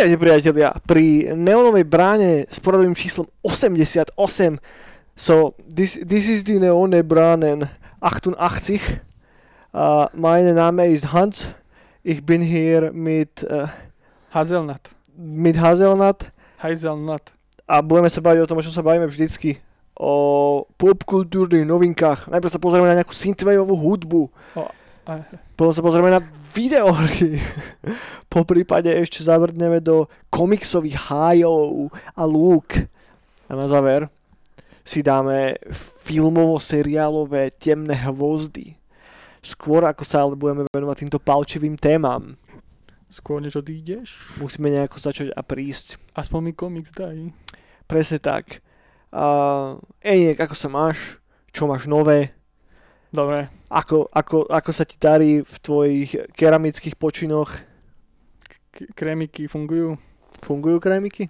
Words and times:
Vítajte 0.00 0.16
priatelia 0.16 0.72
pri 0.88 1.36
neonovej 1.36 1.84
bráne 1.84 2.48
s 2.48 2.56
poradovým 2.56 2.96
číslom 2.96 3.28
88. 3.44 4.16
So, 5.12 5.52
this, 5.60 6.00
this 6.00 6.24
is 6.24 6.40
die 6.40 6.56
neone 6.56 7.04
Branen 7.04 7.68
88. 8.00 8.32
Uh, 9.76 10.08
meine 10.16 10.56
Name 10.56 10.88
ist 10.88 11.12
Hans. 11.12 11.52
Ich 12.00 12.24
bin 12.24 12.40
hier 12.40 12.96
mit, 12.96 13.44
uh, 13.44 13.68
Hazelnut. 14.32 14.80
mit 15.20 15.60
Hazelnut 15.60 16.32
Hazelnut. 16.64 17.36
a 17.68 17.84
budeme 17.84 18.08
sa 18.08 18.24
baviť 18.24 18.40
o 18.40 18.48
tom, 18.48 18.56
o 18.56 18.64
čom 18.64 18.72
sa 18.72 18.80
bavíme 18.80 19.04
vždycky. 19.04 19.60
O 20.00 20.64
popkultúrnych 20.80 21.68
novinkách. 21.68 22.32
Najprv 22.32 22.48
sa 22.48 22.56
pozrieme 22.56 22.88
na 22.88 23.04
nejakú 23.04 23.12
synthwaveovú 23.12 23.76
hudbu. 23.76 24.32
Potom 25.56 25.72
sa 25.72 25.82
pozrieme 25.82 26.12
na 26.12 26.22
videohry. 26.54 27.40
po 28.32 28.46
prípade 28.46 28.92
ešte 28.92 29.24
zabrdneme 29.24 29.80
do 29.82 30.06
komiksových 30.30 31.10
hájov 31.10 31.90
a 32.14 32.22
lúk. 32.24 32.86
A 33.50 33.52
na 33.58 33.66
záver 33.66 34.06
si 34.86 35.02
dáme 35.02 35.58
filmovo-seriálové 36.06 37.50
temné 37.58 37.94
hvozdy. 38.06 38.78
Skôr 39.40 39.88
ako 39.88 40.04
sa 40.04 40.22
ale 40.24 40.36
budeme 40.36 40.68
venovať 40.68 40.96
týmto 41.00 41.18
palčivým 41.18 41.74
témam, 41.80 42.36
Skôr 43.10 43.42
než 43.42 43.58
odídeš, 43.58 44.38
musíme 44.38 44.70
nejako 44.70 45.02
začať 45.02 45.34
a 45.34 45.42
prísť. 45.42 45.98
aspoň 46.14 46.40
mi 46.46 46.52
komiks 46.54 46.94
daj. 46.94 47.34
Presne 47.90 48.22
tak. 48.22 48.62
Uh, 49.10 49.82
Eniek, 49.98 50.38
ako 50.38 50.54
sa 50.54 50.70
máš? 50.70 51.18
Čo 51.50 51.66
máš 51.66 51.90
nové? 51.90 52.30
Dobre, 53.10 53.50
Ako, 53.66 54.06
ako, 54.06 54.46
ako 54.46 54.70
sa 54.70 54.86
ti 54.86 54.94
darí 54.94 55.42
v 55.42 55.54
tvojich 55.58 56.10
keramických 56.30 56.94
počinoch? 56.94 57.50
k- 58.70 58.86
krémiky 58.94 59.50
fungujú. 59.50 59.98
Fungujú 60.40 60.78
krémiky? 60.78 61.26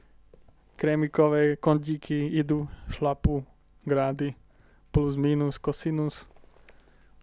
Krémikové 0.76 1.56
kondíky 1.56 2.28
idú, 2.30 2.68
šlapu, 2.88 3.44
grády, 3.84 4.36
plus, 4.92 5.16
minus, 5.16 5.56
kosinus. 5.56 6.28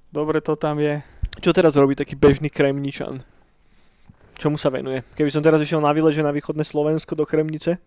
Dobre 0.10 0.42
to 0.42 0.58
tam 0.58 0.78
je. 0.78 1.02
Čo 1.38 1.54
teraz 1.54 1.78
robí 1.78 1.94
taký 1.94 2.18
bežný 2.18 2.50
kremničan? 2.50 3.22
Čomu 4.38 4.58
sa 4.58 4.70
venuje? 4.70 5.02
Keby 5.14 5.30
som 5.30 5.42
teraz 5.42 5.62
išiel 5.62 5.82
na 5.82 5.94
výlet, 5.94 6.14
že 6.14 6.26
na 6.26 6.34
východné 6.34 6.62
Slovensko 6.62 7.14
do 7.14 7.26
Kremnice, 7.26 7.82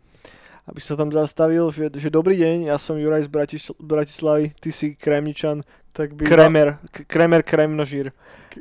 aby 0.66 0.78
sa 0.78 0.94
tam 0.94 1.10
zastavil, 1.10 1.70
že, 1.70 1.86
že 1.88 2.10
dobrý 2.10 2.34
deň, 2.36 2.66
ja 2.66 2.78
som 2.78 2.98
Juraj 2.98 3.26
z 3.26 3.30
Bratis- 3.30 3.74
Bratislavy, 3.78 4.50
ty 4.58 4.70
si 4.70 4.94
kremničan, 4.94 5.62
Tak 5.92 6.14
by 6.14 6.22
kremer, 6.24 6.78
k- 6.90 7.04
kremer 7.04 7.42
kremnožír. 7.42 8.12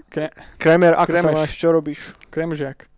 Kre- 0.10 0.34
Kremer, 0.58 0.94
sa 0.94 1.06
Kremeš. 1.06 1.34
máš, 1.34 1.52
čo 1.54 1.70
robíš? 1.70 2.14
kremžiak. 2.30 2.90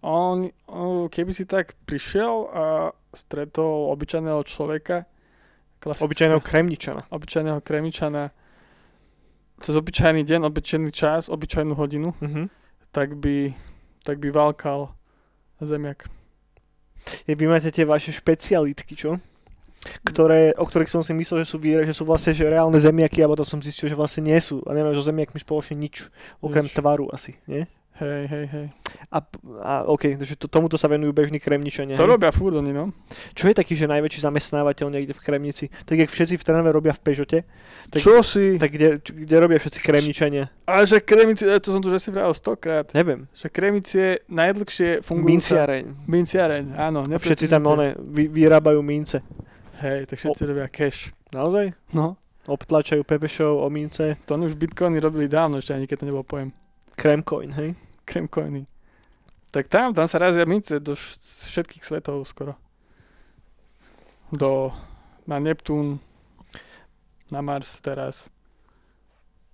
On, 0.00 0.50
on, 0.66 1.06
keby 1.06 1.30
si 1.30 1.46
tak 1.46 1.78
prišiel 1.84 2.50
a 2.50 2.64
stretol 3.12 3.86
obyčajného 3.88 4.42
človeka, 4.42 5.06
klasické- 5.78 6.04
Obyčajného 6.04 6.40
kremničana. 6.40 7.02
obyčajného 7.08 7.60
kremičana, 7.60 8.34
cez 9.58 9.74
obyčajný 9.74 10.22
deň, 10.22 10.40
obyčajný 10.44 10.90
čas, 10.90 11.28
obyčajnú 11.28 11.74
hodinu, 11.74 12.14
Uh-huh. 12.18 12.50
tak 12.90 13.14
by, 13.14 13.54
tak 14.02 14.18
by 14.18 14.30
válkal 14.30 14.90
zemiak. 15.60 16.10
Je, 17.26 17.34
vy 17.34 17.46
máte 17.46 17.70
tie 17.70 17.82
vaše 17.82 18.10
špecialitky, 18.10 18.94
čo? 18.94 19.22
Ktoré, 20.06 20.54
o 20.54 20.62
ktorých 20.62 20.90
som 20.90 21.02
si 21.02 21.10
myslel, 21.10 21.42
že 21.42 21.50
sú, 21.50 21.58
že 21.58 21.94
sú 21.94 22.06
vlastne 22.06 22.32
že 22.32 22.46
reálne 22.46 22.78
zemiaky 22.78 23.22
a 23.22 23.30
potom 23.30 23.42
som 23.42 23.58
zistil, 23.58 23.90
že 23.90 23.98
vlastne 23.98 24.30
nie 24.30 24.38
sú. 24.38 24.62
A 24.66 24.74
nemáš 24.74 25.02
so 25.02 25.10
zemiakmi 25.10 25.42
spoločne 25.42 25.74
nič, 25.74 26.06
okrem 26.38 26.66
Nič. 26.66 26.74
tvaru 26.78 27.10
asi, 27.10 27.34
nie? 27.50 27.66
Hej, 27.92 28.24
hej, 28.24 28.46
hej. 28.48 28.66
A, 29.12 29.18
a 29.62 29.72
OK, 29.84 30.16
takže 30.16 30.34
to, 30.40 30.48
tomuto 30.48 30.80
sa 30.80 30.88
venujú 30.88 31.12
bežní 31.12 31.36
kremničania. 31.36 31.94
To 32.00 32.08
hej? 32.08 32.16
robia 32.16 32.32
furt 32.32 32.56
oni, 32.56 32.72
no. 32.72 32.88
Čo 33.36 33.52
je 33.52 33.54
taký, 33.54 33.76
že 33.76 33.84
najväčší 33.84 34.26
zamestnávateľ 34.26 34.86
niekde 34.90 35.12
v 35.12 35.20
Kremnici? 35.20 35.68
Tak 35.84 36.00
jak 36.00 36.10
všetci 36.10 36.34
v 36.40 36.42
Trnave 36.42 36.72
robia 36.72 36.96
v 36.96 37.02
Pežote, 37.04 37.38
tak, 37.92 38.00
Čo 38.00 38.24
si? 38.24 38.56
tak 38.56 38.72
kde, 38.74 38.96
č- 38.96 39.12
kde 39.12 39.36
robia 39.38 39.60
všetci 39.60 39.78
kremničania? 39.84 40.48
A 40.66 40.88
že 40.88 41.04
kremici, 41.04 41.44
to 41.60 41.68
som 41.68 41.84
tu 41.84 41.92
už 41.92 42.00
asi 42.00 42.08
vravel 42.10 42.32
stokrát, 42.32 42.88
Neviem. 42.96 43.28
že 43.36 43.52
kremici 43.52 43.94
je 44.00 44.10
najdlhšie 44.26 45.04
fungujúca... 45.04 45.30
Minciareň. 45.36 45.84
Minciareň, 46.08 46.64
áno. 46.74 47.04
Všetci 47.06 47.46
tam 47.46 47.68
one, 47.68 47.92
vy, 48.00 48.26
vyrábajú 48.32 48.80
mince. 48.80 49.20
Hej, 49.82 50.06
tak 50.06 50.16
všetci 50.18 50.42
robia 50.46 50.70
cash. 50.70 51.10
Naozaj? 51.34 51.74
No, 51.90 52.14
Obtlačajú 52.42 53.06
pepešov 53.06 53.62
o 53.62 53.70
mince. 53.70 54.18
to 54.26 54.34
už 54.34 54.58
bitcoiny 54.58 54.98
robili 54.98 55.30
dávno, 55.30 55.58
ešte 55.58 55.74
ani 55.74 55.86
keď 55.86 56.02
to 56.02 56.08
nebol 56.10 56.26
pojem. 56.26 56.50
Kremcoin, 56.98 57.54
hej? 57.54 57.74
Kremcoiny. 58.02 58.66
Tak 59.54 59.70
tam, 59.70 59.94
tam 59.94 60.10
sa 60.10 60.18
razia 60.18 60.42
mince 60.42 60.82
do 60.82 60.94
vš- 60.94 61.22
všetkých 61.54 61.82
svetov 61.86 62.26
skoro. 62.26 62.58
Do, 64.32 64.74
na 65.22 65.38
Neptún, 65.38 66.00
na 67.30 67.44
Mars 67.44 67.78
teraz. 67.78 68.26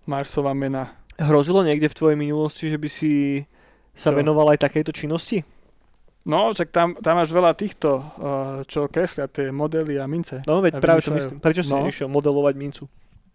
Marsová 0.09 0.57
mena. 0.57 0.89
Hrozilo 1.21 1.61
niekde 1.61 1.91
v 1.93 1.99
tvojej 1.99 2.17
minulosti, 2.17 2.71
že 2.71 2.79
by 2.81 2.89
si 2.89 3.45
sa 3.93 4.15
Čo? 4.15 4.17
venoval 4.17 4.55
aj 4.55 4.65
takejto 4.65 4.97
činnosti? 4.97 5.43
No, 6.29 6.53
však 6.53 6.69
tam, 6.69 6.93
tam 7.01 7.17
máš 7.17 7.33
veľa 7.33 7.57
týchto, 7.57 8.05
uh, 8.21 8.61
čo 8.69 8.85
kreslia 8.87 9.25
tie 9.27 9.49
modely 9.49 9.97
a 9.97 10.05
mince. 10.05 10.45
No 10.45 10.61
veď 10.61 10.77
A 10.77 10.81
práve 10.85 11.01
to 11.01 11.17
myslím. 11.17 11.41
Prečo 11.41 11.65
si 11.65 11.73
No. 11.73 11.81
nešiel 11.81 12.05
modelovať 12.07 12.55
mincu? 12.55 12.85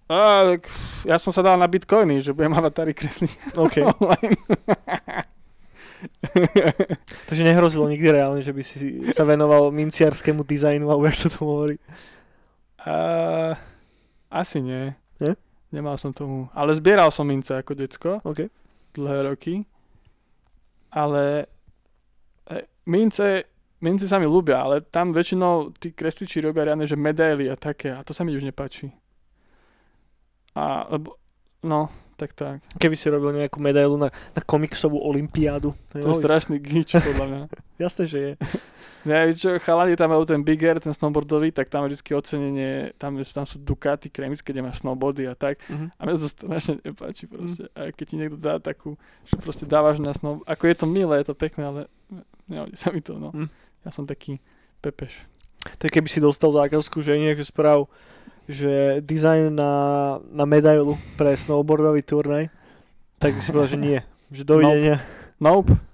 A, 0.06 0.46
tak 0.54 0.70
ja 1.02 1.18
som 1.18 1.34
sa 1.34 1.42
dal 1.42 1.58
na 1.58 1.66
bitcoiny, 1.66 2.22
že 2.22 2.38
budem 2.38 2.54
avatary 2.54 2.94
kresliť 2.94 3.58
OK. 3.58 3.82
Takže 7.30 7.44
nehrozilo 7.44 7.88
nikdy 7.88 8.08
reálne, 8.12 8.42
že 8.44 8.52
by 8.52 8.62
si 8.62 8.78
sa 9.10 9.24
venoval 9.24 9.72
minciarskému 9.72 10.44
dizajnu, 10.44 10.86
alebo 10.86 11.08
jak 11.08 11.18
sa 11.18 11.28
to 11.32 11.40
hovorí. 11.42 11.80
A, 12.84 13.56
asi 14.30 14.60
nie. 14.60 14.92
Nie? 15.18 15.34
Nemal 15.72 15.98
som 15.98 16.12
tomu. 16.12 16.52
Ale 16.54 16.76
zbieral 16.76 17.10
som 17.10 17.26
mince 17.26 17.56
ako 17.56 17.72
decko. 17.74 18.12
OK. 18.22 18.52
dlhé 18.94 19.18
roky. 19.26 19.66
Ale 20.94 21.50
mince, 22.86 23.48
mince 23.84 24.06
sa 24.08 24.20
mi 24.20 24.28
ľúbia, 24.28 24.64
ale 24.64 24.84
tam 24.84 25.12
väčšinou 25.12 25.76
tí 25.78 25.92
kresliči 25.92 26.44
robia 26.44 26.68
riadne, 26.68 26.88
že 26.88 27.00
medaily 27.00 27.52
a 27.52 27.56
také 27.56 27.92
a 27.92 28.04
to 28.04 28.12
sa 28.16 28.24
mi 28.24 28.36
už 28.36 28.44
nepáči. 28.44 28.92
A, 30.54 30.86
lebo, 30.94 31.18
no, 31.66 31.90
tak 32.16 32.38
tak. 32.38 32.62
Keby 32.78 32.96
si 32.96 33.10
robil 33.10 33.34
nejakú 33.34 33.58
medailu 33.58 33.98
na, 33.98 34.14
na 34.38 34.42
komiksovú 34.46 35.02
olympiádu. 35.02 35.74
To 35.92 35.98
je 35.98 36.22
strašný 36.22 36.62
gič, 36.62 36.94
podľa 36.94 37.26
mňa. 37.26 37.40
Jasné, 37.84 38.04
že 38.06 38.18
je. 38.20 38.32
Ja, 39.04 39.28
víš 39.28 39.44
čo, 39.44 39.60
chalani 39.60 40.00
tam 40.00 40.16
majú 40.16 40.24
ten 40.24 40.40
Big 40.40 40.64
Air, 40.64 40.80
ten 40.80 40.96
snowboardový, 40.96 41.52
tak 41.52 41.68
tam 41.68 41.84
je 41.86 42.00
vždy 42.00 42.12
ocenenie, 42.16 42.72
tam, 42.96 43.20
tam 43.20 43.44
sú 43.44 43.60
Ducati 43.60 44.08
kremické, 44.08 44.56
kde 44.56 44.64
máš 44.64 44.80
snowboardy 44.80 45.28
a 45.28 45.36
tak. 45.36 45.60
Mhm. 45.68 45.92
A 45.92 46.02
mne 46.08 46.16
to 46.16 46.32
strašne 46.32 46.80
nepáči 46.80 47.28
proste. 47.28 47.68
A 47.76 47.92
keď 47.92 48.06
ti 48.08 48.16
niekto 48.16 48.40
dá 48.40 48.64
takú, 48.64 48.96
že 49.28 49.36
proste 49.44 49.68
dávaš 49.68 50.00
na 50.00 50.16
snow, 50.16 50.40
ako 50.48 50.64
je 50.72 50.76
to 50.80 50.86
milé, 50.88 51.20
je 51.20 51.28
to 51.32 51.36
pekné, 51.36 51.64
ale 51.68 51.82
nehodí 52.48 52.80
sa 52.80 52.96
mi 52.96 53.04
to, 53.04 53.20
no. 53.20 53.36
Mm. 53.36 53.52
Ja 53.84 53.90
som 53.92 54.08
taký 54.08 54.40
pepeš. 54.80 55.28
Je 55.80 55.92
keby 55.92 56.08
si 56.08 56.20
dostal 56.24 56.52
zákazku, 56.52 57.04
že 57.04 57.20
nejak, 57.20 57.40
že 57.40 57.48
sprav, 57.48 57.88
že 58.48 59.00
dizajn 59.00 59.52
na, 59.52 59.72
na 60.28 60.44
medailu 60.44 61.00
pre 61.16 61.36
snowboardový 61.36 62.04
turnaj, 62.04 62.52
tak 63.20 63.36
by 63.36 63.40
si 63.40 63.52
povedal, 63.56 63.72
že 63.72 63.80
nie. 63.80 64.00
Že 64.32 64.44
dovidenia. 64.44 64.96
Nope. 65.40 65.93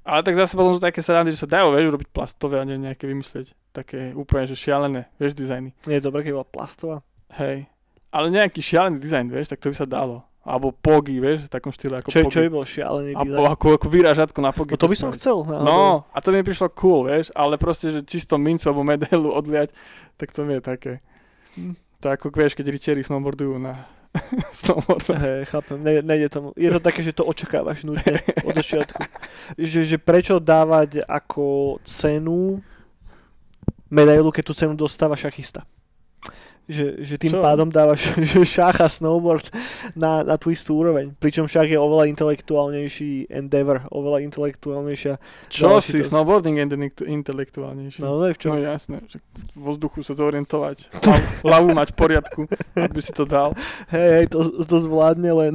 Ale 0.00 0.24
tak 0.24 0.34
zase 0.34 0.56
potom 0.56 0.72
sú 0.72 0.80
také 0.80 1.04
srandy, 1.04 1.36
že 1.36 1.44
sa 1.44 1.48
dajú, 1.48 1.76
vieš, 1.76 1.92
robiť 1.92 2.08
plastové 2.08 2.56
a 2.60 2.64
ne, 2.64 2.80
nejaké 2.80 3.04
vymyslieť. 3.04 3.52
Také 3.70 4.16
úplne, 4.16 4.48
že 4.48 4.56
šialené, 4.56 5.06
vieš, 5.20 5.36
dizajny. 5.36 5.76
Nie 5.84 6.00
je 6.00 6.04
dobré, 6.08 6.24
keď 6.24 6.40
bola 6.40 6.48
plastová. 6.48 6.96
Hej. 7.36 7.68
Ale 8.10 8.26
nejaký 8.32 8.58
šialený 8.64 8.98
dizajn, 8.98 9.28
vieš, 9.30 9.52
tak 9.52 9.60
to 9.62 9.70
by 9.70 9.76
sa 9.76 9.86
dalo. 9.86 10.24
Alebo 10.40 10.72
pogy, 10.72 11.20
vieš, 11.20 11.46
v 11.46 11.52
takom 11.52 11.68
štýle 11.68 12.00
ako 12.00 12.08
Čo, 12.10 12.24
pogy. 12.24 12.32
čo 12.32 12.40
by 12.42 12.50
bol 12.50 12.64
šialený 12.64 13.12
Alebo 13.12 13.28
dizajn? 13.44 13.52
ako, 13.54 13.66
ako 13.76 13.86
vyrážatko 13.92 14.38
na 14.40 14.50
pogy. 14.56 14.72
No 14.72 14.80
to 14.80 14.88
by 14.88 14.96
som 14.96 15.10
chcel. 15.12 15.44
No, 15.44 16.08
a 16.08 16.18
to 16.24 16.32
mi 16.32 16.40
prišlo 16.40 16.72
cool, 16.80 17.06
vieš, 17.06 17.28
ale 17.36 17.60
proste, 17.60 17.92
že 17.92 18.00
čisto 18.00 18.40
mincu 18.40 18.64
alebo 18.66 18.82
medailu 18.82 19.30
odliať, 19.30 19.70
tak 20.16 20.32
to 20.32 20.48
mi 20.48 20.56
je 20.58 20.62
také. 20.64 20.92
Hm. 21.60 21.76
To 22.00 22.06
ako, 22.08 22.32
vieš, 22.32 22.56
keď 22.56 22.66
ričeri 22.72 23.04
snowboardujú 23.04 23.60
na 23.60 23.84
snowboard. 24.52 25.08
Hej, 25.08 25.44
chápem, 25.44 25.84
ne, 25.84 26.02
nejde 26.02 26.28
tomu. 26.28 26.52
Je 26.56 26.70
to 26.70 26.80
také, 26.80 27.02
že 27.02 27.12
to 27.12 27.24
očakávaš 27.24 27.84
nutne 27.84 28.18
od 28.44 28.54
začiatku. 28.54 29.02
Že, 29.58 29.80
že 29.84 29.96
prečo 29.98 30.42
dávať 30.42 31.06
ako 31.06 31.78
cenu 31.86 32.62
medailu, 33.90 34.30
keď 34.30 34.44
tú 34.46 34.54
cenu 34.54 34.74
dostáva 34.74 35.18
šachista. 35.18 35.66
Že, 36.70 37.02
že 37.02 37.14
tým 37.18 37.34
Čo? 37.34 37.42
pádom 37.42 37.66
dávaš 37.66 38.14
že 38.30 38.46
šach 38.46 38.78
a 38.78 38.86
snowboard 38.86 39.50
na, 39.98 40.22
na 40.22 40.38
tú 40.38 40.54
istú 40.54 40.78
úroveň. 40.78 41.18
Pričom 41.18 41.50
šach 41.50 41.66
je 41.66 41.74
oveľa 41.74 42.06
intelektuálnejší 42.14 43.26
endeavor, 43.26 43.90
oveľa 43.90 44.22
intelektuálnejšia. 44.30 45.18
Čo 45.50 45.82
si, 45.82 45.98
snowboarding 45.98 46.62
je 46.62 46.64
intelekt- 46.70 47.02
intelektuálnejší. 47.02 47.98
No, 48.06 48.22
v 48.22 48.38
čom? 48.38 48.54
No 48.54 48.62
jasné, 48.62 49.02
že 49.10 49.18
v 49.58 49.66
vzduchu 49.74 50.06
sa 50.06 50.14
zorientovať, 50.14 50.94
hlav- 51.10 51.26
hlavu 51.42 51.68
mať 51.74 51.88
v 51.90 51.96
poriadku, 51.98 52.40
aby 52.78 53.00
si 53.02 53.10
to 53.10 53.26
dal. 53.26 53.50
Hej, 53.90 54.10
hej, 54.22 54.26
to, 54.30 54.38
to 54.62 54.76
zvládne 54.78 55.32
len, 55.34 55.54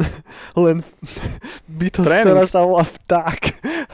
len 0.59 0.83
bytosť, 1.79 2.12
Tréning. 2.12 2.27
ktorá 2.27 2.44
sa 2.44 2.59
volá 2.67 2.83
vták. 2.83 3.41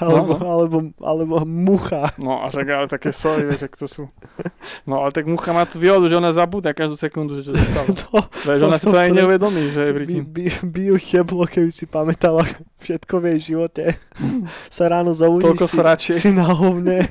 Alebo, 0.01 0.33
No, 0.33 0.45
alebo, 0.49 0.77
alebo 0.97 1.33
mucha. 1.45 2.09
No 2.17 2.41
a 2.41 2.49
však 2.49 2.65
ale 2.65 2.87
také 2.89 3.13
sory, 3.13 3.45
vieš, 3.45 3.69
ak 3.69 3.77
to 3.77 3.85
sú. 3.85 4.03
No 4.89 5.05
ale 5.05 5.13
tak 5.13 5.29
mucha 5.29 5.53
má 5.53 5.61
tú 5.63 5.77
výhodu, 5.77 6.09
že 6.09 6.17
ona 6.17 6.33
zabúda 6.33 6.73
každú 6.73 6.97
sekundu, 6.97 7.37
že 7.37 7.47
čo 7.47 7.51
sa 7.53 7.61
stalo. 7.61 7.87
To, 8.01 8.17
Vieš, 8.49 8.59
ona 8.65 8.77
si 8.81 8.87
to 8.89 8.97
ani 8.97 9.13
neuvedomí, 9.13 9.61
že 9.69 9.81
je 9.85 9.93
by, 9.93 9.99
rytím. 10.01 10.23
by, 10.25 10.43
by 10.65 10.81
cheblo, 10.97 11.43
keby 11.45 11.69
si 11.69 11.85
pamätala 11.85 12.41
všetko 12.81 13.13
v 13.21 13.23
jej 13.37 13.39
živote. 13.53 13.83
Sa 14.73 14.89
ráno 14.89 15.13
zobudíš 15.13 15.45
Toľko 15.53 15.65
si, 15.69 15.75
sračiek. 15.77 16.17
si 16.17 16.29
na 16.33 16.49
hovne. 16.49 17.05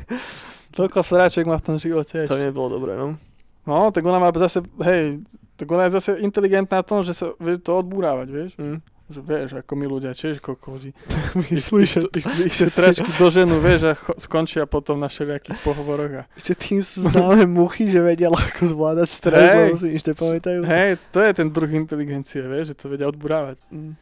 Toľko 0.75 0.99
sráček 1.03 1.47
má 1.47 1.57
v 1.59 1.65
tom 1.65 1.77
živote. 1.79 2.27
To 2.27 2.35
nebolo 2.35 2.75
dobré, 2.75 2.99
no. 2.99 3.15
No, 3.63 3.95
tak 3.95 4.03
ona 4.03 4.19
má 4.19 4.35
zase, 4.35 4.65
hej, 4.83 5.23
tak 5.55 5.69
ona 5.71 5.87
je 5.87 5.95
zase 6.01 6.11
inteligentná 6.25 6.81
v 6.83 6.89
tom, 6.89 6.99
že 7.05 7.13
sa 7.15 7.31
vie 7.39 7.55
to 7.61 7.79
odbúrávať, 7.79 8.29
vieš. 8.33 8.53
Mm. 8.59 8.81
Že 9.11 9.21
vieš, 9.27 9.49
ako 9.59 9.73
my 9.75 9.87
ľudia, 9.91 10.15
tiež 10.15 10.39
kokozi. 10.39 10.95
Myslíš, 11.51 11.89
že 11.91 12.01
Ich, 12.47 12.55
sračky 12.55 13.11
do 13.19 13.27
ženu, 13.27 13.59
vieš, 13.59 13.91
a 13.91 13.93
cho, 13.99 14.15
skončia 14.15 14.71
potom 14.71 15.03
na 15.03 15.11
všelijakých 15.11 15.59
pohovoroch. 15.67 16.23
A... 16.23 16.31
Ešte 16.39 16.55
tým 16.55 16.79
sú 16.79 17.11
známe 17.11 17.43
muchy, 17.51 17.91
že 17.91 17.99
vedia 17.99 18.31
ľahko 18.31 18.71
zvládať 18.71 19.09
stres, 19.11 19.51
Hej. 19.51 19.59
lebo 19.59 19.75
si 19.75 19.87
nič 19.91 20.03
nepamätajú. 20.07 20.61
Hej, 20.63 21.03
to 21.11 21.19
je 21.27 21.31
ten 21.35 21.51
druh 21.51 21.73
inteligencie, 21.75 22.39
vieš, 22.47 22.71
že 22.71 22.75
to 22.79 22.87
vedia 22.87 23.11
odburávať. 23.11 23.59
Mm. 23.75 23.99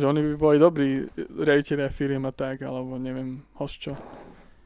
Že 0.00 0.04
oni 0.08 0.20
by 0.24 0.32
boli 0.40 0.56
dobrí 0.56 0.88
riaditeľia 1.20 1.92
firiem 1.92 2.24
a 2.24 2.32
tak, 2.32 2.64
alebo 2.64 2.96
neviem, 2.96 3.44
hosčo. 3.60 3.92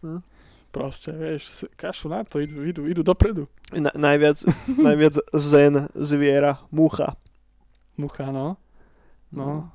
Hm. 0.06 0.22
Proste, 0.70 1.10
vieš, 1.10 1.66
kašu 1.74 2.06
na 2.06 2.22
to, 2.22 2.38
idú, 2.38 2.62
idú, 2.62 2.82
idú 2.86 3.02
dopredu. 3.02 3.50
Na, 3.74 3.90
najviac, 3.90 4.38
najviac 4.70 5.18
zen 5.34 5.90
zviera, 5.98 6.62
mucha. 6.70 7.18
Mucha, 7.98 8.30
no. 8.30 8.54
No. 9.34 9.70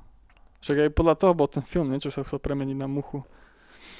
Však 0.66 0.90
aj 0.90 0.98
podľa 0.98 1.14
toho 1.14 1.30
bol 1.30 1.46
ten 1.46 1.62
film, 1.62 1.94
niečo 1.94 2.10
sa 2.10 2.26
chcel 2.26 2.42
premeniť 2.42 2.74
na 2.74 2.90
muchu. 2.90 3.22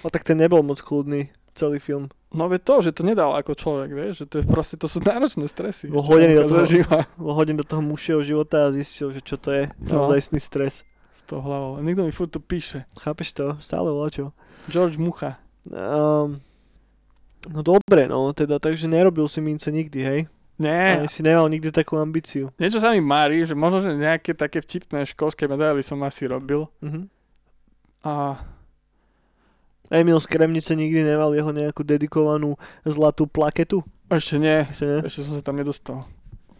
No 0.02 0.10
tak 0.10 0.26
ten 0.26 0.34
nebol 0.34 0.66
moc 0.66 0.82
kľudný, 0.82 1.30
celý 1.54 1.78
film. 1.78 2.10
No 2.34 2.50
veď 2.50 2.60
to, 2.66 2.74
že 2.82 2.90
to 2.90 3.06
nedal 3.06 3.38
ako 3.38 3.54
človek, 3.54 3.94
vieš, 3.94 4.12
že 4.18 4.26
to 4.26 4.34
je 4.42 4.44
proste, 4.50 4.74
to 4.74 4.90
sú 4.90 4.98
náročné 4.98 5.46
stresy. 5.46 5.86
Bol 5.86 6.02
hodený 6.02 6.42
do 6.42 6.50
toho. 6.50 6.66
zažíva 6.66 7.06
Bol 7.14 7.38
hodím 7.38 7.54
do 7.54 7.62
toho 7.62 7.78
mušieho 7.86 8.18
života 8.26 8.66
a 8.66 8.74
zistil, 8.74 9.14
že 9.14 9.22
čo 9.22 9.38
to 9.38 9.54
je. 9.54 9.70
No. 9.86 10.02
Naozajstný 10.02 10.42
stres. 10.42 10.82
s 11.14 11.22
tou 11.22 11.38
hlavou. 11.38 11.78
A 11.78 11.86
niekto 11.86 12.02
mi 12.02 12.10
furt 12.10 12.34
tu 12.34 12.42
píše. 12.42 12.82
Chápeš 12.98 13.30
to? 13.30 13.46
Stále 13.62 13.88
voľačo. 13.94 14.34
George 14.66 14.98
Mucha. 14.98 15.38
Um, 15.70 16.42
no 17.46 17.62
dobre, 17.62 18.10
no, 18.10 18.34
teda, 18.34 18.58
takže 18.58 18.90
nerobil 18.90 19.30
si 19.30 19.38
mince 19.38 19.70
nikdy, 19.70 20.00
hej? 20.02 20.20
Nie, 20.56 21.04
Ani 21.04 21.08
si 21.12 21.20
nemal 21.20 21.44
nikdy 21.52 21.68
takú 21.68 22.00
ambíciu. 22.00 22.48
niečo 22.56 22.80
sa 22.80 22.88
mi 22.88 23.04
mári, 23.04 23.44
že 23.44 23.52
možno, 23.52 23.84
že 23.84 23.92
nejaké 23.92 24.32
také 24.32 24.64
vtipné 24.64 25.04
školské 25.04 25.44
medaily 25.44 25.84
som 25.84 26.00
asi 26.00 26.24
robil. 26.24 26.64
Mhm. 26.80 27.12
A 28.06 28.40
Emil 29.90 30.18
z 30.18 30.26
Kremnice 30.26 30.74
nikdy 30.74 31.04
nemal 31.04 31.30
jeho 31.34 31.52
nejakú 31.52 31.84
dedikovanú 31.86 32.56
zlatú 32.82 33.26
plaketu? 33.28 33.82
ešte 34.08 34.38
nie, 34.38 34.64
Ešte 34.66 34.86
ne? 34.86 34.98
ešte 35.04 35.20
som 35.22 35.34
sa 35.34 35.42
tam 35.42 35.58
nedostal. 35.58 36.06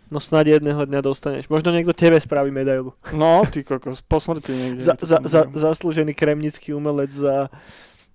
No 0.07 0.23
snad 0.23 0.47
jedného 0.47 0.87
dňa 0.87 1.01
dostaneš. 1.03 1.51
Možno 1.51 1.75
niekto 1.75 1.91
tebe 1.91 2.15
spraví 2.21 2.55
medailu. 2.55 2.95
No, 3.11 3.43
ty 3.51 3.67
kokos, 3.67 3.99
po 4.07 4.23
smrti 4.23 4.55
niekde. 4.55 4.79
Za, 4.79 4.95
za, 5.03 5.19
za, 5.27 5.51
zaslúžený 5.51 6.15
kremnický 6.15 6.71
umelec 6.71 7.11
za 7.11 7.51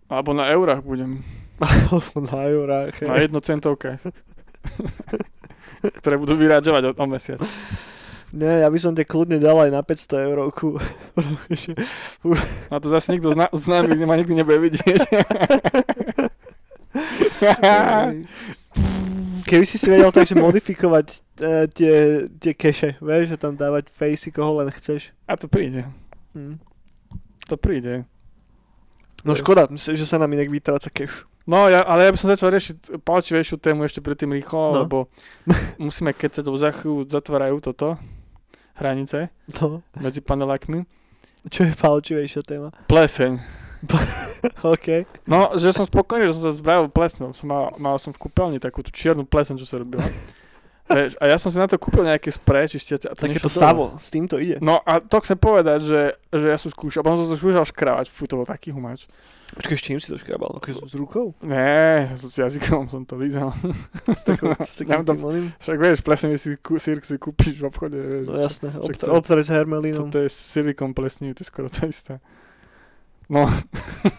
Alebo 0.08 0.32
na 0.32 0.48
eurách 0.48 0.80
budem. 0.86 1.20
na 2.32 2.48
eurách. 2.48 2.96
Na 3.04 3.20
hej. 3.20 3.28
jednocentovkách. 3.28 4.00
ktoré 5.82 6.16
budú 6.18 6.38
vyrážovať 6.38 6.84
o, 6.90 6.92
o 6.96 7.06
mesiac. 7.10 7.42
Nie, 8.32 8.64
ja 8.64 8.72
by 8.72 8.80
som 8.80 8.96
tie 8.96 9.04
kľudne 9.04 9.44
dal 9.44 9.60
aj 9.60 9.76
na 9.76 9.84
500 9.84 10.28
eurovku. 10.32 10.80
A 12.72 12.80
to 12.80 12.88
zase 12.88 13.12
nikto 13.12 13.36
zna, 13.36 13.52
z 13.52 13.66
nami 13.68 13.92
ma 14.08 14.16
nikdy 14.16 14.40
nebude 14.40 14.72
vidieť. 14.72 15.04
Keby 19.52 19.66
si 19.68 19.76
si 19.76 19.88
vedel 19.92 20.08
takže 20.16 20.40
modifikovať 20.40 21.06
uh, 21.12 21.68
tie, 21.68 22.24
tie 22.40 22.54
keše, 22.56 22.96
vieš, 23.04 23.36
že 23.36 23.42
tam 23.42 23.60
dávať 23.60 23.92
fejsy, 23.92 24.32
koho 24.32 24.64
len 24.64 24.72
chceš. 24.72 25.12
A 25.28 25.36
to 25.36 25.52
príde. 25.52 25.84
Hm. 26.32 26.56
To 27.52 27.60
príde. 27.60 28.08
No 29.28 29.36
škoda, 29.36 29.68
že 29.76 30.08
sa 30.08 30.16
nám 30.16 30.32
inak 30.32 30.48
vytráca 30.48 30.88
keš. 30.88 31.28
No, 31.52 31.68
ja, 31.68 31.84
ale 31.84 32.08
ja 32.08 32.10
by 32.10 32.18
som 32.18 32.32
začal 32.32 32.48
riešiť 32.50 32.76
palčivejšiu 32.98 33.60
tému 33.60 33.84
ešte 33.84 34.00
predtým 34.00 34.32
rýchlo, 34.32 34.72
No. 34.72 34.78
lebo 34.82 34.98
musíme 35.78 36.12
keď 36.12 36.30
sa 36.32 36.42
to 36.42 36.56
za 36.56 36.72
chvíľu 36.72 37.04
zatvárajú 37.06 37.60
toto 37.62 38.00
hranice 38.74 39.28
No, 39.60 39.84
medzi 39.96 40.22
panelákmi. 40.22 40.88
čo 41.46 41.66
je 41.66 41.74
palčivejšia 41.74 42.42
téma. 42.42 42.72
Pleseň. 42.86 43.36
OK. 44.64 45.10
No, 45.26 45.52
že 45.54 45.74
som 45.74 45.84
spokojný, 45.84 46.24
že 46.24 46.38
som 46.38 46.44
sa 46.46 46.54
zbavil 46.54 46.88
plesňou. 46.88 47.34
Som 47.34 47.50
mal, 47.50 47.74
mal 47.76 47.98
som 47.98 48.10
v 48.10 48.22
kúpeľni 48.22 48.58
takú 48.58 48.80
tú 48.80 48.90
čiernu 48.90 49.26
pleseň, 49.26 49.58
čo 49.58 49.66
sa 49.66 49.76
robila. 49.76 50.06
Vieš, 50.90 51.12
a 51.22 51.24
ja 51.30 51.38
som 51.40 51.50
si 51.54 51.58
na 51.62 51.70
to 51.70 51.78
kúpil 51.78 52.04
nejaké 52.04 52.34
sprej 52.34 52.76
čistiace. 52.76 53.08
A 53.08 53.16
to 53.16 53.30
Takéto 53.30 53.48
savo, 53.48 53.96
s 53.96 54.10
týmto 54.12 54.42
ide. 54.42 54.58
No 54.60 54.82
a 54.84 55.00
to 55.00 55.22
chcem 55.24 55.38
povedať, 55.40 55.86
že, 55.86 56.02
že 56.34 56.46
ja 56.52 56.58
som 56.58 56.74
skúšal, 56.74 57.06
potom 57.06 57.22
som 57.22 57.30
to 57.32 57.38
skúšal 57.40 57.64
škrávať, 57.64 58.12
fú, 58.12 58.28
to 58.28 58.36
bol 58.36 58.48
taký 58.48 58.76
humáč. 58.76 59.08
Počkaj, 59.52 59.76
s 59.76 59.84
čím 59.84 60.00
si 60.00 60.08
to 60.08 60.16
škrabal? 60.16 60.64
Akože 60.64 60.80
s 60.88 60.96
rukou? 60.96 61.36
Nie, 61.44 62.08
s 62.16 62.24
jazykom 62.32 62.88
som 62.88 63.04
to 63.04 63.20
lízal. 63.20 63.52
S, 64.08 64.24
takou, 64.24 64.56
s 64.64 64.80
Ja 64.80 65.04
takým 65.04 65.20
oným? 65.20 65.46
Však 65.60 65.76
vieš, 65.76 66.00
plesne 66.08 66.32
si, 66.40 66.56
kú, 66.56 66.80
sír 66.80 67.04
si 67.04 67.20
kúpiš 67.20 67.60
v 67.60 67.68
obchode. 67.68 68.00
Vieš, 68.00 68.26
No 68.32 68.36
jasné, 68.40 68.68
s 69.44 69.52
hermelínom. 69.52 70.08
Toto 70.08 70.24
je 70.24 70.32
silikon 70.32 70.96
plesní, 70.96 71.36
to 71.36 71.44
je 71.44 71.48
skoro 71.52 71.68
to 71.68 71.84
isté. 71.84 72.24
No, 73.32 73.48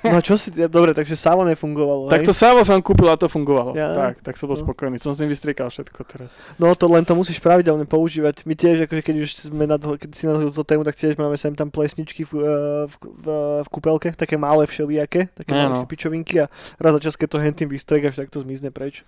No 0.08 0.18
čo 0.24 0.40
si, 0.40 0.48
dobre, 0.54 0.96
takže 0.96 1.18
savo 1.18 1.44
nefungovalo, 1.44 2.08
tak 2.08 2.22
hej? 2.22 2.28
to 2.30 2.34
sávo 2.34 2.62
som 2.64 2.78
kúpil 2.80 3.10
a 3.10 3.18
to 3.18 3.26
fungovalo. 3.28 3.74
Ja. 3.76 3.92
Tak, 3.92 4.24
tak 4.24 4.34
som 4.38 4.48
bol 4.48 4.56
No. 4.56 4.64
spokojný. 4.64 4.96
Som 4.96 5.12
s 5.12 5.20
tým 5.20 5.28
vystriekal 5.28 5.68
všetko 5.68 6.00
teraz. 6.08 6.30
No 6.56 6.72
to 6.72 6.86
len 6.88 7.04
to 7.04 7.12
musíš 7.12 7.42
pravidelne 7.42 7.84
používať. 7.84 8.46
My 8.48 8.54
tiež, 8.56 8.86
akože 8.88 9.02
keď 9.04 9.16
už 9.20 9.30
sme 9.52 9.68
na 9.68 9.76
to, 9.76 9.98
keď 10.00 10.10
si 10.14 10.24
na 10.24 10.38
túto 10.38 10.64
tému, 10.64 10.86
tak 10.86 10.96
tiež 10.96 11.18
máme 11.20 11.34
sem 11.36 11.52
tam 11.52 11.68
plesničky 11.68 12.24
v, 12.24 12.32
eh, 12.40 12.46
v, 12.88 12.94
v, 12.94 13.26
v 13.66 13.68
kúpelke, 13.68 14.14
také 14.16 14.38
malé 14.40 14.64
všelijaké, 14.64 15.28
také 15.34 15.50
malé 15.52 15.84
pičovinky 15.84 16.40
a 16.42 16.46
raz 16.78 16.96
za 16.96 17.00
čas, 17.02 17.18
keď 17.18 17.28
to 17.36 17.38
hentým 17.42 17.68
vystrekaš, 17.68 18.16
tak 18.16 18.30
to 18.30 18.40
zmizne 18.40 18.70
preč. 18.72 19.02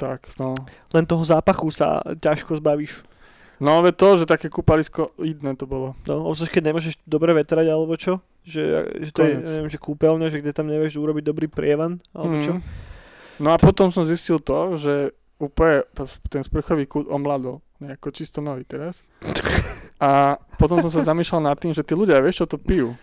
Tak, 0.00 0.34
no. 0.42 0.54
Len 0.94 1.04
toho 1.04 1.22
zápachu 1.22 1.68
sa 1.74 2.00
ťažko 2.02 2.58
zbavíš. 2.58 3.02
No, 3.58 3.82
ale 3.82 3.90
to, 3.90 4.14
že 4.14 4.30
také 4.30 4.46
kúpalisko 4.46 5.10
idné 5.18 5.58
to 5.58 5.66
bolo. 5.66 5.98
No, 6.06 6.30
keď 6.30 6.70
nemôžeš 6.70 6.94
dobre 7.02 7.34
vetrať 7.34 7.66
alebo 7.66 7.98
čo, 7.98 8.22
že, 8.48 8.64
že 9.04 9.10
to 9.12 9.20
je, 9.22 9.32
Koniec. 9.36 9.44
ja 9.44 9.52
neviem, 9.60 9.72
že 9.72 9.80
kúpeľňa, 9.80 10.32
že 10.32 10.40
kde 10.40 10.56
tam 10.56 10.66
nevieš 10.72 10.96
urobiť 10.96 11.24
dobrý 11.24 11.46
prievan, 11.52 12.00
alebo 12.16 12.40
čo. 12.40 12.56
Mhm. 12.56 12.62
No 13.38 13.54
a 13.54 13.56
potom 13.60 13.92
som 13.92 14.02
zistil 14.02 14.40
to, 14.42 14.74
že 14.74 15.14
úplne 15.38 15.86
to, 15.94 16.08
ten 16.26 16.42
sprchový 16.42 16.90
kút 16.90 17.06
omladol. 17.06 17.62
Nejako 17.78 18.10
čisto 18.10 18.42
nový 18.42 18.66
teraz. 18.66 19.06
A 19.98 20.38
potom 20.58 20.78
som 20.78 20.90
sa 20.94 21.02
zamýšľal 21.02 21.42
nad 21.42 21.58
tým, 21.58 21.74
že 21.74 21.82
tí 21.82 21.94
ľudia, 21.94 22.22
vieš, 22.22 22.46
čo 22.46 22.54
to 22.54 22.58
pijú? 22.58 22.94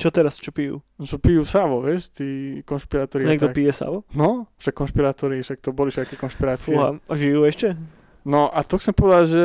Čo 0.00 0.08
teraz, 0.08 0.40
čo 0.40 0.48
pijú? 0.48 0.80
Čo 0.96 1.20
pijú 1.20 1.44
savo, 1.44 1.84
vieš, 1.84 2.08
tí 2.08 2.60
konšpirátori. 2.64 3.28
Niekto 3.28 3.52
tak. 3.52 3.56
pije 3.60 3.72
savo? 3.76 4.08
No, 4.16 4.48
však 4.56 4.72
konšpirátori, 4.72 5.44
však 5.44 5.60
to 5.60 5.76
boli 5.76 5.92
všetky 5.92 6.16
konšpirácie. 6.16 6.72
Fúha, 6.72 6.96
a 6.96 7.12
žijú 7.12 7.44
ešte? 7.44 7.76
No 8.24 8.48
a 8.48 8.64
to 8.64 8.80
chcem 8.80 8.96
povedať, 8.96 9.26
že 9.28 9.42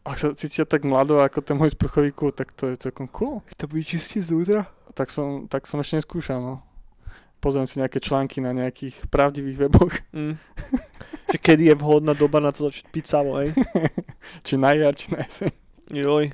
ak 0.00 0.16
sa 0.16 0.32
cítia 0.32 0.64
tak 0.64 0.88
mlado 0.88 1.20
ako 1.20 1.44
ten 1.44 1.60
môj 1.60 1.76
sprchový 1.76 2.08
kút, 2.16 2.40
tak 2.40 2.56
to 2.56 2.72
je 2.72 2.80
celkom 2.80 3.04
cool. 3.12 3.44
To 3.60 3.68
vyčistí 3.68 4.24
znútra? 4.24 4.64
Tak 4.94 5.08
som, 5.10 5.46
tak 5.46 5.66
som 5.66 5.78
ešte 5.78 6.00
neskúšal, 6.00 6.40
no. 6.42 6.62
Pozriem 7.40 7.64
si 7.64 7.80
nejaké 7.80 8.04
články 8.04 8.44
na 8.44 8.52
nejakých 8.52 9.08
pravdivých 9.08 9.66
weboch, 9.66 9.94
Mm. 10.12 10.36
že 11.32 11.38
kedy 11.40 11.72
je 11.72 11.74
vhodná 11.78 12.12
doba 12.12 12.36
na 12.42 12.52
to 12.52 12.68
začať 12.68 12.84
piť 12.92 13.04
savo, 13.08 13.40
hej? 13.40 13.54
či 14.46 14.60
na 14.60 14.76
jar, 14.76 14.92
či 14.92 15.08
na 15.14 15.24
jeseň. 15.24 15.48
Joj. 15.90 16.26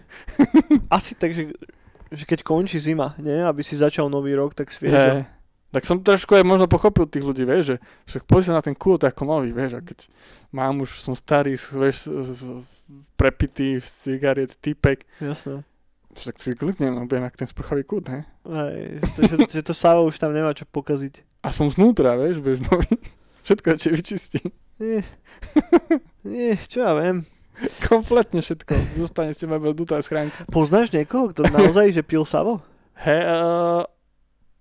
Asi 0.96 1.14
tak, 1.14 1.32
že, 1.32 1.54
že 2.10 2.25
keď 2.26 2.42
končí 2.42 2.82
zima, 2.82 3.14
nie? 3.22 3.38
Aby 3.38 3.62
si 3.62 3.78
začal 3.78 4.10
nový 4.10 4.34
rok, 4.34 4.52
tak 4.52 4.75
sviežo. 4.75 5.22
Hej. 5.22 5.36
Tak 5.70 5.82
som 5.84 6.00
trošku 6.00 6.32
aj 6.32 6.46
možno 6.46 6.66
pochopil 6.70 7.04
tých 7.04 7.26
ľudí, 7.26 7.44
vieš, 7.44 7.76
že 7.76 7.76
však 8.08 8.22
sa 8.40 8.56
na 8.56 8.62
ten 8.64 8.72
kult 8.72 9.04
ako 9.04 9.28
nový, 9.28 9.52
vieš, 9.52 9.76
a 9.76 9.84
keď 9.84 10.08
mám 10.48 10.80
už, 10.80 11.04
som 11.04 11.12
starý, 11.12 11.52
vieš, 11.52 12.08
prepitý, 13.18 13.82
z 13.82 14.16
cigariet, 14.16 14.56
typek, 14.56 15.04
Jasné. 15.20 15.66
Však 16.16 16.37
si 16.40 16.56
kliknem, 16.56 16.96
budem 17.04 17.28
jak 17.28 17.37
ten 17.37 17.49
sprchový 17.49 17.85
kult, 17.85 18.08
ne? 18.08 18.25
Hej, 18.49 19.04
to, 19.12 19.18
že, 19.28 19.37
že 19.46 19.62
to 19.62 19.75
savo 19.76 20.08
už 20.08 20.16
tam 20.16 20.32
nemá 20.32 20.56
čo 20.56 20.64
pokaziť. 20.64 21.44
Aspoň 21.44 21.66
znútra, 21.76 22.16
vieš, 22.16 22.40
budeš 22.40 22.64
nový. 22.66 22.88
Všetko 23.46 23.68
ti 23.78 23.88
vyčistí. 23.92 24.40
Nie. 24.82 25.06
Nie, 26.26 26.58
čo 26.58 26.82
ja 26.82 26.92
viem. 26.99 27.23
Kompletne 27.88 28.44
všetko. 28.44 29.00
Zostane 29.00 29.32
s 29.32 29.40
teba 29.40 29.56
dutá 29.73 29.96
schránka. 30.02 30.44
Poznáš 30.52 30.92
niekoho, 30.92 31.32
kto 31.32 31.49
naozaj, 31.49 31.94
že 31.94 32.02
pil 32.04 32.26
savo? 32.28 32.61
Hej, 33.00 33.23
uh, 33.25 33.87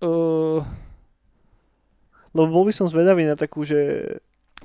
uh, 0.00 0.60
Lebo 2.32 2.48
bol 2.52 2.64
by 2.68 2.72
som 2.72 2.88
zvedavý 2.88 3.28
na 3.28 3.36
takú, 3.36 3.64
že 3.64 3.76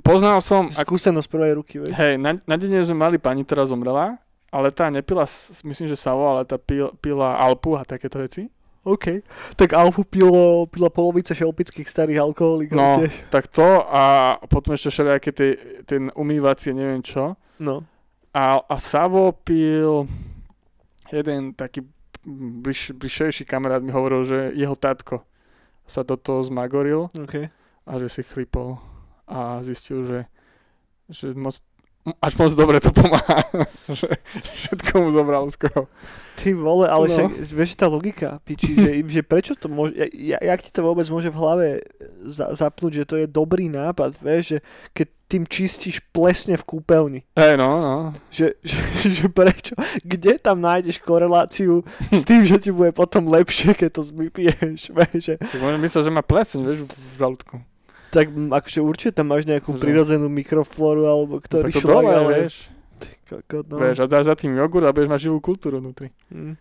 poznal 0.03 0.39
som, 0.39 0.71
skúsenosť 0.71 1.27
prvej 1.27 1.51
ruky, 1.59 1.75
vieš. 1.79 1.95
hej, 1.95 2.15
na, 2.19 2.39
na 2.43 2.55
deň 2.55 2.87
sme 2.87 2.99
mali 2.99 3.17
pani, 3.19 3.43
ktorá 3.43 3.63
zomrela, 3.67 4.19
ale 4.51 4.69
tá 4.69 4.91
nepila, 4.91 5.23
myslím, 5.63 5.87
že 5.87 5.95
savo, 5.95 6.27
ale 6.27 6.43
tá 6.43 6.59
pil, 6.59 6.91
pila 6.99 7.39
Alpu 7.39 7.79
a 7.79 7.87
takéto 7.87 8.19
veci. 8.19 8.51
OK. 8.83 9.21
Tak 9.55 9.77
Alfu 9.77 10.01
pilo, 10.03 10.65
pila 10.67 10.89
polovica 10.89 11.31
šelpických 11.31 11.85
starých 11.85 12.19
alkoholikov 12.19 12.75
No. 12.75 12.97
tiež. 12.99 13.13
Tak 13.29 13.45
to 13.47 13.63
a 13.85 14.03
potom 14.49 14.73
ešte 14.73 14.89
všelijaké 14.89 15.29
tie, 15.31 15.49
ten 15.85 16.09
umývacie, 16.17 16.73
neviem 16.73 16.99
čo. 16.99 17.37
No. 17.61 17.85
A, 18.33 18.57
a 18.57 18.75
Savo 18.81 19.37
pil 19.37 20.09
jeden 21.13 21.53
taký 21.53 21.85
bliž, 22.25 22.91
bližšejší 22.97 23.45
kamarát 23.45 23.83
mi 23.85 23.93
hovoril, 23.93 24.23
že 24.25 24.39
jeho 24.57 24.73
tatko 24.73 25.21
sa 25.85 26.01
do 26.01 26.17
toho 26.17 26.41
zmagoril 26.41 27.05
OK. 27.13 27.35
a 27.85 27.91
že 27.99 28.07
si 28.09 28.21
chlipol 28.23 28.81
a 29.27 29.61
zistil, 29.61 30.07
že, 30.07 30.19
že 31.05 31.37
moc, 31.37 31.53
až 32.17 32.33
moc 32.37 32.51
dobre 32.57 32.81
to 32.81 32.89
pomáha. 32.89 33.45
že 33.99 34.09
všetko 34.33 34.91
mu 35.01 35.09
zobral 35.13 35.45
skoro. 35.53 35.85
Ty 36.41 36.57
vole, 36.57 36.89
ale 36.89 37.05
No. 37.05 37.13
však, 37.13 37.29
vieš, 37.53 37.71
tá 37.77 37.85
logika, 37.85 38.41
piči, 38.41 38.73
že, 38.73 38.91
že 39.05 39.21
prečo 39.21 39.53
to 39.53 39.69
môže, 39.69 39.93
ja, 39.93 40.07
ja, 40.09 40.37
jak 40.41 40.65
ti 40.65 40.71
to 40.73 40.81
vôbec 40.81 41.05
môže 41.05 41.29
v 41.29 41.37
hlave 41.37 41.67
za, 42.25 42.49
zapnúť, 42.57 43.03
že 43.03 43.05
to 43.05 43.15
je 43.21 43.27
dobrý 43.29 43.69
nápad, 43.69 44.17
vieš, 44.17 44.57
že 44.57 44.59
keď 44.95 45.07
tým 45.29 45.43
čistíš 45.45 46.01
plesne 46.09 46.57
v 46.57 46.65
kúpeľni, 46.65 47.21
Hej, 47.37 47.55
no, 47.61 47.69
no. 47.77 47.95
že, 48.33 48.57
že, 48.65 48.75
že 49.05 49.25
prečo, 49.29 49.77
kde 50.01 50.41
tam 50.41 50.59
nájdeš 50.65 50.97
koreláciu 50.99 51.85
s 52.09 52.25
tým, 52.25 52.41
že 52.41 52.57
ti 52.57 52.73
bude 52.73 52.89
potom 52.89 53.29
lepšie, 53.29 53.77
keď 53.77 53.89
to 53.95 54.01
vypiješ, 54.09 54.89
vieš, 54.97 55.19
že, 55.21 55.33
Tak 55.37 55.61
môžem 55.61 55.79
myslieť, 55.83 56.03
že 56.09 56.11
má 56.11 56.25
pleseň, 56.25 56.59
vieš, 56.65 56.79
v 56.89 57.15
žalúdku. 57.21 57.61
Tak 58.11 58.27
akože 58.29 58.79
určite 58.79 59.11
tam 59.15 59.31
máš 59.31 59.47
nejakú 59.47 59.71
Že- 59.71 59.79
prirodzenú 59.79 60.27
mikroflóru, 60.27 61.03
alebo 61.03 61.39
No, 61.39 61.43
ktorý 61.43 61.71
to 61.71 61.79
šlak, 61.79 61.95
dole, 61.97 62.11
ale... 62.11 62.31
vieš. 62.43 62.55
Ty 62.99 63.09
kokot, 63.25 63.65
no. 63.65 63.75
Vieš, 63.79 63.97
a 63.97 64.05
dáš 64.05 64.25
za 64.27 64.35
tým 64.35 64.53
jogurt 64.53 64.85
a 64.85 64.91
budeš 64.91 65.09
mať 65.09 65.21
živú 65.23 65.39
kultúru 65.39 65.79
vnútri. 65.79 66.11
Mm. 66.27 66.53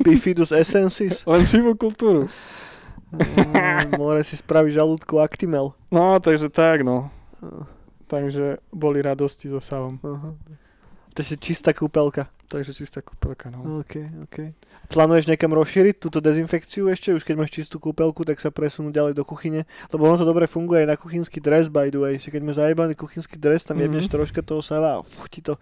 Bifidus 0.00 0.50
essensis. 0.50 1.22
Len 1.30 1.44
živú 1.44 1.76
kultúru. 1.76 2.26
Mm, 3.14 3.94
More 3.94 4.24
si 4.24 4.34
spraví 4.34 4.72
žalúdku 4.72 5.22
Actimel. 5.22 5.70
No, 5.86 6.18
takže 6.18 6.50
tak, 6.50 6.82
no. 6.82 7.12
Uh, 7.38 7.62
Takže 8.04 8.58
boli 8.68 8.98
radosti 8.98 9.46
so 9.46 9.62
Savom. 9.62 10.02
aha. 10.02 10.34
To 11.14 11.22
je 11.22 11.38
čistá 11.38 11.70
kúpelka. 11.70 12.26
Takže 12.44 12.74
čistá 12.74 12.98
kúpelka, 13.00 13.50
no. 13.50 13.80
OK, 13.80 13.94
OK. 14.26 14.36
Plánuješ 14.90 15.30
niekam 15.30 15.54
rozšíriť 15.54 15.96
túto 15.96 16.18
dezinfekciu 16.18 16.90
ešte? 16.90 17.14
Už 17.14 17.22
keď 17.22 17.34
máš 17.38 17.54
čistú 17.54 17.78
kúpelku, 17.78 18.26
tak 18.26 18.42
sa 18.42 18.50
presunú 18.50 18.90
ďalej 18.90 19.14
do 19.14 19.22
kuchyne? 19.22 19.62
Lebo 19.90 20.06
ono 20.06 20.18
to 20.18 20.26
dobre 20.26 20.50
funguje 20.50 20.82
aj 20.84 20.88
na 20.90 20.96
kuchynský 20.98 21.38
dres, 21.38 21.70
by 21.70 21.88
the 21.90 21.98
way. 21.98 22.14
Keď 22.18 22.42
máš 22.42 22.58
zajebaný 22.60 22.98
kuchynský 22.98 23.38
dres, 23.38 23.62
tam 23.64 23.78
Mhm. 23.78 23.82
jebneš 23.86 24.06
troška 24.10 24.42
toho 24.42 24.60
sava 24.62 24.98
a 24.98 25.00
uf, 25.00 25.26
ti 25.30 25.40
to 25.40 25.56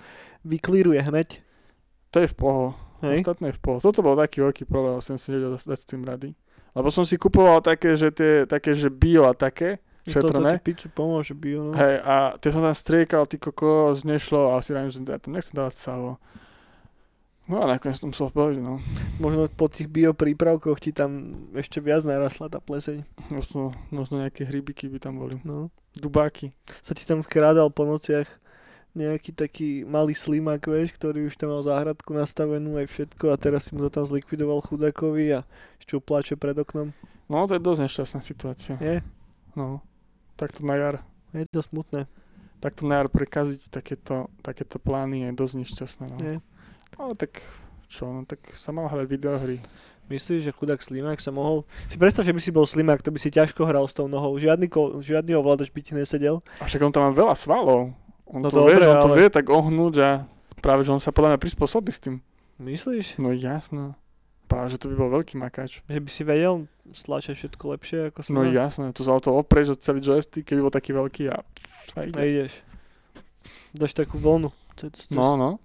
vyklíruje 0.45 1.01
hneď. 1.01 1.41
To 2.13 2.21
je 2.21 2.29
v 2.29 2.37
poho. 2.37 2.67
Hej? 3.01 3.25
Ostatné 3.25 3.53
je 3.53 3.57
v 3.57 3.63
poho. 3.63 3.79
Toto 3.81 4.01
bol 4.01 4.17
taký 4.17 4.41
veľký 4.41 4.65
problém, 4.69 5.01
som 5.01 5.17
si 5.17 5.33
nevedel 5.33 5.57
dať 5.57 5.79
s 5.79 5.87
tým 5.89 6.03
rady. 6.05 6.33
Lebo 6.73 6.89
som 6.89 7.05
si 7.05 7.21
kupoval 7.21 7.61
také, 7.61 7.93
že 7.97 8.09
tie, 8.09 8.49
také, 8.49 8.73
že 8.73 8.89
bio 8.89 9.29
a 9.29 9.37
také, 9.37 9.81
Toto 10.03 10.35
šetrné. 10.35 10.59
ti 10.59 10.67
piču 10.67 10.87
pomôže, 10.91 11.31
bio, 11.35 11.71
no. 11.71 11.73
Hej, 11.79 12.03
a 12.03 12.35
tie 12.43 12.51
som 12.51 12.59
tam 12.59 12.75
striekal, 12.75 13.23
ty 13.31 13.39
kokos, 13.39 14.03
nešlo 14.03 14.51
a 14.51 14.59
si 14.59 14.75
rám, 14.75 14.91
že 14.91 14.99
ja 14.99 15.19
to 15.23 15.31
nechcem 15.31 15.55
dávať 15.55 15.79
savo. 15.79 16.19
No 17.47 17.63
a 17.63 17.71
nakoniec 17.71 17.99
som 17.99 18.11
musel 18.11 18.31
povedať, 18.31 18.63
no. 18.63 18.83
Možno 19.23 19.47
po 19.51 19.71
tých 19.71 19.87
bio 19.87 20.11
prípravkoch 20.11 20.79
ti 20.83 20.91
tam 20.91 21.35
ešte 21.55 21.79
viac 21.79 22.03
narastla 22.03 22.51
tá 22.51 22.59
pleseň. 22.59 23.07
Možno, 23.31 23.75
možno 23.95 24.23
nejaké 24.23 24.43
hrybiky 24.43 24.91
by 24.91 24.99
tam 24.99 25.23
boli. 25.23 25.39
No. 25.47 25.71
Dubáky. 25.95 26.51
Sa 26.83 26.95
ti 26.99 27.07
tam 27.07 27.23
vkrádal 27.23 27.71
po 27.71 27.87
nociach 27.87 28.27
nejaký 28.93 29.33
taký 29.33 29.69
malý 29.89 30.13
slimák, 30.13 30.61
vieš, 30.67 30.93
ktorý 30.99 31.31
už 31.31 31.39
tam 31.41 31.55
mal 31.55 31.65
záhradku 31.65 32.13
nastavenú 32.13 32.77
aj 32.77 32.91
všetko 32.93 33.33
a 33.33 33.41
teraz 33.41 33.71
si 33.71 33.79
mu 33.79 33.87
to 33.87 33.91
tam 33.91 34.05
zlikvidoval 34.05 34.61
chudákovi 34.61 35.41
a 35.41 35.49
ešte 35.81 35.97
plače 35.97 36.35
pred 36.37 36.59
oknom. 36.59 36.93
No 37.31 37.49
to 37.49 37.57
je 37.57 37.63
dosť 37.65 37.81
nešťastná 37.89 38.21
situácia. 38.21 38.77
Je, 38.83 39.01
No. 39.57 39.85
Takto 40.35 40.65
na 40.65 40.75
jar. 40.77 40.95
je 41.33 41.47
to 41.49 41.63
smutné. 41.63 42.07
Takto 42.59 42.87
na 42.87 43.03
jar 43.03 43.09
prekaziť 43.11 43.69
takéto, 43.69 44.31
takéto 44.41 44.79
plány 44.79 45.27
je 45.27 45.31
dosť 45.35 45.55
nešťastné. 45.59 46.07
No. 46.15 46.19
Je. 46.23 46.35
Ale 46.97 47.13
tak 47.17 47.43
čo, 47.89 48.07
no 48.09 48.23
tak 48.23 48.41
sa 48.55 48.71
mal 48.71 48.87
hrať 48.87 49.07
videohry. 49.09 49.59
Myslíš, 50.07 50.45
že 50.45 50.53
chudák 50.53 50.83
slimák 50.83 51.19
sa 51.19 51.33
mohol... 51.33 51.65
Si 51.89 51.97
predstav, 51.97 52.27
že 52.27 52.35
by 52.35 52.41
si 52.43 52.53
bol 52.53 52.67
slimák, 52.67 53.01
to 53.01 53.15
by 53.15 53.17
si 53.17 53.33
ťažko 53.33 53.65
hral 53.65 53.87
s 53.87 53.97
tou 53.97 54.11
nohou. 54.11 54.35
Žiadny, 54.37 54.67
ko... 54.69 55.01
žiadny 55.01 55.33
ovládač 55.33 55.73
by 55.73 55.81
ti 55.81 55.95
nesedel. 55.95 56.43
A 56.61 56.69
však 56.69 56.83
on 56.83 56.93
tam 56.93 57.09
má 57.09 57.13
veľa 57.15 57.33
svalov. 57.33 57.95
On 58.29 58.41
No 58.43 58.49
to 58.53 58.61
dobre, 58.61 58.77
vie, 58.77 58.85
že 58.85 58.91
on 58.93 59.01
to 59.01 59.09
ale- 59.09 59.19
vie 59.19 59.29
tak 59.31 59.47
ohnúť 59.49 59.95
a 60.03 60.11
práve, 60.61 60.85
že 60.85 60.93
on 60.93 61.01
sa 61.01 61.15
podľa 61.15 61.35
mňa 61.35 61.41
prispôsobí 61.41 61.91
s 61.91 62.01
tým. 62.03 62.21
Myslíš? 62.61 63.19
No 63.19 63.33
jasno. 63.33 63.97
Práve, 64.51 64.69
že 64.71 64.81
to 64.81 64.93
by 64.93 64.97
bol 65.01 65.11
veľký 65.11 65.41
makáč. 65.41 65.81
Že 65.89 66.01
by 66.03 66.11
si 66.13 66.23
vedel 66.23 66.55
stlačať 66.91 67.35
všetko 67.37 67.65
lepšie 67.71 67.99
ako 68.11 68.19
No 68.21 68.43
slimák? 68.43 68.53
jasné, 68.53 68.85
to 68.91 69.01
sa 69.01 69.13
o 69.13 69.21
to 69.21 69.31
oprieš 69.33 69.69
od 69.71 69.81
celý 69.81 70.01
joystick, 70.01 70.43
keby 70.43 70.61
bol 70.61 70.71
taký 70.71 70.91
veľký 70.91 71.31
a... 71.31 71.39
a 71.95 72.01
ide. 72.03 72.19
A 72.19 72.23
ideš. 72.23 72.53
Dáš 73.71 73.95
takú 73.95 74.19
vlnu. 74.19 74.51
To, 74.75 74.85
to, 74.85 74.99
to, 74.99 75.13
No, 75.13 75.35
no. 75.35 75.63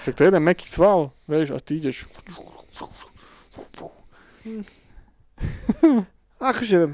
Však 0.00 0.14
to 0.14 0.20
je 0.20 0.28
jeden 0.28 0.42
meký 0.42 0.64
sval, 0.64 1.12
vieš, 1.24 1.52
a 1.52 1.60
ty 1.60 1.76
ideš. 1.76 2.08
Akože... 6.40 6.88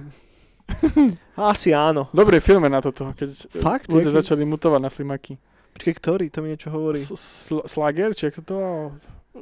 Asi 1.35 1.71
áno. 1.73 2.07
Dobrý 2.13 2.39
film 2.39 2.63
je 2.63 2.71
na 2.71 2.79
toto, 2.79 3.11
keď 3.13 3.29
Fakt? 3.53 3.87
ľudia 3.87 4.07
Jaký? 4.09 4.19
začali 4.23 4.43
mutovať 4.45 4.81
na 4.81 4.87
slimaky. 4.87 5.35
Počkej, 5.75 5.95
ktorý? 5.97 6.25
To 6.31 6.39
mi 6.41 6.51
niečo 6.51 6.71
hovorí. 6.71 7.03
Slager, 7.67 8.15
či 8.15 8.27
jak 8.27 8.39
sa 8.39 8.43
to 8.43 8.53
volalo? 8.55 8.89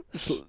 Sl- 0.09 0.45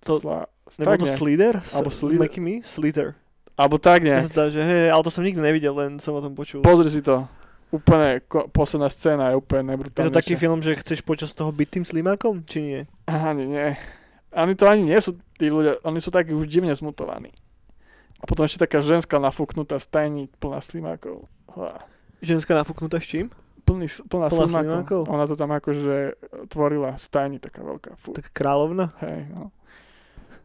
to- 0.00 0.18
Sla- 0.18 0.46
Nebo 0.74 0.96
to. 0.96 1.06
Slider? 1.06 1.54
Alebo 1.70 1.90
S- 1.90 1.96
Slither. 1.96 2.18
S 2.18 2.22
Makimi? 2.24 2.54
Slither. 2.62 3.08
Alebo 3.54 3.78
tak 3.78 4.02
nejak. 4.02 4.26
sa 4.26 4.30
zdá, 4.30 4.44
že 4.48 4.58
hej, 4.58 4.90
ale 4.90 5.02
to 5.02 5.10
som 5.10 5.22
nikdy 5.22 5.38
nevidel, 5.38 5.70
len 5.72 6.02
som 6.02 6.10
o 6.10 6.20
tom 6.20 6.34
počul. 6.34 6.60
Pozri 6.60 6.90
si 6.90 6.98
to. 7.00 7.22
Úplne, 7.70 8.22
ko- 8.24 8.46
posledná 8.48 8.86
scéna 8.86 9.30
je 9.30 9.38
úplne 9.38 9.62
je 9.62 9.68
najbrutálnejšia. 9.68 10.10
to 10.10 10.20
taký 10.20 10.34
film, 10.34 10.58
že 10.58 10.74
chceš 10.76 11.02
počas 11.02 11.30
toho 11.32 11.50
byť 11.50 11.68
tým 11.70 11.84
slimákom, 11.84 12.42
či 12.42 12.58
nie? 12.60 12.80
Ani 13.04 13.46
nie. 13.46 13.74
Oni 14.30 14.54
to 14.54 14.66
ani 14.66 14.82
nie 14.84 14.98
sú 14.98 15.14
tí 15.34 15.46
ľudia, 15.46 15.78
oni 15.82 15.98
sú 15.98 16.10
takí 16.10 16.30
už 16.30 16.46
divne 16.46 16.70
smutovaní. 16.70 17.30
A 18.18 18.26
potom 18.26 18.42
ešte 18.42 18.62
taká 18.62 18.78
ženská 18.78 19.18
nafúknutá 19.18 19.78
stajní 19.78 20.30
plná 20.38 20.58
slimákov. 20.58 21.26
Há. 21.50 21.82
Ženská 22.18 22.54
nafúknutá 22.54 22.98
s 22.98 23.06
čím? 23.06 23.30
Plný, 23.62 23.86
plná, 24.06 24.28
Plná 24.28 24.44
slimákov. 24.44 24.70
slimákov? 24.82 25.00
Ona 25.08 25.24
to 25.24 25.34
tam 25.34 25.50
akože 25.50 25.96
tvorila 26.48 26.94
stajní 26.94 27.38
taká 27.38 27.62
veľká. 27.62 27.94
Fú. 27.94 28.12
Tak 28.12 28.30
kráľovna? 28.30 28.90
Hej, 29.00 29.30
no. 29.30 29.50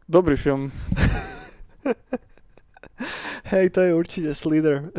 Dobrý 0.05 0.33
film. 0.33 0.69
Hej, 3.47 3.71
to 3.71 3.79
je 3.79 3.91
určite 3.95 4.29
Slither. 4.35 4.91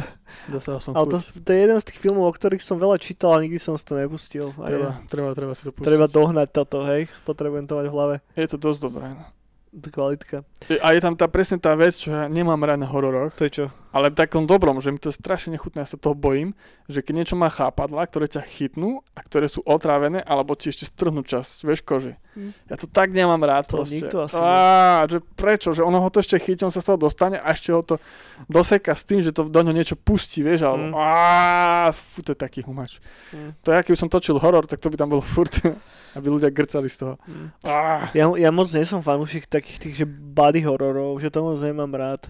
Dostal 0.48 0.80
som 0.80 0.96
Ale 0.96 1.04
to, 1.10 1.16
to 1.20 1.50
je 1.52 1.58
jeden 1.60 1.78
z 1.80 1.84
tých 1.92 1.98
filmov, 2.00 2.30
o 2.30 2.32
ktorých 2.32 2.62
som 2.64 2.80
veľa 2.80 2.96
čítal 2.96 3.36
a 3.36 3.42
nikdy 3.44 3.60
som 3.60 3.76
si 3.76 3.84
to 3.84 3.98
nepustil. 3.98 4.56
Treba, 4.56 4.96
treba, 5.10 5.28
treba 5.36 5.52
si 5.52 5.68
to 5.68 5.74
pustiť. 5.74 5.86
treba 5.86 6.06
dohnať 6.06 6.48
toto, 6.54 6.86
hej. 6.86 7.10
Potrebujem 7.26 7.66
to 7.68 7.76
mať 7.76 7.86
v 7.90 7.94
hlave. 7.94 8.14
Je 8.38 8.48
to 8.48 8.56
dosť 8.56 8.80
dobré. 8.80 9.12
No. 9.12 9.39
Kvalitka. 9.72 10.42
A 10.78 10.92
je 10.92 11.00
tam 11.00 11.14
tá 11.14 11.24
presne 11.24 11.54
tá 11.56 11.72
vec, 11.72 11.94
čo 11.94 12.10
ja 12.10 12.26
nemám 12.26 12.58
rád 12.60 12.82
na 12.82 12.88
hororoch, 12.88 13.30
To 13.34 13.46
je 13.46 13.52
čo? 13.52 13.66
ale 13.90 14.06
v 14.06 14.18
takom 14.18 14.42
dobrom, 14.44 14.78
že 14.78 14.90
mi 14.90 14.98
to 14.98 15.10
strašne 15.10 15.50
nechutné, 15.52 15.82
ja 15.82 15.88
sa 15.88 15.94
toho 15.94 16.14
bojím, 16.14 16.54
že 16.86 17.02
keď 17.02 17.14
niečo 17.16 17.34
má 17.34 17.46
chápadla, 17.46 18.06
ktoré 18.06 18.26
ťa 18.26 18.38
chytnú 18.40 19.02
a 19.14 19.20
ktoré 19.20 19.46
sú 19.46 19.62
otrávené, 19.62 20.22
alebo 20.22 20.54
ti 20.54 20.70
ešte 20.70 20.86
strhnú 20.86 21.22
časť, 21.22 21.62
vieš, 21.64 21.82
kože. 21.82 22.14
Hm. 22.32 22.50
Ja 22.66 22.76
to 22.76 22.86
tak 22.86 23.10
nemám 23.10 23.42
rád 23.42 23.66
To 23.66 23.82
proste. 23.82 23.98
nikto 23.98 24.22
asi 24.22 24.38
Á, 24.38 25.06
že 25.06 25.18
prečo? 25.34 25.74
Že 25.74 25.82
ono 25.82 25.98
ho 25.98 26.08
to 26.08 26.18
ešte 26.18 26.38
chytí, 26.38 26.62
on 26.62 26.70
sa 26.70 26.78
z 26.78 26.94
toho 26.94 26.98
dostane 27.00 27.34
a 27.36 27.50
ešte 27.50 27.70
ho 27.70 27.82
to 27.82 27.98
doseka 28.46 28.94
s 28.94 29.02
tým, 29.02 29.18
že 29.20 29.30
to 29.30 29.44
do 29.44 29.60
ňo 29.60 29.70
niečo 29.72 29.94
pustí, 29.94 30.42
vieš, 30.42 30.66
alebo 30.66 30.94
á, 30.94 31.90
fú, 31.90 32.22
to 32.22 32.30
je 32.30 32.38
taký 32.38 32.62
humač. 32.62 33.02
Hm. 33.30 33.58
To 33.60 33.68
je, 33.70 33.82
keby 33.82 33.96
som 33.96 34.06
točil 34.06 34.34
horor, 34.36 34.66
tak 34.66 34.78
to 34.78 34.86
by 34.86 34.96
tam 34.96 35.10
bolo 35.10 35.22
furt, 35.22 35.50
aby 36.16 36.26
ľudia 36.26 36.50
grcali 36.50 36.86
z 36.86 36.96
toho. 37.00 37.14
Hm. 37.26 37.48
Á, 37.66 38.14
Ja, 38.14 38.30
ja 38.30 38.50
moc 38.50 38.70
nie 38.70 38.86
som 38.86 39.02
fanúšik 39.02 39.50
takých 39.60 39.78
tých, 39.78 39.96
že 40.02 40.06
body 40.08 40.64
hororov, 40.64 41.20
že 41.20 41.28
to 41.28 41.44
moc 41.44 41.60
nemám 41.60 41.92
rád. 41.92 42.24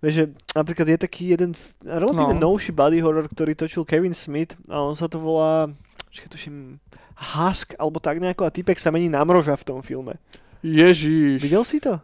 Vieš, 0.00 0.14
že 0.14 0.24
napríklad 0.56 0.86
je 0.86 0.98
taký 0.98 1.34
jeden 1.34 1.50
relatívne 1.84 2.36
No. 2.40 2.52
novší 2.52 2.72
body 2.72 3.04
horror, 3.04 3.28
ktorý 3.28 3.52
točil 3.52 3.84
Kevin 3.84 4.16
Smith 4.16 4.56
a 4.66 4.80
on 4.80 4.96
sa 4.96 5.06
to 5.06 5.20
volá, 5.20 5.68
počkaj, 6.08 6.30
tuším, 6.30 6.80
Husk, 7.20 7.76
alebo 7.76 8.00
tak 8.00 8.16
nejako 8.16 8.48
a 8.48 8.54
typek 8.54 8.80
sa 8.80 8.88
mení 8.88 9.12
na 9.12 9.20
mroža 9.20 9.52
v 9.60 9.66
tom 9.66 9.84
filme. 9.84 10.16
Ježiš. 10.64 11.44
Videl 11.44 11.64
si 11.68 11.76
to? 11.76 12.00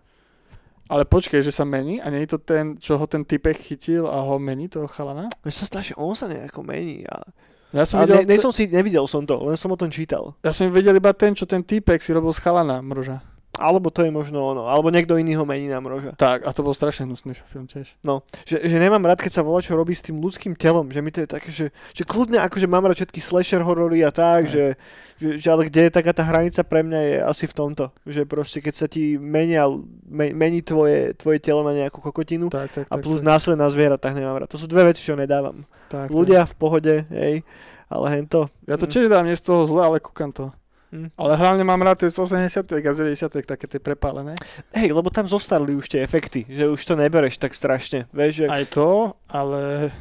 Ale 0.87 1.03
počkej, 1.09 1.43
že 1.43 1.51
sa 1.51 1.65
mení 1.67 1.99
a 1.99 2.13
nie 2.13 2.23
je 2.29 2.37
to 2.37 2.39
ten, 2.39 2.77
čo 2.79 2.95
ho 3.01 3.07
ten 3.11 3.25
typek 3.27 3.57
chytil 3.57 4.07
a 4.07 4.23
ho 4.23 4.37
mení 4.39 4.69
toho 4.69 4.87
chalana? 4.87 5.27
Mne 5.43 5.53
sa 5.53 5.65
zdá, 5.67 5.81
že 5.83 5.97
on 5.99 6.15
sa 6.15 6.31
nejako 6.31 6.63
mení. 6.63 7.03
A... 7.11 7.27
Ja 7.75 7.83
som, 7.83 8.05
videl, 8.05 8.23
ne, 8.23 8.31
ne 8.31 8.37
som 8.39 8.55
si, 8.55 8.71
nevidel 8.71 9.03
som 9.11 9.27
to, 9.27 9.35
len 9.43 9.59
som 9.59 9.73
o 9.73 9.77
tom 9.77 9.91
čítal. 9.91 10.37
ja 10.45 10.55
som 10.55 10.71
videl 10.71 10.95
iba 10.95 11.11
ten, 11.11 11.35
čo 11.35 11.43
ten 11.49 11.65
typek 11.65 11.99
si 11.99 12.15
robil 12.15 12.31
z 12.31 12.39
chalana, 12.39 12.79
mroža. 12.85 13.19
Alebo 13.57 13.89
to 13.89 14.05
je 14.05 14.13
možno 14.13 14.41
ono, 14.53 14.69
alebo 14.69 14.93
niekto 14.93 15.17
iný 15.17 15.37
ho 15.41 15.45
mení 15.49 15.67
na 15.67 15.81
mroža. 15.81 16.13
Tak, 16.17 16.45
a 16.45 16.51
to 16.53 16.61
bol 16.61 16.77
strašne 16.77 17.09
hnusný 17.09 17.33
film 17.49 17.65
tiež. 17.67 17.97
No, 18.05 18.23
že, 18.45 18.61
že 18.61 18.77
nemám 18.77 19.03
rád, 19.05 19.21
keď 19.21 19.41
sa 19.41 19.43
volá, 19.43 19.65
čo 19.65 19.77
robí 19.77 19.97
s 19.97 20.05
tým 20.05 20.21
ľudským 20.21 20.53
telom, 20.55 20.89
že 20.93 21.01
mi 21.01 21.09
to 21.09 21.25
je 21.25 21.29
také, 21.29 21.51
že, 21.51 21.67
že 21.97 22.03
kľudne 22.05 22.41
akože 22.45 22.69
mám 22.69 22.85
rád 22.85 23.01
všetky 23.01 23.21
slasher 23.21 23.65
horory 23.65 24.05
a 24.05 24.13
tak, 24.13 24.47
že, 24.47 24.77
že, 25.17 25.41
že, 25.41 25.49
ale 25.49 25.69
kde 25.69 25.89
je 25.89 25.97
taká 25.97 26.13
tá 26.13 26.23
hranica 26.25 26.61
pre 26.63 26.85
mňa 26.85 27.01
je 27.01 27.17
asi 27.25 27.45
v 27.49 27.55
tomto, 27.57 27.85
že 28.05 28.29
proste 28.29 28.61
keď 28.61 28.75
sa 28.77 28.87
ti 28.87 29.17
menia, 29.17 29.67
me, 30.05 30.33
mení 30.37 30.61
tvoje, 30.61 31.17
tvoje 31.17 31.41
telo 31.41 31.65
na 31.65 31.73
nejakú 31.73 31.99
kokotinu 32.05 32.53
Tak, 32.53 32.69
tak, 32.73 32.85
a 32.89 32.95
tak, 32.97 33.03
plus 33.03 33.25
tak, 33.25 33.57
na 33.57 33.67
zvieratách 33.73 34.15
nemám 34.15 34.45
rád. 34.45 34.53
To 34.53 34.61
sú 34.61 34.69
dve 34.69 34.93
veci, 34.93 35.01
čo 35.01 35.17
nedávam. 35.17 35.65
tak, 35.89 36.13
Ľudia 36.13 36.45
v 36.45 36.55
pohode, 36.55 36.95
hej, 37.09 37.41
ale 37.89 38.07
hento. 38.19 38.51
Ja 38.67 38.77
to 38.77 38.85
mm, 38.87 38.93
tiež 38.93 39.07
dám, 39.09 39.25
nie 39.25 39.39
z 39.39 39.47
toho 39.47 39.63
zle, 39.65 39.83
ale 39.87 40.03
kúkam 40.03 40.35
to. 40.35 40.51
Mm. 40.97 41.09
Ale 41.13 41.37
hlavne 41.37 41.65
mám 41.69 41.85
rád 41.85 42.01
tie 42.01 42.09
z 42.09 42.17
80 42.17 42.73
a 42.73 42.93
z 42.97 42.99
90 43.05 43.45
také 43.45 43.69
tie 43.69 43.77
prepálené. 43.77 44.33
Hej, 44.73 44.97
lebo 44.97 45.13
tam 45.13 45.29
zostarli 45.29 45.77
už 45.77 45.93
tie 45.93 46.01
efekty, 46.01 46.49
že 46.49 46.65
už 46.73 46.81
to 46.81 46.97
nebereš 46.97 47.37
tak 47.37 47.53
strašne, 47.53 48.09
vieš, 48.17 48.45
že 48.45 48.47
Aj 48.49 48.65
to, 48.65 49.13
ale 49.29 49.93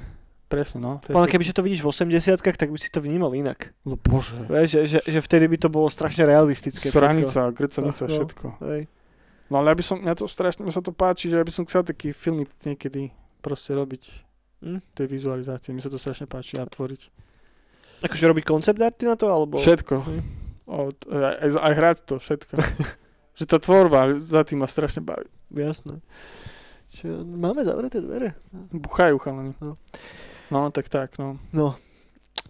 presne 0.47 0.79
no. 0.79 0.91
tie 1.03 1.11
Podľa 1.11 1.27
kebyže 1.35 1.51
to 1.51 1.65
vidíš 1.67 1.83
v 1.83 1.91
80 1.91 2.39
tak 2.39 2.69
by 2.71 2.79
si 2.79 2.87
to 2.87 3.03
vnímal 3.03 3.35
inak. 3.35 3.75
No 3.83 3.99
bože. 3.99 4.39
Vieš, 4.47 4.67
že, 4.71 4.81
že, 4.87 4.99
že 5.03 5.19
vtedy 5.19 5.51
by 5.51 5.57
to 5.59 5.67
bolo 5.67 5.91
strašne 5.91 6.23
realistické. 6.23 6.87
Sranica, 6.87 7.51
grcanica, 7.51 8.07
No, 8.07 8.07
no. 8.07 8.15
všetko. 8.15 8.45
Hej. 8.71 8.81
No 9.51 9.61
ale 9.61 9.73
ja 9.73 9.75
by 9.75 9.83
som, 9.83 9.97
mňa 9.99 10.15
to 10.15 10.25
strašne, 10.31 10.63
mňa 10.63 10.73
sa 10.73 10.81
to 10.81 10.95
páči, 10.95 11.27
že 11.27 11.37
ja 11.37 11.45
by 11.45 11.53
som 11.53 11.67
chcel 11.67 11.83
taký 11.83 12.15
filmy 12.15 12.47
niekedy 12.63 13.11
proste 13.43 13.75
robiť 13.75 14.25
Hm? 14.65 14.81
tej 14.97 15.05
vizualizácie. 15.11 15.75
Mi 15.75 15.83
sa 15.83 15.91
to 15.91 15.99
strašne 16.01 16.25
páči 16.25 16.57
a 16.57 16.65
tvoriť. 16.65 17.01
Akože 18.01 18.25
robiť 18.25 18.43
koncept 18.47 18.79
arty 18.81 19.05
na 19.05 19.13
to, 19.13 19.29
alebo... 19.29 19.61
Všetko. 19.61 19.95
Hm. 20.01 20.44
Od, 20.65 20.97
aj, 21.09 21.35
aj, 21.41 21.49
aj 21.61 21.73
hrať 21.77 21.97
to, 22.09 22.15
všetko. 22.17 22.53
že 23.37 23.43
tá 23.45 23.57
tvorba 23.61 24.17
za 24.17 24.41
tým 24.47 24.63
ma 24.63 24.67
strašne 24.67 25.03
baví. 25.03 25.27
Jasné. 25.53 26.01
Čo, 26.89 27.27
máme 27.27 27.61
zavreté 27.67 27.99
dvere? 27.99 28.33
Buchajú 28.71 29.19
chalani. 29.19 29.53
No. 29.59 29.75
No, 30.49 30.71
tak 30.71 30.87
tak, 30.87 31.19
no. 31.19 31.37
No. 31.51 31.75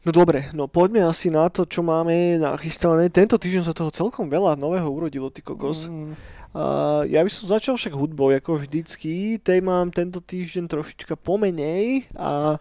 No 0.05 0.13
dobre, 0.13 0.53
no 0.53 0.69
poďme 0.69 1.01
asi 1.01 1.33
na 1.33 1.49
to, 1.49 1.65
čo 1.65 1.81
máme 1.81 2.37
nachystané. 2.37 3.09
Tento 3.09 3.41
týždeň 3.41 3.63
sa 3.65 3.73
toho 3.73 3.89
celkom 3.89 4.29
veľa 4.29 4.53
nového 4.53 4.85
urodilo, 4.85 5.33
ty 5.33 5.41
kokos. 5.41 5.89
Mm, 5.89 6.13
Uh, 6.55 7.03
ja 7.11 7.19
by 7.19 7.27
som 7.27 7.51
začal 7.51 7.75
však 7.75 7.91
hudbou, 7.91 8.31
ako 8.31 8.63
vždycky. 8.63 9.43
Tej 9.43 9.59
mám 9.59 9.91
tento 9.91 10.23
týždeň 10.23 10.71
trošička 10.71 11.19
pomenej 11.19 12.07
a 12.15 12.55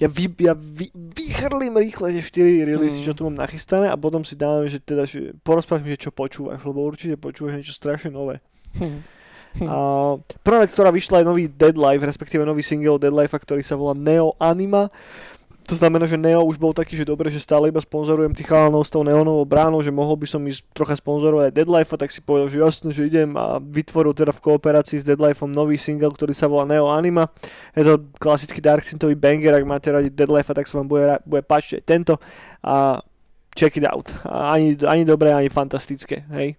ja, 0.00 0.08
vy, 0.08 0.32
ja 0.40 0.56
vy, 0.56 0.88
vychrlím 0.96 1.76
rýchle 1.76 2.16
tie 2.16 2.24
4 2.24 2.64
releasy, 2.64 2.98
Mm. 3.00 3.04
čo 3.04 3.12
tu 3.12 3.28
mám 3.28 3.36
nachystané 3.36 3.92
a 3.92 4.00
potom 4.00 4.24
si 4.24 4.32
dám, 4.32 4.64
že 4.64 4.80
teda, 4.80 5.04
že 5.04 5.36
porozprávam, 5.44 5.84
že 5.84 6.08
čo 6.08 6.10
počúvaš, 6.10 6.64
lebo 6.64 6.80
určite 6.80 7.20
počúvaš 7.20 7.60
niečo 7.60 7.76
strašne 7.76 8.10
nové. 8.10 8.40
Hm. 8.80 9.00
A 9.66 10.14
prvá 10.46 10.62
vec, 10.62 10.70
ktorá 10.70 10.94
vyšla 10.94 11.20
je 11.20 11.26
nový 11.26 11.44
Dead 11.50 11.74
Life, 11.74 12.06
respektíve 12.06 12.46
nový 12.46 12.62
single 12.62 13.02
Dead 13.02 13.10
Life, 13.10 13.34
ktorý 13.34 13.66
sa 13.66 13.74
volá 13.74 13.98
Neo 13.98 14.30
Anima. 14.38 14.86
To 15.70 15.78
znamená, 15.78 16.02
že 16.02 16.18
Neo 16.18 16.42
už 16.42 16.58
bol 16.58 16.74
taký, 16.74 16.98
že 16.98 17.06
dobre, 17.06 17.30
že 17.30 17.38
stále 17.38 17.70
iba 17.70 17.78
sponzorujem 17.78 18.34
tých 18.34 18.50
chalanov 18.50 18.82
s 18.82 18.90
tou 18.90 19.06
neonovou 19.06 19.46
bránou, 19.46 19.78
že 19.86 19.94
mohol 19.94 20.18
by 20.18 20.26
som 20.26 20.42
ísť 20.42 20.66
trocha 20.74 20.98
sponzorovať 20.98 21.46
aj 21.46 21.54
Dead 21.54 21.70
Life, 21.70 21.94
tak 21.94 22.10
si 22.10 22.18
povedal, 22.18 22.50
že 22.50 22.58
jasne, 22.58 22.90
že 22.90 23.06
idem 23.06 23.38
a 23.38 23.62
vytvoril 23.62 24.10
teda 24.10 24.34
v 24.34 24.42
kooperácii 24.50 24.98
s 24.98 25.06
Dead 25.06 25.14
Lifeom 25.14 25.54
nový 25.54 25.78
single, 25.78 26.10
ktorý 26.10 26.34
sa 26.34 26.50
volá 26.50 26.66
Neo 26.66 26.90
Anima. 26.90 27.30
Je 27.78 27.86
to 27.86 28.02
klasický 28.18 28.58
dark 28.58 28.82
synthový 28.82 29.14
banger, 29.14 29.62
ak 29.62 29.70
máte 29.70 29.94
radi 29.94 30.10
Dead 30.10 30.26
Life, 30.26 30.50
tak 30.50 30.66
sa 30.66 30.82
vám 30.82 30.90
bude, 30.90 31.06
bude 31.22 31.46
páčiť 31.46 31.78
aj 31.78 31.84
tento. 31.86 32.18
A 32.66 32.98
check 33.54 33.78
it 33.78 33.86
out. 33.86 34.10
Ani, 34.26 34.74
ani 34.82 35.06
dobré, 35.06 35.30
ani 35.30 35.54
fantastické, 35.54 36.26
hej. 36.34 36.58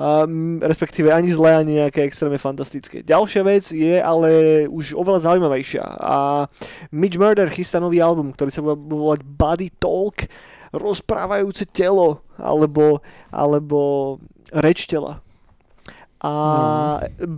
Mm, 0.00 0.64
respektíve 0.64 1.12
ani 1.12 1.28
zlé, 1.28 1.60
ani 1.60 1.84
nejaké 1.84 2.00
extrémne 2.08 2.40
fantastické. 2.40 3.04
Ďalšia 3.04 3.42
vec 3.44 3.68
je 3.68 4.00
ale 4.00 4.64
už 4.64 4.96
oveľa 4.96 5.28
zaujímavejšia. 5.28 5.84
A 6.00 6.48
Mitch 6.88 7.20
Murder 7.20 7.52
chystá 7.52 7.84
nový 7.84 8.00
album, 8.00 8.32
ktorý 8.32 8.48
sa 8.48 8.64
bude 8.64 8.80
volať 8.80 9.20
Body 9.28 9.68
Talk, 9.76 10.24
rozprávajúce 10.72 11.68
telo, 11.68 12.24
alebo, 12.40 13.04
alebo 13.28 14.16
reč 14.56 14.88
tela. 14.88 15.20
A 16.20 16.32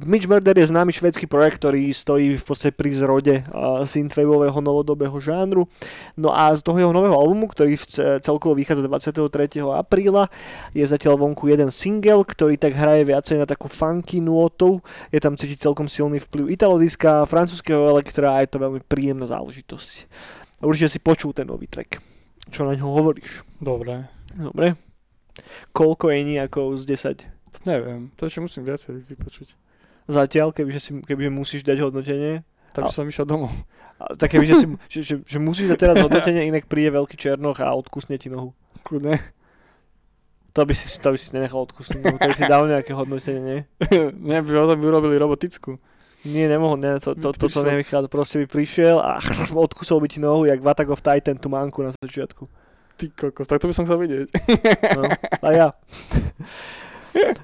Mitch 0.03 0.27
Murder 0.27 0.59
je 0.59 0.67
známy 0.67 0.91
švedský 0.91 1.31
projekt, 1.31 1.63
ktorý 1.63 1.95
stojí 1.95 2.35
v 2.35 2.43
podstate 2.43 2.75
pri 2.75 2.91
zrode 2.91 3.35
uh, 3.47 3.87
synthwaveového 3.87 4.59
novodobého 4.59 5.15
žánru. 5.23 5.71
No 6.19 6.35
a 6.35 6.51
z 6.51 6.67
toho 6.67 6.83
jeho 6.83 6.91
nového 6.91 7.15
albumu, 7.15 7.47
ktorý 7.47 7.79
v 7.79 7.85
ce- 7.87 8.19
celkovo 8.27 8.59
vychádza 8.59 8.83
23. 8.83 9.63
apríla, 9.71 10.27
je 10.75 10.83
zatiaľ 10.83 11.15
vonku 11.15 11.47
jeden 11.47 11.71
single, 11.71 12.27
ktorý 12.27 12.59
tak 12.59 12.75
hraje 12.75 13.07
viacej 13.07 13.39
na 13.39 13.47
takú 13.47 13.71
funky 13.71 14.19
nôtu. 14.19 14.83
Je 15.15 15.23
tam 15.23 15.39
cítiť 15.39 15.63
celkom 15.63 15.87
silný 15.87 16.19
vplyv 16.19 16.51
italodiska, 16.51 17.31
francúzského 17.31 17.87
elektra 17.87 18.35
a 18.35 18.43
je 18.43 18.51
to 18.51 18.59
veľmi 18.59 18.83
príjemná 18.83 19.31
záležitosť. 19.31 20.11
Určite 20.59 20.91
si 20.91 20.99
počul 20.99 21.31
ten 21.31 21.47
nový 21.47 21.71
track. 21.71 22.03
Čo 22.51 22.67
na 22.67 22.75
ňo 22.75 22.99
hovoríš? 22.99 23.47
Dobre. 23.63 24.11
Dobre. 24.35 24.75
Koľko 25.71 26.11
je 26.11 26.21
nejakou 26.35 26.75
z 26.75 26.83
10? 27.23 27.42
To 27.53 27.59
neviem. 27.69 28.09
To 28.17 28.27
ešte 28.27 28.41
musím 28.41 28.65
viacej 28.65 29.05
vypočuť. 29.13 29.49
Zatiaľ, 30.09 30.51
kebyže, 30.51 30.81
si, 30.81 30.91
kebyže 31.05 31.31
musíš 31.31 31.63
dať 31.63 31.79
hodnotenie. 31.85 32.43
Tak 32.73 32.89
by 32.89 32.93
som 32.93 33.05
išiel 33.05 33.29
domov. 33.29 33.53
A, 34.01 34.17
tak 34.17 34.33
kebyže 34.33 34.55
si, 34.57 34.67
že, 34.89 35.01
že, 35.05 35.15
že 35.21 35.39
musíš 35.39 35.77
dať 35.77 35.79
teraz 35.79 35.97
hodnotenie, 36.01 36.49
inak 36.49 36.65
príde 36.67 36.91
veľký 36.97 37.15
černoch 37.21 37.61
a 37.61 37.71
odkusne 37.77 38.17
ti 38.17 38.33
nohu. 38.33 38.57
Kľudne. 38.83 39.21
To 40.53 40.69
by 40.69 40.75
si, 40.77 40.85
to 41.01 41.09
by 41.13 41.19
si 41.21 41.33
nenechal 41.33 41.65
odkusnúť 41.65 42.01
nohu, 42.01 42.17
to 42.21 42.29
by 42.29 42.37
si 42.37 42.45
dal 42.45 42.65
nejaké 42.69 42.93
hodnotenie, 42.93 43.41
nie? 43.41 43.61
Nie, 44.29 44.45
by 44.45 44.53
o 44.53 44.69
tom 44.73 44.81
by 44.81 44.85
urobili 44.89 45.17
robotickú. 45.17 45.81
Nie, 46.23 46.47
nemohol, 46.47 46.79
ne, 46.79 47.01
to, 47.03 47.19
to, 47.19 47.35
toto 47.35 47.51
Prišiel. 47.51 47.67
nevychádza, 47.67 48.07
proste 48.07 48.37
by 48.45 48.47
prišiel 48.47 48.97
a 49.03 49.19
odkusol 49.67 49.99
by 49.99 50.07
ti 50.07 50.23
nohu, 50.23 50.47
jak 50.47 50.63
v 50.63 50.69
Attack 50.71 50.91
of 50.93 51.03
Titan 51.03 51.35
tú 51.35 51.51
manku 51.51 51.83
na 51.83 51.91
začiatku. 51.99 52.47
Ty 52.95 53.05
kokos, 53.11 53.49
tak 53.51 53.59
to 53.59 53.67
by 53.67 53.75
som 53.75 53.85
chcel 53.89 53.99
vidieť. 53.99 54.29
No, 54.95 55.03
a 55.43 55.49
ja. 55.51 55.69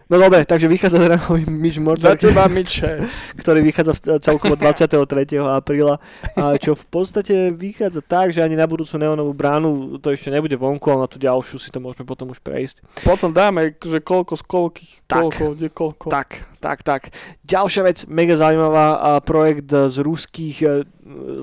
No 0.08 0.16
dobre, 0.16 0.48
takže 0.48 0.64
vychádza 0.64 0.96
teda 1.04 1.20
Mitch 1.52 1.76
Murder, 1.76 2.16
Za 2.16 2.16
teba, 2.16 2.48
Miče. 2.48 3.04
ktorý 3.44 3.60
vychádza 3.60 3.92
v, 3.92 4.00
celkovo 4.24 4.56
23. 4.56 4.96
apríla, 5.44 6.00
a 6.32 6.56
čo 6.56 6.72
v 6.72 6.84
podstate 6.88 7.52
vychádza 7.52 8.00
tak, 8.00 8.32
že 8.32 8.40
ani 8.40 8.56
na 8.56 8.64
budúcu 8.64 8.96
neonovú 8.96 9.36
bránu 9.36 10.00
to 10.00 10.08
ešte 10.08 10.32
nebude 10.32 10.56
vonku, 10.56 10.88
ale 10.88 11.04
na 11.04 11.08
tú 11.12 11.20
ďalšiu 11.20 11.60
si 11.60 11.68
to 11.68 11.84
môžeme 11.84 12.08
potom 12.08 12.32
už 12.32 12.40
prejsť. 12.40 13.04
Potom 13.04 13.36
dáme, 13.36 13.76
že 13.76 14.00
koľko 14.00 14.40
z 14.40 14.44
koľkých, 14.48 14.92
Tak. 15.04 15.20
koľko, 15.20 15.44
kde 15.52 15.68
koľko. 15.68 16.06
Tak, 16.08 16.28
tak, 16.64 16.78
tak. 16.80 17.02
Ďalšia 17.44 17.82
vec, 17.84 17.98
mega 18.08 18.34
zaujímavá, 18.40 19.20
projekt 19.20 19.68
z 19.68 19.96
ruských 20.00 20.56
e, 20.64 20.68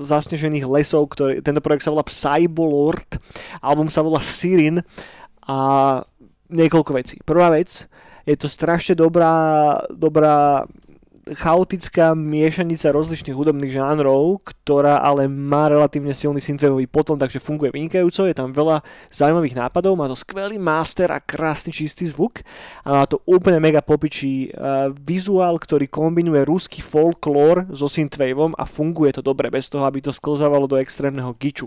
zasnežených 0.02 0.66
lesov, 0.66 1.06
ktorý, 1.14 1.38
tento 1.38 1.62
projekt 1.62 1.86
sa 1.86 1.94
volá 1.94 2.02
Psybolord, 2.02 3.22
album 3.62 3.86
sa 3.86 4.02
volá 4.02 4.18
Sirin 4.18 4.82
a 5.46 5.58
niekoľko 6.50 6.90
vecí. 6.94 7.16
Prvá 7.22 7.54
vec, 7.54 7.86
je 8.26 8.36
to 8.36 8.48
strašne 8.48 8.94
dobrá, 8.98 9.78
dobrá 9.94 10.66
chaotická 11.26 12.14
miešanicá 12.14 12.94
rozličných 12.94 13.34
hudobných 13.34 13.74
žánrov, 13.74 14.46
ktorá 14.46 15.02
ale 15.02 15.26
má 15.26 15.66
relatívne 15.66 16.14
silný 16.14 16.38
synthwaveový 16.38 16.86
potom, 16.86 17.18
takže 17.18 17.42
funguje 17.42 17.74
vynikajúco, 17.74 18.30
je 18.30 18.36
tam 18.36 18.54
veľa 18.54 18.78
zaujímavých 19.10 19.58
nápadov, 19.58 19.98
má 19.98 20.06
to 20.06 20.14
skvelý 20.14 20.54
master 20.54 21.10
a 21.10 21.18
krásny 21.18 21.74
čistý 21.74 22.06
zvuk 22.06 22.46
a 22.86 23.02
má 23.02 23.04
to 23.10 23.18
úplne 23.26 23.58
mega 23.58 23.82
popičí 23.82 24.54
uh, 24.54 24.94
vizuál, 24.94 25.58
ktorý 25.58 25.90
kombinuje 25.90 26.46
ruský 26.46 26.78
folklór 26.78 27.74
so 27.74 27.90
synthwaveom 27.90 28.54
a 28.54 28.62
funguje 28.62 29.18
to 29.18 29.22
dobre, 29.26 29.50
bez 29.50 29.66
toho, 29.66 29.82
aby 29.82 29.98
to 29.98 30.14
sklzávalo 30.14 30.70
do 30.70 30.78
extrémneho 30.78 31.34
giču. 31.34 31.66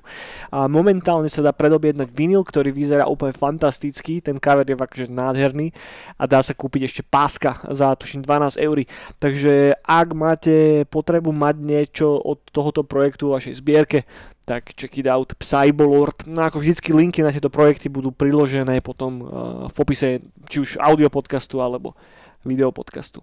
A 0.55 0.71
momentálne 0.71 1.27
sa 1.27 1.43
dá 1.43 1.51
predobjednať 1.51 2.07
vinyl, 2.07 2.47
ktorý 2.47 2.71
vyzerá 2.71 3.11
úplne 3.11 3.35
fantastický, 3.35 4.23
ten 4.23 4.39
cover 4.39 4.63
je 4.63 4.79
akože 4.79 5.11
nádherný 5.11 5.75
a 6.15 6.23
dá 6.23 6.39
sa 6.39 6.55
kúpiť 6.55 6.87
ešte 6.87 7.01
páska 7.03 7.59
za 7.67 7.91
tuším 7.99 8.23
12 8.23 8.55
eur. 8.55 8.77
Takže 9.19 9.48
ak 9.83 10.07
máte 10.17 10.83
potrebu 10.87 11.29
mať 11.33 11.55
niečo 11.59 12.17
od 12.17 12.41
tohoto 12.49 12.85
projektu 12.85 13.31
vašej 13.33 13.59
zbierke, 13.59 14.07
tak 14.49 14.73
check 14.73 14.97
it 14.97 15.05
out, 15.05 15.37
Psybolord. 15.37 16.25
No 16.25 16.41
ako 16.41 16.61
vždycky 16.61 16.89
linky 16.89 17.21
na 17.21 17.29
tieto 17.29 17.53
projekty 17.53 17.85
budú 17.85 18.09
priložené 18.09 18.81
potom 18.81 19.21
uh, 19.21 19.27
v 19.69 19.73
popise 19.77 20.07
či 20.49 20.57
už 20.57 20.81
audio 20.81 21.07
podcastu 21.13 21.61
alebo 21.61 21.93
video 22.41 22.73
podcastu. 22.73 23.21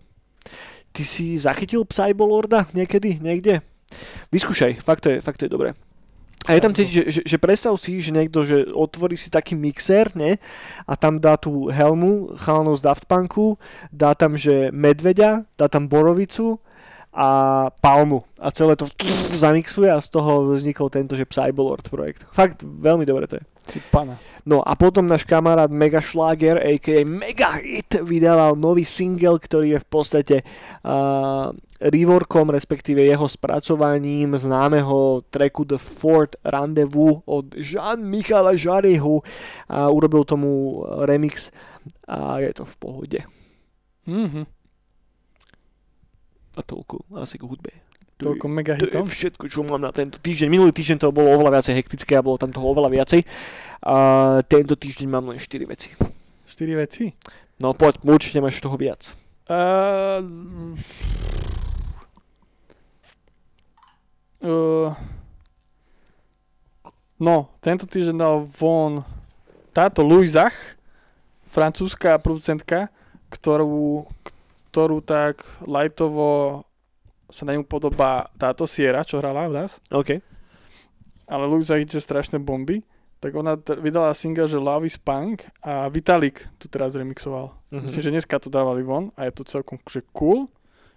Ty 0.94 1.02
si 1.02 1.34
zachytil 1.34 1.82
Psybolorda 1.82 2.70
niekedy, 2.70 3.18
niekde? 3.18 3.60
Vyskúšaj, 4.30 4.82
fakt 4.82 5.06
to 5.06 5.12
je, 5.12 5.18
fakt 5.18 5.42
to 5.42 5.46
je 5.46 5.52
dobré. 5.52 5.74
A 6.46 6.54
je 6.54 6.62
tam 6.62 6.72
cítiť, 6.72 6.94
že, 6.94 7.04
že, 7.10 7.20
že 7.26 7.36
predstav 7.42 7.74
si, 7.74 7.98
že 7.98 8.14
niekto 8.14 8.46
že 8.46 8.70
otvorí 8.70 9.18
si 9.18 9.28
taký 9.28 9.58
mixer, 9.58 10.14
ne? 10.14 10.38
A 10.86 10.94
tam 10.94 11.18
dá 11.18 11.34
tú 11.34 11.66
helmu 11.68 12.38
chalanov 12.38 12.78
z 12.78 12.86
Daft 12.86 13.10
Punku, 13.10 13.58
dá 13.90 14.14
tam, 14.14 14.38
že 14.38 14.70
medveďa, 14.70 15.42
dá 15.58 15.66
tam 15.66 15.90
borovicu 15.90 16.62
a 17.16 17.28
palmu. 17.80 18.28
A 18.36 18.52
celé 18.52 18.76
to 18.76 18.86
zamixuje 19.42 19.88
a 19.88 19.98
z 19.98 20.08
toho 20.12 20.52
vznikol 20.52 20.92
tento, 20.92 21.16
že 21.16 21.26
Psybolord 21.26 21.88
projekt. 21.88 22.28
Fakt 22.30 22.62
veľmi 22.62 23.08
dobre 23.08 23.26
to 23.26 23.40
je. 23.40 23.44
Si 23.66 23.80
pana. 23.90 24.14
No 24.46 24.62
a 24.62 24.78
potom 24.78 25.10
náš 25.10 25.26
kamarát 25.26 25.66
Mega 25.66 25.98
Schlager, 25.98 26.62
a.k.a. 26.62 27.02
Mega 27.02 27.58
Hit, 27.58 27.98
vydával 28.06 28.54
nový 28.54 28.86
single, 28.86 29.42
ktorý 29.42 29.74
je 29.74 29.80
v 29.82 29.88
podstate 29.90 30.36
uh, 30.86 31.50
reworkom, 31.80 32.50
respektíve 32.50 33.04
jeho 33.04 33.28
spracovaním 33.28 34.36
známeho 34.36 35.22
tracku 35.28 35.64
The 35.64 35.76
Fort 35.76 36.36
Rendezvous 36.44 37.20
od 37.26 37.52
Jean-Michala 37.54 38.56
Jarehu 38.56 39.20
a 39.68 39.90
urobil 39.92 40.24
tomu 40.24 40.82
remix 41.04 41.52
a 42.08 42.40
je 42.40 42.52
to 42.56 42.64
v 42.64 42.74
pohode. 42.76 43.20
Mhm. 44.06 44.42
A 46.56 46.60
toľko 46.64 47.04
asi 47.20 47.36
k 47.36 47.44
hudbe. 47.44 47.72
Toľko 48.16 48.48
mega 48.48 48.72
To 48.80 48.88
je 48.88 48.96
hitov. 48.96 49.04
všetko, 49.12 49.44
čo 49.52 49.60
mám 49.60 49.84
na 49.84 49.92
tento 49.92 50.16
týždeň. 50.16 50.48
Minulý 50.48 50.72
týždeň 50.72 51.04
to 51.04 51.12
bolo 51.12 51.36
oveľa 51.36 51.60
viacej 51.60 51.76
hektické 51.76 52.16
a 52.16 52.24
bolo 52.24 52.40
tam 52.40 52.48
toho 52.48 52.72
oveľa 52.72 52.88
viacej. 52.88 53.20
A 53.84 53.96
tento 54.48 54.72
týždeň 54.72 55.04
mám 55.04 55.28
len 55.28 55.36
4 55.36 55.68
veci. 55.68 55.92
4 56.48 56.80
veci. 56.80 57.12
No 57.60 57.76
poď, 57.76 58.00
určite 58.08 58.40
máš 58.40 58.64
toho 58.64 58.80
viac. 58.80 59.12
Uh, 59.52 60.24
uh, 64.42 64.90
no, 67.20 67.36
tento 67.60 67.84
týždeň 67.88 68.16
dal 68.16 68.36
von 68.44 69.04
táto 69.72 70.00
Louisach, 70.00 70.52
francúzska 71.44 72.16
producentka, 72.20 72.88
ktorú, 73.28 74.08
ktorú 74.72 75.00
tak 75.04 75.44
lightovo 75.64 76.62
sa 77.28 77.42
na 77.44 77.58
ňu 77.58 77.66
podobá 77.66 78.30
táto 78.38 78.64
Sierra, 78.64 79.02
čo 79.02 79.18
hrala 79.18 79.50
v 79.50 79.56
nás. 79.64 79.82
OK. 79.90 80.22
Ale 81.26 81.44
Louisa 81.50 81.74
ide 81.74 81.98
strašné 81.98 82.38
bomby. 82.38 82.86
Tak 83.18 83.32
ona 83.34 83.56
t- 83.58 83.74
vydala 83.80 84.14
single, 84.14 84.46
že 84.46 84.60
Love 84.60 84.86
is 84.86 84.94
Punk 85.00 85.48
a 85.64 85.90
Vitalik 85.90 86.46
tu 86.60 86.70
teraz 86.70 86.94
remixoval. 86.94 87.50
Mhm. 87.72 87.82
Myslím, 87.88 88.02
že 88.04 88.14
dneska 88.14 88.38
to 88.38 88.52
dávali 88.52 88.86
von 88.86 89.10
a 89.18 89.26
je 89.26 89.32
to 89.34 89.42
celkom 89.42 89.80
že 89.90 90.06
cool, 90.14 90.46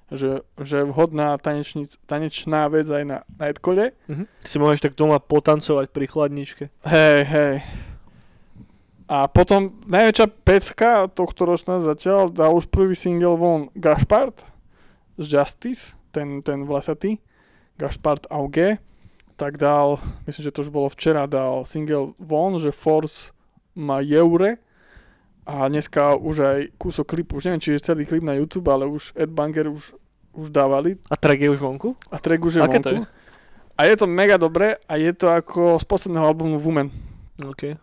že, 0.10 0.42
že 0.58 0.86
vhodná 0.86 1.38
tanečnic, 1.38 1.98
tanečná 2.10 2.70
vec 2.70 2.90
aj 2.90 3.04
na, 3.06 3.18
Edkole. 3.38 3.94
Mhm. 4.10 4.26
Si 4.42 4.58
môžeš 4.58 4.90
tak 4.90 4.94
doma 4.98 5.22
potancovať 5.22 5.94
pri 5.94 6.06
chladničke. 6.10 6.64
Hej, 6.86 7.20
hej. 7.30 7.56
A 9.10 9.26
potom 9.26 9.74
najväčšia 9.90 10.28
pecka 10.46 11.10
tohto 11.10 11.50
ročná 11.50 11.82
zatiaľ 11.82 12.30
dal 12.30 12.54
už 12.54 12.70
prvý 12.70 12.94
single 12.94 13.42
von 13.42 13.74
Gašpart 13.74 14.46
z 15.18 15.26
Justice, 15.26 15.98
ten, 16.14 16.46
ten 16.46 16.62
vlasatý, 16.70 17.18
Gašpart 17.82 18.30
Auge, 18.30 18.78
tak 19.34 19.58
dal, 19.58 19.98
myslím, 20.30 20.44
že 20.46 20.54
to 20.54 20.62
už 20.62 20.70
bolo 20.70 20.94
včera, 20.94 21.26
dal 21.26 21.66
single 21.66 22.14
von, 22.22 22.62
že 22.62 22.70
Force 22.70 23.34
má 23.74 24.06
Jeure 24.06 24.62
a 25.50 25.66
dneska 25.66 26.14
už 26.14 26.36
aj 26.40 26.60
kúsok 26.78 27.10
klipu, 27.10 27.42
už 27.42 27.50
neviem, 27.50 27.58
či 27.60 27.74
je 27.74 27.82
celý 27.82 28.06
klip 28.06 28.22
na 28.22 28.38
YouTube, 28.38 28.70
ale 28.70 28.86
už 28.86 29.18
Ed 29.18 29.34
Banger 29.34 29.66
už, 29.66 29.98
už 30.38 30.54
dávali 30.54 31.02
A 31.10 31.18
track 31.18 31.42
je 31.42 31.50
už 31.50 31.58
vonku? 31.58 31.98
a 32.14 32.22
track 32.22 32.38
už 32.38 32.54
je 32.54 32.62
Aké 32.62 32.78
to 32.78 32.90
vonku. 32.94 33.10
A 33.74 33.82
je 33.84 33.96
to 33.98 34.06
mega 34.06 34.38
dobré 34.38 34.78
a 34.86 34.94
je 34.96 35.10
to 35.10 35.26
ako 35.26 35.80
z 35.80 35.86
posledného 35.86 36.26
albumu 36.28 36.60
Woman. 36.60 36.92
OK. 37.42 37.80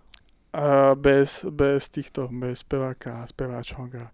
A 0.54 0.94
bez, 0.94 1.42
bez 1.42 1.88
týchto, 1.88 2.28
bez 2.30 2.62
speváka 2.62 3.26
speváčok 3.26 3.90
a 3.98 4.06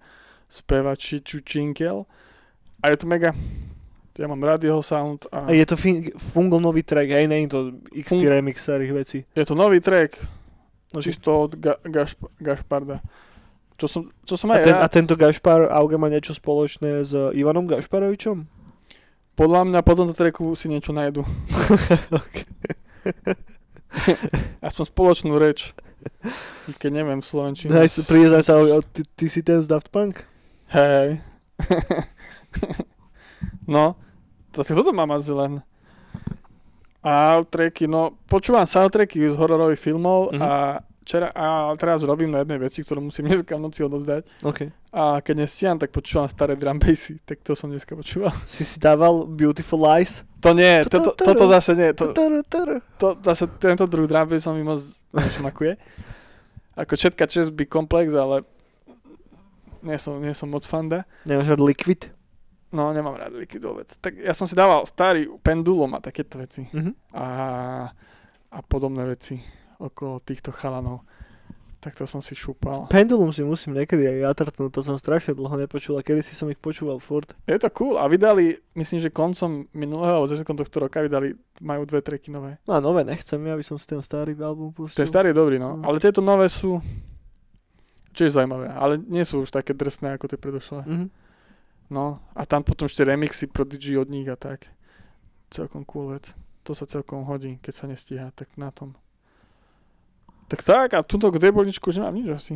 spevači 0.49 1.21
čučinkel. 1.21 2.07
A 2.81 2.89
je 2.89 2.97
to 2.97 3.07
mega. 3.07 3.35
Ja 4.13 4.29
mám 4.29 4.41
rád 4.41 4.61
jeho 4.61 4.83
sound 4.83 5.25
a 5.29 5.49
A 5.49 5.53
je 5.53 5.65
to 5.65 5.75
fin- 5.75 6.13
fungal 6.15 6.61
nový 6.61 6.83
track, 6.83 7.09
hej, 7.09 7.25
je 7.27 7.49
to 7.49 7.61
XT 7.97 8.21
Fun- 8.21 8.29
remix 8.29 8.61
starých 8.61 8.93
vecí. 8.93 9.19
je 9.25 9.45
to 9.45 9.55
nový 9.55 9.81
track, 9.81 10.21
Okay. 10.93 11.03
čisto 11.03 11.49
od 11.49 11.57
Ga- 11.57 11.81
Gašp- 11.83 12.29
Gašparda. 12.37 13.01
Čo 13.81 13.87
som, 13.89 14.03
čo 14.23 14.35
som 14.37 14.53
A, 14.53 14.59
aj 14.59 14.63
ten, 14.65 14.75
ja, 14.75 14.85
a 14.85 14.87
tento 14.87 15.15
Gašpar 15.17 15.67
Auge 15.73 15.97
má 15.99 16.07
niečo 16.07 16.33
spoločné 16.33 17.03
s 17.03 17.13
Ivanom 17.35 17.67
Gašparovičom? 17.67 18.63
podľa 19.33 19.65
mňa 19.65 19.81
po 19.81 19.97
tomto 19.97 20.13
tracku 20.13 20.53
si 20.53 20.69
niečo 20.69 20.93
nájdu. 20.93 21.25
Aspoň 24.67 24.85
spoločnú 24.89 25.41
reč. 25.41 25.73
Keď 26.79 26.91
neviem 26.93 27.21
v 27.23 27.27
Slovenčine. 27.27 27.73
Daj 27.73 28.05
príde 28.05 28.29
sa, 28.43 28.61
ty, 28.93 29.03
ty 29.17 29.27
si 29.33 29.41
ten 29.41 29.63
z 29.63 29.67
Daft 29.71 29.89
Punk? 29.89 30.21
Hej. 30.73 31.21
no, 33.69 33.95
to, 34.51 34.65
toto 34.65 34.93
má 34.93 35.07
mať 35.07 35.21
zelen. 35.33 35.53
A 37.03 37.43
tracky, 37.43 37.91
no, 37.91 38.15
počúvam 38.31 38.63
soundtracky 38.63 39.27
z 39.27 39.35
hororových 39.35 39.81
filmov 39.81 40.31
Mhm. 40.35 40.43
a, 40.43 40.51
včera, 41.03 41.29
a 41.35 41.75
teraz 41.75 42.07
robím 42.07 42.31
na 42.31 42.47
jednej 42.47 42.63
veci, 42.63 42.81
ktorú 42.87 43.03
musím 43.03 43.27
dneska 43.27 43.59
v 43.59 43.63
noci 43.67 43.83
odovzdať. 43.83 44.23
OK. 44.47 44.61
A 44.95 45.19
keď 45.19 45.35
nestíham, 45.45 45.77
tak 45.77 45.91
počúvam 45.91 46.31
staré 46.31 46.55
drum 46.55 46.79
bassy, 46.79 47.19
tak 47.27 47.43
to 47.43 47.59
som 47.59 47.69
dneska 47.69 47.99
počúval. 47.99 48.31
Si 48.51 48.63
si 48.63 48.79
dával 48.79 49.27
Beautiful 49.27 49.83
Lies? 49.83 50.23
To 50.43 50.55
nie, 50.55 50.83
toto, 50.87 51.15
toto 51.15 51.47
zase 51.47 51.79
nie, 51.79 51.95
to, 51.95 52.11
to, 52.99 53.09
zase 53.23 53.47
tento 53.63 53.87
druh 53.87 54.07
drum 54.07 54.27
bass 54.27 54.43
som 54.43 54.55
mi 54.55 54.63
moc 54.67 54.83
nešmakuje. 55.15 55.79
Ako 56.79 56.97
všetka 56.97 57.29
čest 57.29 57.53
by 57.53 57.69
komplex, 57.69 58.17
ale 58.17 58.47
nie 59.83 59.99
som, 59.99 60.17
nie 60.23 60.33
som 60.33 60.49
moc 60.49 60.65
fanda. 60.65 61.05
Nemáš 61.27 61.53
rád 61.53 61.63
Liquid? 61.63 62.11
No, 62.73 62.89
nemám 62.97 63.21
rád 63.21 63.37
Liquid 63.37 63.61
vôbec. 63.61 63.93
Tak 64.01 64.17
ja 64.17 64.33
som 64.33 64.49
si 64.49 64.57
dával 64.57 64.89
starý 64.89 65.29
pendulum 65.45 65.93
a 65.93 66.01
takéto 66.01 66.41
veci. 66.41 66.65
Mhm. 66.73 66.93
A, 67.13 67.27
a 68.53 68.59
podobné 68.65 69.05
veci 69.05 69.62
okolo 69.83 70.23
týchto 70.23 70.55
chalanov. 70.55 71.03
Tak 71.83 71.99
to 71.99 72.07
som 72.07 72.23
si 72.23 72.39
šúpal. 72.39 72.87
Pendulum 72.87 73.35
si 73.35 73.43
musím 73.43 73.75
niekedy 73.75 74.07
aj 74.07 74.17
ja 74.23 74.31
trtnúť, 74.31 74.71
to 74.71 74.87
som 74.87 74.95
strašne 74.95 75.35
dlho 75.35 75.51
nepočul 75.59 75.99
a 75.99 76.07
kedy 76.07 76.23
si 76.23 76.39
som 76.39 76.47
ich 76.47 76.55
počúval 76.55 77.03
furt. 77.03 77.35
Je 77.43 77.59
to 77.59 77.67
cool 77.75 77.99
a 77.99 78.07
vydali, 78.07 78.55
myslím, 78.79 79.03
že 79.03 79.11
koncom 79.11 79.67
minulého 79.75 80.15
alebo 80.23 80.31
začiatkom 80.31 80.63
tohto 80.63 80.87
roka 80.87 81.03
vydali, 81.03 81.35
majú 81.59 81.83
dve 81.83 81.99
treky 81.99 82.31
nové. 82.31 82.63
No 82.71 82.79
a 82.79 82.79
nové 82.79 83.03
nechcem, 83.03 83.43
ja 83.43 83.59
by 83.59 83.65
som 83.67 83.75
si 83.83 83.91
ten 83.91 83.99
starý 83.99 84.39
album 84.39 84.71
pustil. 84.71 85.03
Ten 85.03 85.11
starý 85.11 85.35
je 85.35 85.43
dobrý, 85.43 85.59
no. 85.59 85.75
Mm. 85.75 85.83
Ale 85.83 85.99
tieto 85.99 86.23
nové 86.23 86.47
sú 86.47 86.79
tiež 88.15 88.39
zaujímavé, 88.39 88.71
ale 88.71 89.03
nie 89.03 89.27
sú 89.27 89.43
už 89.43 89.51
také 89.51 89.75
drsné 89.75 90.15
ako 90.15 90.31
tie 90.31 90.39
predošlé. 90.39 90.87
Mhm. 90.87 91.07
No 91.93 92.25
a 92.33 92.49
tam 92.49 92.65
potom 92.65 92.89
ešte 92.89 93.05
remixy 93.05 93.51
Prodigy 93.51 94.01
od 94.01 94.09
nich 94.09 94.25
a 94.31 94.39
tak. 94.39 94.71
Celkom 95.53 95.85
cool 95.85 96.17
vec. 96.17 96.33
To 96.65 96.73
sa 96.73 96.89
celkom 96.89 97.27
hodí, 97.29 97.61
keď 97.61 97.75
sa 97.75 97.85
nestíha, 97.85 98.33
tak 98.33 98.49
na 98.57 98.73
tom. 98.73 98.97
Tak 100.53 100.61
tak, 100.61 100.89
a 100.93 101.01
tuto 101.01 101.33
k 101.33 101.41
debolničku 101.41 101.89
už 101.89 101.97
nemám 101.97 102.13
nič 102.13 102.29
asi. 102.29 102.55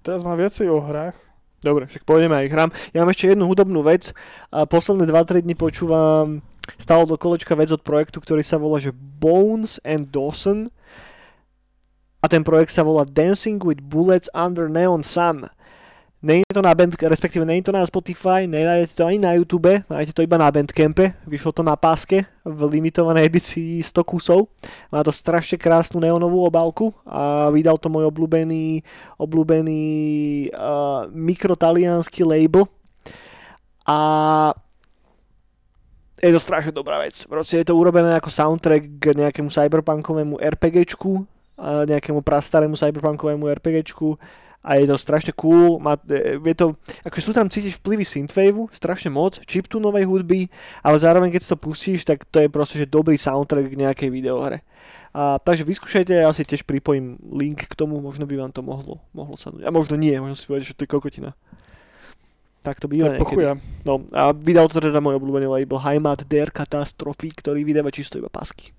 Teraz 0.00 0.24
mám 0.24 0.40
viacej 0.40 0.72
o 0.72 0.80
hrách. 0.80 1.12
Dobre, 1.60 1.84
však 1.84 2.08
pôjdeme 2.08 2.40
aj 2.40 2.48
k 2.48 2.54
hrám. 2.56 2.70
Ja 2.96 3.04
mám 3.04 3.12
ešte 3.12 3.28
jednu 3.28 3.44
hudobnú 3.44 3.84
vec. 3.84 4.16
A 4.48 4.64
posledné 4.64 5.04
2-3 5.12 5.44
dni 5.44 5.52
počúvam 5.52 6.40
stále 6.80 7.04
do 7.04 7.20
kolečka 7.20 7.52
vec 7.52 7.68
od 7.68 7.84
projektu, 7.84 8.24
ktorý 8.24 8.40
sa 8.40 8.56
volá 8.56 8.80
že 8.80 8.96
Bones 8.96 9.76
and 9.84 10.08
Dawson. 10.08 10.72
A 12.24 12.32
ten 12.32 12.40
projekt 12.40 12.72
sa 12.72 12.80
volá 12.80 13.04
Dancing 13.04 13.60
with 13.60 13.84
Bullets 13.84 14.32
Under 14.32 14.72
Neon 14.72 15.04
Sun. 15.04 15.52
Je 16.18 16.42
to 16.50 16.58
na 16.58 16.74
band, 16.74 16.98
respektíve 16.98 17.46
je 17.46 17.62
to 17.62 17.70
na 17.70 17.86
Spotify, 17.86 18.42
nenájdete 18.50 18.98
to 18.98 19.06
ani 19.06 19.22
na 19.22 19.38
YouTube, 19.38 19.70
nájdete 19.86 20.18
to 20.18 20.26
iba 20.26 20.34
na 20.34 20.50
Bandcampe, 20.50 21.14
vyšlo 21.22 21.54
to 21.54 21.62
na 21.62 21.78
páske 21.78 22.26
v 22.42 22.58
limitovanej 22.66 23.30
edícii 23.30 23.78
100 23.86 24.02
kusov. 24.02 24.50
Má 24.90 25.06
to 25.06 25.14
strašne 25.14 25.54
krásnu 25.54 26.02
neonovú 26.02 26.42
obálku 26.42 26.90
a 27.06 27.54
vydal 27.54 27.78
to 27.78 27.86
môj 27.86 28.10
obľúbený, 28.10 28.82
obľúbený 29.14 29.86
uh, 30.50 31.06
mikrotalianský 31.14 32.26
label. 32.26 32.66
A 33.86 33.98
je 36.18 36.34
to 36.34 36.42
strašne 36.42 36.74
dobrá 36.74 36.98
vec. 36.98 37.14
Proste 37.30 37.62
je 37.62 37.70
to 37.70 37.78
urobené 37.78 38.18
ako 38.18 38.26
soundtrack 38.26 38.82
k 38.98 39.04
nejakému 39.14 39.54
cyberpunkovému 39.54 40.42
RPGčku, 40.42 41.22
nejakému 41.62 42.26
prastarému 42.26 42.74
cyberpunkovému 42.74 43.46
RPGčku 43.62 44.18
a 44.68 44.76
je 44.76 44.84
to 44.84 45.00
strašne 45.00 45.32
cool, 45.32 45.80
má, 45.80 45.96
e, 46.12 46.36
je 46.36 46.56
to, 46.56 46.76
ako 47.00 47.16
sú 47.24 47.32
tam 47.32 47.48
cítiť 47.48 47.80
vplyvy 47.80 48.04
synthwaveu, 48.04 48.68
strašne 48.68 49.08
moc, 49.08 49.40
chiptunovej 49.48 50.04
hudby, 50.04 50.52
ale 50.84 51.00
zároveň 51.00 51.32
keď 51.32 51.40
si 51.40 51.48
to 51.48 51.56
pustíš, 51.56 52.04
tak 52.04 52.28
to 52.28 52.44
je 52.44 52.52
proste, 52.52 52.76
že 52.76 52.84
dobrý 52.84 53.16
soundtrack 53.16 53.72
k 53.72 53.80
nejakej 53.80 54.08
videohre. 54.12 54.60
A, 55.16 55.40
takže 55.40 55.64
vyskúšajte, 55.64 56.12
ja 56.12 56.28
si 56.36 56.44
tiež 56.44 56.68
pripojím 56.68 57.16
link 57.32 57.64
k 57.64 57.72
tomu, 57.72 57.96
možno 58.04 58.28
by 58.28 58.36
vám 58.36 58.52
to 58.52 58.60
mohlo, 58.60 59.00
mohlo 59.16 59.40
sa 59.40 59.48
A 59.64 59.72
možno 59.72 59.96
nie, 59.96 60.12
možno 60.20 60.36
si 60.36 60.44
povedať, 60.44 60.76
že 60.76 60.76
to 60.76 60.84
je 60.84 60.92
kokotina. 60.92 61.32
Tak 62.60 62.84
to 62.84 62.92
býva 62.92 63.16
niekedy. 63.16 63.56
No 63.88 64.04
a 64.12 64.36
vydal 64.36 64.68
to 64.68 64.84
teda 64.84 65.00
môj 65.00 65.16
obľúbený 65.16 65.48
label 65.48 65.80
Heimat 65.80 66.28
der 66.28 66.52
Katastrophy, 66.52 67.32
ktorý 67.32 67.64
vydáva 67.64 67.88
čisto 67.88 68.20
iba 68.20 68.28
pasky. 68.28 68.76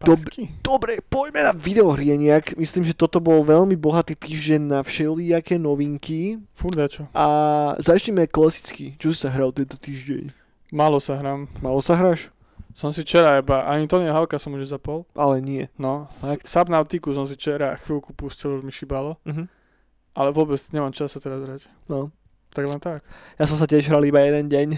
Dob-. 0.00 0.24
Dobre, 0.64 1.04
poďme 1.12 1.44
na 1.44 1.52
videohry 1.52 2.16
nejak. 2.16 2.56
Myslím, 2.56 2.88
že 2.88 2.96
toto 2.96 3.20
bol 3.20 3.44
veľmi 3.44 3.76
bohatý 3.76 4.16
týždeň 4.16 4.60
na 4.64 4.78
všelijaké 4.80 5.60
novinky. 5.60 6.40
Furt 6.56 6.72
dačo. 6.72 7.04
A 7.12 7.26
začneme 7.76 8.24
klasicky. 8.24 8.96
Čo 8.96 9.12
si 9.12 9.18
sa 9.20 9.28
hral 9.28 9.52
tento 9.52 9.76
týždeň? 9.76 10.32
Málo 10.72 11.04
sa 11.04 11.20
hrám. 11.20 11.52
Malo 11.60 11.84
sa 11.84 12.00
hráš? 12.00 12.32
Som 12.72 12.96
si 12.96 13.04
včera 13.04 13.42
iba, 13.42 13.66
ani 13.66 13.84
Antonio 13.84 14.14
Halka 14.14 14.40
som 14.40 14.56
už 14.56 14.72
zapol. 14.72 15.04
Ale 15.12 15.42
nie. 15.42 15.68
No, 15.76 16.08
Fakt? 16.22 16.48
Subnautiku 16.48 17.12
som 17.12 17.28
si 17.28 17.36
včera 17.36 17.76
chvíľku 17.76 18.16
pustil, 18.16 18.56
už 18.56 18.64
mi 18.64 18.72
šibalo. 18.72 19.20
Mhm. 19.28 19.44
Ale 20.16 20.32
vôbec 20.32 20.58
nemám 20.72 20.96
čas 20.96 21.12
sa 21.12 21.20
teraz 21.20 21.44
hrať. 21.44 21.68
No. 21.86 22.08
Tak 22.50 22.66
len 22.66 22.80
tak. 22.82 23.06
Ja 23.38 23.46
som 23.46 23.60
sa 23.60 23.68
tiež 23.68 23.86
hral 23.86 24.02
iba 24.02 24.18
jeden 24.24 24.50
deň 24.50 24.68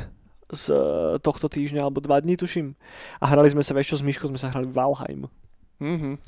z 0.52 0.64
eh, 0.70 0.78
tohto 1.18 1.48
týždňa, 1.48 1.82
alebo 1.88 2.04
dva 2.04 2.20
dní 2.20 2.36
tuším. 2.36 2.76
A 3.18 3.24
hrali 3.26 3.48
sme 3.48 3.64
sa, 3.64 3.72
vieš 3.72 3.96
čo, 3.96 4.00
s 4.00 4.06
Myškou 4.06 4.28
sme 4.28 4.40
sa 4.40 4.52
hrali 4.52 4.68
Valheim. 4.68 5.26
Mhm. 5.82 6.22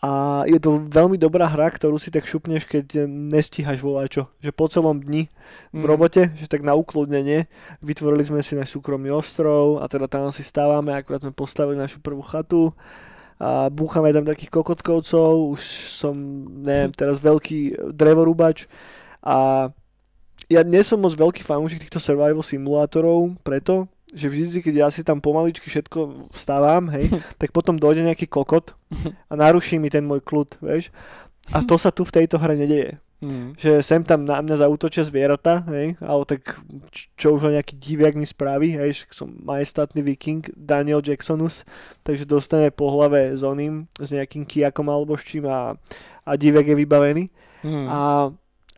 A 0.00 0.42
je 0.48 0.60
to 0.60 0.80
veľmi 0.84 1.16
dobrá 1.16 1.48
hra, 1.48 1.68
ktorú 1.72 1.96
si 1.96 2.12
tak 2.12 2.24
šupneš, 2.28 2.64
keď 2.68 3.04
nestíhaš 3.08 3.80
voľačo. 3.80 4.28
Že 4.40 4.50
po 4.52 4.64
celom 4.68 4.96
dni 5.00 5.28
v 5.72 5.84
Mhm. 5.84 5.88
robote, 5.88 6.22
že 6.36 6.48
tak 6.48 6.60
na 6.60 6.72
ukludnenie, 6.76 7.48
vytvorili 7.80 8.24
sme 8.24 8.40
si 8.44 8.56
náš 8.56 8.76
súkromný 8.76 9.08
ostrov 9.12 9.80
a 9.80 9.88
teda 9.88 10.08
tam 10.08 10.28
si 10.32 10.44
stávame, 10.44 10.92
akurát 10.92 11.24
sme 11.24 11.32
postavili 11.32 11.80
našu 11.80 12.00
prvú 12.00 12.20
chatu 12.24 12.72
a 13.40 13.72
búchame 13.72 14.12
tam 14.12 14.28
takých 14.28 14.52
kokotkovcov, 14.52 15.56
už 15.56 15.62
som, 15.88 16.12
neviem, 16.60 16.92
teraz 16.92 17.16
veľký 17.24 17.92
drevorúbač 17.96 18.68
a 19.24 19.68
ja 20.50 20.66
nie 20.66 20.82
som 20.82 20.98
moc 20.98 21.14
veľký 21.14 21.46
fanúšik 21.46 21.86
týchto 21.86 22.02
survival 22.02 22.42
simulátorov, 22.42 23.38
preto, 23.46 23.86
že 24.10 24.26
vždy, 24.26 24.58
keď 24.58 24.74
ja 24.74 24.88
si 24.90 25.06
tam 25.06 25.22
pomaličky 25.22 25.70
všetko 25.70 26.28
vstávam, 26.34 26.90
hej, 26.90 27.06
tak 27.40 27.54
potom 27.54 27.78
dojde 27.78 28.02
nejaký 28.02 28.26
kokot 28.26 28.74
a 29.30 29.32
naruší 29.38 29.78
mi 29.78 29.86
ten 29.86 30.02
môj 30.02 30.20
kľud, 30.26 30.58
vieš. 30.58 30.90
A 31.54 31.62
to 31.62 31.78
sa 31.78 31.94
tu 31.94 32.02
v 32.02 32.14
tejto 32.14 32.38
hre 32.38 32.58
nedeje. 32.58 32.98
Mhm. 33.20 33.60
Že 33.60 33.70
sem 33.84 34.00
tam 34.00 34.24
na 34.24 34.40
mňa 34.40 34.64
zautočia 34.64 35.04
zvieratá, 35.04 35.60
hej, 35.68 36.00
ale 36.00 36.22
tak 36.24 36.56
čo 37.20 37.36
už 37.36 37.46
len 37.46 37.60
nejaký 37.60 37.76
diviak 37.76 38.16
mi 38.16 38.24
spraví, 38.24 38.72
hej, 38.80 39.04
že 39.04 39.12
som 39.12 39.28
majestátny 39.44 40.00
viking 40.00 40.40
Daniel 40.56 41.04
Jacksonus, 41.04 41.68
takže 42.00 42.24
dostane 42.24 42.72
po 42.72 42.88
hlave 42.88 43.36
s 43.36 43.44
oným, 43.44 43.84
s 44.00 44.08
nejakým 44.16 44.48
kijakom 44.48 44.88
alebo 44.88 45.20
s 45.20 45.28
čím 45.28 45.44
a, 45.52 45.76
a 46.24 46.32
diviak 46.34 46.72
je 46.72 46.76
vybavený. 46.80 47.24
Mhm. 47.60 47.84
A, 47.92 47.98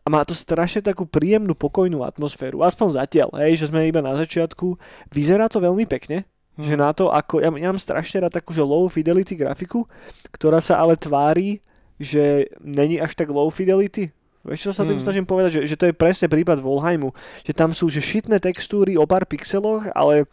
a 0.03 0.07
má 0.11 0.21
to 0.27 0.35
strašne 0.35 0.83
takú 0.83 1.07
príjemnú, 1.07 1.55
pokojnú 1.55 2.03
atmosféru. 2.03 2.59
Aspoň 2.59 2.99
zatiaľ, 2.99 3.29
hej, 3.39 3.63
že 3.63 3.71
sme 3.71 3.87
iba 3.87 4.03
na 4.03 4.19
začiatku. 4.19 4.75
Vyzerá 5.09 5.47
to 5.47 5.63
veľmi 5.63 5.87
pekne, 5.87 6.27
Mhm. 6.59 6.63
že 6.67 6.75
na 6.75 6.91
to, 6.91 7.07
ako, 7.09 7.39
ja, 7.39 7.49
ja 7.49 7.69
mám 7.71 7.79
strašne 7.79 8.27
rád 8.27 8.35
takú, 8.35 8.51
že 8.53 8.61
low 8.61 8.85
fidelity 8.91 9.33
grafiku, 9.33 9.87
ktorá 10.35 10.59
sa 10.59 10.77
ale 10.77 10.99
tvári, 10.99 11.63
že 11.97 12.51
není 12.59 12.99
až 12.99 13.15
tak 13.15 13.31
low 13.31 13.47
fidelity. 13.47 14.11
Vieš, 14.43 14.59
čo 14.59 14.71
sa 14.75 14.83
tým 14.83 14.99
Hmm. 14.99 15.05
snažím 15.07 15.23
povedať? 15.23 15.55
Že, 15.55 15.61
že 15.71 15.75
to 15.79 15.85
je 15.87 15.95
presne 15.95 16.27
prípad 16.27 16.59
Volheimu. 16.59 17.15
Že 17.47 17.53
tam 17.55 17.71
sú 17.71 17.87
že 17.87 18.03
šitné 18.03 18.43
textúry 18.43 18.99
o 18.99 19.07
pár 19.07 19.23
pixeloch, 19.23 19.87
ale 19.95 20.27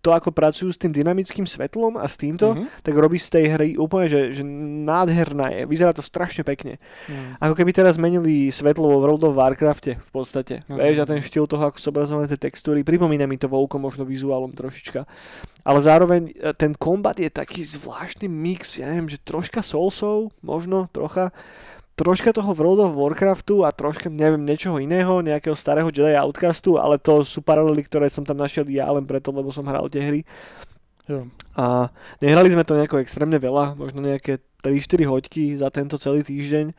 to, 0.00 0.16
ako 0.16 0.32
pracujú 0.32 0.72
s 0.72 0.80
tým 0.80 0.96
dynamickým 0.96 1.44
svetlom 1.44 2.00
a 2.00 2.08
s 2.08 2.16
týmto, 2.16 2.56
Mhm. 2.56 2.82
tak 2.82 2.94
robí 2.96 3.20
z 3.20 3.28
tej 3.28 3.44
hry 3.52 3.68
úplne, 3.76 4.08
že, 4.08 4.32
že 4.32 4.42
nádherná 4.84 5.52
je. 5.52 5.60
Vyzerá 5.68 5.92
to 5.92 6.00
strašne 6.00 6.40
pekne. 6.40 6.80
Mhm. 7.12 7.36
Ako 7.40 7.54
keby 7.54 7.70
teraz 7.76 8.00
zmenili 8.00 8.48
svetlo 8.48 8.88
vo 8.88 8.98
World 9.04 9.28
of 9.28 9.36
Warcrafte 9.36 10.00
v 10.00 10.10
podstate. 10.10 10.64
Mhm. 10.66 10.76
Vieš, 10.80 10.96
a 11.00 11.04
ten 11.04 11.20
štýl 11.20 11.44
toho, 11.44 11.68
ako 11.68 11.76
sú 11.76 11.92
obrazované 11.92 12.26
tie 12.32 12.40
textúry, 12.40 12.80
pripomína 12.80 13.28
mi 13.28 13.36
to 13.36 13.46
voľko 13.46 13.76
možno 13.76 14.08
vizuálom 14.08 14.56
trošička. 14.56 15.04
Ale 15.60 15.78
zároveň 15.84 16.32
e, 16.32 16.56
ten 16.56 16.72
kombat 16.72 17.20
je 17.20 17.28
taký 17.28 17.60
zvláštny 17.60 18.24
mix, 18.24 18.80
ja 18.80 18.88
neviem, 18.88 19.12
že 19.12 19.20
troška 19.20 19.60
Soulsov, 19.60 20.32
možno 20.40 20.88
trocha, 20.88 21.28
troška 22.00 22.32
toho 22.32 22.56
World 22.56 22.80
of 22.80 22.96
Warcraftu 22.96 23.60
a 23.60 23.76
troška, 23.76 24.08
neviem, 24.08 24.40
niečoho 24.40 24.80
iného, 24.80 25.20
nejakého 25.20 25.52
starého 25.52 25.92
Jedi 25.92 26.16
Outcastu, 26.16 26.80
ale 26.80 26.96
to 26.96 27.20
sú 27.20 27.44
paralely, 27.44 27.84
ktoré 27.84 28.08
som 28.08 28.24
tam 28.24 28.40
našiel 28.40 28.64
ja 28.72 28.88
len 28.88 29.04
preto, 29.04 29.28
lebo 29.28 29.52
som 29.52 29.68
hral 29.68 29.84
tie 29.92 30.00
hry. 30.00 30.20
Jo. 31.04 31.28
A 31.60 31.92
nehrali 32.24 32.48
sme 32.48 32.64
to 32.64 32.72
nejako 32.72 33.04
extrémne 33.04 33.36
veľa, 33.36 33.76
možno 33.76 34.00
nejaké 34.00 34.40
3-4 34.64 35.12
hoďky 35.12 35.44
za 35.60 35.68
tento 35.68 36.00
celý 36.00 36.24
týždeň. 36.24 36.72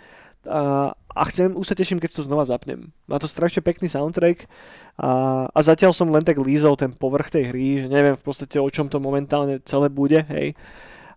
A, 0.50 0.90
a 0.98 1.22
chcem, 1.30 1.54
už 1.54 1.70
sa 1.70 1.78
teším, 1.78 2.02
keď 2.02 2.18
to 2.18 2.26
znova 2.26 2.42
zapnem. 2.50 2.90
Má 3.06 3.22
to 3.22 3.30
strašne 3.30 3.62
pekný 3.62 3.94
soundtrack 3.94 4.50
a, 4.98 5.46
a 5.54 5.60
zatiaľ 5.62 5.94
som 5.94 6.10
len 6.10 6.26
tak 6.26 6.42
lízol 6.42 6.74
ten 6.74 6.90
povrch 6.90 7.30
tej 7.30 7.54
hry, 7.54 7.86
že 7.86 7.88
neviem 7.94 8.18
v 8.18 8.26
podstate 8.26 8.58
o 8.58 8.66
čom 8.74 8.90
to 8.90 8.98
momentálne 8.98 9.62
celé 9.70 9.94
bude, 9.94 10.26
hej. 10.34 10.58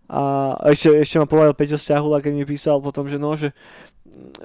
A 0.05 0.53
ešte, 0.69 0.93
ešte 1.01 1.17
ma 1.17 1.25
povedal 1.25 1.57
Peťo 1.57 1.81
Stiahula, 1.81 2.21
keď 2.21 2.33
mi 2.37 2.45
písal 2.45 2.77
potom, 2.77 3.09
že 3.09 3.17
no, 3.17 3.33
že 3.33 3.57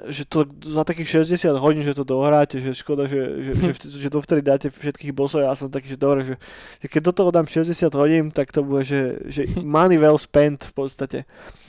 že 0.09 0.25
to 0.25 0.49
za 0.65 0.81
takých 0.81 1.23
60 1.29 1.53
hodín, 1.61 1.85
že 1.85 1.93
to 1.93 2.01
dohráte, 2.01 2.57
že 2.57 2.73
škoda, 2.73 3.05
že, 3.05 3.21
že, 3.45 3.51
že, 3.53 3.73
že 4.03 4.07
dovtedy 4.09 4.41
dáte 4.41 4.67
všetkých 4.73 5.13
bosov, 5.13 5.45
ja 5.45 5.53
som 5.53 5.69
taký, 5.69 5.93
že 5.93 5.99
dobre, 6.01 6.25
že, 6.25 6.35
že 6.81 6.87
keď 6.89 7.01
do 7.07 7.13
toho 7.13 7.29
dám 7.29 7.45
60 7.45 7.69
hodín, 7.93 8.33
tak 8.33 8.49
to 8.49 8.65
bude, 8.65 8.83
že, 8.83 9.21
že 9.29 9.45
money 9.61 10.01
well 10.01 10.17
spent 10.17 10.65
v 10.65 10.73
podstate. 10.73 11.19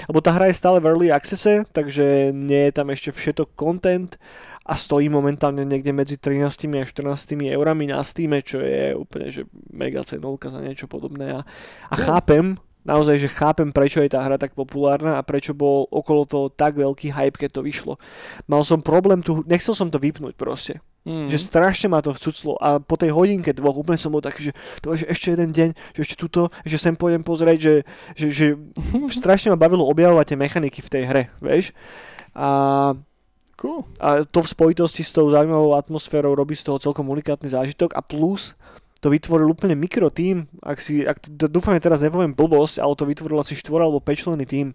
Lebo 0.08 0.24
tá 0.24 0.32
hra 0.32 0.48
je 0.48 0.58
stále 0.58 0.80
v 0.80 0.88
early 0.88 1.08
accesse, 1.12 1.68
takže 1.70 2.32
nie 2.32 2.68
je 2.68 2.72
tam 2.72 2.88
ešte 2.88 3.12
všetok 3.12 3.52
content 3.54 4.16
a 4.62 4.78
stojí 4.78 5.10
momentálne 5.10 5.66
niekde 5.66 5.90
medzi 5.90 6.16
13 6.16 6.46
a 6.78 6.86
14 6.86 7.34
eurami 7.50 7.90
na 7.90 7.98
Steam, 8.06 8.38
čo 8.40 8.62
je 8.62 8.94
úplne 8.94 9.28
že 9.28 9.42
mega 9.74 10.06
cenovka 10.06 10.54
za 10.54 10.62
niečo 10.62 10.86
podobné 10.86 11.34
a, 11.34 11.40
a 11.90 11.94
chápem, 11.98 12.54
naozaj, 12.82 13.18
že 13.18 13.28
chápem, 13.30 13.70
prečo 13.70 14.02
je 14.02 14.10
tá 14.10 14.22
hra 14.22 14.38
tak 14.38 14.54
populárna 14.54 15.18
a 15.18 15.26
prečo 15.26 15.54
bol 15.54 15.86
okolo 15.90 16.26
toho 16.26 16.46
tak 16.50 16.74
veľký 16.74 17.14
hype, 17.14 17.38
keď 17.38 17.50
to 17.58 17.66
vyšlo. 17.66 17.94
Mal 18.50 18.62
som 18.66 18.82
problém 18.82 19.22
tu, 19.22 19.42
nechcel 19.46 19.74
som 19.74 19.90
to 19.90 20.02
vypnúť 20.02 20.34
proste. 20.34 20.82
Mhm. 21.02 21.34
Že 21.34 21.38
strašne 21.38 21.90
ma 21.90 21.98
to 21.98 22.14
vcuclo 22.14 22.54
a 22.62 22.78
po 22.78 22.94
tej 22.94 23.10
hodinke 23.10 23.50
dvoch 23.50 23.74
úplne 23.74 23.98
som 23.98 24.14
bol 24.14 24.22
taký, 24.22 24.50
že 24.50 24.52
to 24.78 24.94
že 24.94 25.10
ešte 25.10 25.34
jeden 25.34 25.50
deň, 25.50 25.68
že 25.98 26.00
ešte 26.06 26.14
tuto, 26.14 26.46
že 26.62 26.78
sem 26.78 26.94
pôjdem 26.94 27.26
pozrieť, 27.26 27.58
že, 27.58 27.74
že, 28.14 28.26
že 28.30 28.46
strašne 29.20 29.50
ma 29.50 29.58
bavilo 29.58 29.82
objavovať 29.90 30.34
tie 30.34 30.38
mechaniky 30.38 30.78
v 30.78 30.92
tej 30.92 31.02
hre, 31.10 31.22
vieš. 31.42 31.74
A 32.38 32.94
Cool. 33.62 33.86
a 34.02 34.26
to 34.26 34.42
v 34.42 34.50
spojitosti 34.50 35.06
s 35.06 35.14
tou 35.14 35.30
zaujímavou 35.30 35.78
atmosférou 35.78 36.34
robí 36.34 36.58
z 36.58 36.66
toho 36.66 36.82
celkom 36.82 37.06
unikátny 37.06 37.46
zážitok 37.46 37.94
a 37.94 38.02
plus 38.02 38.58
to 39.02 39.10
vytvoril 39.10 39.50
úplne 39.50 39.74
mikro 39.74 40.08
tým, 40.08 40.46
ak 40.62 40.78
si, 40.78 41.02
ak, 41.02 41.18
dúfam, 41.50 41.74
že 41.74 41.82
teraz 41.82 42.00
nepoviem 42.00 42.32
blbosť, 42.32 42.78
ale 42.78 42.94
to 42.94 43.02
vytvoril 43.02 43.42
asi 43.42 43.52
4 43.52 43.66
alebo 43.82 43.98
5 43.98 44.14
členný 44.14 44.46
tým, 44.46 44.70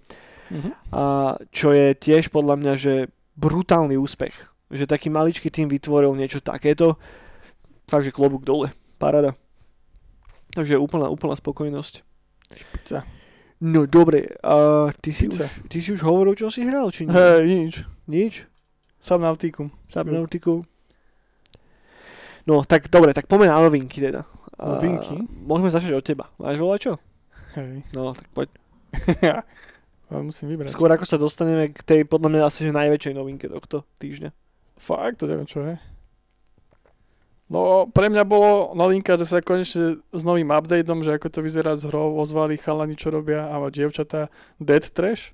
Mhm. 0.48 0.70
a 0.92 1.04
čo 1.52 1.72
je 1.72 1.92
tiež 1.92 2.32
podľa 2.32 2.56
mňa, 2.56 2.74
že 2.76 2.94
brutálny 3.36 3.96
úspech. 3.96 4.32
Že 4.68 4.88
taký 4.88 5.08
maličký 5.08 5.48
tým 5.48 5.68
vytvoril 5.68 6.12
niečo 6.12 6.40
takéto, 6.40 6.96
fakt, 7.84 8.04
že 8.04 8.12
klobúk 8.12 8.44
dole, 8.44 8.72
parada. 8.96 9.36
Takže 10.52 10.80
úplná, 10.80 11.08
úplná 11.08 11.36
spokojnosť. 11.36 12.04
Špica. 12.52 13.04
No 13.60 13.84
dobre, 13.84 14.40
a 14.40 14.88
ty 15.02 15.12
si, 15.12 15.28
Pizza. 15.28 15.48
už, 15.52 15.68
ty 15.68 15.78
si 15.82 15.92
už 15.92 16.02
hovoril, 16.04 16.36
čo 16.36 16.48
si 16.48 16.64
hral, 16.64 16.92
či 16.96 17.08
nie? 17.08 17.12
Hej, 17.12 17.44
nič. 17.44 17.74
Nič? 18.08 18.34
Subnautikum. 19.04 19.68
Subnautiku? 19.88 20.64
No, 22.48 22.64
tak 22.64 22.88
dobre, 22.88 23.12
tak 23.12 23.28
poďme 23.28 23.52
na 23.52 23.60
novinky 23.60 24.00
teda. 24.00 24.24
Novinky? 24.56 25.20
Môžeme 25.44 25.70
začať 25.70 25.92
od 25.94 26.06
teba. 26.08 26.32
Máš 26.40 26.58
volať 26.58 26.80
čo? 26.80 26.94
Hej. 27.60 27.84
No, 27.92 28.16
tak 28.16 28.28
poď. 28.32 28.48
Ale 30.08 30.24
musím 30.24 30.56
vybrať. 30.56 30.72
Skôr 30.72 30.88
ako 30.88 31.04
sa 31.04 31.20
dostaneme 31.20 31.68
k 31.68 31.84
tej, 31.84 32.02
podľa 32.08 32.30
mňa 32.32 32.42
asi 32.48 32.64
že 32.64 32.72
najväčšej 32.72 33.14
novinke 33.14 33.52
tohto 33.52 33.84
týždňa. 34.00 34.32
Fakt, 34.80 35.20
to 35.20 35.28
neviem 35.28 35.44
čo 35.44 35.60
je. 35.68 35.76
No, 37.48 37.88
pre 37.88 38.12
mňa 38.12 38.24
bolo 38.28 38.76
novinka, 38.76 39.16
že 39.16 39.28
sa 39.28 39.40
konečne 39.40 40.04
s 40.04 40.22
novým 40.24 40.52
updateom, 40.52 41.04
že 41.04 41.16
ako 41.16 41.28
to 41.32 41.40
vyzerá 41.40 41.80
s 41.80 41.88
hrou, 41.88 42.20
ozvali 42.20 42.60
chalani, 42.60 43.00
čo 43.00 43.08
robia, 43.08 43.48
a 43.48 43.56
dievčatá 43.72 44.28
Dead 44.60 44.84
Trash. 44.84 45.32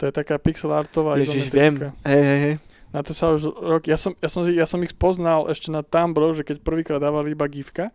To 0.00 0.08
je 0.08 0.12
taká 0.12 0.40
pixel 0.40 0.72
artová 0.72 1.20
Ježiš, 1.20 1.52
viem. 1.52 1.92
Hej, 2.04 2.22
hej, 2.24 2.40
hej. 2.40 2.54
Na 2.92 3.00
to 3.00 3.16
sa 3.16 3.32
už 3.32 3.48
rok, 3.56 3.88
ja 3.88 3.96
som, 3.96 4.12
ja 4.20 4.28
som, 4.28 4.44
ja 4.44 4.66
som 4.68 4.80
ich 4.84 4.92
poznal 4.92 5.48
ešte 5.48 5.72
na 5.72 5.80
Tumblr, 5.80 6.36
že 6.36 6.44
keď 6.44 6.60
prvýkrát 6.60 7.00
dávali 7.00 7.32
iba 7.32 7.48
gifka. 7.48 7.88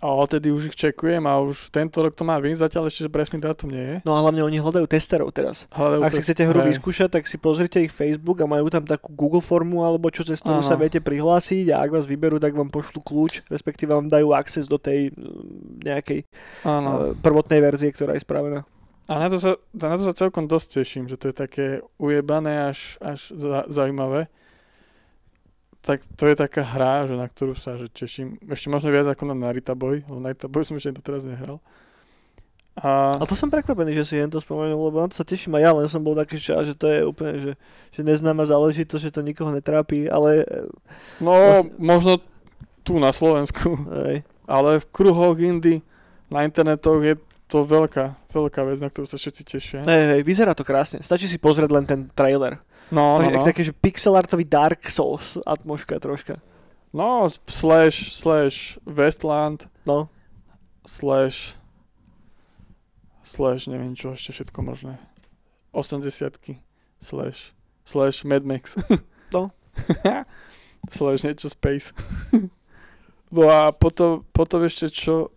A 0.00 0.08
odtedy 0.16 0.48
už 0.48 0.72
ich 0.72 0.76
čekujem 0.80 1.20
a 1.28 1.36
už 1.44 1.68
tento 1.68 2.00
rok 2.00 2.16
to 2.16 2.24
má 2.24 2.40
vyjsť, 2.40 2.64
zatiaľ 2.64 2.88
ešte 2.88 3.04
presný 3.12 3.36
dátum 3.36 3.68
nie 3.68 3.84
je. 3.84 3.96
No 4.08 4.16
a 4.16 4.24
hlavne 4.24 4.40
oni 4.40 4.56
hľadajú 4.56 4.88
testerov 4.88 5.28
teraz. 5.28 5.68
Hľadajú 5.76 6.00
Ak 6.00 6.16
si 6.16 6.24
to- 6.24 6.24
chcete 6.24 6.48
hru 6.48 6.64
vyskúšať, 6.64 7.20
tak 7.20 7.28
si 7.28 7.36
pozrite 7.36 7.84
ich 7.84 7.92
Facebook 7.92 8.40
a 8.40 8.48
majú 8.48 8.72
tam 8.72 8.88
takú 8.88 9.12
Google 9.12 9.44
formu 9.44 9.84
alebo 9.84 10.08
čo 10.08 10.24
cez 10.24 10.40
ktorú 10.40 10.64
sa 10.64 10.80
viete 10.80 11.04
prihlásiť 11.04 11.76
a 11.76 11.84
ak 11.84 11.92
vás 11.92 12.08
vyberú, 12.08 12.40
tak 12.40 12.56
vám 12.56 12.72
pošlu 12.72 13.04
kľúč, 13.04 13.44
respektíve 13.52 13.92
vám 13.92 14.08
dajú 14.08 14.32
access 14.32 14.64
do 14.64 14.80
tej 14.80 15.12
mm, 15.12 15.84
nejakej 15.84 16.24
Áno. 16.64 16.88
uh, 16.88 17.00
prvotnej 17.20 17.60
verzie, 17.60 17.92
ktorá 17.92 18.16
je 18.16 18.24
spravená. 18.24 18.64
A 19.10 19.18
na 19.18 19.26
to, 19.26 19.42
sa, 19.42 19.58
na 19.74 19.98
to 19.98 20.06
sa 20.06 20.14
celkom 20.14 20.46
dosť 20.46 20.86
teším, 20.86 21.10
že 21.10 21.18
to 21.18 21.34
je 21.34 21.34
také 21.34 21.66
ujebané 21.98 22.70
až, 22.70 22.94
až 23.02 23.34
za, 23.34 23.66
zaujímavé. 23.66 24.30
Tak 25.82 26.06
to 26.14 26.30
je 26.30 26.38
taká 26.38 26.62
hra, 26.62 27.10
že 27.10 27.18
na 27.18 27.26
ktorú 27.26 27.58
sa 27.58 27.74
že 27.74 27.90
teším. 27.90 28.38
Ešte 28.46 28.70
možno 28.70 28.94
viac 28.94 29.10
ako 29.10 29.34
na 29.34 29.50
Narita 29.50 29.74
Boy, 29.74 30.06
lebo 30.06 30.22
Narita 30.22 30.46
Boy 30.46 30.62
som 30.62 30.78
ešte 30.78 30.94
doteraz 31.02 31.26
nehral. 31.26 31.58
A, 32.78 33.18
Ale 33.18 33.26
to 33.26 33.34
som 33.34 33.50
prekvapený, 33.50 33.98
že 33.98 34.06
si 34.06 34.14
jen 34.14 34.30
to 34.30 34.38
spomenul, 34.38 34.78
lebo 34.78 35.02
na 35.02 35.10
to 35.10 35.18
sa 35.18 35.26
teším 35.26 35.58
aj 35.58 35.62
ja, 35.66 35.70
len 35.74 35.90
som 35.90 36.06
bol 36.06 36.14
taký, 36.14 36.38
že, 36.38 36.54
že 36.70 36.74
to 36.78 36.86
je 36.86 37.00
úplne, 37.02 37.34
že, 37.42 37.52
že 37.90 38.00
neznáma 38.06 38.46
záležitosť, 38.46 39.10
že 39.10 39.14
to 39.18 39.26
nikoho 39.26 39.50
netrápi, 39.50 40.06
ale 40.06 40.46
no, 41.18 41.34
vlastne- 41.34 41.74
možno 41.82 42.12
tu 42.86 43.02
na 43.02 43.10
Slovensku, 43.10 43.74
hej, 44.06 44.22
ale 44.46 44.78
v 44.78 44.86
kruhoch 44.94 45.34
Indy 45.34 45.82
na 46.30 46.46
internetoch 46.46 47.02
je 47.02 47.18
to 47.50 47.66
veľká, 47.66 48.30
veľká 48.30 48.60
vec, 48.62 48.78
na 48.78 48.88
ktorú 48.88 49.10
sa 49.10 49.18
všetci 49.18 49.42
tešia. 49.42 49.80
Hej, 49.82 50.04
hej, 50.14 50.22
vyzerá 50.22 50.54
to 50.54 50.62
krásne. 50.62 51.02
Stačí 51.02 51.26
si 51.26 51.36
pozrieť 51.36 51.70
len 51.74 51.84
ten 51.84 52.00
trailer. 52.14 52.62
No, 52.94 53.18
To 53.18 53.26
no, 53.26 53.30
je 53.30 53.38
no. 53.38 53.46
také, 53.46 53.62
že 53.62 53.74
pixelartový 53.74 54.46
Dark 54.46 54.86
Souls 54.86 55.38
atmoška 55.42 55.98
troška. 55.98 56.38
no 56.94 57.26
slash, 57.46 58.14
slash 58.14 58.78
Westland, 58.82 59.66
No, 59.86 60.10
slash, 60.86 61.54
slash, 63.22 63.66
neviem 63.70 63.94
čo 63.94 64.14
ešte 64.14 64.30
všetko 64.34 64.58
možné. 64.62 64.98
80 65.70 66.58
slash, 66.98 67.54
slash 67.86 68.22
Mad 68.26 68.42
Max. 68.46 68.74
No. 69.30 69.54
slash 70.90 71.22
niečo 71.22 71.46
Space. 71.46 71.94
no 73.34 73.46
a 73.46 73.70
potom, 73.70 74.26
potom 74.34 74.66
ešte 74.66 74.90
čo, 74.90 75.30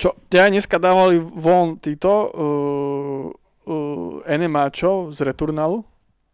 čo, 0.00 0.16
ja 0.32 0.48
dneska 0.48 0.80
dávali 0.80 1.20
von 1.20 1.76
títo 1.76 2.08
uh, 2.32 3.28
uh, 3.68 4.24
animáčov 4.24 5.12
z 5.12 5.28
Returnalu 5.28 5.84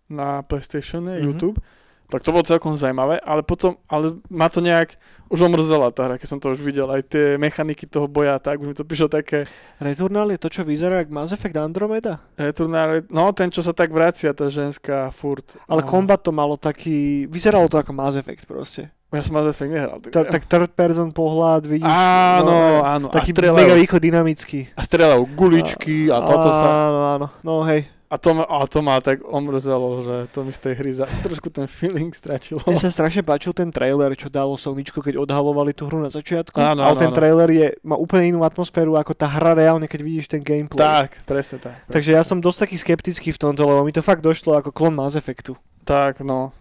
na 0.07 0.47
PlayStation, 0.47 1.03
Mhm. 1.03 1.19
YouTube. 1.27 1.59
Tak 2.07 2.23
to 2.23 2.31
bolo 2.31 2.47
celkom 2.47 2.79
zaujímavé, 2.79 3.19
ale 3.19 3.43
potom, 3.43 3.75
ale 3.91 4.23
ma 4.31 4.47
to 4.47 4.63
nejak 4.63 4.95
už 5.27 5.43
omrzela 5.43 5.91
tá 5.91 6.07
hra, 6.07 6.23
keď 6.23 6.29
som 6.31 6.39
to 6.39 6.55
už 6.55 6.63
videl, 6.63 6.87
aj 6.87 7.03
tie 7.11 7.35
mechaniky 7.35 7.83
toho 7.83 8.07
boja, 8.07 8.39
tak 8.39 8.63
už 8.63 8.67
mi 8.71 8.79
to 8.79 8.87
prišlo 8.87 9.11
také 9.11 9.51
Returnal 9.83 10.31
je 10.31 10.39
to, 10.39 10.47
čo 10.47 10.63
vyzerá 10.63 11.03
jak 11.03 11.11
Mass 11.11 11.35
Effect 11.35 11.59
Andromeda. 11.59 12.23
Returnal, 12.39 13.03
no 13.11 13.35
ten, 13.35 13.51
čo 13.51 13.59
sa 13.59 13.75
tak 13.75 13.91
vracia, 13.91 14.31
tá 14.31 14.47
ženská 14.47 15.11
furt. 15.11 15.59
Ale 15.67 15.83
no. 15.83 15.89
kombat 15.91 16.23
to 16.23 16.31
malo 16.31 16.55
taký... 16.55 17.27
Vyzeralo 17.27 17.67
to 17.67 17.83
ako 17.83 17.91
Mass 17.91 18.15
Effect 18.15 18.47
proste. 18.47 18.95
Ja 19.15 19.23
som 19.23 19.39
Mass 19.39 19.47
Effect 19.55 19.71
nehral. 19.71 19.97
Tak, 20.03 20.11
Tak, 20.11 20.27
tak 20.35 20.43
third 20.51 20.71
person 20.75 21.15
pohľad, 21.15 21.63
vidíš... 21.63 21.87
áno, 21.87 22.51
no, 22.51 22.59
áno. 22.83 23.07
Taký 23.07 23.31
a 23.31 23.55
mega 23.55 23.71
strelajú, 23.71 23.79
rýchlo 23.79 23.99
dynamický. 24.03 24.59
a 24.75 24.83
strelajú 24.83 25.23
guličky 25.39 26.11
a 26.11 26.19
toto 26.19 26.51
sa... 26.51 26.67
Áno, 26.91 27.01
áno. 27.15 27.27
No 27.47 27.63
hej. 27.71 27.87
A 28.07 28.23
to, 28.23 28.39
ma, 28.39 28.47
a 28.47 28.63
to 28.71 28.79
ma 28.87 29.03
tak 29.03 29.19
omrzelo, 29.27 29.99
že 29.99 30.31
to 30.31 30.47
mi 30.47 30.55
z 30.55 30.63
tej 30.63 30.75
hry 30.79 30.95
za, 30.95 31.11
trošku 31.27 31.51
ten 31.51 31.67
feeling 31.67 32.15
stratilo. 32.15 32.63
Mne 32.63 32.79
sa 32.79 32.87
strašne 32.87 33.27
páčil 33.27 33.51
ten 33.51 33.67
trailer, 33.75 34.15
čo 34.15 34.31
dalo 34.31 34.55
Soničko, 34.55 35.03
keď 35.03 35.19
odhalovali 35.19 35.75
tú 35.75 35.91
hru 35.91 35.99
na 35.99 36.07
začiatku. 36.07 36.55
Áno, 36.55 36.87
ale 36.87 36.95
áno, 36.95 37.03
ten 37.03 37.11
áno. 37.11 37.19
trailer 37.19 37.51
je, 37.51 37.67
má 37.83 37.99
úplne 37.99 38.31
inú 38.31 38.47
atmosféru 38.47 38.95
ako 38.95 39.11
tá 39.11 39.27
hra 39.27 39.59
reálne, 39.59 39.91
keď 39.91 40.01
vidíš 40.07 40.31
ten 40.31 40.39
gameplay. 40.39 40.79
Tak, 40.79 41.27
presne 41.27 41.59
tak. 41.59 41.75
Takže 41.91 42.15
ja 42.15 42.23
som 42.23 42.39
dosť 42.39 42.71
taký 42.71 42.77
skeptický 42.79 43.35
v 43.35 43.43
tomto, 43.43 43.67
lebo 43.67 43.83
mi 43.83 43.91
to 43.91 44.07
fakt 44.07 44.23
došlo 44.23 44.55
ako 44.55 44.71
klon 44.71 44.95
Mass 44.95 45.19
Effectu. 45.19 45.59
Tak, 45.83 46.23
no. 46.23 46.55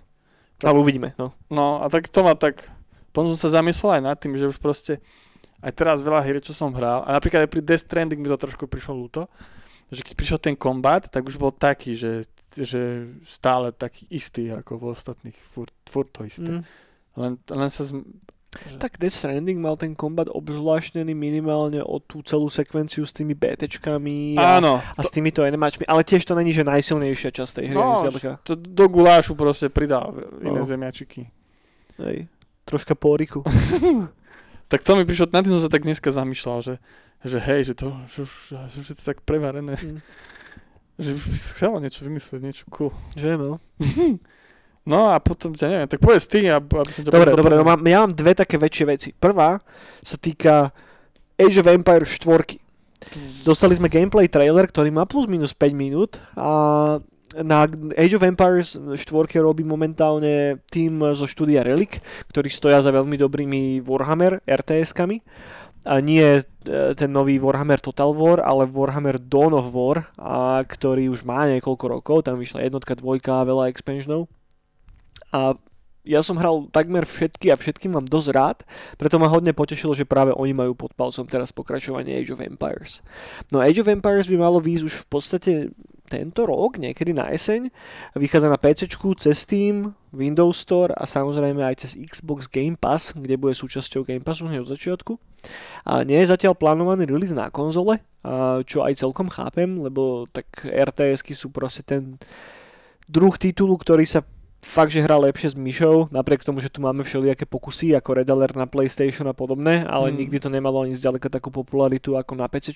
Ale 0.64 0.78
uvidíme, 0.80 1.12
no. 1.20 1.36
No 1.52 1.84
a 1.84 1.90
tak 1.92 2.08
to 2.08 2.24
ma 2.24 2.38
tak... 2.38 2.70
Potom 3.12 3.32
som 3.32 3.48
sa 3.48 3.60
zamyslel 3.60 4.00
aj 4.00 4.04
nad 4.04 4.18
tým, 4.20 4.36
že 4.36 4.48
už 4.48 4.60
proste 4.60 5.00
aj 5.64 5.72
teraz 5.72 6.04
veľa 6.04 6.22
hier, 6.22 6.44
čo 6.44 6.52
som 6.52 6.76
hral, 6.76 7.08
a 7.08 7.16
napríklad 7.16 7.48
aj 7.48 7.52
pri 7.52 7.64
Death 7.64 7.88
Stranding 7.88 8.20
mi 8.20 8.28
to 8.28 8.38
trošku 8.38 8.68
prišlo 8.68 8.94
ľúto, 8.94 9.32
že 9.90 10.04
keď 10.04 10.14
prišiel 10.14 10.40
ten 10.42 10.56
kombat, 10.60 11.08
tak 11.08 11.24
už 11.26 11.40
bol 11.40 11.50
taký, 11.50 11.96
že, 11.96 12.28
že 12.54 13.08
stále 13.24 13.72
taký 13.72 14.06
istý 14.12 14.52
ako 14.52 14.78
v 14.78 14.84
ostatných, 14.92 15.38
furt, 15.48 15.74
furt 15.88 16.12
to 16.12 16.28
isté. 16.28 16.60
Mm. 16.60 16.64
Len, 17.16 17.34
len 17.40 17.70
sa... 17.72 17.88
Tak 18.78 18.98
Death 18.98 19.16
Stranding 19.16 19.60
mal 19.60 19.76
ten 19.76 19.94
kombat 19.94 20.28
obzvláštnený 20.30 21.12
minimálne 21.12 21.80
o 21.80 22.00
tú 22.00 22.24
celú 22.24 22.48
sekvenciu 22.48 23.04
s 23.04 23.12
tými 23.12 23.36
BTčkami 23.36 24.40
a, 24.40 24.58
Áno, 24.58 24.80
a 24.80 25.00
s 25.00 25.10
týmito 25.10 25.44
animačmi, 25.44 25.84
ale 25.86 26.02
tiež 26.02 26.24
to 26.24 26.34
není, 26.34 26.52
že 26.52 26.64
najsilnejšia 26.64 27.32
časť 27.32 27.52
tej 27.60 27.66
hry. 27.72 27.78
No, 27.78 27.94
to 28.42 28.54
do 28.56 28.86
gulášu 28.88 29.34
proste 29.34 29.68
pridal 29.68 30.16
iné 30.40 30.62
No. 30.62 30.68
zemiačiky. 30.68 31.28
Hej. 32.00 32.28
Troška 32.64 32.96
póriku. 32.96 33.44
Tak 34.66 34.82
to 34.82 34.98
mi 34.98 35.06
prišlo, 35.06 35.30
na 35.30 35.46
tým 35.46 35.54
som 35.54 35.62
sa 35.62 35.70
tak 35.70 35.86
dneska 35.86 36.10
zamýšľal, 36.10 36.58
že, 36.66 36.76
že 37.22 37.38
hej, 37.38 37.70
že 37.70 37.74
to, 37.78 37.94
že 38.10 38.26
že 38.66 38.98
to 38.98 39.04
tak 39.06 39.22
prevarené, 39.22 39.78
Mm. 39.78 40.02
že 40.98 41.10
by 41.14 41.20
som 41.22 41.34
chcel 41.54 41.72
niečo 41.78 42.02
vymyslieť, 42.02 42.42
niečo 42.42 42.66
cool. 42.74 42.90
Že 43.14 43.38
no? 43.38 43.52
No 44.86 45.10
a 45.10 45.18
potom, 45.18 45.58
ja 45.58 45.66
neviem, 45.66 45.90
tak 45.90 45.98
povedz 45.98 46.30
ty, 46.30 46.46
ab- 46.46 46.70
aby 46.70 46.92
som 46.94 47.02
ťa 47.02 47.10
Dobre, 47.10 47.34
dobre, 47.34 47.54
no 47.58 47.66
mám, 47.66 47.82
ja 47.82 48.06
mám 48.06 48.14
dve 48.14 48.38
také 48.38 48.62
väčšie 48.62 48.86
veci. 48.86 49.10
Prvá 49.18 49.58
sa 50.06 50.18
týka 50.22 50.70
Age 51.42 51.58
of 51.58 51.68
Empires 51.74 52.14
4. 52.22 52.62
Dostali 53.42 53.74
sme 53.74 53.90
gameplay 53.90 54.30
trailer, 54.30 54.70
ktorý 54.70 54.94
má 54.94 55.10
plus 55.10 55.26
minus 55.26 55.58
5 55.58 55.74
minút 55.74 56.22
a 56.38 56.98
na 57.42 57.68
Age 57.98 58.16
of 58.16 58.24
Empires 58.24 58.78
4 58.78 59.02
robí 59.42 59.66
momentálne 59.66 60.62
tým 60.72 61.02
zo 61.18 61.28
štúdia 61.28 61.66
Relic, 61.66 62.00
ktorí 62.32 62.48
stoja 62.48 62.80
za 62.80 62.94
veľmi 62.94 63.18
dobrými 63.20 63.84
Warhammer 63.84 64.40
RTS-kami. 64.48 65.20
A 65.86 66.02
nie 66.02 66.24
e, 66.24 66.42
ten 66.98 67.10
nový 67.14 67.38
Warhammer 67.38 67.78
Total 67.78 68.10
War, 68.10 68.42
ale 68.42 68.66
Warhammer 68.66 69.22
Dawn 69.22 69.54
of 69.54 69.70
War, 69.70 70.10
a 70.18 70.66
ktorý 70.66 71.14
už 71.14 71.22
má 71.22 71.46
niekoľko 71.46 71.86
rokov, 71.86 72.18
tam 72.26 72.42
vyšla 72.42 72.66
jednotka, 72.66 72.98
dvojka 72.98 73.46
veľa 73.46 73.70
expansionov. 73.70 74.26
A 75.36 75.60
ja 76.06 76.22
som 76.22 76.38
hral 76.40 76.70
takmer 76.70 77.04
všetky 77.04 77.50
a 77.52 77.60
všetkým 77.60 77.98
mám 77.98 78.06
dosť 78.06 78.30
rád, 78.32 78.58
preto 78.96 79.18
ma 79.18 79.26
hodne 79.26 79.52
potešilo, 79.52 79.98
že 79.98 80.06
práve 80.06 80.32
oni 80.38 80.54
majú 80.54 80.78
pod 80.78 80.94
palcom 80.94 81.26
teraz 81.26 81.50
pokračovanie 81.50 82.14
Age 82.14 82.32
of 82.32 82.46
Empires. 82.46 83.02
No 83.50 83.60
Age 83.60 83.82
of 83.82 83.90
Empires 83.90 84.30
by 84.30 84.38
malo 84.38 84.62
výjsť 84.62 84.86
už 84.86 84.96
v 85.02 85.08
podstate 85.10 85.52
tento 86.06 86.46
rok, 86.46 86.78
niekedy 86.78 87.18
na 87.18 87.34
jeseň. 87.34 87.74
Vychádza 88.14 88.54
na 88.54 88.62
PC, 88.62 88.86
cez 89.18 89.36
Steam, 89.42 89.98
Windows 90.14 90.62
Store 90.62 90.94
a 90.94 91.10
samozrejme 91.10 91.66
aj 91.66 91.82
cez 91.82 91.98
Xbox 91.98 92.46
Game 92.46 92.78
Pass, 92.78 93.10
kde 93.18 93.42
bude 93.42 93.58
súčasťou 93.58 94.06
Game 94.06 94.22
Passu 94.22 94.46
hneď 94.46 94.62
od 94.62 94.70
začiatku. 94.70 95.18
A 95.90 96.06
nie 96.06 96.22
je 96.22 96.30
zatiaľ 96.30 96.54
plánovaný 96.54 97.10
release 97.10 97.34
na 97.34 97.50
konzole, 97.50 98.06
čo 98.70 98.86
aj 98.86 99.02
celkom 99.02 99.34
chápem, 99.34 99.82
lebo 99.82 100.30
tak 100.30 100.46
RTS-ky 100.62 101.34
sú 101.34 101.50
proste 101.50 101.82
ten 101.82 102.22
druh 103.10 103.34
titulu, 103.34 103.74
ktorý 103.74 104.06
sa 104.06 104.22
fakt, 104.66 104.90
že 104.90 105.06
hrá 105.06 105.14
lepšie 105.22 105.54
s 105.54 105.56
myšou, 105.56 106.10
napriek 106.10 106.42
tomu, 106.42 106.58
že 106.58 106.74
tu 106.74 106.82
máme 106.82 107.06
všelijaké 107.06 107.46
pokusy 107.46 107.94
ako 107.94 108.18
Red 108.18 108.30
Alert 108.34 108.58
na 108.58 108.66
PlayStation 108.66 109.30
a 109.30 109.38
podobné, 109.38 109.86
ale 109.86 110.10
Hmm. 110.10 110.18
nikdy 110.18 110.42
to 110.42 110.50
nemalo 110.50 110.82
ani 110.82 110.98
zďaleka 110.98 111.30
takú 111.30 111.54
popularitu 111.54 112.18
ako 112.18 112.34
na 112.34 112.50
PC. 112.50 112.74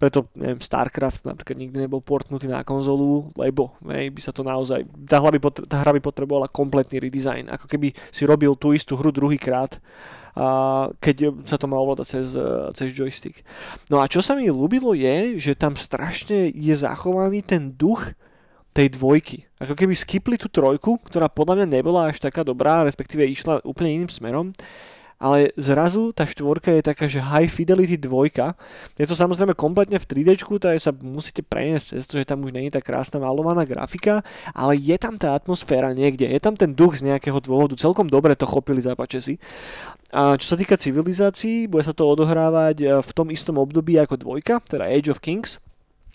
Preto, 0.00 0.32
neviem, 0.32 0.58
StarCraft 0.58 1.28
napríklad 1.28 1.60
nikdy 1.60 1.76
nebol 1.84 2.00
portnutý 2.00 2.48
na 2.48 2.64
konzolu, 2.64 3.28
lebo 3.36 3.76
hej, 3.92 4.08
by 4.10 4.20
sa 4.24 4.32
to 4.32 4.40
naozaj, 4.40 4.80
tá 5.04 5.20
hra 5.20 5.30
by, 5.36 5.40
potre- 5.44 5.68
tá 5.68 5.76
hra 5.84 5.92
by 5.92 6.00
potrebovala 6.00 6.48
kompletný 6.48 6.98
redesign, 6.98 7.52
ako 7.52 7.68
keby 7.68 7.92
si 8.08 8.24
robil 8.24 8.56
tú 8.56 8.72
istú 8.72 8.96
hru 8.96 9.12
druhýkrát, 9.12 9.76
a 10.34 10.90
keď 10.98 11.46
sa 11.46 11.54
to 11.54 11.70
má 11.70 11.78
ovládať 11.78 12.06
cez, 12.10 12.34
cez 12.74 12.90
joystick. 12.90 13.46
No 13.86 14.02
a 14.02 14.10
čo 14.10 14.18
sa 14.18 14.34
mi 14.34 14.50
ľúbilo 14.50 14.90
je, 14.90 15.38
že 15.38 15.54
tam 15.54 15.78
strašne 15.78 16.50
je 16.50 16.74
zachovaný 16.74 17.38
ten 17.46 17.70
duch 17.70 18.02
tej 18.74 18.98
dvojky. 18.98 19.46
Ako 19.62 19.78
keby 19.78 19.94
skipli 19.94 20.34
tú 20.34 20.50
trojku, 20.50 20.98
ktorá 21.06 21.30
podľa 21.30 21.62
mňa 21.62 21.66
nebola 21.78 22.10
až 22.10 22.18
taká 22.18 22.42
dobrá, 22.42 22.82
respektíve 22.82 23.22
išla 23.22 23.62
úplne 23.62 24.02
iným 24.02 24.10
smerom, 24.10 24.50
ale 25.24 25.54
zrazu 25.54 26.10
tá 26.10 26.26
štvorka 26.26 26.74
je 26.74 26.82
taká, 26.84 27.06
že 27.06 27.22
high 27.22 27.46
fidelity 27.46 27.94
dvojka. 27.94 28.58
Je 28.98 29.06
to 29.06 29.14
samozrejme 29.14 29.54
kompletne 29.54 29.96
v 29.96 30.04
3D, 30.04 30.36
takže 30.36 30.90
sa 30.90 30.92
musíte 30.92 31.40
preniesť 31.46 31.96
cez 31.96 32.04
to, 32.04 32.18
že 32.18 32.28
tam 32.28 32.42
už 32.42 32.50
není 32.50 32.68
tá 32.68 32.82
krásna 32.82 33.22
malovaná 33.22 33.62
grafika, 33.62 34.26
ale 34.52 34.74
je 34.74 34.98
tam 34.98 35.14
tá 35.16 35.38
atmosféra 35.38 35.94
niekde, 35.94 36.26
je 36.26 36.40
tam 36.42 36.58
ten 36.58 36.74
duch 36.74 36.98
z 36.98 37.08
nejakého 37.08 37.38
dôvodu, 37.40 37.78
celkom 37.78 38.10
dobre 38.10 38.34
to 38.34 38.44
chopili 38.44 38.82
zápače 38.82 39.22
si. 39.22 39.34
A 40.12 40.36
čo 40.36 40.54
sa 40.54 40.56
týka 40.58 40.76
civilizácií, 40.76 41.66
bude 41.66 41.86
sa 41.86 41.96
to 41.96 42.06
odohrávať 42.06 42.76
eh, 42.82 42.88
v 43.00 43.10
tom 43.16 43.30
istom 43.32 43.56
období 43.56 43.96
ako 43.96 44.20
dvojka, 44.20 44.60
teda 44.66 44.86
Age 44.90 45.08
of 45.14 45.22
Kings, 45.22 45.62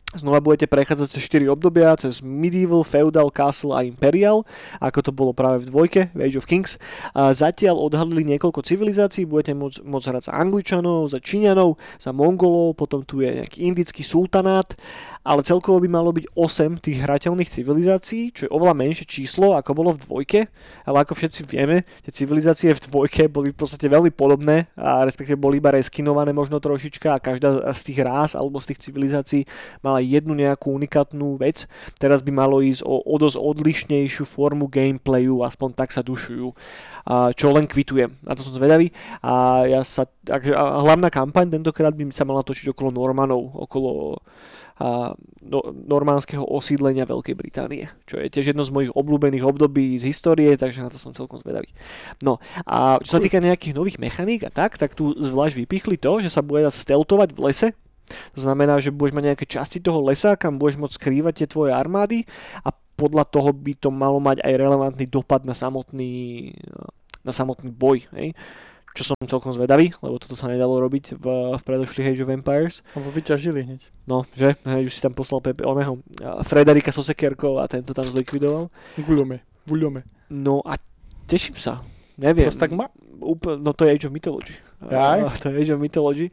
Znova 0.09 0.41
budete 0.41 0.65
prechádzať 0.65 1.05
cez 1.05 1.21
4 1.29 1.53
obdobia, 1.53 1.93
cez 1.93 2.25
Medieval, 2.25 2.81
Feudal, 2.81 3.29
Castle 3.29 3.77
a 3.77 3.85
Imperial, 3.85 4.41
ako 4.81 5.05
to 5.05 5.11
bolo 5.13 5.37
práve 5.37 5.61
v 5.61 5.69
dvojke, 5.69 6.01
v 6.17 6.19
Age 6.25 6.41
of 6.41 6.49
Kings. 6.49 6.81
A 7.13 7.29
zatiaľ 7.29 7.77
odhalili 7.77 8.25
niekoľko 8.25 8.65
civilizácií, 8.65 9.29
budete 9.29 9.53
môcť, 9.53 9.85
môcť 9.85 10.07
hrať 10.09 10.23
za 10.25 10.33
Angličanov, 10.33 11.13
za 11.13 11.21
Číňanov, 11.21 11.77
za 12.01 12.09
Mongolov, 12.09 12.73
potom 12.73 13.05
tu 13.05 13.21
je 13.21 13.37
nejaký 13.37 13.69
indický 13.69 14.01
sultanát, 14.01 14.73
ale 15.19 15.43
celkovo 15.43 15.83
by 15.83 15.89
malo 15.91 16.15
byť 16.15 16.31
8 16.31 16.79
tých 16.79 17.03
hrateľných 17.03 17.51
civilizácií, 17.51 18.31
čo 18.31 18.47
je 18.47 18.53
oveľa 18.55 18.75
menšie 18.75 19.03
číslo, 19.03 19.51
ako 19.53 19.71
bolo 19.75 19.91
v 19.91 20.01
dvojke, 20.07 20.39
ale 20.87 20.97
ako 21.03 21.13
všetci 21.13 21.43
vieme, 21.43 21.83
tie 22.07 22.11
civilizácie 22.15 22.71
v 22.71 22.83
dvojke 22.87 23.27
boli 23.27 23.51
v 23.51 23.57
podstate 23.59 23.91
veľmi 23.91 24.15
podobné, 24.15 24.71
a 24.79 25.03
respektíve 25.03 25.35
boli 25.35 25.59
iba 25.59 25.75
reskinované 25.75 26.31
možno 26.31 26.63
trošička 26.63 27.19
a 27.19 27.21
každá 27.21 27.67
z 27.75 27.81
tých 27.91 27.99
rás 27.99 28.31
alebo 28.33 28.63
z 28.63 28.71
tých 28.73 28.89
civilizácií 28.89 29.41
mala 29.83 29.99
jednu 29.99 30.31
nejakú 30.31 30.71
unikátnu 30.71 31.35
vec. 31.35 31.67
Teraz 31.99 32.23
by 32.23 32.31
malo 32.31 32.63
ísť 32.63 32.87
o, 32.87 33.03
o 33.03 33.15
dosť 33.19 33.37
odlišnejšiu 33.37 34.23
formu 34.23 34.71
gameplayu, 34.71 35.43
aspoň 35.43 35.75
tak 35.75 35.91
sa 35.91 35.99
dušujú. 35.99 36.55
A 37.09 37.35
čo 37.35 37.51
len 37.51 37.65
kvitujem. 37.65 38.15
Na 38.23 38.37
to 38.37 38.45
som 38.45 38.53
zvedavý. 38.53 38.93
A 39.25 39.65
ja 39.65 39.81
sa, 39.81 40.05
a 40.29 40.37
hlavná 40.85 41.09
kampaň 41.09 41.49
tentokrát 41.49 41.91
by 41.91 42.07
sa 42.13 42.23
mala 42.23 42.45
točiť 42.45 42.71
okolo 42.71 42.93
Normanov, 42.93 43.49
okolo 43.67 44.21
no, 44.79 45.59
normánskeho 45.75 46.43
osídlenia 46.47 47.03
Veľkej 47.03 47.35
Británie, 47.35 47.91
čo 48.07 48.17
je 48.17 48.31
tiež 48.31 48.55
jedno 48.55 48.63
z 48.63 48.71
mojich 48.71 48.91
obľúbených 48.95 49.43
období 49.43 49.99
z 49.99 50.07
histórie, 50.07 50.55
takže 50.55 50.83
na 50.83 50.89
to 50.89 50.95
som 50.95 51.11
celkom 51.11 51.43
zvedavý. 51.43 51.67
No 52.23 52.39
a 52.63 52.97
čo 53.03 53.19
sa 53.19 53.21
týka 53.21 53.43
nejakých 53.43 53.75
nových 53.75 53.99
mechaník 53.99 54.47
a 54.47 54.51
tak, 54.51 54.79
tak 54.79 54.95
tu 54.95 55.11
zvlášť 55.15 55.59
vypichli 55.59 55.99
to, 55.99 56.23
že 56.23 56.31
sa 56.31 56.39
bude 56.39 56.63
dať 56.63 56.75
steltovať 56.75 57.29
v 57.35 57.39
lese, 57.43 57.69
to 58.33 58.39
znamená, 58.41 58.81
že 58.81 58.89
budeš 58.89 59.13
mať 59.13 59.25
nejaké 59.33 59.45
časti 59.45 59.77
toho 59.77 60.01
lesa, 60.01 60.33
kam 60.33 60.57
budeš 60.57 60.81
môcť 60.81 60.97
skrývať 60.97 61.33
tie 61.43 61.47
tvoje 61.47 61.71
armády 61.75 62.25
a 62.65 62.73
podľa 62.99 63.23
toho 63.31 63.55
by 63.55 63.73
to 63.79 63.89
malo 63.93 64.19
mať 64.19 64.43
aj 64.43 64.53
relevantný 64.59 65.05
dopad 65.07 65.47
na 65.47 65.55
samotný, 65.55 66.51
na 67.23 67.31
samotný 67.31 67.71
boj. 67.71 68.03
Hej? 68.11 68.35
Čo 68.97 69.13
som 69.13 69.15
celkom 69.29 69.53
zvedavý, 69.53 69.93
lebo 70.01 70.17
toto 70.17 70.33
sa 70.33 70.49
nedalo 70.49 70.81
robiť 70.81 71.15
v, 71.15 71.25
v 71.55 71.61
predošlých 71.61 72.09
Age 72.15 72.21
of 72.25 72.33
Empires. 72.33 72.81
Lebo 72.97 73.13
vyťažili 73.13 73.61
hneď. 73.63 73.81
No, 74.09 74.25
že? 74.33 74.57
Hej, 74.65 74.89
už 74.89 74.93
si 74.97 75.01
tam 75.03 75.13
poslal 75.13 75.45
Pepe, 75.45 75.61
oného, 75.61 76.01
Frederika 76.41 76.89
so 76.89 77.05
sekierkou 77.05 77.61
a 77.61 77.69
tento 77.69 77.93
tam 77.93 78.05
zlikvidoval. 78.05 78.73
Guľome, 78.97 79.45
guľome. 79.69 80.01
No 80.33 80.65
a 80.65 80.77
teším 81.29 81.55
sa. 81.55 81.85
Neviem. 82.19 82.51
Proste 82.51 82.63
tak 82.65 82.75
ma? 82.75 82.91
Úpl, 83.19 83.59
no 83.59 83.71
to 83.71 83.87
je 83.87 83.91
Age 83.95 84.05
of 84.09 84.15
Mythology. 84.15 84.55
Aj? 84.91 85.19
A, 85.23 85.31
to 85.41 85.53
je 85.53 85.55
Age 85.55 85.73
of 85.77 85.79
Mythology. 85.79 86.27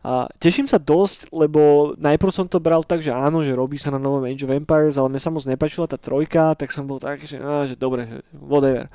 A 0.00 0.28
teším 0.40 0.64
sa 0.64 0.80
dosť, 0.80 1.28
lebo 1.32 1.92
najprv 2.00 2.32
som 2.32 2.48
to 2.48 2.56
bral 2.60 2.80
tak, 2.80 3.04
že 3.04 3.12
áno, 3.12 3.44
že 3.44 3.52
robí 3.52 3.76
sa 3.76 3.92
na 3.92 4.00
novom 4.00 4.24
Age 4.24 4.44
of 4.44 4.52
Empires, 4.52 4.96
ale 4.96 5.12
mne 5.12 5.20
sa 5.20 5.32
moc 5.32 5.44
nepačila 5.44 5.84
tá 5.88 6.00
trojka, 6.00 6.56
tak 6.56 6.72
som 6.72 6.88
bol 6.88 6.96
taký, 6.96 7.28
že, 7.28 7.36
á, 7.40 7.68
že 7.68 7.76
dobre, 7.76 8.08
že 8.08 8.18
whatever. 8.36 8.88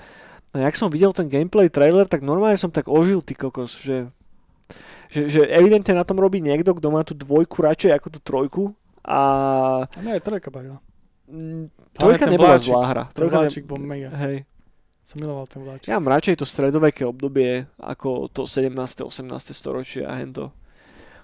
No 0.55 0.63
jak 0.63 0.79
som 0.79 0.87
videl 0.87 1.11
ten 1.11 1.27
gameplay 1.27 1.67
trailer, 1.67 2.07
tak 2.07 2.23
normálne 2.23 2.55
som 2.55 2.71
tak 2.71 2.87
ožil, 2.87 3.19
ty 3.19 3.35
kokos, 3.35 3.75
že, 3.75 4.07
že, 5.11 5.27
že 5.27 5.43
evidentne 5.51 5.99
na 5.99 6.07
tom 6.07 6.15
robí 6.15 6.39
niekto, 6.39 6.71
kto 6.71 6.87
má 6.95 7.03
tú 7.03 7.11
dvojku 7.11 7.59
radšej 7.59 7.91
ako 7.91 8.07
tú 8.07 8.19
trojku 8.23 8.63
a 9.03 9.19
A 9.83 9.99
aj 9.99 10.23
trojka 10.23 10.47
bavila. 10.47 10.79
mm, 11.27 11.67
trojka 11.91 12.25
nebola 12.31 12.55
vláčik. 12.55 12.71
zlá 12.71 12.83
hra. 12.87 13.03
Trojka 13.11 13.37
ne... 13.43 13.49
bol 13.67 13.79
mega. 13.83 14.09
Hej. 14.15 14.47
Som 15.03 15.21
miloval 15.21 15.45
ten 15.45 15.59
vláčik. 15.59 15.91
Ja 15.91 15.99
mám 15.99 16.15
radšej 16.15 16.39
to 16.39 16.47
stredoveké 16.47 17.03
obdobie 17.03 17.67
ako 17.77 18.31
to 18.31 18.47
17. 18.47 18.71
18. 19.05 19.27
storočie 19.51 20.07
a 20.07 20.17
hento. 20.17 20.55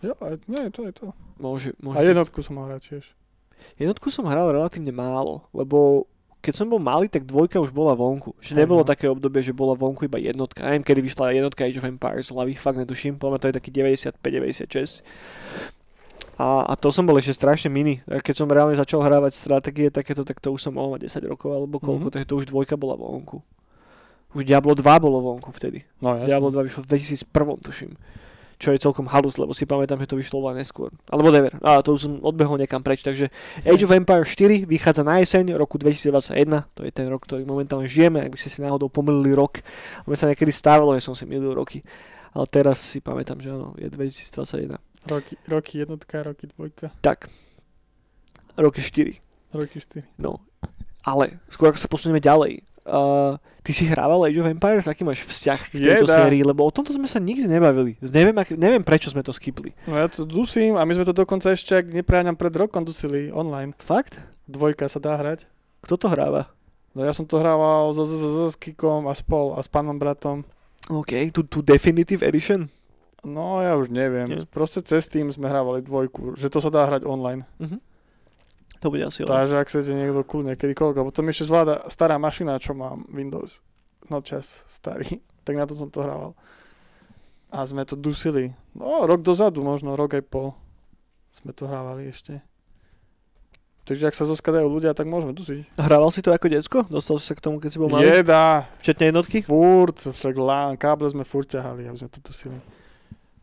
Jo, 0.04 0.12
nie, 0.52 0.68
to 0.76 0.86
je 0.86 0.94
to. 0.94 1.16
Môže, 1.40 1.72
môže 1.80 1.96
A 1.98 2.04
jednotku 2.04 2.44
som 2.44 2.60
mal 2.60 2.68
rád 2.68 2.84
tiež. 2.84 3.16
Jednotku 3.80 4.10
som 4.10 4.26
hral 4.28 4.50
relatívne 4.50 4.92
málo, 4.92 5.46
lebo 5.54 6.10
keď 6.42 6.54
som 6.58 6.68
bol 6.68 6.82
malý, 6.82 7.06
tak 7.06 7.24
dvojka 7.24 7.62
už 7.62 7.70
bola 7.70 7.94
vonku. 7.94 8.34
Že 8.42 8.66
nebolo 8.66 8.82
no. 8.82 8.90
také 8.90 9.06
obdobie, 9.06 9.46
že 9.46 9.54
bola 9.54 9.78
vonku 9.78 10.10
iba 10.10 10.18
jednotka. 10.18 10.66
Neviem, 10.66 10.82
kedy 10.82 11.00
vyšla 11.06 11.38
jednotka 11.38 11.62
Age 11.64 11.78
of 11.78 11.86
Empires, 11.86 12.34
hlavy 12.34 12.58
fakt 12.58 12.82
netuším, 12.82 13.22
podľa 13.22 13.38
to 13.38 13.46
je 13.48 13.54
taký 13.62 13.70
95-96. 13.70 15.06
A, 16.42 16.66
a 16.66 16.74
to 16.74 16.90
som 16.90 17.06
bol 17.06 17.14
ešte 17.22 17.38
strašne 17.38 17.70
mini. 17.70 18.02
A 18.10 18.18
keď 18.18 18.42
som 18.42 18.50
reálne 18.50 18.74
začal 18.74 19.06
hrávať 19.06 19.38
stratégie 19.38 19.94
takéto, 19.94 20.26
tak 20.26 20.42
to 20.42 20.50
už 20.50 20.58
som 20.58 20.74
mať 20.74 21.06
10 21.06 21.30
rokov 21.30 21.54
alebo 21.54 21.78
koľko, 21.78 21.88
Mhm. 21.88 21.98
mm-hmm. 22.10 22.14
takže 22.18 22.30
to 22.30 22.36
už 22.42 22.46
dvojka 22.50 22.76
bola 22.82 22.98
vonku. 22.98 23.46
Už 24.34 24.48
Diablo 24.48 24.74
2 24.74 24.82
bolo 25.04 25.22
vonku 25.22 25.52
vtedy. 25.54 25.84
No, 26.02 26.16
jasne. 26.18 26.26
Diablo 26.32 26.50
2 26.50 26.66
vyšlo 26.66 26.82
v 26.88 26.90
2001, 26.98 27.68
tuším. 27.68 27.92
Čo 28.62 28.78
je 28.78 28.78
celkom 28.78 29.10
halus, 29.10 29.42
lebo 29.42 29.58
si 29.58 29.66
pamätám, 29.66 29.98
že 29.98 30.14
to 30.14 30.22
vyšlo 30.22 30.38
oveľa 30.38 30.62
neskôr. 30.62 30.94
Ale 31.10 31.26
whatever. 31.26 31.50
A 31.66 31.82
to 31.82 31.98
už 31.98 32.06
som 32.06 32.14
odbehol 32.22 32.62
niekam 32.62 32.86
preč. 32.86 33.02
Takže 33.02 33.34
Age 33.66 33.84
of 33.90 33.98
Empires 33.98 34.30
4 34.38 34.70
vychádza 34.70 35.02
na 35.02 35.18
jeseň 35.18 35.58
roku 35.58 35.82
2021. 35.82 36.70
To 36.78 36.86
je 36.86 36.94
ten 36.94 37.10
rok, 37.10 37.26
ktorý 37.26 37.42
momentálne 37.42 37.90
žijeme. 37.90 38.22
Ak 38.22 38.30
by 38.30 38.38
ste 38.38 38.54
si 38.54 38.62
náhodou 38.62 38.86
pomýlili 38.86 39.34
rok. 39.34 39.66
Lebo 40.06 40.14
sa 40.14 40.30
niekedy 40.30 40.54
stávalo, 40.54 40.94
že 40.94 41.02
som 41.02 41.18
si 41.18 41.26
milil 41.26 41.58
roky. 41.58 41.82
Ale 42.38 42.46
teraz 42.46 42.78
si 42.78 43.02
pamätám, 43.02 43.42
že 43.42 43.50
áno, 43.50 43.74
je 43.82 43.90
2021. 43.90 44.78
Roky, 45.10 45.34
roky 45.50 45.74
jednotka, 45.82 46.22
roky 46.22 46.46
dvojka, 46.46 46.94
Tak. 47.02 47.26
Roky 48.62 48.86
4. 48.86 49.18
roky 49.58 49.82
4. 49.82 50.06
No. 50.22 50.38
Ale 51.02 51.42
skôr 51.50 51.74
ako 51.74 51.82
sa 51.82 51.90
posunieme 51.90 52.22
ďalej. 52.22 52.62
Uh, 52.82 53.38
ty 53.62 53.78
si 53.78 53.86
hrával 53.86 54.26
Age 54.26 54.42
of 54.42 54.50
Empires? 54.50 54.90
Aký 54.90 55.06
máš 55.06 55.22
vzťah 55.22 55.60
k 55.70 55.74
tejto 55.78 56.10
Jeda. 56.10 56.18
sérii? 56.26 56.42
Lebo 56.42 56.66
o 56.66 56.72
tomto 56.74 56.94
sme 56.98 57.06
sa 57.06 57.22
nikdy 57.22 57.46
nebavili. 57.46 57.94
Neviem, 58.02 58.38
ak, 58.42 58.58
neviem 58.58 58.82
prečo 58.82 59.14
sme 59.14 59.22
to 59.22 59.30
skipli. 59.30 59.78
No 59.86 60.02
ja 60.02 60.10
to 60.10 60.26
dusím 60.26 60.82
a 60.82 60.86
my 60.86 60.98
sme 60.98 61.06
to 61.06 61.14
dokonca 61.14 61.54
ešte, 61.54 61.78
ak 61.78 61.94
nepreháňam 61.94 62.34
pred 62.34 62.54
rokom, 62.58 62.82
dusili 62.82 63.30
online. 63.30 63.78
Fakt? 63.78 64.18
Dvojka 64.50 64.90
sa 64.90 64.98
dá 64.98 65.14
hrať. 65.14 65.46
Kto 65.86 65.98
to 65.98 66.08
hráva? 66.10 66.50
No 66.98 67.06
ja 67.06 67.14
som 67.16 67.24
to 67.24 67.40
hrával 67.40 67.94
so, 67.96 68.04
so, 68.04 68.18
so, 68.18 68.46
s 68.52 68.58
Kikom 68.58 69.08
a 69.08 69.14
spol 69.16 69.56
a 69.56 69.64
s 69.64 69.70
pánom 69.72 69.96
bratom. 69.96 70.44
OK, 70.90 71.14
tu, 71.32 71.46
tu 71.48 71.62
Definitive 71.64 72.26
Edition. 72.26 72.68
No 73.22 73.62
ja 73.62 73.78
už 73.78 73.94
neviem. 73.94 74.26
Nie. 74.26 74.44
Proste 74.50 74.82
cez 74.82 75.06
tým 75.06 75.30
sme 75.30 75.46
hrávali 75.46 75.86
dvojku, 75.86 76.34
že 76.34 76.50
to 76.50 76.58
sa 76.58 76.74
dá 76.74 76.90
hrať 76.90 77.06
online. 77.06 77.46
Mhm. 77.62 77.91
To 78.82 78.90
bude 78.90 79.06
asi 79.06 79.22
lepšie. 79.22 79.30
Takže 79.32 79.56
ak 79.62 79.68
chcete 79.70 79.92
niekto 79.94 80.22
kľudne 80.26 80.58
kedykoľvek, 80.58 80.98
a 80.98 81.08
potom 81.08 81.30
ešte 81.30 81.46
zvláda 81.46 81.86
stará 81.88 82.18
mašina, 82.18 82.58
čo 82.58 82.74
mám 82.74 83.06
Windows. 83.14 83.62
No 84.10 84.20
čas 84.22 84.66
starý. 84.68 85.22
Tak 85.42 85.58
na 85.58 85.66
to 85.66 85.74
som 85.74 85.90
to 85.90 86.06
hrával. 86.06 86.38
A 87.50 87.66
sme 87.66 87.82
to 87.82 87.98
dusili. 87.98 88.54
No 88.78 89.10
rok 89.10 89.26
dozadu, 89.26 89.66
možno 89.66 89.98
rok 89.98 90.14
aj 90.14 90.22
pol. 90.30 90.54
Sme 91.34 91.50
to 91.50 91.66
hrávali 91.66 92.14
ešte. 92.14 92.46
Takže 93.82 94.06
ak 94.06 94.14
sa 94.14 94.30
zoskadajú 94.30 94.70
ľudia, 94.70 94.94
tak 94.94 95.10
môžeme 95.10 95.34
dusiť. 95.34 95.82
Hrával 95.82 96.14
si 96.14 96.22
to 96.22 96.30
ako 96.30 96.46
decko? 96.46 96.80
Dostal 96.86 97.18
si 97.18 97.26
sa 97.26 97.34
k 97.34 97.42
tomu, 97.42 97.58
keď 97.58 97.70
si 97.74 97.82
bol 97.82 97.90
malý? 97.90 98.06
Jeda, 98.06 98.70
Včetne 98.86 99.10
jednotky? 99.10 99.42
furt, 99.42 99.98
však 99.98 100.36
lán, 100.38 100.78
káble 100.78 101.10
sme 101.10 101.26
furt 101.26 101.50
ťahali, 101.50 101.90
aby 101.90 101.98
sme 101.98 102.14
to 102.14 102.22
dusili. 102.22 102.62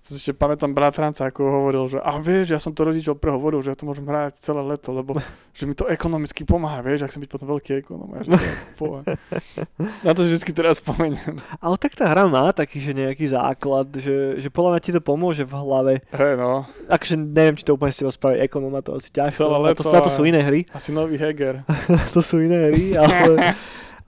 Si 0.09 0.17
ešte 0.17 0.33
pamätám 0.33 0.73
bratranca, 0.73 1.29
ako 1.29 1.45
hovoril, 1.45 1.85
že 1.85 2.01
a 2.01 2.17
vieš, 2.17 2.57
ja 2.57 2.61
som 2.65 2.73
to 2.73 2.81
rodičov 2.81 3.21
prehovoril, 3.21 3.61
že 3.61 3.73
ja 3.73 3.77
to 3.77 3.85
môžem 3.85 4.09
hrať 4.09 4.41
celé 4.41 4.65
leto, 4.65 4.97
lebo 4.97 5.21
že 5.59 5.69
mi 5.69 5.77
to 5.77 5.85
ekonomicky 5.85 6.49
pomáha, 6.49 6.81
vieš, 6.81 7.05
ak 7.05 7.13
som 7.13 7.21
byť 7.21 7.29
potom 7.29 7.53
veľký 7.53 7.85
ekonom. 7.85 8.09
Ja, 8.17 8.25
to 8.25 9.05
Na 10.09 10.17
to 10.17 10.25
vždycky 10.25 10.57
teraz 10.57 10.81
spomeniem. 10.81 11.37
Ale 11.61 11.77
tak 11.77 11.93
tá 11.93 12.09
hra 12.09 12.25
má 12.25 12.49
taký, 12.57 12.81
že 12.81 12.97
nejaký 12.97 13.29
základ, 13.29 13.93
že, 14.01 14.41
že 14.41 14.49
podľa 14.49 14.73
mňa 14.73 14.81
ti 14.81 14.91
to 14.97 15.05
pomôže 15.05 15.45
v 15.45 15.53
hlave. 15.53 15.93
Hej 16.17 16.41
no, 16.41 16.65
Akože 16.89 17.21
neviem, 17.21 17.61
či 17.61 17.69
to 17.69 17.77
úplne 17.77 17.93
z 17.93 18.01
teba 18.01 18.13
spraví 18.17 18.41
ekonóma, 18.41 18.81
to 18.81 18.97
asi 18.97 19.13
ťažko. 19.13 19.45
Celé 19.45 19.53
to, 19.53 19.61
leto 19.61 19.83
na 19.93 20.01
to 20.01 20.09
a- 20.09 20.17
sú 20.17 20.23
iné 20.25 20.41
hry. 20.41 20.65
asi 20.73 20.89
nový 20.89 21.21
Heger. 21.21 21.69
to 22.17 22.25
sú 22.25 22.41
iné 22.41 22.73
hry, 22.73 22.97
ale, 22.97 23.53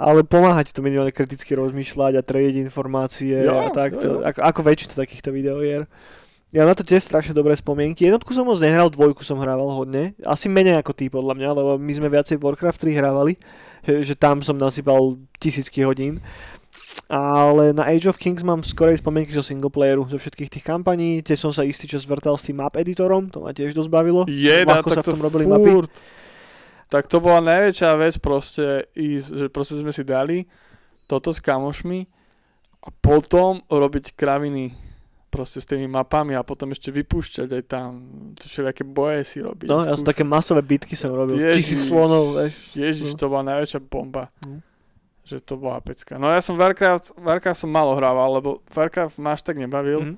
ale 0.00 0.24
pomáha 0.24 0.64
ti 0.64 0.72
to 0.72 0.80
minimálne 0.80 1.12
kriticky 1.12 1.52
rozmýšľať 1.52 2.16
a 2.16 2.22
trediť 2.24 2.64
informácie 2.64 3.36
Jo, 3.36 3.68
a 3.68 3.68
takto. 3.68 4.06
jo, 4.08 4.14
jo. 4.16 4.24
Ako, 4.24 4.40
ako 4.40 4.60
väčšina 4.64 4.94
takýchto 4.96 5.28
videohier. 5.28 5.84
Ja 6.50 6.66
na 6.66 6.74
to 6.74 6.82
tiež 6.82 7.04
strašne 7.04 7.36
dobré 7.36 7.54
spomienky. 7.54 8.08
Jednotku 8.08 8.34
som 8.34 8.48
moc 8.48 8.58
nehral, 8.58 8.90
dvojku 8.90 9.22
som 9.22 9.38
hrával 9.38 9.70
hodne. 9.70 10.18
Asi 10.26 10.50
menej 10.50 10.82
ako 10.82 10.96
ty 10.96 11.06
podľa 11.06 11.36
mňa, 11.38 11.48
lebo 11.54 11.70
my 11.78 11.92
sme 11.94 12.08
viacej 12.10 12.42
Warcraft 12.42 12.80
3 12.80 12.98
hrávali, 12.98 13.38
že, 13.86 14.02
že 14.02 14.14
tam 14.18 14.42
som 14.42 14.58
nasypal 14.58 15.14
tisícky 15.38 15.86
hodín. 15.86 16.18
Ale 17.06 17.70
na 17.70 17.86
Age 17.86 18.10
of 18.10 18.18
Kings 18.18 18.42
mám 18.42 18.66
skorej 18.66 18.98
spomienky 18.98 19.30
zo 19.30 19.46
singleplayeru, 19.46 20.10
zo 20.10 20.18
všetkých 20.18 20.50
tých 20.50 20.64
kampaní. 20.66 21.22
Tiež 21.22 21.38
som 21.38 21.52
sa 21.54 21.62
istý 21.62 21.86
čas 21.86 22.02
vrtal 22.02 22.34
s 22.34 22.50
tým 22.50 22.58
map 22.58 22.74
editorom, 22.74 23.30
to 23.30 23.46
ma 23.46 23.54
tiež 23.54 23.70
dosť 23.70 23.90
bavilo. 23.90 24.26
Jeda, 24.26 24.82
Ľahko 24.82 24.90
sa 24.90 25.02
tak 25.02 25.06
v 25.06 25.06
to 25.06 25.12
tom 25.14 25.22
robili 25.22 25.44
mapy. 25.46 25.70
Tak 26.90 27.06
to 27.06 27.18
bola 27.18 27.38
najväčšia 27.40 27.90
vec 27.94 28.18
proste, 28.18 28.90
ísť, 28.92 29.28
že 29.32 29.46
proste 29.46 29.78
sme 29.78 29.90
si 29.90 30.02
dali 30.02 30.42
toto 31.06 31.30
s 31.30 31.38
kamošmi 31.38 32.02
a 32.80 32.88
potom 32.92 33.62
robiť 33.64 34.12
kraviny 34.12 34.74
proste 35.28 35.58
s 35.58 35.66
tými 35.66 35.86
mapami 35.86 36.34
a 36.34 36.42
potom 36.42 36.70
ešte 36.70 36.90
vypúšťať 36.90 37.48
aj 37.48 37.62
tam 37.64 37.88
všelijaké 38.36 38.82
boje 38.82 39.22
si 39.22 39.38
robiť. 39.38 39.70
No, 39.70 39.86
ja 39.86 39.94
som 39.94 40.02
také 40.02 40.26
masové 40.26 40.58
bitky 40.60 40.98
som 40.98 41.14
robil. 41.14 41.38
Ježiš. 41.38 41.54
Tisíc 41.56 41.80
slonov, 41.86 42.34
vieš. 42.34 42.74
Ježiš, 42.74 43.14
No. 43.14 43.18
to 43.18 43.26
bola 43.28 43.42
najväčšia 43.46 43.80
bomba. 43.80 44.34
No. 44.42 44.58
Že 45.22 45.36
to 45.40 45.54
bola 45.54 45.78
pecka. 45.78 46.18
No 46.18 46.26
ja 46.26 46.42
som 46.42 46.58
Warcraft, 46.58 47.14
Warcraft 47.14 47.60
som 47.60 47.70
malo 47.70 47.94
hrával, 47.94 48.42
lebo 48.42 48.58
Warcraft 48.66 49.22
máš 49.22 49.46
tak 49.46 49.54
nebavil. 49.54 50.02
Mhm. 50.02 50.14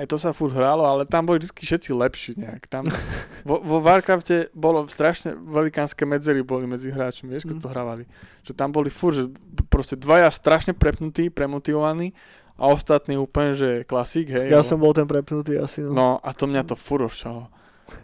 Aj 0.00 0.08
to 0.08 0.16
sa 0.16 0.32
furt 0.32 0.56
hralo, 0.56 0.80
ale 0.80 1.04
tam 1.04 1.28
boli 1.28 1.36
vždy 1.36 1.52
všetci 1.52 1.92
lepší 1.92 2.32
nejak. 2.40 2.64
Tam, 2.66 2.88
vo, 3.48 3.60
vo 3.60 3.78
Warcrafte 3.78 4.48
bolo 4.50 4.88
strašne 4.88 5.36
velikánske 5.36 6.08
medzery 6.08 6.40
boli 6.40 6.64
medzi 6.64 6.88
hráčmi, 6.88 7.28
vieš, 7.28 7.44
keď 7.44 7.60
Mhm. 7.60 7.62
to 7.62 7.68
hrávali. 7.68 8.04
Že 8.40 8.52
tam 8.56 8.72
boli 8.72 8.88
furt, 8.88 9.12
že 9.14 9.24
proste 9.68 9.94
dvaja 9.94 10.32
strašne 10.32 10.72
prepnutí, 10.72 11.28
premotivovaní 11.28 12.16
a 12.56 12.72
ostatní 12.72 13.20
úplne, 13.20 13.52
že 13.52 13.84
klasík, 13.84 14.32
hej. 14.32 14.48
Ja 14.48 14.60
lebo- 14.60 14.68
som 14.68 14.80
bol 14.80 14.96
ten 14.96 15.04
prepnutý 15.04 15.60
asi. 15.60 15.84
No. 15.84 15.92
No 15.92 16.06
a 16.18 16.32
to 16.32 16.48
mňa 16.48 16.64
to. 16.64 16.76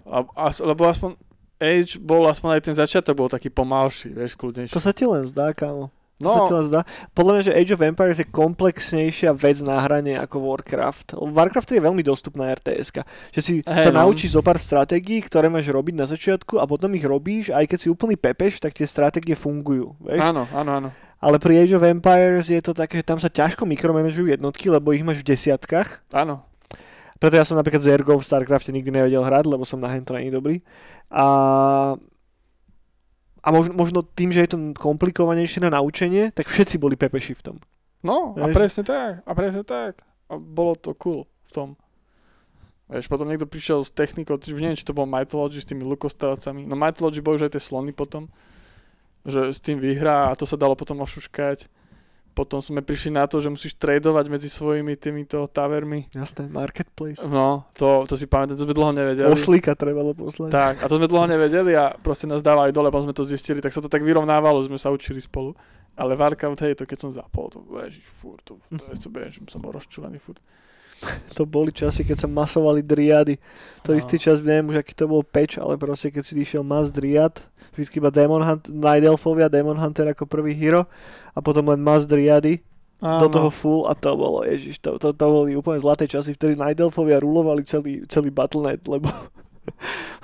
A, 0.04 0.16
a, 0.36 0.46
lebo 0.60 0.84
aspoň 0.84 1.16
Age 1.56 1.96
bol, 1.96 2.28
aspoň 2.28 2.60
aj 2.60 2.62
ten 2.62 2.76
začiatok 2.76 3.16
bol 3.16 3.32
taký 3.32 3.48
pomalší, 3.48 4.12
vieš, 4.12 4.36
kľudnejší. 4.36 4.76
To 4.76 4.82
sa 4.82 4.92
ti 4.92 5.08
len 5.08 5.24
zdá, 5.24 5.56
kámo. 5.56 5.88
No. 6.16 6.32
sa 6.32 6.48
len 6.48 6.64
zdá. 6.64 6.80
Podľa 7.12 7.32
mňa, 7.32 7.42
že 7.44 7.52
Age 7.52 7.72
of 7.76 7.84
Empires 7.84 8.18
je 8.24 8.28
komplexnejšia 8.32 9.36
vec 9.36 9.60
na 9.60 9.76
hranie 9.84 10.16
ako 10.16 10.40
Warcraft. 10.40 11.12
Warcraft 11.12 11.76
je 11.76 11.84
veľmi 11.84 12.00
dostupná 12.00 12.48
RTS. 12.56 13.04
Že 13.36 13.40
si 13.44 13.52
Hej, 13.60 13.84
sa 13.84 13.90
no. 13.92 14.00
naučíš 14.00 14.32
zo 14.32 14.40
pár 14.40 14.56
stratégií, 14.56 15.20
ktoré 15.20 15.52
máš 15.52 15.68
robiť 15.68 15.92
na 15.92 16.08
začiatku 16.08 16.56
a 16.56 16.64
potom 16.64 16.88
ich 16.96 17.04
robíš, 17.04 17.52
aj 17.52 17.68
keď 17.68 17.78
si 17.84 17.92
úplný 17.92 18.16
pepeš, 18.16 18.64
tak 18.64 18.72
tie 18.72 18.88
stratégie 18.88 19.36
fungujú. 19.36 19.92
Vieš? 20.00 20.24
Áno, 20.24 20.48
áno, 20.56 20.70
áno. 20.72 20.88
Ale 21.20 21.36
pri 21.36 21.64
Age 21.64 21.76
of 21.76 21.84
Empires 21.84 22.48
je 22.48 22.60
to 22.64 22.72
také, 22.72 23.00
že 23.00 23.08
tam 23.08 23.20
sa 23.20 23.28
ťažko 23.28 23.68
mikromanažujú 23.68 24.32
jednotky, 24.32 24.72
lebo 24.72 24.96
ich 24.96 25.04
máš 25.04 25.20
v 25.20 25.36
desiatkách 25.36 26.04
Áno. 26.16 26.44
Preto 27.16 27.40
ja 27.40 27.44
som 27.48 27.56
napríklad 27.56 27.80
Zergov 27.80 28.20
v 28.20 28.28
StarCrafte 28.28 28.68
nikdy 28.72 28.92
nevedel 28.92 29.24
hrať, 29.24 29.48
lebo 29.48 29.64
som 29.64 29.80
na 29.80 29.88
hento 29.88 30.12
není 30.12 30.28
dobrý. 30.28 30.60
A, 31.08 31.96
a 33.46 33.48
možno, 33.54 33.72
možno 33.78 33.98
tým, 34.02 34.34
že 34.34 34.42
je 34.42 34.50
to 34.50 34.58
komplikovanejšie 34.74 35.62
na 35.62 35.70
naučenie, 35.70 36.34
tak 36.34 36.50
všetci 36.50 36.82
boli 36.82 36.98
pepeši 36.98 37.38
v 37.38 37.42
tom. 37.46 37.56
No, 38.02 38.34
a 38.34 38.50
Vieš? 38.50 38.54
presne 38.58 38.82
tak, 38.82 39.12
a 39.22 39.30
presne 39.38 39.62
tak. 39.62 40.02
A 40.26 40.34
bolo 40.34 40.74
to 40.74 40.90
cool 40.98 41.30
v 41.46 41.50
tom. 41.54 41.68
Vieš, 42.90 43.06
potom 43.06 43.30
niekto 43.30 43.46
prišiel 43.46 43.86
s 43.86 43.94
technikou, 43.94 44.34
už 44.34 44.58
neviem, 44.58 44.74
či 44.74 44.86
to 44.86 44.94
bol 44.94 45.06
Mythology 45.06 45.62
s 45.62 45.66
tými 45.66 45.86
lukostavcami. 45.86 46.66
No 46.66 46.74
Mythology 46.74 47.22
boli 47.22 47.38
už 47.38 47.46
aj 47.46 47.54
tie 47.54 47.62
slony 47.62 47.94
potom, 47.94 48.26
že 49.22 49.54
s 49.54 49.62
tým 49.62 49.78
vyhrá 49.78 50.34
a 50.34 50.38
to 50.38 50.42
sa 50.42 50.58
dalo 50.58 50.74
potom 50.74 50.98
ošuškať. 51.02 51.70
Potom 52.36 52.60
sme 52.60 52.84
prišli 52.84 53.16
na 53.16 53.24
to, 53.24 53.40
že 53.40 53.48
musíš 53.48 53.80
tradovať 53.80 54.28
medzi 54.28 54.52
svojimi 54.52 54.92
týmito 55.00 55.48
tavermi. 55.48 56.04
Jasné, 56.12 56.52
marketplace. 56.52 57.24
No, 57.24 57.64
to, 57.72 58.04
to 58.04 58.20
si 58.20 58.28
pamätám, 58.28 58.60
to 58.60 58.68
sme 58.68 58.76
dlho 58.76 58.92
nevedeli. 58.92 59.32
Oslíka 59.32 59.72
trebalo 59.72 60.12
poslať. 60.12 60.52
Tak, 60.52 60.74
a 60.84 60.86
to 60.86 61.00
sme 61.00 61.08
dlho 61.08 61.24
nevedeli 61.32 61.72
a 61.72 61.96
proste 61.96 62.28
nás 62.28 62.44
dávali 62.44 62.76
dole, 62.76 62.92
potom 62.92 63.08
sme 63.08 63.16
to 63.16 63.24
zistili, 63.24 63.64
tak 63.64 63.72
sa 63.72 63.80
to 63.80 63.88
tak 63.88 64.04
vyrovnávalo, 64.04 64.60
že 64.60 64.68
sme 64.68 64.76
sa 64.76 64.92
učili 64.92 65.16
spolu. 65.24 65.56
Ale 65.96 66.12
Warcraft, 66.12 66.60
hej, 66.60 66.76
to 66.76 66.84
keď 66.84 67.08
som 67.08 67.08
zapol, 67.08 67.48
to 67.48 67.64
ježiš, 67.88 68.04
furt, 68.04 68.44
to, 68.44 68.60
to 68.68 68.84
je 68.92 69.00
to, 69.00 69.08
že 69.32 69.40
som 69.48 69.64
bol 69.64 69.72
rozčúlený 69.72 70.20
furt. 70.20 70.36
To 71.36 71.44
boli 71.44 71.68
časy, 71.70 72.02
keď 72.02 72.24
sa 72.24 72.28
masovali 72.28 72.80
driady. 72.80 73.36
To 73.84 73.92
No. 73.92 73.98
istý 74.00 74.16
čas, 74.16 74.40
neviem 74.40 74.72
už 74.72 74.80
aký 74.80 74.96
to 74.96 75.06
bol 75.06 75.20
peč, 75.20 75.60
ale 75.60 75.76
proste 75.76 76.08
keď 76.08 76.22
si 76.24 76.32
išiel 76.36 76.64
mas 76.64 76.88
driad, 76.88 77.36
vždycky 77.76 78.00
iba 78.00 78.08
Demon 78.08 78.40
Hunt, 78.40 78.66
Night 78.66 79.04
Elfovia, 79.04 79.52
Demon 79.52 79.76
Hunter 79.76 80.08
ako 80.10 80.24
prvý 80.24 80.56
hero 80.56 80.88
a 81.30 81.38
potom 81.38 81.68
len 81.68 81.78
mas 81.78 82.08
driady 82.08 82.64
do 83.20 83.28
toho 83.28 83.52
full 83.52 83.84
a 83.84 83.92
to 83.92 84.16
bolo, 84.16 84.40
ježiš, 84.42 84.80
to, 84.80 84.96
to, 84.96 85.12
to 85.12 85.26
boli 85.28 85.52
úplne 85.52 85.76
zlaté 85.76 86.08
časy, 86.08 86.32
vtedy 86.32 86.56
Night 86.56 86.80
Elfovia 86.80 87.20
rulovali 87.20 87.60
celý, 87.62 88.08
celý 88.08 88.32
Battle.net, 88.32 88.80
lebo 88.88 89.12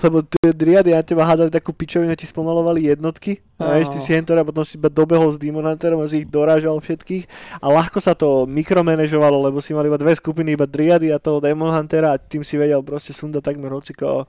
lebo 0.04 0.22
tie 0.26 0.50
driady 0.50 0.90
na 0.94 1.02
teba 1.02 1.26
hádzali 1.26 1.50
takú 1.52 1.70
pičovinu, 1.74 2.12
ti 2.18 2.26
spomalovali 2.26 2.90
jednotky 2.90 3.42
a 3.58 3.78
vieš, 3.78 3.94
ty 3.94 3.98
Áno. 3.98 4.04
si 4.06 4.10
hentor 4.14 4.36
a 4.40 4.46
potom 4.46 4.64
si 4.66 4.74
iba 4.78 4.90
dobehol 4.90 5.30
s 5.30 5.38
Demon 5.38 5.66
Hunterom 5.66 6.02
a 6.02 6.10
si 6.10 6.24
ich 6.24 6.28
dorážal 6.28 6.78
všetkých 6.78 7.24
a 7.62 7.66
ľahko 7.70 7.98
sa 8.02 8.16
to 8.18 8.48
mikromanažovalo, 8.50 9.38
lebo 9.48 9.62
si 9.62 9.74
mali 9.76 9.86
iba 9.86 10.00
dve 10.00 10.14
skupiny, 10.14 10.58
iba 10.58 10.66
driady 10.66 11.14
a 11.14 11.22
toho 11.22 11.38
Demon 11.38 11.70
Huntera 11.70 12.14
a 12.14 12.20
tým 12.20 12.42
si 12.42 12.58
vedel 12.58 12.82
proste 12.82 13.14
sundať 13.14 13.52
takmer 13.52 13.70
hociko. 13.70 14.26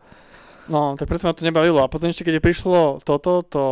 No, 0.63 0.95
tak 0.95 1.11
preto 1.11 1.27
ma 1.27 1.35
to 1.35 1.43
nebavilo. 1.43 1.83
A 1.83 1.91
potom 1.91 2.07
ešte, 2.07 2.23
keď 2.23 2.39
prišlo 2.39 3.03
toto, 3.03 3.43
to... 3.43 3.63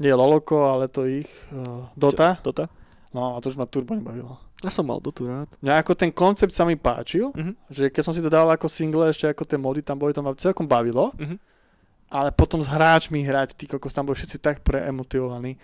Nie 0.00 0.16
Loloko, 0.16 0.72
ale 0.72 0.88
to 0.88 1.04
ich... 1.04 1.28
Uh, 1.52 1.84
Dota. 1.92 2.40
Dota? 2.40 2.72
No, 3.12 3.36
a 3.36 3.44
to 3.44 3.52
už 3.52 3.60
ma 3.60 3.68
turbo 3.68 3.92
nebavilo. 3.92 4.40
Ja 4.60 4.68
som 4.68 4.84
mal 4.84 5.00
Dotu 5.00 5.24
rád. 5.24 5.48
Mňa 5.58 5.80
ako 5.80 5.92
ten 5.94 6.12
koncept 6.12 6.52
sa 6.52 6.64
mi 6.64 6.76
páčil, 6.76 7.32
Mhm. 7.32 7.52
že 7.68 7.88
keď 7.88 8.02
som 8.02 8.12
si 8.12 8.20
to 8.20 8.28
dal 8.28 8.44
ako 8.46 8.68
single, 8.68 9.08
ešte 9.08 9.24
ako 9.26 9.44
tie 9.44 9.56
mody 9.56 9.80
tam 9.80 9.96
boli, 9.96 10.12
to 10.12 10.20
ma 10.20 10.32
celkom 10.34 10.68
bavilo. 10.68 11.12
Mhm. 11.16 11.36
Ale 12.10 12.28
potom 12.30 12.58
s 12.58 12.66
hráčmi 12.66 13.22
hrať, 13.22 13.54
tí 13.54 13.64
kokos, 13.64 13.94
tam 13.94 14.04
boli 14.04 14.18
všetci 14.18 14.36
tak 14.36 14.60
preemotivovaní. 14.60 15.54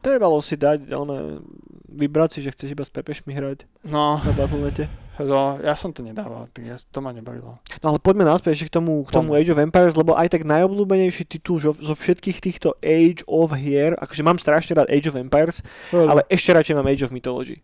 Trebalo 0.00 0.40
si 0.40 0.56
dať, 0.56 0.88
ale 0.88 1.44
vybrať 1.86 2.28
si, 2.32 2.38
že 2.40 2.48
chceš 2.50 2.72
iba 2.72 2.80
s 2.80 2.88
Pepešmi 2.88 3.36
hrať 3.36 3.68
No, 3.84 4.16
na 4.16 4.32
Battle.nete. 4.32 4.88
no, 5.20 5.60
ja 5.60 5.76
som 5.76 5.92
to 5.92 6.00
nedával, 6.00 6.48
ja, 6.56 6.80
to 6.80 6.98
ma 6.98 7.12
nebavilo. 7.12 7.60
No 7.80 7.86
ale 7.86 7.98
poďme 7.98 8.24
naspäť 8.24 8.56
ešte 8.56 8.72
k 8.72 8.80
tomu, 8.80 9.04
k 9.04 9.12
tomu. 9.12 9.36
Age 9.36 9.52
of 9.52 9.60
Empires, 9.60 9.96
lebo 9.96 10.16
aj 10.16 10.28
tak 10.30 10.48
najobľúbenejší 10.48 11.24
titul 11.26 11.60
zo, 11.60 11.72
zo 11.72 11.92
všetkých 11.92 12.38
týchto 12.38 12.80
Age 12.80 13.28
of 13.28 13.52
hier, 13.52 13.92
akože 13.94 14.22
mám 14.22 14.36
strašne 14.36 14.72
rád 14.74 14.88
Age 14.88 15.04
of 15.06 15.16
Empires, 15.16 15.60
ale 15.92 16.24
ešte 16.28 16.48
radšej 16.50 16.74
mám 16.76 16.88
Age 16.88 17.04
of 17.04 17.12
Mythology. 17.12 17.60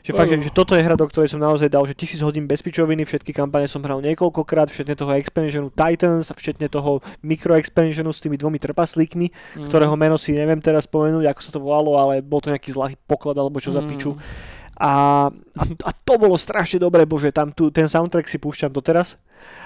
Že 0.00 0.12
fakt, 0.16 0.30
že, 0.32 0.36
že 0.40 0.52
toto 0.52 0.72
je 0.72 0.80
hra, 0.80 0.96
do 0.96 1.04
ktorej 1.04 1.28
som 1.28 1.40
naozaj 1.40 1.68
dal, 1.68 1.84
že 1.84 1.92
tisíc 1.92 2.24
hodín 2.24 2.48
bez 2.48 2.64
pičoviny, 2.64 3.04
všetky 3.04 3.32
kampane 3.32 3.68
som 3.68 3.84
hral 3.84 4.00
niekoľkokrát, 4.00 4.72
včetne 4.72 4.96
toho 4.96 5.12
expansionu 5.12 5.68
Titans 5.68 6.32
a 6.32 6.34
včetne 6.34 6.66
toho 6.66 7.04
mikroexpansionu 7.20 8.08
s 8.10 8.20
tými 8.20 8.36
dvomi 8.36 8.56
trpaslíkmi, 8.56 9.26
Mm. 9.60 9.68
ktorého 9.68 9.94
meno 9.96 10.16
si 10.16 10.32
neviem 10.32 10.58
teraz 10.58 10.88
spomenúť, 10.88 11.24
ako 11.28 11.40
sa 11.40 11.50
to 11.52 11.60
volalo, 11.60 12.00
ale 12.00 12.24
bol 12.24 12.40
to 12.40 12.48
nejaký 12.48 12.72
zlatý 12.72 12.96
poklad 13.04 13.36
alebo 13.36 13.60
čo 13.60 13.70
za 13.70 13.84
Mm. 13.84 13.88
piču. 13.88 14.16
A, 14.80 15.28
a, 15.60 15.62
a 15.84 15.90
to 15.92 16.16
bolo 16.16 16.40
strašne 16.40 16.80
dobré, 16.80 17.04
bože, 17.04 17.28
tam 17.28 17.52
tu, 17.52 17.68
ten 17.68 17.84
soundtrack 17.84 18.24
si 18.24 18.40
púšťam 18.40 18.72
doteraz. 18.72 19.20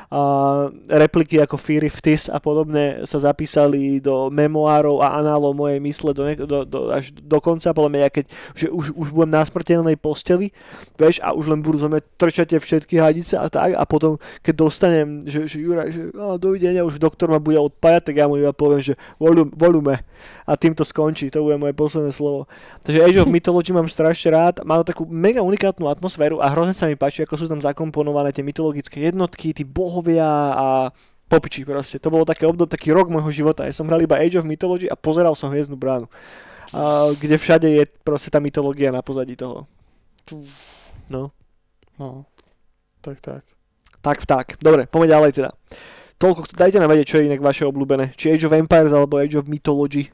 A 0.07 0.71
repliky 0.87 1.43
ako 1.43 1.59
Fear 1.59 1.91
of 1.91 1.99
Tis 1.99 2.31
a 2.31 2.39
podobné 2.39 3.03
sa 3.03 3.19
zapísali 3.19 3.99
do 3.99 4.31
memoárov 4.31 5.03
a 5.03 5.19
análov 5.19 5.51
mojej 5.57 5.83
mysle 5.83 6.15
do, 6.15 6.23
do, 6.47 6.59
do, 6.63 6.79
až 6.95 7.11
do 7.11 7.39
konca, 7.43 7.75
podľa 7.75 7.91
mňa, 7.91 8.01
ja 8.07 8.11
keď 8.13 8.25
že 8.55 8.67
už, 8.71 8.95
už 8.95 9.09
budem 9.11 9.35
na 9.35 9.43
smrteľnej 9.43 9.97
posteli, 9.99 10.55
vieš, 10.95 11.19
a 11.19 11.35
už 11.35 11.51
len 11.51 11.59
budú 11.65 11.83
zo 11.83 11.91
mňa 11.91 12.07
trčate 12.15 12.55
všetky 12.55 13.03
hadice 13.03 13.35
a 13.35 13.51
tak, 13.51 13.75
a 13.75 13.83
potom, 13.83 14.21
keď 14.47 14.55
dostanem, 14.55 15.27
že, 15.27 15.51
že 15.51 15.59
Juraj, 15.59 15.91
že 15.91 16.03
á, 16.15 16.39
dovidenia, 16.39 16.87
už 16.87 17.03
doktor 17.03 17.35
ma 17.35 17.43
bude 17.43 17.59
odpájať, 17.59 18.13
tak 18.13 18.15
ja 18.23 18.31
mu 18.31 18.39
iba 18.39 18.55
poviem, 18.55 18.85
že 18.85 18.95
volum, 19.19 19.51
volume 19.59 20.07
a 20.47 20.55
tým 20.55 20.77
to 20.77 20.87
skončí, 20.87 21.33
to 21.33 21.43
bude 21.43 21.59
moje 21.59 21.75
posledné 21.75 22.15
slovo. 22.15 22.47
Takže 22.87 23.03
Age 23.03 23.19
of 23.25 23.33
Mythology 23.33 23.73
mám 23.75 23.89
strašne 23.91 24.31
rád, 24.31 24.55
má 24.63 24.79
takú 24.87 25.09
mega 25.09 25.43
unikátnu 25.43 25.84
atmosféru 25.89 26.41
a 26.41 26.51
hrozne 26.53 26.77
sa 26.77 26.89
mi 26.89 26.97
páči, 26.97 27.25
ako 27.25 27.35
sú 27.37 27.47
tam 27.49 27.61
zakomponované 27.61 28.31
tie 28.31 28.45
mytologické 28.45 29.05
jednotky, 29.09 29.53
tí 29.57 29.65
bohovia 29.67 30.29
a 30.55 30.67
popiči 31.29 31.65
proste. 31.65 31.97
To 31.99 32.13
bolo 32.13 32.29
také 32.29 32.45
obdob, 32.45 32.69
taký 32.69 32.93
rok 32.93 33.09
môjho 33.09 33.33
života. 33.33 33.65
Ja 33.65 33.75
som 33.75 33.89
hral 33.89 34.05
iba 34.05 34.21
Age 34.21 34.39
of 34.39 34.49
Mythology 34.49 34.87
a 34.87 34.97
pozeral 34.97 35.35
som 35.35 35.51
Hviezdnu 35.51 35.75
bránu. 35.75 36.07
A, 36.71 37.11
kde 37.17 37.37
všade 37.39 37.69
je 37.71 37.83
proste 38.05 38.29
tá 38.29 38.39
mytológia 38.39 38.93
na 38.93 39.01
pozadí 39.01 39.35
toho. 39.35 39.67
No. 41.09 41.33
No, 41.99 42.27
tak, 43.01 43.21
tak. 43.21 43.43
Tak 44.05 44.19
tak. 44.29 44.47
Dobre, 44.61 44.85
poďme 44.85 45.09
ďalej 45.09 45.31
teda. 45.33 45.51
Toľko, 46.21 46.47
dajte 46.55 46.79
nám 46.79 46.93
vedieť, 46.93 47.07
čo 47.09 47.17
je 47.19 47.29
inak 47.29 47.43
vaše 47.43 47.65
obľúbené. 47.67 48.13
Či 48.15 48.37
Age 48.37 48.47
of 48.47 48.55
Empires 48.55 48.93
alebo 48.93 49.19
Age 49.19 49.41
of 49.41 49.51
Mythology. 49.51 50.13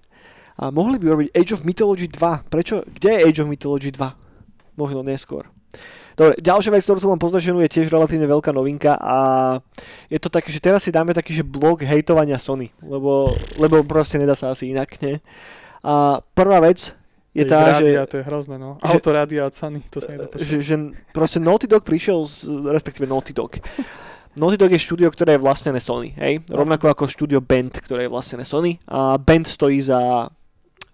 A 0.61 0.69
mohli 0.69 1.01
by 1.01 1.05
urobiť 1.11 1.29
Age 1.33 1.53
of 1.57 1.65
Mythology 1.65 2.07
2. 2.09 2.53
Prečo? 2.53 2.85
Kde 2.85 3.09
je 3.17 3.25
Age 3.25 3.41
of 3.43 3.49
Mythology 3.49 3.91
2? 3.93 4.79
Možno 4.79 5.01
neskôr. 5.05 5.49
Dobre, 6.15 6.37
ďalšia 6.37 6.71
vec, 6.71 6.85
ktorú 6.85 7.01
tu 7.01 7.09
mám 7.09 7.17
poznačenú, 7.17 7.65
je 7.65 7.73
tiež 7.73 7.89
relatívne 7.89 8.29
veľká 8.29 8.53
novinka 8.53 8.93
a 8.95 9.17
je 10.13 10.21
to 10.21 10.29
také, 10.29 10.53
že 10.53 10.61
teraz 10.61 10.85
si 10.85 10.93
dáme 10.93 11.17
taký, 11.17 11.33
že 11.33 11.41
blok 11.41 11.81
hejtovania 11.81 12.37
Sony, 12.37 12.69
lebo, 12.85 13.33
lebo 13.57 13.81
proste 13.89 14.21
nedá 14.21 14.37
sa 14.37 14.53
asi 14.53 14.69
inak, 14.69 15.01
ne? 15.01 15.25
A 15.81 16.21
prvá 16.37 16.61
vec 16.61 16.93
je 17.33 17.47
Ich 17.47 17.49
tá, 17.49 17.79
že... 17.81 17.89
rádia, 17.89 18.05
to 18.05 18.21
je 18.21 18.25
hrozné, 18.27 18.61
no. 18.61 18.77
že- 18.85 19.01
Autorádia 19.01 19.49
od 19.49 19.55
Sany, 19.57 19.81
to 19.89 20.03
sa 20.03 20.13
nedá 20.13 20.29
počuť. 20.29 20.45
že, 20.45 20.57
že 20.61 20.75
proste 21.15 21.41
Naughty 21.41 21.65
Dog 21.65 21.89
prišiel, 21.89 22.21
z, 22.29 22.69
respektíve 22.69 23.09
Naughty 23.09 23.33
Dog. 23.33 23.57
Naughty 24.37 24.59
Dog 24.61 24.71
je 24.71 24.83
štúdio, 24.83 25.09
ktoré 25.09 25.39
je 25.39 25.43
vlastnené 25.43 25.81
Sony, 25.81 26.13
hej? 26.21 26.43
Rovnako 26.53 26.91
ako 26.93 27.09
štúdio 27.09 27.41
Band, 27.41 27.81
ktoré 27.81 28.07
je 28.07 28.13
vlastnené 28.13 28.45
Sony. 28.45 28.77
A 28.87 29.17
Band 29.17 29.47
stojí 29.49 29.81
za 29.81 30.29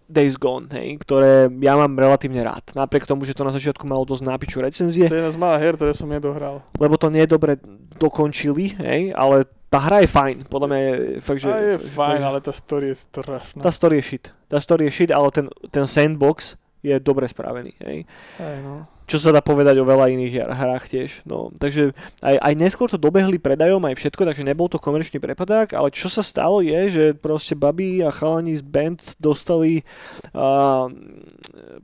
Days 0.07 0.39
Gone, 0.39 0.71
hej? 0.71 0.99
Ktoré 0.99 1.51
ja 1.61 1.75
mám 1.75 1.95
relatívne 1.95 2.39
rád. 2.41 2.63
Napriek 2.73 3.05
tomu, 3.05 3.27
že 3.27 3.35
to 3.35 3.43
na 3.43 3.51
začiatku 3.51 3.83
malo 3.85 4.07
dosť 4.07 4.23
nápiču 4.23 4.63
recenzie, 4.63 5.07
To 5.07 5.15
je 5.15 5.21
jedna 5.21 5.35
z 5.35 5.41
malých 5.41 5.63
her, 5.63 5.75
ktoré 5.75 5.93
som 5.93 6.07
nedohral. 6.07 6.63
lebo 6.79 6.95
to 6.95 7.11
nie 7.11 7.27
je 7.27 7.31
dobre 7.31 7.59
dokončili, 7.97 8.79
hej? 8.79 9.11
Ale 9.13 9.45
tá 9.67 9.83
hra 9.83 10.01
je 10.01 10.09
fajn. 10.09 10.37
Podľa 10.47 10.69
mňa 10.71 10.79
je 10.79 10.93
fakt, 11.19 11.41
že... 11.43 11.49
A 11.51 11.59
je 11.59 11.77
fakt, 11.77 11.91
fajn, 11.93 12.21
že- 12.23 12.29
ale 12.29 12.39
tá 12.39 12.53
story 12.55 12.87
je 12.87 12.97
strašná. 13.03 13.61
Tá 13.61 13.71
story 13.71 13.95
je 13.99 14.05
shit. 14.05 14.25
Tá 14.47 14.59
story 14.59 14.87
je 14.87 14.93
shit, 14.95 15.11
ale 15.11 15.29
ten, 15.31 15.47
ten 15.69 15.85
sandbox 15.85 16.55
je 16.81 16.95
dobre 16.97 17.27
spravený, 17.27 17.75
hej? 17.83 18.07
Aj, 18.39 18.63
no. 18.63 18.87
Čo 19.07 19.23
sa 19.23 19.31
dá 19.31 19.39
povedať 19.39 19.79
o 19.79 19.87
veľa 19.87 20.11
iných 20.11 20.35
hrách 20.51 20.85
tiež. 20.91 21.11
No, 21.31 21.55
takže 21.55 21.95
aj, 22.27 22.37
aj 22.43 22.55
neskôr 22.59 22.91
to 22.91 22.99
dobehli 22.99 23.39
predajom 23.39 23.81
aj 23.87 23.95
všetko, 23.95 24.27
takže 24.27 24.43
nebol 24.43 24.67
to 24.67 24.83
komerčný 24.83 25.23
prepadák, 25.23 25.79
ale 25.79 25.95
čo 25.95 26.11
sa 26.11 26.27
stalo 26.27 26.59
je, 26.59 26.81
že 26.91 27.05
proste 27.15 27.55
babi 27.55 28.03
a 28.03 28.11
chalani 28.11 28.59
z 28.59 28.67
band 28.67 28.99
dostali 29.23 29.87
uh, 30.35 30.91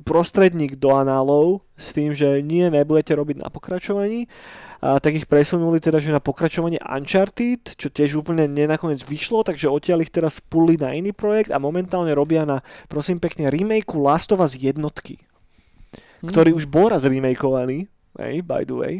prostredník 0.02 0.76
do 0.82 0.90
análov 0.90 1.62
s 1.78 1.94
tým, 1.94 2.10
že 2.10 2.42
nie, 2.42 2.66
nebudete 2.66 3.14
robiť 3.14 3.38
na 3.38 3.48
pokračovaní. 3.48 4.26
A 4.82 4.98
tak 4.98 5.14
ich 5.14 5.30
presunuli 5.30 5.78
teda, 5.78 6.02
že 6.02 6.10
na 6.10 6.18
pokračovanie 6.18 6.82
Uncharted, 6.82 7.78
čo 7.78 7.86
tiež 7.86 8.18
úplne 8.18 8.50
nenakoniec 8.50 8.98
vyšlo, 9.06 9.46
takže 9.46 9.70
odtiaľ 9.70 10.02
ich 10.02 10.10
teraz 10.10 10.42
puli 10.42 10.74
na 10.74 10.90
iný 10.90 11.14
projekt 11.14 11.54
a 11.54 11.62
momentálne 11.62 12.10
robia 12.18 12.42
na, 12.42 12.66
prosím 12.90 13.22
pekne, 13.22 13.46
remakeu 13.46 14.02
Last 14.02 14.34
of 14.34 14.42
Us 14.42 14.58
jednotky 14.58 15.22
ktorý 16.22 16.54
Mm. 16.54 16.58
už 16.58 16.64
bol 16.70 16.94
raz 16.94 17.02
remakeovaný, 17.02 17.90
hej, 18.18 18.42
by 18.46 18.62
the 18.62 18.76
way. 18.76 18.94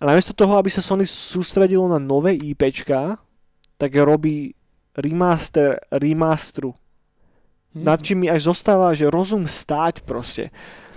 A 0.00 0.10
namiesto 0.10 0.36
toho, 0.36 0.60
aby 0.60 0.68
sa 0.68 0.84
Sony 0.84 1.08
sústredilo 1.08 1.88
na 1.88 1.96
nové 1.96 2.36
IPčka, 2.36 3.16
tak 3.80 3.90
robí 3.96 4.52
remaster 4.94 5.80
remasteru. 5.90 6.76
Mm. 7.74 7.82
Nad 7.82 7.98
čím 8.04 8.18
mi 8.24 8.28
až 8.30 8.46
zostáva, 8.52 8.94
že 8.94 9.10
rozum 9.10 9.48
stáť 9.48 10.04
proste. 10.06 10.52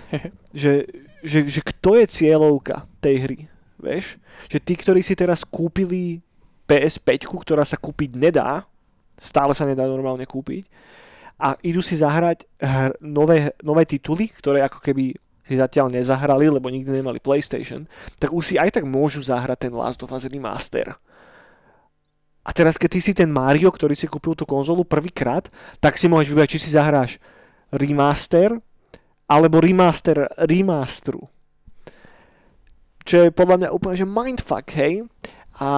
že, 0.54 0.86
že, 1.24 1.48
že 1.48 1.60
kto 1.64 1.98
je 1.98 2.06
cieľovka 2.06 2.86
tej 3.02 3.16
hry, 3.24 3.38
vieš? 3.80 4.20
Že 4.46 4.58
tí, 4.62 4.74
ktorí 4.78 5.00
si 5.02 5.18
teraz 5.18 5.42
kúpili 5.42 6.22
PS5, 6.68 7.26
ktorá 7.26 7.64
sa 7.64 7.80
kúpiť 7.80 8.14
nedá, 8.14 8.62
stále 9.18 9.56
sa 9.56 9.66
nedá 9.66 9.88
normálne 9.88 10.28
kúpiť, 10.28 10.68
a 11.38 11.54
idú 11.62 11.78
si 11.78 11.94
zahrať 11.94 12.50
hr, 12.58 12.98
nové, 12.98 13.54
nové 13.62 13.86
tituly, 13.86 14.26
ktoré 14.26 14.58
ako 14.66 14.82
keby 14.82 15.14
si 15.48 15.56
zatiaľ 15.56 15.88
nezahrali, 15.88 16.52
lebo 16.52 16.68
nikdy 16.68 17.00
nemali 17.00 17.18
PlayStation, 17.18 17.88
tak 18.20 18.36
už 18.36 18.52
si 18.52 18.54
aj 18.60 18.76
tak 18.76 18.84
môžu 18.84 19.24
zahrať 19.24 19.68
ten 19.68 19.72
Last 19.72 20.04
of 20.04 20.12
Us 20.12 20.28
Remaster. 20.28 20.92
A 22.44 22.50
teraz, 22.52 22.80
keď 22.80 22.88
ty 22.96 23.00
si 23.00 23.12
ten 23.12 23.28
Mario, 23.28 23.68
ktorý 23.68 23.92
si 23.92 24.08
kúpil 24.08 24.32
tú 24.32 24.48
konzolu 24.48 24.80
prvýkrát, 24.80 25.48
tak 25.84 26.00
si 26.00 26.08
môžeš 26.08 26.32
vybrať, 26.32 26.48
či 26.56 26.60
si 26.64 26.70
zahráš 26.72 27.20
remaster 27.68 28.56
alebo 29.28 29.60
remaster 29.60 30.24
remasteru. 30.40 31.28
Čo 33.04 33.28
je 33.28 33.30
podľa 33.32 33.56
mňa 33.64 33.68
úplne, 33.72 33.96
že 34.00 34.08
mindfuck, 34.08 34.68
hej? 34.80 35.04
A 35.60 35.68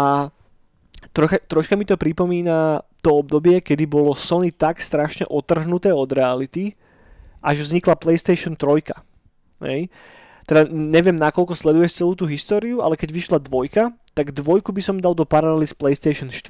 trocha, 1.11 1.43
troška 1.43 1.75
mi 1.75 1.83
to 1.83 1.99
pripomína 1.99 2.87
to 3.03 3.19
obdobie, 3.19 3.59
kedy 3.59 3.91
bolo 3.91 4.15
Sony 4.15 4.55
tak 4.55 4.79
strašne 4.79 5.27
otrhnuté 5.27 5.91
od 5.91 6.07
reality, 6.15 6.79
až 7.43 7.67
vznikla 7.67 7.99
PlayStation 7.99 8.55
3. 8.55 9.10
Hej? 9.65 9.93
Teda 10.51 10.67
neviem, 10.67 11.15
nakoľko 11.15 11.55
sleduješ 11.55 12.03
celú 12.03 12.19
tú 12.19 12.27
históriu, 12.27 12.83
ale 12.83 12.99
keď 12.99 13.15
vyšla 13.15 13.39
dvojka, 13.39 13.95
tak 14.11 14.35
dvojku 14.35 14.75
by 14.75 14.83
som 14.83 14.99
dal 14.99 15.15
do 15.15 15.23
paralely 15.23 15.63
s 15.63 15.71
PlayStation 15.71 16.27
4, 16.27 16.43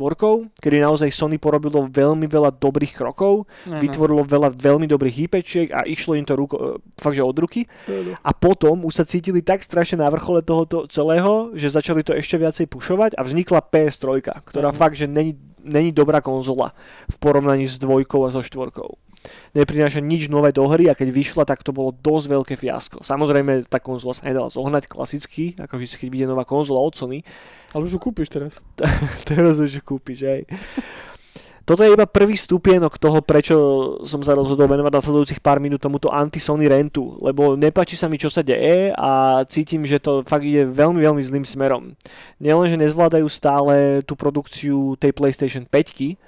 kedy 0.57 0.81
naozaj 0.81 1.13
Sony 1.13 1.37
porobilo 1.37 1.85
veľmi 1.85 2.25
veľa 2.25 2.57
dobrých 2.57 2.97
krokov, 2.97 3.45
ano. 3.69 3.85
vytvorilo 3.85 4.25
veľa 4.25 4.57
veľmi 4.57 4.89
dobrých 4.89 5.17
hýpečiek 5.29 5.69
a 5.77 5.85
išlo 5.85 6.17
im 6.17 6.25
to 6.25 6.33
ruko, 6.33 6.81
fakt, 6.97 7.13
že 7.13 7.21
od 7.21 7.37
ruky. 7.37 7.69
Ano. 7.85 8.17
A 8.25 8.31
potom 8.33 8.89
už 8.89 8.97
sa 8.97 9.05
cítili 9.05 9.45
tak 9.45 9.61
strašne 9.61 10.01
na 10.01 10.09
vrchole 10.09 10.41
tohoto 10.41 10.89
celého, 10.89 11.53
že 11.53 11.69
začali 11.69 12.01
to 12.01 12.17
ešte 12.17 12.41
viacej 12.41 12.67
pušovať 12.73 13.21
a 13.21 13.23
vznikla 13.23 13.69
PS3, 13.69 14.25
ktorá 14.49 14.73
ano. 14.73 14.81
fakt, 14.81 14.97
že 14.97 15.05
není, 15.05 15.37
není 15.61 15.93
dobrá 15.93 16.25
konzola 16.25 16.73
v 17.13 17.17
porovnaní 17.21 17.69
s 17.69 17.77
dvojkou 17.77 18.25
a 18.25 18.33
so 18.33 18.41
štvorkou 18.41 18.97
neprináša 19.55 20.01
nič 20.01 20.31
nové 20.31 20.55
do 20.55 20.65
hry 20.67 20.89
a 20.91 20.97
keď 20.97 21.09
vyšla, 21.11 21.45
tak 21.47 21.63
to 21.63 21.75
bolo 21.75 21.93
dosť 21.93 22.27
veľké 22.31 22.55
fiasko. 22.57 22.99
Samozrejme, 23.03 23.67
tá 23.67 23.83
konzola 23.83 24.15
sa 24.17 24.27
nedala 24.27 24.49
zohnať 24.49 24.87
klasicky, 24.87 25.59
ako 25.59 25.81
vždy, 25.81 25.97
keď 25.97 26.09
vyjde 26.09 26.27
nová 26.31 26.45
konzola 26.47 26.81
od 26.81 26.95
Sony. 26.95 27.23
Ale 27.75 27.87
už 27.87 27.97
ju 27.97 28.01
kúpiš 28.01 28.29
teraz. 28.31 28.59
teraz 29.31 29.59
už 29.59 29.81
ju 29.81 29.83
kúpiš, 29.83 30.27
aj. 30.27 30.41
Toto 31.71 31.87
je 31.87 31.95
iba 31.95 32.03
prvý 32.03 32.35
stupienok 32.35 32.99
toho, 32.99 33.23
prečo 33.23 33.55
som 34.03 34.19
sa 34.27 34.35
rozhodol 34.35 34.67
venovať 34.67 34.91
nasledujúcich 34.91 35.39
pár 35.39 35.63
minút 35.63 35.79
tomuto 35.79 36.11
anti-Sony 36.11 36.67
rentu, 36.67 37.15
lebo 37.23 37.55
nepáči 37.55 37.95
sa 37.95 38.11
mi, 38.11 38.19
čo 38.19 38.27
sa 38.27 38.43
deje 38.43 38.91
a 38.91 39.39
cítim, 39.47 39.87
že 39.87 40.03
to 40.03 40.27
fakt 40.27 40.43
ide 40.43 40.67
veľmi, 40.67 40.99
veľmi 40.99 41.23
zlým 41.23 41.47
smerom. 41.47 41.95
Nielen, 42.43 42.67
že 42.67 42.75
nezvládajú 42.75 43.23
stále 43.31 44.03
tú 44.03 44.19
produkciu 44.19 44.99
tej 44.99 45.15
PlayStation 45.15 45.63
5, 45.63 46.19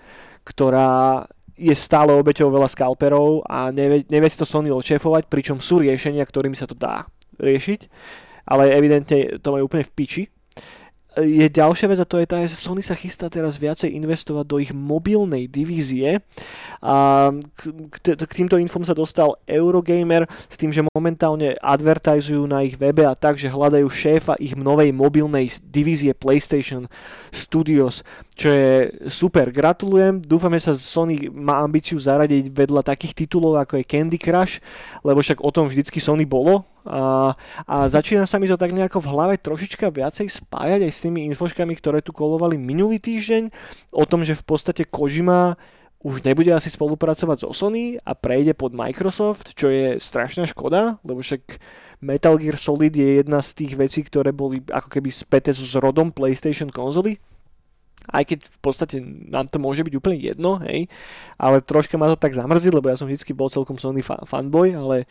ktorá 0.47 1.27
je 1.63 1.75
stále 1.79 2.11
obeťou 2.11 2.51
veľa 2.51 2.67
skalperov 2.67 3.47
a 3.47 3.71
nevie, 3.71 4.03
nevie 4.11 4.27
si 4.27 4.35
to 4.35 4.43
Sony 4.43 4.75
odšefovať, 4.75 5.31
pričom 5.31 5.63
sú 5.63 5.79
riešenia, 5.79 6.27
ktorými 6.27 6.59
sa 6.59 6.67
to 6.67 6.75
dá 6.75 7.07
riešiť, 7.39 7.81
ale 8.51 8.75
evidentne 8.75 9.39
to 9.39 9.49
majú 9.55 9.71
úplne 9.71 9.87
v 9.87 9.95
piči 9.95 10.23
je 11.21 11.47
ďalšia 11.49 11.93
vec 11.93 12.01
a 12.01 12.09
to 12.09 12.17
je 12.17 12.27
tá, 12.27 12.41
že 12.41 12.57
Sony 12.57 12.81
sa 12.81 12.97
chystá 12.97 13.29
teraz 13.29 13.61
viacej 13.61 13.93
investovať 13.93 14.45
do 14.49 14.57
ich 14.57 14.73
mobilnej 14.73 15.45
divízie. 15.45 16.25
A 16.81 17.29
k, 17.33 17.61
k 18.17 18.33
týmto 18.33 18.57
infom 18.57 18.81
sa 18.83 18.97
dostal 18.97 19.37
Eurogamer 19.45 20.25
s 20.49 20.57
tým, 20.57 20.73
že 20.73 20.81
momentálne 20.97 21.55
advertizujú 21.61 22.49
na 22.49 22.65
ich 22.65 22.81
webe 22.81 23.05
a 23.05 23.13
tak, 23.13 23.37
že 23.37 23.53
hľadajú 23.53 23.87
šéfa 23.87 24.41
ich 24.41 24.57
novej 24.57 24.91
mobilnej 24.97 25.53
divízie 25.69 26.17
PlayStation 26.17 26.89
Studios, 27.29 28.01
čo 28.33 28.49
je 28.49 28.73
super. 29.13 29.53
Gratulujem, 29.53 30.25
dúfame 30.25 30.57
sa 30.57 30.73
Sony 30.73 31.29
má 31.29 31.61
ambíciu 31.61 32.01
zaradiť 32.01 32.49
vedľa 32.49 32.83
takých 32.83 33.25
titulov 33.25 33.61
ako 33.61 33.79
je 33.79 33.89
Candy 33.89 34.17
Crush, 34.17 34.65
lebo 35.05 35.21
však 35.21 35.45
o 35.45 35.51
tom 35.53 35.69
vždycky 35.69 36.01
Sony 36.01 36.25
bolo 36.25 36.72
a, 36.87 37.33
a 37.67 37.77
začína 37.87 38.27
sa 38.27 38.43
mi 38.43 38.51
to 38.51 38.59
tak 38.59 38.75
nejako 38.75 39.03
v 39.03 39.11
hlave 39.11 39.35
trošička 39.39 39.91
viacej 39.91 40.27
spájať 40.29 40.81
aj 40.87 40.93
s 40.93 41.03
tými 41.03 41.27
infoškami, 41.33 41.75
ktoré 41.79 42.03
tu 42.03 42.11
kolovali 42.11 42.59
minulý 42.59 42.99
týždeň, 42.99 43.51
o 43.95 44.05
tom, 44.07 44.27
že 44.27 44.39
v 44.39 44.45
podstate 44.45 44.83
Kojima 44.87 45.55
už 46.03 46.27
nebude 46.27 46.51
asi 46.51 46.67
spolupracovať 46.67 47.47
so 47.47 47.55
Sony 47.55 47.95
a 48.03 48.13
prejde 48.19 48.59
pod 48.59 48.75
Microsoft, 48.75 49.55
čo 49.55 49.71
je 49.71 50.03
strašná 50.03 50.51
škoda, 50.51 50.99
lebo 51.07 51.23
však 51.23 51.63
Metal 52.03 52.35
Gear 52.35 52.59
Solid 52.59 52.91
je 52.91 53.23
jedna 53.23 53.39
z 53.39 53.51
tých 53.55 53.73
vecí, 53.79 54.03
ktoré 54.03 54.35
boli 54.35 54.59
ako 54.67 54.91
keby 54.91 55.15
späté 55.15 55.55
s 55.55 55.63
rodom 55.79 56.11
PlayStation 56.11 56.67
konzoly. 56.75 57.23
Aj 58.11 58.27
keď 58.27 58.43
v 58.43 58.59
podstate 58.59 58.99
nám 59.31 59.47
to 59.47 59.63
môže 59.63 59.87
byť 59.87 59.95
úplne 59.95 60.19
jedno, 60.19 60.59
hej, 60.67 60.91
ale 61.39 61.63
troška 61.63 61.95
ma 61.95 62.11
to 62.11 62.19
tak 62.19 62.35
zamrzí, 62.35 62.75
lebo 62.75 62.91
ja 62.91 62.99
som 62.99 63.07
vždycky 63.07 63.31
bol 63.31 63.47
celkom 63.47 63.79
Sony 63.79 64.03
fanboy, 64.03 64.75
ale 64.75 65.07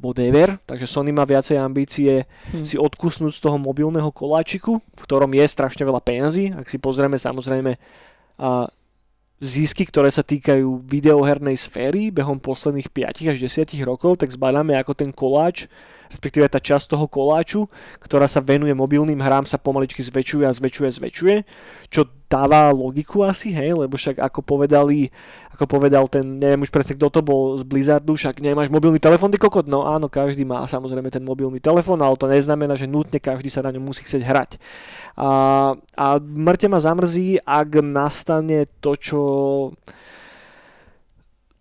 whatever, 0.00 0.60
takže 0.64 0.86
Sony 0.86 1.12
má 1.12 1.24
viacej 1.24 1.56
ambície 1.60 2.24
hmm. 2.52 2.64
si 2.64 2.76
odkusnúť 2.76 3.32
z 3.36 3.40
toho 3.42 3.56
mobilného 3.56 4.08
koláčiku, 4.12 4.78
v 4.78 5.00
ktorom 5.02 5.32
je 5.32 5.44
strašne 5.48 5.82
veľa 5.84 6.00
peniazy, 6.04 6.52
ak 6.52 6.66
si 6.68 6.76
pozrieme 6.80 7.16
samozrejme 7.16 7.76
a 8.36 8.68
zisky, 9.36 9.84
ktoré 9.84 10.08
sa 10.08 10.24
týkajú 10.24 10.80
videohernej 10.84 11.56
sféry 11.60 12.08
behom 12.08 12.40
posledných 12.40 12.88
5 12.88 13.32
až 13.32 13.36
10 13.36 13.76
rokov, 13.84 14.20
tak 14.24 14.32
zbadáme 14.32 14.76
ako 14.80 14.92
ten 14.96 15.12
koláč 15.12 15.68
respektíve 16.10 16.46
tá 16.46 16.62
časť 16.62 16.94
toho 16.94 17.06
koláču, 17.10 17.66
ktorá 17.98 18.30
sa 18.30 18.38
venuje 18.38 18.72
mobilným 18.72 19.18
hrám, 19.18 19.46
sa 19.46 19.58
pomaličky 19.58 20.02
zväčšuje 20.02 20.44
a 20.46 20.54
zväčšuje 20.54 20.86
a 20.86 20.96
zväčšuje, 20.96 21.36
čo 21.90 22.06
dáva 22.26 22.74
logiku 22.74 23.22
asi, 23.22 23.54
hej, 23.54 23.78
lebo 23.78 23.94
však 23.94 24.18
ako 24.18 24.42
povedali, 24.42 25.10
ako 25.54 25.64
povedal 25.70 26.10
ten, 26.10 26.42
neviem 26.42 26.66
už 26.66 26.74
presne 26.74 26.98
kto 26.98 27.06
to 27.06 27.20
bol 27.22 27.54
z 27.54 27.62
Blizzardu, 27.62 28.18
však 28.18 28.42
nemáš 28.42 28.66
mobilný 28.66 28.98
telefón, 28.98 29.30
ty 29.30 29.38
kokot, 29.38 29.70
no 29.70 29.86
áno, 29.86 30.10
každý 30.10 30.42
má 30.42 30.66
samozrejme 30.66 31.06
ten 31.06 31.22
mobilný 31.22 31.62
telefón, 31.62 32.02
ale 32.02 32.18
to 32.18 32.26
neznamená, 32.26 32.74
že 32.74 32.90
nutne 32.90 33.22
každý 33.22 33.46
sa 33.46 33.62
na 33.62 33.70
ňom 33.70 33.86
musí 33.86 34.02
chcieť 34.02 34.22
hrať. 34.26 34.50
A, 35.14 35.28
a 35.78 36.06
mŕte 36.20 36.66
ma 36.66 36.82
zamrzí, 36.82 37.38
ak 37.46 37.78
nastane 37.78 38.66
to, 38.82 38.98
čo 38.98 39.20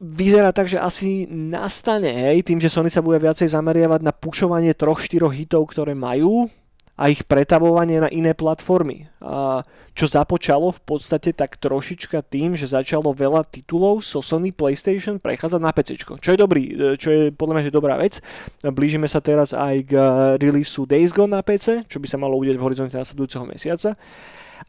vyzerá 0.02 0.52
tak, 0.52 0.68
že 0.68 0.82
asi 0.82 1.30
nastane, 1.30 2.10
hej, 2.10 2.42
tým, 2.42 2.58
že 2.58 2.74
Sony 2.74 2.90
sa 2.90 3.06
bude 3.06 3.22
viacej 3.22 3.48
zameriavať 3.48 4.02
na 4.02 4.12
pušovanie 4.12 4.74
troch, 4.74 5.00
štyroch 5.00 5.32
hitov, 5.32 5.70
ktoré 5.70 5.94
majú 5.94 6.50
a 6.96 7.12
ich 7.12 7.28
pretavovanie 7.28 8.00
na 8.00 8.10
iné 8.12 8.32
platformy. 8.32 9.12
A 9.20 9.60
čo 9.96 10.08
započalo 10.08 10.72
v 10.76 10.82
podstate 10.84 11.36
tak 11.36 11.60
trošička 11.60 12.24
tým, 12.24 12.56
že 12.56 12.72
začalo 12.72 13.12
veľa 13.12 13.48
titulov 13.48 14.04
so 14.04 14.24
Sony 14.24 14.56
PlayStation 14.56 15.20
prechádzať 15.20 15.62
na 15.64 15.72
PC, 15.76 16.00
čo 16.00 16.30
je 16.36 16.40
dobrý, 16.40 16.64
e, 16.72 16.96
čo 16.96 17.10
je 17.12 17.22
podľa 17.36 17.54
mňa 17.60 17.66
že 17.68 17.76
dobrá 17.76 17.96
vec. 18.00 18.20
Blížime 18.64 19.08
sa 19.08 19.20
teraz 19.20 19.52
aj 19.52 19.76
k 19.88 19.94
releaseu 20.40 20.88
Days 20.88 21.12
Gone 21.12 21.36
na 21.36 21.44
PC, 21.44 21.88
čo 21.88 22.00
by 22.00 22.08
sa 22.08 22.20
malo 22.20 22.40
udeť 22.40 22.56
v 22.56 22.66
horizonte 22.66 22.96
nasledujúceho 22.96 23.48
mesiaca 23.48 23.96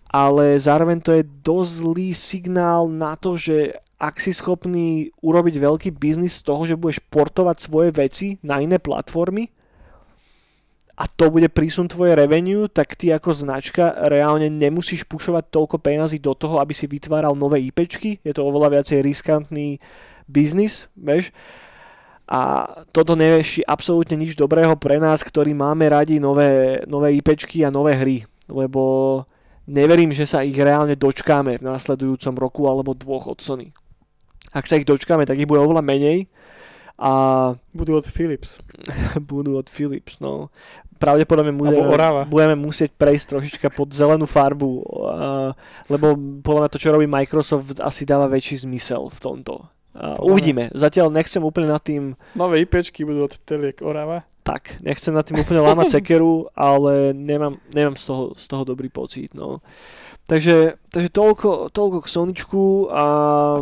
ale 0.07 0.57
zároveň 0.57 0.99
to 1.03 1.11
je 1.19 1.29
dosť 1.43 1.71
zlý 1.83 2.09
signál 2.15 2.87
na 2.87 3.19
to, 3.19 3.35
že 3.35 3.75
ak 3.97 4.21
si 4.21 4.33
schopný 4.33 5.09
urobiť 5.25 5.57
veľký 5.57 5.91
biznis 5.97 6.41
z 6.41 6.45
toho, 6.45 6.69
že 6.69 6.77
budeš 6.77 7.01
portovať 7.09 7.57
svoje 7.65 7.91
veci 7.97 8.37
na 8.45 8.61
iné 8.61 8.77
platformy 8.77 9.49
a 10.97 11.05
to 11.05 11.29
bude 11.29 11.53
prísun 11.53 11.87
tvoje 11.87 12.17
revenue, 12.17 12.67
tak 12.73 12.97
ty 12.97 13.13
ako 13.13 13.37
značka 13.37 13.93
reálne 14.09 14.49
nemusíš 14.49 15.05
pušovať 15.05 15.53
toľko 15.53 15.77
peňazí 15.77 16.19
do 16.25 16.33
toho, 16.33 16.57
aby 16.57 16.73
si 16.73 16.89
vytváral 16.89 17.37
nové 17.37 17.61
IPčky. 17.69 18.25
Je 18.25 18.33
to 18.33 18.49
oveľa 18.49 18.81
viacej 18.81 19.05
riskantný 19.05 19.77
biznis, 20.25 20.89
vieš. 20.97 21.37
A 22.27 22.67
toto 22.91 23.15
nevieši 23.15 23.63
absolútne 23.63 24.19
nič 24.19 24.35
dobrého 24.35 24.75
pre 24.75 24.99
nás, 24.99 25.23
ktorí 25.23 25.55
máme 25.55 25.87
radi 25.87 26.19
nové, 26.19 26.83
nové 26.89 27.15
IPčky 27.21 27.63
a 27.63 27.71
nové 27.71 27.95
hry. 27.95 28.25
Lebo 28.49 29.23
neverím, 29.69 30.11
že 30.11 30.27
sa 30.27 30.43
ich 30.43 30.57
reálne 30.57 30.97
dočkáme 30.99 31.61
v 31.61 31.67
následujúcom 31.71 32.35
roku 32.35 32.67
alebo 32.67 32.97
dvoch 32.97 33.31
od 33.31 33.39
Sony 33.39 33.71
ak 34.57 34.65
sa 34.65 34.81
ich 34.81 34.89
dočkáme, 34.89 35.29
tak 35.29 35.37
ich 35.37 35.49
bude 35.49 35.61
oveľa 35.61 35.85
menej. 35.85 36.33
A 36.97 37.13
budú 37.77 38.01
od 38.01 38.09
Philips. 38.09 38.57
budú 39.31 39.61
od 39.61 39.69
Philips, 39.69 40.25
no. 40.25 40.49
Pravdepodobne 40.97 41.53
bude, 41.53 41.77
budeme 42.27 42.57
musieť 42.57 42.97
prejsť 42.97 43.37
trošička 43.37 43.69
pod 43.73 43.93
zelenú 43.93 44.25
farbu, 44.25 44.71
uh, 44.81 45.53
lebo 45.93 46.17
podľa 46.41 46.61
mňa 46.67 46.73
to, 46.73 46.81
čo 46.81 46.93
robí 46.93 47.05
Microsoft, 47.05 47.79
asi 47.79 48.09
dáva 48.09 48.27
väčší 48.27 48.65
zmysel 48.65 49.13
v 49.13 49.19
tomto. 49.21 49.55
Uh, 49.97 50.17
uvidíme. 50.21 50.69
Zatiaľ 50.77 51.09
nechcem 51.09 51.41
úplne 51.41 51.73
nad 51.73 51.81
tým... 51.81 52.13
Nové 52.37 52.65
IPčky 52.65 53.05
budú 53.05 53.29
od 53.29 53.35
Teliek 53.49 53.81
Orava. 53.81 54.29
Tak, 54.47 54.79
nechcem 54.85 55.11
nad 55.11 55.25
tým 55.27 55.41
úplne 55.43 55.65
lámať 55.65 55.87
sekeru, 55.99 56.47
ale 56.53 57.17
nemám, 57.17 57.57
nemám 57.73 57.97
z, 57.97 58.05
toho, 58.07 58.25
z 58.37 58.45
toho 58.45 58.63
dobrý 58.63 58.93
pocit. 58.93 59.33
No. 59.33 59.65
Takže, 60.27 60.75
takže 60.91 61.11
toľko, 61.15 61.71
toľko 61.71 61.99
k 62.03 62.09
Soničku 62.11 62.91
a... 62.91 63.05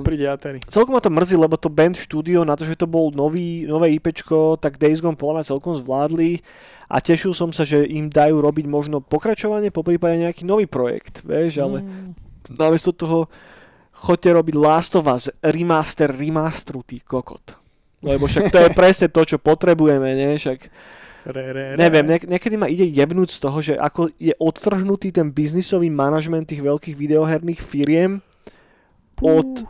Príde 0.01 0.33
Atari. 0.33 0.65
Celkom 0.65 0.97
ma 0.97 1.05
to 1.05 1.13
mrzí, 1.13 1.37
lebo 1.37 1.61
to 1.61 1.69
Band 1.69 1.93
Studio, 1.93 2.41
na 2.41 2.57
to, 2.57 2.65
že 2.65 2.81
to 2.81 2.89
bol 2.89 3.13
nový, 3.13 3.69
nové 3.69 3.93
IPčko, 4.01 4.57
tak 4.57 4.81
Days 4.81 5.05
Gone 5.05 5.13
podľa 5.13 5.45
mňa 5.45 5.51
celkom 5.53 5.77
zvládli 5.77 6.41
a 6.89 7.05
tešil 7.05 7.37
som 7.37 7.53
sa, 7.53 7.69
že 7.69 7.85
im 7.85 8.09
dajú 8.09 8.41
robiť 8.41 8.65
možno 8.65 9.05
pokračovanie, 9.05 9.69
po 9.69 9.85
prípade 9.85 10.17
nejaký 10.25 10.49
nový 10.49 10.65
projekt, 10.65 11.21
vieš, 11.21 11.61
ale 11.61 11.85
mm. 11.85 12.57
namiesto 12.57 12.97
toho 12.97 13.29
chodte 13.93 14.33
robiť 14.33 14.57
Last 14.57 14.97
of 14.97 15.05
Us, 15.05 15.29
remaster, 15.45 16.09
remasteru, 16.09 16.81
ty 16.81 17.05
kokot. 17.05 17.61
Lebo 18.01 18.25
však 18.25 18.49
to 18.49 18.59
je 18.65 18.71
presne 18.81 19.13
to, 19.13 19.21
čo 19.21 19.37
potrebujeme, 19.37 20.17
nie? 20.17 20.41
Však 20.41 20.69
Re, 21.25 21.53
re, 21.53 21.73
re. 21.73 21.81
Neviem, 21.81 22.05
niek- 22.05 22.29
niekedy 22.29 22.57
ma 22.61 22.69
ide 22.69 22.85
jebnúť 22.85 23.33
z 23.33 23.39
toho, 23.41 23.59
že 23.65 23.75
ako 23.81 24.13
je 24.21 24.37
odtrhnutý 24.37 25.09
ten 25.09 25.33
biznisový 25.33 25.89
manažment 25.89 26.45
tých 26.45 26.61
veľkých 26.61 26.93
videoherných 26.93 27.61
firiem 27.65 28.21
od 29.25 29.65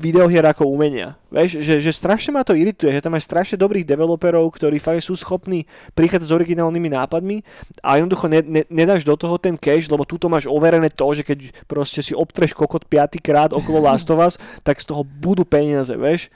videohier 0.00 0.44
ako 0.48 0.68
umenia. 0.68 1.20
Vieš, 1.32 1.64
že, 1.64 1.80
že 1.80 1.92
strašne 1.92 2.32
ma 2.36 2.44
to 2.44 2.52
irituje, 2.52 2.92
že 2.92 3.00
tam 3.00 3.16
máš 3.16 3.24
strašne 3.24 3.56
dobrých 3.56 3.88
developerov, 3.88 4.52
ktorí 4.52 4.76
fakt 4.76 5.04
sú 5.04 5.16
schopní 5.16 5.64
prichádzať 5.96 6.28
s 6.28 6.36
originálnymi 6.36 6.88
nápadmi 6.92 7.36
a 7.80 7.96
jednoducho 7.96 8.28
ne, 8.28 8.40
ne, 8.44 8.62
nedáš 8.68 9.04
do 9.04 9.16
toho 9.16 9.40
ten 9.40 9.56
cash, 9.56 9.88
lebo 9.88 10.04
túto 10.04 10.28
máš 10.28 10.44
overené 10.44 10.92
to, 10.92 11.08
že 11.16 11.24
keď 11.24 11.38
proste 11.64 12.04
si 12.04 12.12
obtreš 12.12 12.52
kokot 12.52 12.84
piatýkrát 12.84 13.56
okolo 13.56 13.80
Last 13.88 14.08
of 14.12 14.20
Us, 14.20 14.36
tak 14.60 14.80
z 14.80 14.92
toho 14.92 15.04
budú 15.04 15.44
peniaze, 15.44 15.92
vieš. 15.96 16.28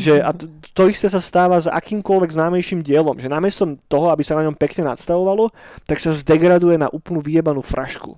Že, 0.00 0.24
a 0.24 0.32
to, 0.32 0.48
to 0.72 0.82
isté 0.88 1.12
sa 1.12 1.20
stáva 1.20 1.60
s 1.60 1.68
akýmkoľvek 1.68 2.30
známejším 2.32 2.80
dielom, 2.80 3.20
že 3.20 3.28
namiesto 3.28 3.68
toho, 3.88 4.08
aby 4.12 4.24
sa 4.24 4.36
na 4.36 4.48
ňom 4.48 4.56
pekne 4.56 4.88
nadstavovalo, 4.88 5.52
tak 5.84 6.00
sa 6.00 6.12
zdegraduje 6.12 6.80
na 6.80 6.88
úplnú 6.88 7.20
vyjebanú 7.20 7.60
frašku. 7.60 8.16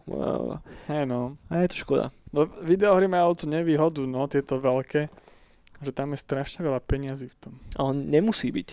Hej 0.87 1.11
no. 1.11 1.35
A 1.51 1.63
je 1.67 1.75
to 1.75 1.79
škoda. 1.83 2.15
No, 2.31 2.47
videohry 2.61 3.07
majú 3.07 3.35
tú 3.35 3.45
nevýhodu, 3.45 4.07
no, 4.07 4.27
tieto 4.27 4.57
veľké, 4.57 5.11
že 5.81 5.91
tam 5.91 6.15
je 6.15 6.19
strašne 6.19 6.63
veľa 6.63 6.79
peniazí 6.79 7.27
v 7.27 7.37
tom. 7.37 7.55
Ale 7.75 7.91
nemusí 7.93 8.51
byť. 8.51 8.69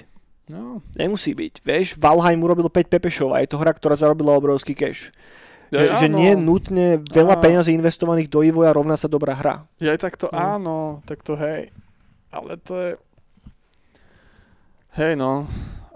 No, 0.47 0.79
Nemusí 0.95 1.35
byť. 1.35 1.59
Vieš, 1.59 1.87
Valheim 1.99 2.39
urobil 2.39 2.71
5 2.71 2.87
pepešov 2.87 3.35
a 3.35 3.43
je 3.43 3.51
to 3.51 3.59
hra, 3.59 3.75
ktorá 3.75 3.99
zarobila 3.99 4.31
obrovský 4.31 4.71
cash. 4.71 5.11
Že, 5.67 5.75
Ja, 5.75 5.99
že 5.99 6.07
áno. 6.07 6.15
nie 6.15 6.31
nutne 6.39 7.03
veľa 7.03 7.35
Á. 7.35 7.41
peňazí 7.43 7.75
investovaných 7.75 8.31
do 8.31 8.39
vývoja 8.39 8.71
rovná 8.71 8.95
sa 8.95 9.11
dobrá 9.11 9.35
hra. 9.35 9.67
Ja 9.83 9.91
aj 9.91 9.99
takto 9.99 10.31
No. 10.31 10.39
áno, 10.39 10.77
takto 11.03 11.35
hej. 11.35 11.67
Ale 12.31 12.55
to 12.63 12.73
je... 12.79 12.91
Hej 14.95 15.19
no, 15.19 15.43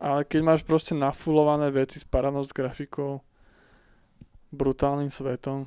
ale 0.04 0.28
keď 0.28 0.42
máš 0.44 0.62
proste 0.62 0.92
nafulované 0.92 1.72
veci 1.72 1.98
s 1.98 2.06
paranou 2.06 2.44
s 2.44 2.52
grafikou, 2.52 3.24
brutálnym 4.52 5.08
svetom, 5.08 5.64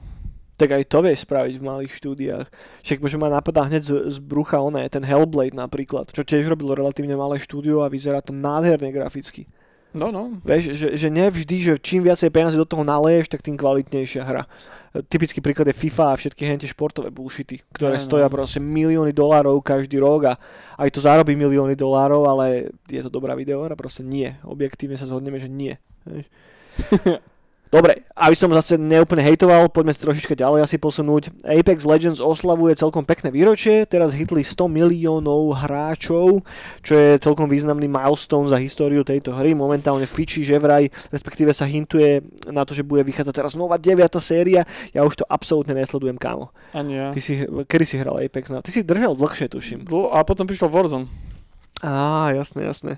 Tak 0.55 0.71
aj 0.71 0.85
to 0.87 1.03
vieš 1.03 1.27
spraviť 1.27 1.55
v 1.59 1.67
malých 1.67 1.93
štúdiách. 1.99 2.47
Však 2.87 3.03
možno 3.03 3.19
ma 3.19 3.29
napadá 3.29 3.67
hneď 3.67 3.83
z, 3.83 3.93
z 4.07 4.17
brucha 4.23 4.63
oné, 4.63 4.87
ten 4.87 5.03
Hellblade 5.03 5.59
napríklad, 5.59 6.15
čo 6.15 6.23
tiež 6.23 6.47
robilo 6.47 6.79
relatívne 6.79 7.19
malé 7.19 7.43
štúdio 7.43 7.83
a 7.83 7.91
vyzerá 7.91 8.23
to 8.23 8.31
nádherne 8.31 8.95
graficky. 8.95 9.51
no 9.95 10.15
no, 10.15 10.39
Vieš, 10.47 10.79
že, 10.79 10.89
že 10.95 11.09
nevždy, 11.11 11.57
že 11.59 11.73
čím 11.83 12.07
viacej 12.07 12.31
peniazy 12.31 12.55
do 12.55 12.67
toho 12.67 12.87
naleješ, 12.87 13.35
tak 13.35 13.43
tým 13.43 13.59
kvalitnejšia 13.59 14.23
hra. 14.23 14.47
Typický 15.11 15.43
príklad 15.43 15.67
je 15.67 15.75
FIFA 15.75 16.15
a 16.15 16.19
všetky 16.19 16.47
hentie 16.47 16.71
športové 16.71 17.11
bullshity, 17.11 17.59
ktoré 17.75 17.99
Áno. 17.99 18.07
stoja 18.07 18.31
proste 18.31 18.63
milióny 18.63 19.11
dolárov 19.11 19.59
každý 19.59 19.99
rok 19.99 20.31
a 20.31 20.35
aj 20.79 20.89
to 20.95 21.03
zarobí 21.03 21.35
milióny 21.35 21.75
dolárov, 21.75 22.31
ale 22.31 22.71
je 22.87 23.03
to 23.03 23.11
dobrá 23.11 23.35
videohra? 23.35 23.75
Proste 23.75 24.07
nie. 24.07 24.39
Objektívne 24.47 24.95
sa 24.95 25.11
zhodneme, 25.11 25.43
že 25.43 25.51
nie. 25.51 25.75
Dobre, 27.75 28.07
aby 28.15 28.39
som 28.39 28.55
zase 28.55 28.79
neúplne 28.79 29.19
hejtoval, 29.19 29.67
poďme 29.67 29.91
si 29.91 29.99
trošička 29.99 30.39
ďalej 30.39 30.63
asi 30.63 30.79
posunúť. 30.79 31.35
Apex 31.43 31.83
Legends 31.83 32.23
oslavuje 32.23 32.79
celkom 32.79 33.03
pekné 33.03 33.35
výročie, 33.35 33.83
teraz 33.83 34.15
hitli 34.15 34.47
100 34.47 34.71
miliónov 34.71 35.59
hráčov, 35.59 36.47
čo 36.87 36.93
je 36.95 37.19
celkom 37.19 37.51
významný 37.51 37.91
milestone 37.91 38.47
za 38.47 38.63
históriu 38.63 39.03
tejto 39.03 39.35
hry. 39.35 39.59
Momentálne 39.59 40.07
fičí, 40.07 40.47
že 40.47 40.63
vraj, 40.63 40.87
respektíve 41.11 41.51
sa 41.51 41.67
hintuje 41.67 42.23
na 42.47 42.63
to, 42.63 42.79
že 42.79 42.87
bude 42.87 43.03
vychádzať 43.03 43.35
teraz 43.35 43.59
nová 43.59 43.75
9. 43.75 44.07
séria. 44.23 44.63
Ja 44.95 45.03
už 45.03 45.21
to 45.21 45.25
absolútne 45.27 45.75
nesledujem, 45.75 46.15
kámo. 46.15 46.55
ani 46.71 46.95
ja. 46.95 47.11
Ty 47.11 47.19
si, 47.19 47.43
kedy 47.43 47.85
si 47.85 47.99
hral 47.99 48.23
Apex? 48.23 48.55
No, 48.55 48.63
ty 48.63 48.71
si 48.71 48.87
držal 48.87 49.19
dlhšie, 49.19 49.51
tuším. 49.51 49.91
Dlho- 49.91 50.15
A 50.15 50.23
potom 50.23 50.47
prišiel 50.47 50.71
Warzone. 50.71 51.11
Á, 51.83 52.31
jasné, 52.31 52.71
jasné. 52.71 52.93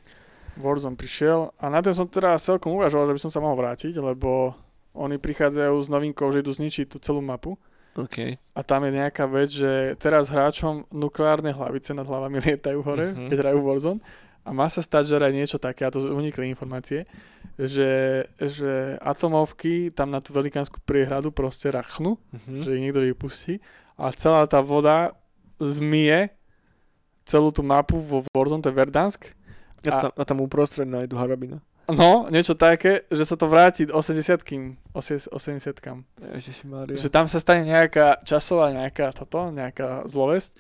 Warzone 0.61 1.01
prišiel 1.01 1.49
a 1.57 1.69
na 1.69 1.81
ten 1.81 1.97
som 1.97 2.05
teraz 2.05 2.45
celkom 2.45 2.77
uvažoval, 2.77 3.09
že 3.09 3.17
by 3.17 3.21
som 3.25 3.33
sa 3.33 3.41
mohol 3.41 3.57
vrátiť, 3.57 3.97
lebo 3.97 4.53
oni 4.97 5.17
prichádzajú 5.17 5.77
s 5.77 5.89
novinkou, 5.89 6.27
že 6.29 6.41
idú 6.41 6.51
zničiť 6.51 6.87
tú 6.89 6.99
celú 6.99 7.21
mapu. 7.21 7.55
OK. 7.95 8.37
A 8.53 8.61
tam 8.61 8.85
je 8.85 8.93
nejaká 8.93 9.25
vec, 9.25 9.49
že 9.49 9.97
teraz 9.97 10.29
hráčom 10.29 10.85
nukleárne 10.91 11.49
hlavice 11.49 11.93
nad 11.93 12.05
hlavami 12.05 12.41
lietajú 12.41 12.81
hore, 12.81 13.13
Mhm. 13.13 13.29
keď 13.29 13.37
hrajú 13.39 13.59
Warzone. 13.61 14.01
A 14.43 14.55
má 14.55 14.69
sa 14.69 14.79
stať, 14.79 15.11
že 15.11 15.19
aj 15.19 15.35
niečo 15.35 15.59
také, 15.59 15.83
a 15.83 15.91
to 15.91 15.99
unikli 16.07 16.47
informácie, 16.47 17.03
že, 17.57 18.23
že 18.39 18.95
atomovky 19.01 19.91
tam 19.91 20.09
na 20.09 20.21
tú 20.21 20.31
velikánsku 20.31 20.79
priehradu 20.83 21.33
proste 21.33 21.67
rachnú, 21.67 22.15
Mhm. 22.45 22.63
že 22.63 22.71
ich 22.71 22.83
niekto 22.83 23.03
vypustí 23.03 23.59
a 23.97 24.13
celá 24.13 24.45
tá 24.45 24.61
voda 24.61 25.17
zmije 25.59 26.31
celú 27.25 27.51
tú 27.51 27.65
mapu 27.65 27.99
vo 27.99 28.23
Warzone, 28.31 28.63
to 28.63 28.71
je 28.71 28.77
Verdansk. 28.77 29.35
A, 29.83 29.89
A- 29.89 30.01
tam, 30.01 30.11
a 30.15 30.23
tam 30.23 30.39
uprostred 30.41 30.87
nájdu 30.87 31.17
harabina. 31.17 31.59
No, 31.87 32.27
niečo 32.31 32.59
také, 32.59 33.07
že 33.15 33.23
sa 33.23 33.39
to 33.39 33.47
vráti 33.47 33.87
80 33.87 34.43
80 34.91 35.79
kam. 35.79 36.03
Že 36.99 37.09
tam 37.15 37.31
sa 37.31 37.39
stane 37.39 37.63
nejaká 37.63 38.27
časová 38.27 38.75
nejaká 38.75 39.15
toto, 39.15 39.55
nejaká 39.55 40.03
zlovesť 40.11 40.59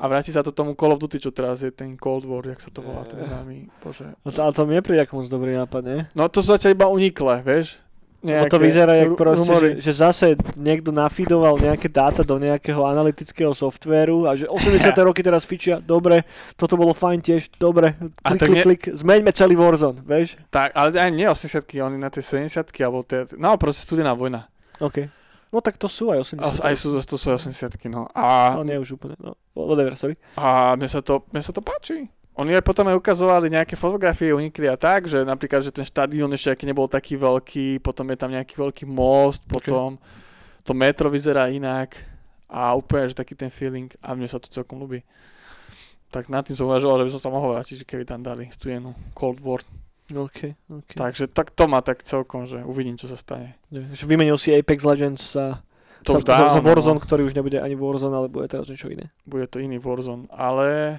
a 0.00 0.08
vráti 0.08 0.32
sa 0.32 0.40
to 0.40 0.54
tomu 0.54 0.72
Call 0.72 0.96
of 0.96 1.02
Duty, 1.02 1.20
čo 1.20 1.28
teraz 1.28 1.60
je 1.60 1.68
ten 1.68 1.92
Cold 1.92 2.24
War, 2.24 2.40
jak 2.40 2.62
sa 2.62 2.72
to 2.72 2.80
volá, 2.80 3.04
ten 3.04 3.20
známy, 3.20 3.68
bože. 3.84 4.16
No 4.24 4.32
to, 4.32 4.40
ale 4.40 4.52
to 4.56 4.64
mi 4.64 4.72
nepríde 4.72 5.04
ako 5.04 5.20
moc 5.20 5.28
dobrý 5.28 5.52
nápad, 5.60 5.82
nie? 5.84 6.00
No 6.16 6.24
to 6.32 6.40
sú 6.40 6.56
zatiaľ 6.56 6.72
iba 6.72 6.86
uniklé, 6.88 7.44
vieš? 7.44 7.84
Lebo 8.20 8.52
to 8.52 8.60
vyzerá, 8.60 8.92
jak 9.00 9.16
proste, 9.16 9.48
že, 9.48 9.48
rumory. 9.48 9.70
že 9.80 9.92
zase 9.96 10.26
niekto 10.60 10.92
nafidoval 10.92 11.56
nejaké 11.56 11.88
dáta 11.88 12.20
do 12.20 12.36
nejakého 12.36 12.84
analytického 12.84 13.56
softvéru 13.56 14.28
a 14.28 14.36
že 14.36 14.44
80. 14.44 14.92
roky 15.08 15.24
teraz 15.24 15.48
fičia, 15.48 15.80
dobre, 15.80 16.28
toto 16.52 16.76
bolo 16.76 16.92
fajn 16.92 17.18
tiež, 17.24 17.48
dobre, 17.56 17.96
klik, 18.20 18.40
klik, 18.44 18.52
nie- 18.52 18.64
klik, 18.64 18.82
zmeňme 18.92 19.32
celý 19.32 19.56
Warzone, 19.56 20.04
vieš? 20.04 20.36
Tak, 20.52 20.76
ale 20.76 20.92
aj 21.00 21.10
nie 21.16 21.24
80 21.24 21.64
oni 21.80 21.96
na 21.96 22.12
tie 22.12 22.20
70 22.20 22.60
alebo 22.84 23.00
tie, 23.08 23.24
no 23.40 23.56
proste 23.56 23.88
studená 23.88 24.12
vojna. 24.12 24.52
OK. 24.84 25.08
No 25.50 25.58
tak 25.64 25.80
to 25.80 25.88
sú 25.88 26.12
aj 26.12 26.36
80. 26.36 26.60
A, 26.62 26.70
aj 26.70 26.74
sú, 26.76 26.94
to 27.00 27.16
sú 27.16 27.26
80 27.32 27.56
no. 27.90 28.06
A, 28.12 28.54
No 28.54 28.62
nie 28.68 28.76
už 28.76 29.00
úplne, 29.00 29.16
no, 29.18 29.32
whatever, 29.56 29.96
sorry. 29.96 30.14
a 30.36 30.76
mne, 30.76 30.92
sa 30.92 31.00
to, 31.00 31.24
mne 31.32 31.40
sa 31.40 31.56
to 31.56 31.64
páči. 31.64 32.06
Oni 32.40 32.56
aj 32.56 32.64
potom 32.64 32.88
aj 32.88 32.96
ukazovali 32.96 33.52
nejaké 33.52 33.76
fotografie, 33.76 34.32
unikli 34.32 34.64
a 34.64 34.80
tak, 34.80 35.04
že 35.04 35.20
napríklad, 35.28 35.60
že 35.60 35.68
ten 35.68 35.84
štadión 35.84 36.32
ešte 36.32 36.48
aký 36.48 36.64
nebol 36.64 36.88
taký 36.88 37.20
veľký, 37.20 37.84
potom 37.84 38.08
je 38.08 38.16
tam 38.16 38.32
nejaký 38.32 38.56
veľký 38.56 38.88
most, 38.88 39.44
potom 39.44 40.00
to 40.64 40.72
metro 40.72 41.12
vyzerá 41.12 41.52
inak 41.52 42.00
a 42.48 42.72
úplne, 42.72 43.12
že 43.12 43.20
taký 43.20 43.36
ten 43.36 43.52
feeling 43.52 43.92
a 44.00 44.16
mne 44.16 44.24
sa 44.24 44.40
to 44.40 44.48
celkom 44.48 44.80
ľúbi. 44.80 45.04
Tak 46.08 46.32
nad 46.32 46.42
tým 46.48 46.56
som 46.56 46.64
uvažoval, 46.64 47.04
že 47.04 47.06
by 47.06 47.12
som 47.20 47.22
sa 47.28 47.30
mohol 47.30 47.54
vrátiť, 47.54 47.84
že 47.84 47.86
keby 47.86 48.08
tam 48.08 48.24
dali 48.24 48.48
studenú 48.48 48.96
Cold 49.12 49.44
War. 49.44 49.60
OK, 50.10 50.56
OK. 50.72 50.92
Takže 50.96 51.28
tak 51.30 51.52
to 51.52 51.68
má 51.68 51.84
tak 51.84 52.02
celkom, 52.02 52.48
že 52.48 52.64
uvidím, 52.64 52.96
čo 52.96 53.06
sa 53.06 53.20
stane. 53.20 53.60
Vymenil 54.00 54.40
si 54.40 54.50
Apex 54.50 54.82
Legends 54.82 55.22
za, 55.22 55.60
To 56.08 56.16
za, 56.16 56.18
už 56.18 56.22
za, 56.24 56.34
za 56.34 56.58
dávno, 56.58 56.66
Warzone, 56.66 56.98
no. 56.98 57.04
ktorý 57.04 57.22
už 57.28 57.36
nebude 57.36 57.60
ani 57.60 57.76
Warzone, 57.76 58.16
ale 58.16 58.32
bude 58.32 58.48
teraz 58.48 58.66
niečo 58.66 58.88
iné. 58.88 59.12
bude 59.28 59.44
to 59.46 59.60
iný 59.60 59.76
Warzone, 59.76 60.26
ale 60.32 60.98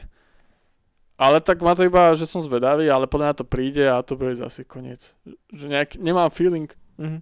ale 1.21 1.37
tak 1.37 1.59
má 1.59 1.71
to 1.71 1.83
iba, 1.83 2.11
že 2.11 2.25
som 2.25 2.41
zvedavý, 2.41 2.89
ale 2.89 3.05
podľa 3.05 3.25
mňa 3.27 3.37
to 3.37 3.45
príde 3.45 3.85
a 3.85 4.01
to 4.01 4.15
bude 4.15 4.33
zase 4.35 4.63
koniec. 4.63 5.13
Že 5.47 5.65
nejak, 5.69 5.89
nemám 5.95 6.27
feeling, 6.27 6.67
Mhm. 6.97 7.21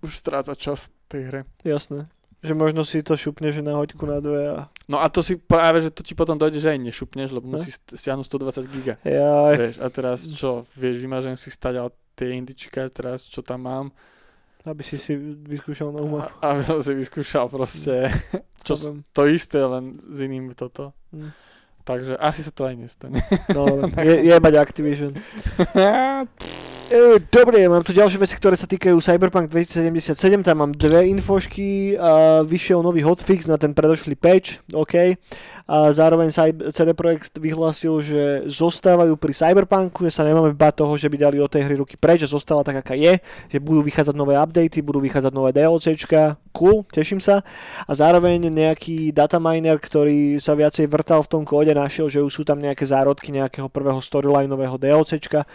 už 0.00 0.12
stráca 0.12 0.52
čas 0.52 0.90
tej 1.06 1.22
hre. 1.24 1.40
Jasné. 1.60 2.10
Že 2.40 2.52
možno 2.52 2.82
si 2.82 3.00
to 3.00 3.14
šupne, 3.14 3.48
že 3.48 3.58
na 3.58 3.72
hoďku 3.74 4.02
na 4.02 4.18
dve 4.18 4.52
a... 4.52 4.68
No 4.84 4.98
a 4.98 5.08
to 5.08 5.22
si 5.22 5.34
práve, 5.34 5.80
že 5.80 5.88
to 5.88 6.02
ti 6.02 6.12
potom 6.12 6.34
dojde, 6.34 6.58
že 6.58 6.68
aj 6.68 6.82
nešupneš, 6.82 7.32
lebo 7.32 7.46
Ne? 7.46 7.56
musí 7.56 7.72
st- 7.72 7.96
stiahnuť 7.96 8.26
120 8.26 8.68
giga. 8.68 8.94
Jaj. 9.00 9.54
Vieš, 9.56 9.74
a 9.78 9.86
teraz 9.88 10.18
čo, 10.28 10.50
vieš, 10.70 11.00
vymažem 11.00 11.32
si 11.34 11.48
stať 11.48 11.80
tie 12.12 12.34
indička 12.34 12.84
teraz, 12.88 13.24
čo 13.24 13.40
tam 13.40 13.62
mám 13.62 13.86
Aby 14.62 14.80
si 14.80 14.96
si 14.96 15.16
vyskúšal 15.16 15.88
novú 15.88 16.20
mapu. 16.20 16.36
a, 16.38 16.52
a 16.52 16.60
som 16.60 16.78
si 16.78 16.92
vyskúšal 16.92 17.48
proste 17.48 18.12
čo, 18.60 18.72
s- 18.74 18.84
Problém. 18.86 18.96
to 19.10 19.22
isté, 19.26 19.58
len 19.58 19.84
s 19.98 20.18
iným 20.18 20.52
toto. 20.52 20.92
Mm. 21.10 21.32
Takže 21.84 22.16
asi 22.16 22.40
sa 22.40 22.48
to 22.48 22.64
aj 22.64 22.74
nestane. 22.80 23.20
No, 23.52 23.84
je, 24.08 24.24
jebať 24.24 24.54
Activision. 24.56 25.12
E, 26.94 27.18
dobre, 27.18 27.66
mám 27.66 27.82
tu 27.82 27.90
ďalšie 27.90 28.22
veci, 28.22 28.38
ktoré 28.38 28.54
sa 28.54 28.70
týkajú 28.70 29.02
Cyberpunk 29.02 29.50
2077, 29.50 30.46
tam 30.46 30.62
mám 30.62 30.70
dve 30.70 31.10
infošky, 31.10 31.98
a 31.98 32.46
vyšiel 32.46 32.86
nový 32.86 33.02
hotfix 33.02 33.50
na 33.50 33.58
ten 33.58 33.74
predošlý 33.74 34.14
patch, 34.14 34.62
OK. 34.70 35.18
A 35.64 35.90
zároveň 35.90 36.30
CD 36.70 36.94
Projekt 36.94 37.34
vyhlásil, 37.34 37.98
že 37.98 38.22
zostávajú 38.46 39.18
pri 39.18 39.32
Cyberpunku, 39.34 40.06
že 40.06 40.14
sa 40.14 40.22
nemáme 40.22 40.54
bať 40.54 40.86
toho, 40.86 40.94
že 40.94 41.10
by 41.10 41.16
dali 41.18 41.42
od 41.42 41.50
tej 41.50 41.66
hry 41.66 41.74
ruky 41.74 41.98
preč, 41.98 42.22
že 42.22 42.30
zostala 42.30 42.62
tak, 42.62 42.84
aká 42.84 42.94
je, 42.94 43.18
že 43.50 43.58
budú 43.58 43.82
vychádzať 43.82 44.14
nové 44.14 44.38
updaty, 44.38 44.78
budú 44.78 45.02
vychádzať 45.02 45.32
nové 45.34 45.50
DLCčka, 45.50 46.38
cool, 46.54 46.86
teším 46.92 47.18
sa. 47.18 47.42
A 47.88 47.92
zároveň 47.96 48.52
nejaký 48.52 49.10
dataminer, 49.10 49.80
ktorý 49.82 50.38
sa 50.38 50.54
viacej 50.54 50.86
vrtal 50.86 51.26
v 51.26 51.32
tom 51.32 51.42
kóde, 51.42 51.74
našiel, 51.74 52.06
že 52.06 52.22
už 52.22 52.30
sú 52.30 52.42
tam 52.46 52.62
nejaké 52.62 52.86
zárodky 52.86 53.32
nejakého 53.32 53.66
prvého 53.72 53.98
storylineového 53.98 54.78
DLCčka, 54.78 55.48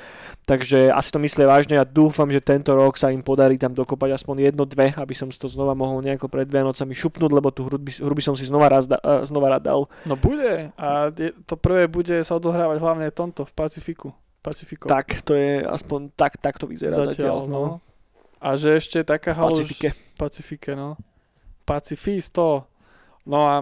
takže 0.49 0.89
asi 0.89 1.09
to 1.13 1.21
myslia 1.21 1.45
vážne 1.45 1.77
a 1.77 1.85
dúfam, 1.85 2.25
že 2.25 2.41
tento 2.41 2.73
rok 2.73 2.97
sa 2.97 3.13
im 3.13 3.21
podarí 3.21 3.61
tam 3.61 3.77
dokopať 3.77 4.17
aspoň 4.17 4.49
jedno, 4.49 4.65
dve, 4.65 4.89
aby 4.97 5.13
som 5.13 5.29
si 5.29 5.37
to 5.37 5.45
znova 5.45 5.77
mohol 5.77 6.01
nejako 6.01 6.25
pred 6.25 6.49
Vianocami 6.49 6.97
šupnúť, 6.97 7.29
lebo 7.29 7.53
tú 7.53 7.69
hru 7.69 7.77
by, 7.77 8.23
som 8.25 8.33
si 8.33 8.49
znova, 8.49 8.65
raz 8.65 8.89
da, 8.89 8.97
eh, 8.97 9.29
znova 9.29 9.53
rád 9.53 9.63
dal. 9.69 9.81
No 10.09 10.17
bude. 10.17 10.73
A 10.73 11.13
to 11.45 11.53
prvé 11.53 11.85
bude 11.85 12.25
sa 12.25 12.33
odohrávať 12.41 12.81
hlavne 12.81 13.13
tomto, 13.13 13.45
v 13.45 13.53
Pacifiku. 13.53 14.09
Pacifico. 14.41 14.89
Tak, 14.89 15.21
to 15.21 15.37
je 15.37 15.61
aspoň 15.61 16.09
tak, 16.17 16.41
tak 16.41 16.57
to 16.57 16.65
vyzerá 16.65 16.97
zatiaľ. 16.97 17.13
Zatiaľ, 17.13 17.37
no. 17.45 17.61
no. 17.61 17.73
A 18.39 18.55
že 18.55 18.79
ešte 18.79 19.05
taká 19.05 19.35
haluš... 19.35 19.61
Pacifike. 19.61 19.89
Pacifike, 20.17 20.71
no. 20.73 20.95
Pacifisto. 21.67 22.65
No 23.27 23.37
a, 23.45 23.53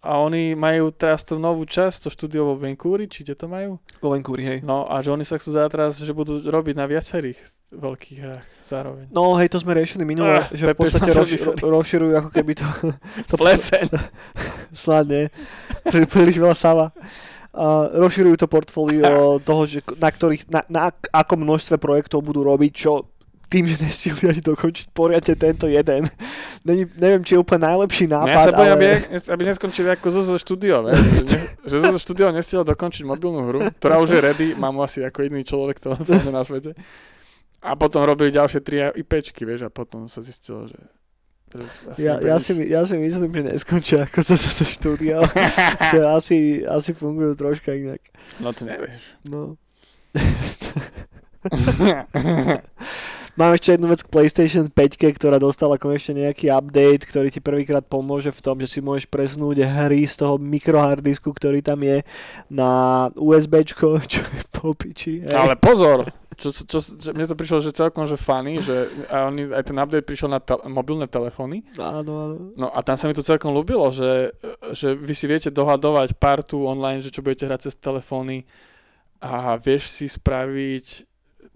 a 0.00 0.16
oni 0.16 0.56
majú 0.56 0.88
teraz 0.90 1.20
tú 1.22 1.36
novú 1.36 1.68
časť, 1.68 2.04
to 2.04 2.08
štúdio 2.08 2.48
vo 2.48 2.54
Vancouveri, 2.56 3.04
či 3.04 3.20
kde 3.20 3.36
to 3.36 3.46
majú? 3.46 3.76
Vo 4.00 4.16
Vancouveri, 4.16 4.44
hej. 4.44 4.58
No 4.64 4.88
a 4.88 5.04
že 5.04 5.12
oni 5.12 5.28
sa 5.28 5.36
chcú 5.36 5.52
teraz, 5.68 6.00
že 6.00 6.12
budú 6.12 6.40
robiť 6.40 6.72
na 6.72 6.88
viacerých 6.88 7.36
veľkých 7.70 8.18
hrách 8.18 8.46
zároveň. 8.64 9.04
No 9.12 9.36
hej, 9.36 9.52
to 9.52 9.60
sme 9.60 9.76
riešili 9.76 10.02
minule, 10.02 10.40
Ah, 10.40 10.48
že 10.50 10.64
v 10.66 10.74
podstate 10.74 11.04
ma 11.04 11.14
sa 11.14 11.22
roz, 11.22 11.30
vysadí. 11.30 11.60
ro- 11.60 11.78
rozširujú 11.78 12.12
ako 12.16 12.30
keby 12.32 12.52
to... 12.56 12.66
to 13.30 13.34
nie. 15.04 15.28
Prí, 15.84 16.08
príliš 16.08 16.40
veľa 16.40 16.56
sama. 16.56 16.86
A 17.50 17.90
rozširujú 17.92 18.40
to 18.40 18.46
portfólio 18.48 19.04
toho, 19.48 19.62
že 19.68 19.84
na 20.00 20.08
ktorých, 20.08 20.48
na, 20.48 20.60
na 20.70 20.80
ak- 20.90 21.12
akom 21.12 21.44
množstve 21.44 21.76
projektov 21.76 22.24
budú 22.24 22.40
robiť, 22.40 22.72
čo 22.72 23.04
tým, 23.50 23.66
že 23.66 23.82
nestihli 23.82 24.30
ani 24.30 24.42
dokončiť 24.46 24.94
poriadne 24.94 25.34
tento 25.34 25.66
jeden. 25.66 26.06
Není, 26.62 26.86
neviem, 27.02 27.26
či 27.26 27.34
je 27.34 27.42
úplne 27.42 27.66
najlepší 27.66 28.06
No 28.06 28.22
nápad, 28.22 28.30
ja 28.30 28.46
sa 28.46 28.54
bojím, 28.54 28.78
ale... 28.78 29.02
aby, 29.10 29.18
aby 29.18 29.42
neskončili 29.50 29.88
ako 29.90 30.06
Zozo 30.14 30.38
Studio, 30.38 30.86
ne? 30.86 30.94
že, 31.26 31.38
že 31.66 31.76
Studio 31.98 32.30
nestihlo 32.30 32.62
dokončiť 32.62 33.02
mobilnú 33.02 33.50
hru, 33.50 33.58
ktorá 33.82 33.98
už 33.98 34.14
je 34.14 34.20
ready, 34.22 34.46
mám 34.54 34.78
asi 34.86 35.02
ako 35.02 35.26
jediný 35.26 35.42
človek 35.42 35.82
telefónne 35.82 36.30
na 36.30 36.46
svete. 36.46 36.78
A 37.60 37.74
potom 37.74 38.06
robili 38.06 38.30
ďalšie 38.30 38.62
tri 38.62 38.86
IPčky, 38.86 39.42
vieš, 39.42 39.66
a 39.66 39.70
potom 39.74 40.06
sa 40.06 40.22
zistilo, 40.22 40.70
že... 40.70 40.78
Ja, 41.98 42.22
ja, 42.22 42.38
si, 42.38 42.54
ja 42.54 42.86
si 42.86 42.94
myslím, 42.94 43.34
že 43.34 43.42
neskončia 43.42 44.06
ako 44.06 44.22
zase 44.22 44.46
sa 44.46 44.62
štúdia, 44.62 45.18
že 45.90 45.98
asi, 46.06 46.62
asi 46.62 46.94
fungujú 46.94 47.34
troška 47.34 47.74
inak. 47.74 47.98
No 48.38 48.54
to 48.54 48.70
nevieš. 48.70 49.02
No. 49.26 49.58
Mám 53.40 53.56
ešte 53.56 53.72
jednu 53.72 53.88
vec 53.88 54.04
k 54.04 54.12
PlayStation 54.12 54.68
5, 54.68 55.16
ktorá 55.16 55.40
dostala 55.40 55.80
konečne 55.80 56.28
nejaký 56.28 56.52
update, 56.52 57.08
ktorý 57.08 57.32
ti 57.32 57.40
prvýkrát 57.40 57.80
pomôže 57.80 58.28
v 58.28 58.44
tom, 58.44 58.60
že 58.60 58.68
si 58.68 58.84
môžeš 58.84 59.08
presunúť 59.08 59.64
hry 59.64 60.04
z 60.04 60.20
toho 60.20 60.36
mikrohardisku, 60.36 61.32
ktorý 61.32 61.64
tam 61.64 61.80
je, 61.80 62.04
na 62.52 63.08
USB, 63.16 63.64
čo 63.64 63.96
je 63.96 64.44
po 64.52 64.76
piči. 64.76 65.24
hej. 65.24 65.32
Ale 65.32 65.56
pozor, 65.56 66.12
čo, 66.36 66.52
čo, 66.52 66.68
čo, 66.68 66.78
čo, 66.84 67.08
mne 67.16 67.24
to 67.24 67.32
prišlo, 67.32 67.64
že 67.64 67.72
celkom 67.72 68.04
že 68.04 68.20
funny, 68.20 68.60
že 68.60 68.92
a 69.08 69.32
oni, 69.32 69.48
aj 69.56 69.72
ten 69.72 69.80
update 69.80 70.04
prišiel 70.04 70.28
na 70.28 70.44
tel- 70.44 70.60
mobilné 70.68 71.08
telefóny. 71.08 71.64
Áno, 71.80 72.12
áno. 72.12 72.36
No 72.60 72.68
a 72.68 72.84
tam 72.84 73.00
sa 73.00 73.08
mi 73.08 73.16
to 73.16 73.24
celkom 73.24 73.56
ľúbilo, 73.56 73.88
že, 73.88 74.36
že 74.76 74.92
vy 74.92 75.16
si 75.16 75.24
viete 75.24 75.48
dohľadovať 75.48 76.12
partu 76.20 76.68
online, 76.68 77.00
že 77.00 77.08
čo 77.08 77.24
budete 77.24 77.48
hrať 77.48 77.72
cez 77.72 77.74
telefóny 77.80 78.44
a 79.20 79.56
vieš 79.60 79.88
si 79.92 80.08
spraviť, 80.08 81.09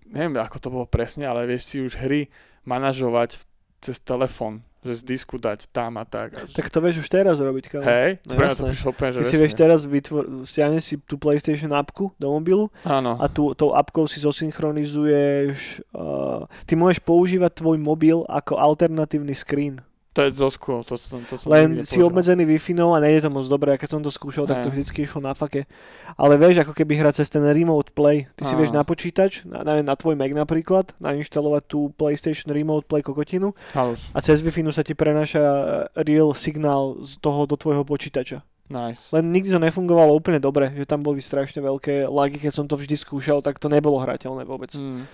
neviem 0.06 0.36
ako 0.36 0.56
to 0.60 0.68
bolo 0.68 0.86
presne, 0.86 1.24
ale 1.24 1.44
vieš 1.44 1.62
si 1.68 1.76
už 1.80 1.96
hry 1.98 2.28
manažovať 2.64 3.40
v- 3.40 3.44
cez 3.84 4.00
telefón, 4.00 4.64
že 4.80 5.04
z 5.04 5.16
disku 5.16 5.36
dať 5.36 5.68
tam 5.68 6.00
a 6.00 6.08
tak. 6.08 6.32
Tak 6.56 6.72
to 6.72 6.80
vieš 6.80 7.04
už 7.04 7.08
teraz 7.12 7.36
robiť, 7.36 7.68
kámo. 7.68 7.84
hej, 7.84 8.16
no 8.24 8.32
to 8.32 8.64
prišlo 8.64 8.90
úplne, 8.96 9.10
že 9.12 9.16
Ty 9.16 9.20
si 9.20 9.28
vesmír. 9.28 9.42
vieš 9.44 9.54
teraz 9.54 9.80
vytvor... 9.84 10.22
stiahneš 10.48 10.82
si 10.84 10.94
tú 11.04 11.20
PlayStation 11.20 11.68
appku 11.76 12.08
do 12.16 12.32
mobilu 12.32 12.72
Áno, 12.80 13.20
a 13.20 13.28
tú, 13.28 13.52
tou 13.52 13.76
appkou 13.76 14.08
si 14.08 14.24
zosynchronizuješ, 14.24 15.84
uh, 15.92 16.48
ty 16.64 16.76
môžeš 16.76 17.00
používať 17.04 17.60
tvoj 17.60 17.76
mobil 17.76 18.24
ako 18.24 18.56
alternatívny 18.56 19.36
screen. 19.36 19.84
To 20.14 20.22
je 20.22 20.30
zo 20.30 20.46
skôl, 20.46 20.86
to, 20.86 20.94
to, 20.94 21.18
to 21.26 21.34
som 21.34 21.50
Len 21.50 21.82
si 21.82 21.98
nepoužíval. 21.98 22.06
obmedzený 22.06 22.44
no 22.78 22.94
a 22.94 23.02
nejde 23.02 23.26
to 23.26 23.30
moc 23.34 23.50
dobre, 23.50 23.74
a 23.74 23.76
keď 23.76 23.98
som 23.98 24.00
to 24.00 24.14
skúšal, 24.14 24.46
tak 24.46 24.62
to 24.62 24.70
vždycky 24.70 25.02
išlo 25.02 25.18
na 25.18 25.34
fake. 25.34 25.66
Ale 26.14 26.38
vieš, 26.38 26.62
ako 26.62 26.70
keby 26.70 27.02
hrať 27.02 27.18
cez 27.18 27.34
ten 27.34 27.42
remote 27.42 27.90
play. 27.90 28.30
Ty 28.38 28.46
si 28.46 28.54
vieš 28.54 28.70
na 28.70 28.86
počítač, 28.86 29.42
na, 29.42 29.66
na, 29.66 29.82
na 29.82 29.94
tvoj 29.98 30.14
Mac 30.14 30.30
napríklad, 30.30 30.94
nainštalovať 31.02 31.62
tú 31.66 31.90
PlayStation 31.98 32.54
Remote 32.54 32.86
Play 32.86 33.02
kokotinu 33.02 33.58
Halus, 33.74 34.06
a 34.14 34.22
cez 34.22 34.38
Wi-Fi 34.38 34.62
sa 34.70 34.86
ti 34.86 34.94
prenáša 34.94 35.42
eh, 35.42 36.06
real 36.06 36.30
signál 36.38 37.02
z 37.02 37.18
toho 37.18 37.50
do 37.50 37.58
tvojho 37.58 37.82
počítača. 37.82 38.46
nice. 38.70 39.10
Len 39.10 39.34
nikdy 39.34 39.50
to 39.50 39.58
nefungovalo 39.58 40.14
úplne 40.14 40.38
dobre, 40.38 40.70
že 40.78 40.86
tam 40.86 41.02
boli 41.02 41.18
strašne 41.18 41.58
veľké 41.58 42.06
lagy, 42.06 42.38
keď 42.38 42.52
som 42.54 42.70
to 42.70 42.78
vždy 42.78 42.94
skúšal, 42.94 43.42
tak 43.42 43.58
to 43.58 43.66
nebolo 43.66 43.98
hrateľné 43.98 44.46
vôbec. 44.46 44.70
Mm. 44.78 45.10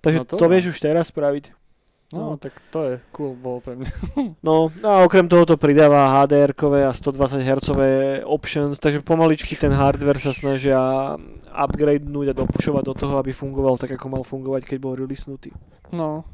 Takže 0.00 0.18
No 0.22 0.24
to 0.24 0.40
to, 0.40 0.46
vieš 0.48 0.72
už 0.72 0.78
teraz 0.80 1.12
spraviť. 1.12 1.52
No, 2.10 2.34
tak 2.34 2.58
to 2.74 2.82
je 2.90 2.94
cool 3.14 3.38
bol 3.38 3.62
pre 3.62 3.78
mňa. 3.78 3.90
No 4.46 4.74
a 4.82 5.06
okrem 5.06 5.30
toho 5.30 5.46
to 5.46 5.54
pridáva 5.54 6.10
HDR-kové 6.22 6.82
a 6.82 6.90
120 6.90 7.38
Hz 7.38 7.70
options, 8.26 8.82
takže 8.82 9.06
pomaličky 9.06 9.54
ten 9.54 9.70
hardware 9.70 10.18
sa 10.18 10.34
snažia 10.34 11.14
upgradenúť 11.54 12.34
a 12.34 12.38
dopušovať 12.38 12.82
do 12.82 12.94
toho, 12.98 13.14
aby 13.18 13.30
fungoval 13.30 13.78
tak, 13.78 13.94
ako 13.94 14.06
mal 14.10 14.22
fungovať, 14.26 14.66
keď 14.66 14.78
bol 14.82 14.98
releasenutý. 14.98 15.54
No, 15.94 16.26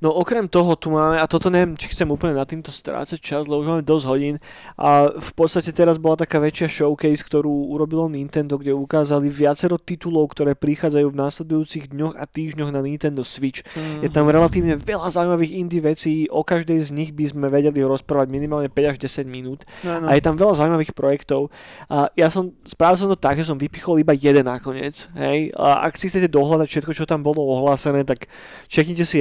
No 0.00 0.10
okrem 0.14 0.46
toho 0.50 0.74
tu 0.74 0.90
máme, 0.90 1.18
a 1.18 1.26
toto 1.30 1.48
neviem, 1.48 1.78
či 1.78 1.90
chcem 1.92 2.08
úplne 2.10 2.34
na 2.34 2.46
týmto 2.46 2.74
strácať 2.74 3.18
čas, 3.18 3.46
lebo 3.46 3.62
už 3.62 3.68
máme 3.68 3.84
dosť 3.86 4.04
hodín, 4.08 4.36
a 4.78 5.10
v 5.10 5.30
podstate 5.34 5.70
teraz 5.70 6.00
bola 6.00 6.18
taká 6.18 6.42
väčšia 6.42 6.68
showcase, 6.82 7.22
ktorú 7.22 7.70
urobilo 7.70 8.10
Nintendo, 8.10 8.58
kde 8.58 8.74
ukázali 8.74 9.30
viacero 9.30 9.78
titulov, 9.78 10.32
ktoré 10.34 10.58
prichádzajú 10.58 11.06
v 11.12 11.20
následujúcich 11.20 11.84
dňoch 11.92 12.14
a 12.18 12.24
týždňoch 12.26 12.70
na 12.74 12.80
Nintendo 12.82 13.22
Switch. 13.22 13.62
Je 14.02 14.10
tam 14.10 14.26
relatívne 14.26 14.74
veľa 14.78 15.08
zaujímavých 15.12 15.52
indie 15.54 15.82
vecí, 15.82 16.26
o 16.30 16.42
každej 16.42 16.78
z 16.82 16.90
nich 16.94 17.10
by 17.14 17.24
sme 17.28 17.46
vedeli 17.52 17.82
rozprávať 17.84 18.28
minimálne 18.32 18.68
5 18.70 18.92
až 18.92 18.96
10 18.98 19.28
minút 19.28 19.64
no, 19.86 20.02
no. 20.02 20.06
a 20.08 20.18
je 20.18 20.22
tam 20.22 20.34
veľa 20.34 20.54
zaujímavých 20.58 20.92
projektov. 20.96 21.52
A 21.88 22.08
ja 22.18 22.28
som, 22.32 22.50
spravil 22.64 22.98
som 22.98 23.08
to 23.10 23.18
tak, 23.18 23.38
že 23.38 23.48
som 23.48 23.58
vypichol 23.58 24.00
iba 24.00 24.16
jeden 24.16 24.46
nakoniec. 24.46 25.08
Hej? 25.14 25.54
A 25.54 25.86
ak 25.86 25.98
si 25.98 26.08
chcete 26.08 26.28
dohľadať 26.30 26.68
všetko, 26.68 26.92
čo 26.92 27.04
tam 27.08 27.20
bolo 27.22 27.44
ohlásené, 27.44 28.02
tak 28.02 28.26
čeknite 28.68 29.06
si 29.06 29.20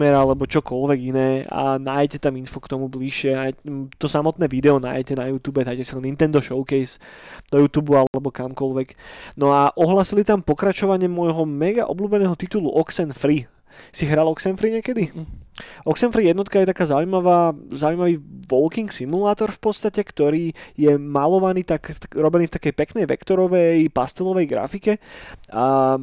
Eurogamer 0.00 0.16
alebo 0.16 0.48
čokoľvek 0.48 1.00
iné 1.12 1.30
a 1.44 1.76
nájdete 1.76 2.24
tam 2.24 2.40
info 2.40 2.58
k 2.60 2.70
tomu 2.72 2.88
bližšie. 2.88 3.32
Aj 3.36 3.52
to 4.00 4.06
samotné 4.08 4.48
video 4.48 4.80
nájdete 4.80 5.14
na 5.20 5.28
YouTube, 5.28 5.60
dajte 5.60 5.84
si 5.84 5.92
Nintendo 6.00 6.40
Showcase 6.40 6.96
do 7.52 7.60
YouTube 7.60 7.92
alebo 7.92 8.32
kamkoľvek. 8.32 8.96
No 9.36 9.52
a 9.52 9.68
ohlasili 9.76 10.24
tam 10.24 10.40
pokračovanie 10.40 11.06
môjho 11.06 11.44
mega 11.44 11.84
obľúbeného 11.84 12.32
titulu 12.32 12.72
Oxenfree. 12.72 13.44
Si 13.92 14.04
hral 14.08 14.28
Oxenfree 14.28 14.80
niekedy? 14.80 15.12
Mm. 15.12 15.28
Oxenfree 15.84 16.32
jednotka 16.32 16.60
je 16.60 16.68
taká 16.72 16.88
zaujímavá, 16.88 17.52
zaujímavý 17.72 18.16
walking 18.48 18.88
simulátor 18.88 19.52
v 19.52 19.60
podstate, 19.60 20.00
ktorý 20.00 20.56
je 20.76 20.92
malovaný, 20.96 21.64
tak, 21.64 21.92
tak 21.92 22.16
robený 22.16 22.48
v 22.48 22.56
takej 22.56 22.72
peknej 22.72 23.04
vektorovej, 23.04 23.92
pastelovej 23.92 24.48
grafike 24.48 24.96
a 25.52 25.96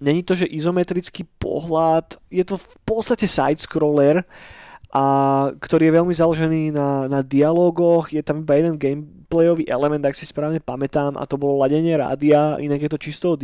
není 0.00 0.24
to, 0.24 0.34
že 0.34 0.48
izometrický 0.48 1.28
pohľad, 1.38 2.16
je 2.32 2.44
to 2.44 2.56
v 2.56 2.76
podstate 2.88 3.28
side-scroller, 3.28 4.24
a 4.90 5.04
ktorý 5.54 5.86
je 5.86 5.96
veľmi 6.02 6.14
založený 6.14 6.62
na, 6.74 7.06
na 7.06 7.20
dialógoch, 7.22 8.10
je 8.10 8.26
tam 8.26 8.42
iba 8.42 8.58
jeden 8.58 8.74
gameplayový 9.30 9.70
element, 9.70 10.02
ak 10.02 10.18
si 10.18 10.26
správne 10.26 10.58
pamätám, 10.58 11.14
a 11.14 11.22
to 11.22 11.38
bolo 11.38 11.62
ladenie 11.62 11.94
rádia, 11.94 12.58
inak 12.58 12.82
je 12.82 12.90
to 12.90 12.98
čisto 12.98 13.26
o 13.30 13.38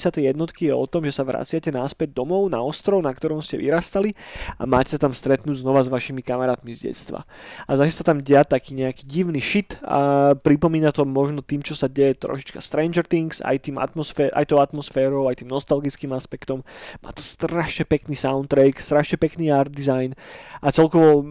sa 0.00 0.08
tie 0.08 0.32
jednotky 0.32 0.72
je 0.72 0.74
o 0.74 0.88
tom, 0.88 1.04
že 1.04 1.12
sa 1.12 1.28
vraciate 1.28 1.68
naspäť 1.68 2.16
domov 2.16 2.48
na 2.48 2.64
ostrov, 2.64 3.04
na 3.04 3.12
ktorom 3.12 3.44
ste 3.44 3.60
vyrastali 3.60 4.16
a 4.56 4.64
máte 4.64 4.96
sa 4.96 4.98
tam 4.98 5.12
stretnúť 5.12 5.60
znova 5.60 5.84
s 5.84 5.92
vašimi 5.92 6.24
kamarátmi 6.24 6.72
z 6.72 6.88
detstva. 6.88 7.20
A 7.68 7.76
zase 7.76 7.92
sa 7.92 8.00
tam 8.00 8.24
dia 8.24 8.48
taký 8.48 8.72
nejaký 8.72 9.04
divný 9.04 9.44
shit 9.44 9.76
a 9.84 10.32
pripomína 10.40 10.88
to 10.88 11.04
možno 11.04 11.44
tým, 11.44 11.60
čo 11.60 11.76
sa 11.76 11.84
deje 11.84 12.16
trošička 12.24 12.64
Stranger 12.64 13.04
Things, 13.04 13.44
aj, 13.44 13.68
tým 13.68 13.76
atmosfé- 13.76 14.32
aj 14.32 14.48
tou 14.48 14.56
atmosférou, 14.56 15.28
aj 15.28 15.44
tým 15.44 15.52
nostalgickým 15.52 16.16
aspektom. 16.16 16.64
Má 17.04 17.12
to 17.12 17.20
strašne 17.20 17.84
pekný 17.84 18.16
soundtrack, 18.16 18.80
strašne 18.80 19.20
pekný 19.20 19.52
art 19.52 19.68
design 19.68 20.16
a 20.64 20.72
celkovo 20.72 21.28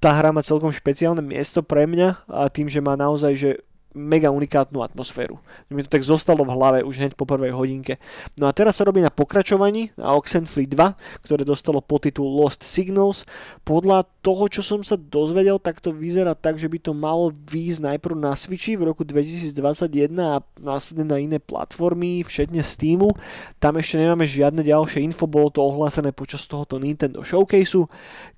tá 0.00 0.16
hra 0.16 0.32
má 0.32 0.40
celkom 0.40 0.72
špeciálne 0.72 1.20
miesto 1.20 1.60
pre 1.60 1.84
mňa 1.84 2.24
a 2.26 2.48
tým, 2.48 2.72
že 2.72 2.80
má 2.80 2.96
naozaj 2.96 3.32
že 3.36 3.50
mega 3.94 4.30
unikátnu 4.30 4.82
atmosféru. 4.82 5.42
Mi 5.70 5.82
to 5.82 5.90
tak 5.90 6.06
zostalo 6.06 6.46
v 6.46 6.54
hlave 6.54 6.78
už 6.86 7.02
hneď 7.02 7.12
po 7.18 7.26
prvej 7.26 7.50
hodinke. 7.50 7.98
No 8.38 8.46
a 8.46 8.54
teraz 8.54 8.78
sa 8.78 8.86
robí 8.86 9.02
na 9.02 9.10
pokračovaní 9.10 9.90
na 9.98 10.14
Oxenfree 10.14 10.70
2, 10.70 11.26
ktoré 11.26 11.42
dostalo 11.42 11.82
podtitul 11.82 12.30
Lost 12.30 12.62
Signals. 12.62 13.26
Podľa 13.66 14.06
toho, 14.22 14.46
čo 14.46 14.62
som 14.62 14.80
sa 14.86 14.94
dozvedel, 14.94 15.58
tak 15.58 15.82
to 15.82 15.90
vyzerá 15.90 16.38
tak, 16.38 16.60
že 16.60 16.70
by 16.70 16.78
to 16.78 16.92
malo 16.94 17.34
výjsť 17.34 17.80
najprv 17.90 18.14
na 18.14 18.38
Switchi 18.38 18.78
v 18.78 18.94
roku 18.94 19.02
2021 19.02 20.14
a 20.22 20.38
následne 20.62 21.04
na 21.10 21.18
iné 21.18 21.38
platformy, 21.42 22.22
všetne 22.22 22.62
Steamu. 22.62 23.10
Tam 23.58 23.74
ešte 23.74 23.98
nemáme 23.98 24.22
žiadne 24.22 24.62
ďalšie 24.62 25.02
info, 25.02 25.26
bolo 25.26 25.50
to 25.50 25.66
ohlásené 25.66 26.14
počas 26.14 26.46
tohoto 26.46 26.78
Nintendo 26.78 27.26
Showcaseu. 27.26 27.90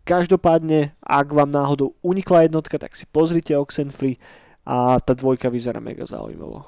Každopádne, 0.02 0.96
ak 0.98 1.28
vám 1.30 1.52
náhodou 1.52 1.94
unikla 2.02 2.48
jednotka, 2.48 2.74
tak 2.80 2.96
si 2.96 3.04
pozrite 3.06 3.54
Oxenfree 3.54 4.18
a 4.62 4.98
tá 5.02 5.12
dvojka 5.14 5.50
vyzerá 5.50 5.82
mega 5.82 6.06
zaujímavo. 6.06 6.66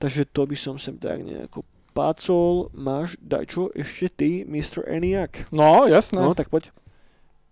Takže 0.00 0.24
to 0.32 0.48
by 0.48 0.56
som 0.56 0.76
sem 0.80 0.96
tak 0.96 1.20
nejako 1.20 1.62
pácol. 1.92 2.72
Máš 2.72 3.20
dačo 3.20 3.68
ešte 3.76 4.08
ty, 4.08 4.30
Mr. 4.48 4.88
Eniak? 4.88 5.52
no 5.52 5.84
jasné. 5.84 6.24
No, 6.24 6.32
tak 6.32 6.48
poď. 6.48 6.72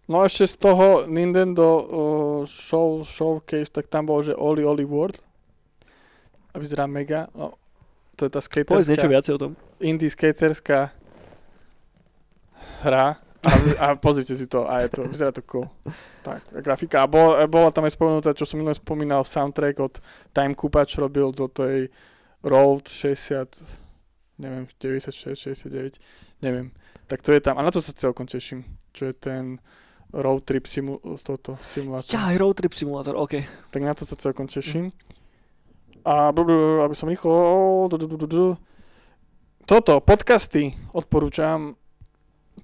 no 0.09 0.25
ešte 0.25 0.49
z 0.49 0.55
toho 0.57 1.05
Nintendo 1.05 1.67
uh, 1.69 2.41
show, 2.49 3.05
showcase, 3.05 3.69
tak 3.69 3.93
tam 3.93 4.09
bolo, 4.09 4.25
že 4.25 4.33
Oli 4.33 4.65
Oli 4.65 4.89
World. 4.89 5.21
A 6.53 6.57
vyzerá 6.57 6.89
mega. 6.89 7.29
No, 7.37 7.61
To 8.17 8.27
je 8.27 8.33
tá 8.35 8.43
Povedz 8.43 8.89
niečo 8.91 9.07
skaterská, 9.07 9.15
viacej 9.15 9.33
o 9.37 9.39
tom. 9.39 9.53
indie 9.79 10.11
skaterská 10.11 10.91
hra. 12.83 13.21
A, 13.49 13.53
a 13.81 13.87
pozrite 13.97 14.37
si 14.37 14.45
to, 14.45 14.69
a 14.69 14.85
je 14.85 14.89
to, 14.93 15.09
vyzerá 15.09 15.33
to 15.33 15.41
cool. 15.49 15.65
Tak, 16.21 16.53
grafika. 16.61 17.03
A 17.03 17.07
bol, 17.09 17.33
bola 17.49 17.73
tam 17.73 17.89
aj 17.89 17.97
spomenutá, 17.97 18.37
čo 18.37 18.45
som 18.45 18.61
minulé 18.61 18.77
spomínal, 18.77 19.25
soundtrack 19.25 19.77
od 19.81 19.95
Time 20.37 20.53
Coopa, 20.53 20.85
čo 20.85 21.01
robil 21.01 21.33
do 21.33 21.49
tej 21.49 21.89
Road 22.45 22.87
60, 22.87 23.65
neviem, 24.39 24.69
96, 24.77 25.35
69, 25.35 25.99
neviem. 26.45 26.71
Tak 27.09 27.25
to 27.25 27.33
je 27.33 27.41
tam. 27.41 27.57
A 27.57 27.65
na 27.65 27.73
to 27.73 27.81
sa 27.81 27.97
celkom 27.97 28.29
teším. 28.29 28.69
Čo 28.93 29.09
je 29.09 29.15
ten 29.17 29.59
road 30.13 30.45
trip 30.45 30.69
simu, 30.69 31.01
toto, 31.25 31.57
simulátor. 31.73 32.13
Ja, 32.13 32.33
road 32.37 32.61
trip 32.61 32.77
simulátor, 32.77 33.17
OK. 33.17 33.41
Tak 33.73 33.81
na 33.81 33.97
to 33.97 34.05
sa 34.05 34.17
celkom 34.17 34.45
teším. 34.45 34.93
A 36.05 36.31
aby 36.31 36.95
som 36.95 37.09
rýchlo... 37.09 37.89
Toto, 39.69 40.01
podcasty 40.01 40.73
odporúčam, 40.97 41.77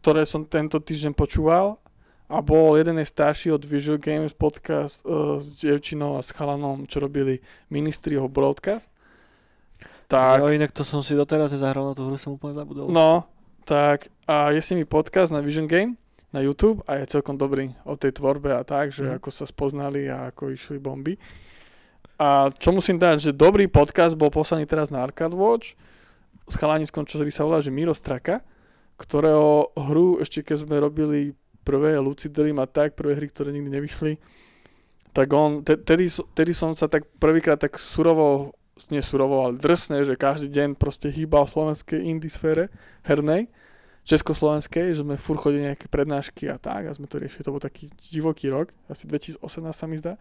ktoré 0.04 0.28
som 0.28 0.44
tento 0.44 0.76
týždeň 0.76 1.16
počúval 1.16 1.80
a 2.28 2.44
bol 2.44 2.76
jeden 2.76 3.00
je 3.00 3.08
starší 3.08 3.48
od 3.48 3.64
Visual 3.64 3.96
Games 3.96 4.36
podcast 4.36 5.00
uh, 5.02 5.40
s 5.40 5.64
dievčinou 5.64 6.16
a 6.16 6.20
s 6.20 6.28
chalanom, 6.28 6.84
čo 6.84 7.00
robili 7.00 7.40
Ministry 7.72 8.20
of 8.20 8.28
Broadcast. 8.28 8.92
Tak, 10.04 10.44
Jo, 10.44 10.52
inak 10.52 10.76
to 10.76 10.84
som 10.84 11.00
si 11.00 11.16
doteraz 11.16 11.56
nezahral 11.56 11.88
na 11.88 11.94
tú 11.96 12.04
hru, 12.04 12.20
som 12.20 12.36
úplne 12.36 12.52
zabudol. 12.52 12.92
No, 12.92 13.24
tak 13.64 14.12
a 14.28 14.52
je 14.52 14.60
si 14.60 14.76
mi 14.76 14.84
podcast 14.84 15.32
na 15.32 15.40
Vision 15.40 15.64
Game 15.64 15.96
na 16.28 16.44
YouTube 16.44 16.84
a 16.84 17.00
je 17.00 17.08
celkom 17.08 17.40
dobrý 17.40 17.72
o 17.88 17.96
tej 17.96 18.12
tvorbe 18.12 18.52
a 18.52 18.60
tak, 18.60 18.92
že 18.92 19.08
Mhm. 19.08 19.16
ako 19.16 19.28
sa 19.32 19.48
spoznali 19.48 20.04
a 20.04 20.28
ako 20.28 20.52
išli 20.52 20.76
bomby. 20.76 21.16
A 22.20 22.52
čo 22.52 22.76
musím 22.76 23.00
dať, 23.00 23.24
že 23.24 23.32
dobrý 23.32 23.66
podcast 23.66 24.14
bol 24.14 24.28
poslaný 24.28 24.68
teraz 24.68 24.92
na 24.92 25.00
Arcade 25.00 25.32
Watch 25.32 25.72
s 26.44 26.54
chalaniskom, 26.54 27.08
čo 27.08 27.16
sa 27.16 27.42
volá, 27.42 27.64
že 27.64 27.72
Miro 27.72 27.96
Straka, 27.96 28.44
ktorého 28.96 29.74
hru 29.74 30.22
ešte 30.22 30.46
keď 30.46 30.56
sme 30.66 30.76
robili 30.78 31.34
prvé 31.64 31.96
Lucid 31.98 32.36
a 32.36 32.66
tak, 32.68 32.94
prvé 32.94 33.16
hry, 33.16 33.26
ktoré 33.32 33.50
nikdy 33.50 33.70
nevyšli, 33.72 34.12
tak 35.16 35.32
on, 35.32 35.64
te- 35.64 35.80
tedy, 35.80 36.10
tedy 36.36 36.52
som 36.52 36.76
sa 36.76 36.90
tak 36.90 37.08
prvýkrát 37.16 37.56
tak 37.56 37.80
surovo, 37.80 38.52
nie 38.90 39.00
surovo, 39.00 39.46
ale 39.46 39.56
drsne, 39.56 40.04
že 40.04 40.18
každý 40.18 40.50
deň 40.50 40.68
proste 40.76 41.08
hýbal 41.08 41.46
v 41.46 41.54
slovenskej 41.54 42.00
indie 42.02 42.28
sfére 42.28 42.68
hernej, 43.06 43.48
československej, 44.04 44.92
že 44.92 45.00
sme 45.00 45.16
furt 45.16 45.40
chodili 45.40 45.70
nejaké 45.70 45.88
prednášky 45.88 46.50
a 46.52 46.60
tak 46.60 46.90
a 46.90 46.92
sme 46.92 47.08
to 47.08 47.16
riešili, 47.16 47.46
to 47.46 47.54
bol 47.54 47.62
taký 47.62 47.88
divoký 48.12 48.52
rok, 48.52 48.74
asi 48.90 49.08
2018 49.08 49.40
sa 49.72 49.86
mi 49.88 49.96
zdá. 49.96 50.20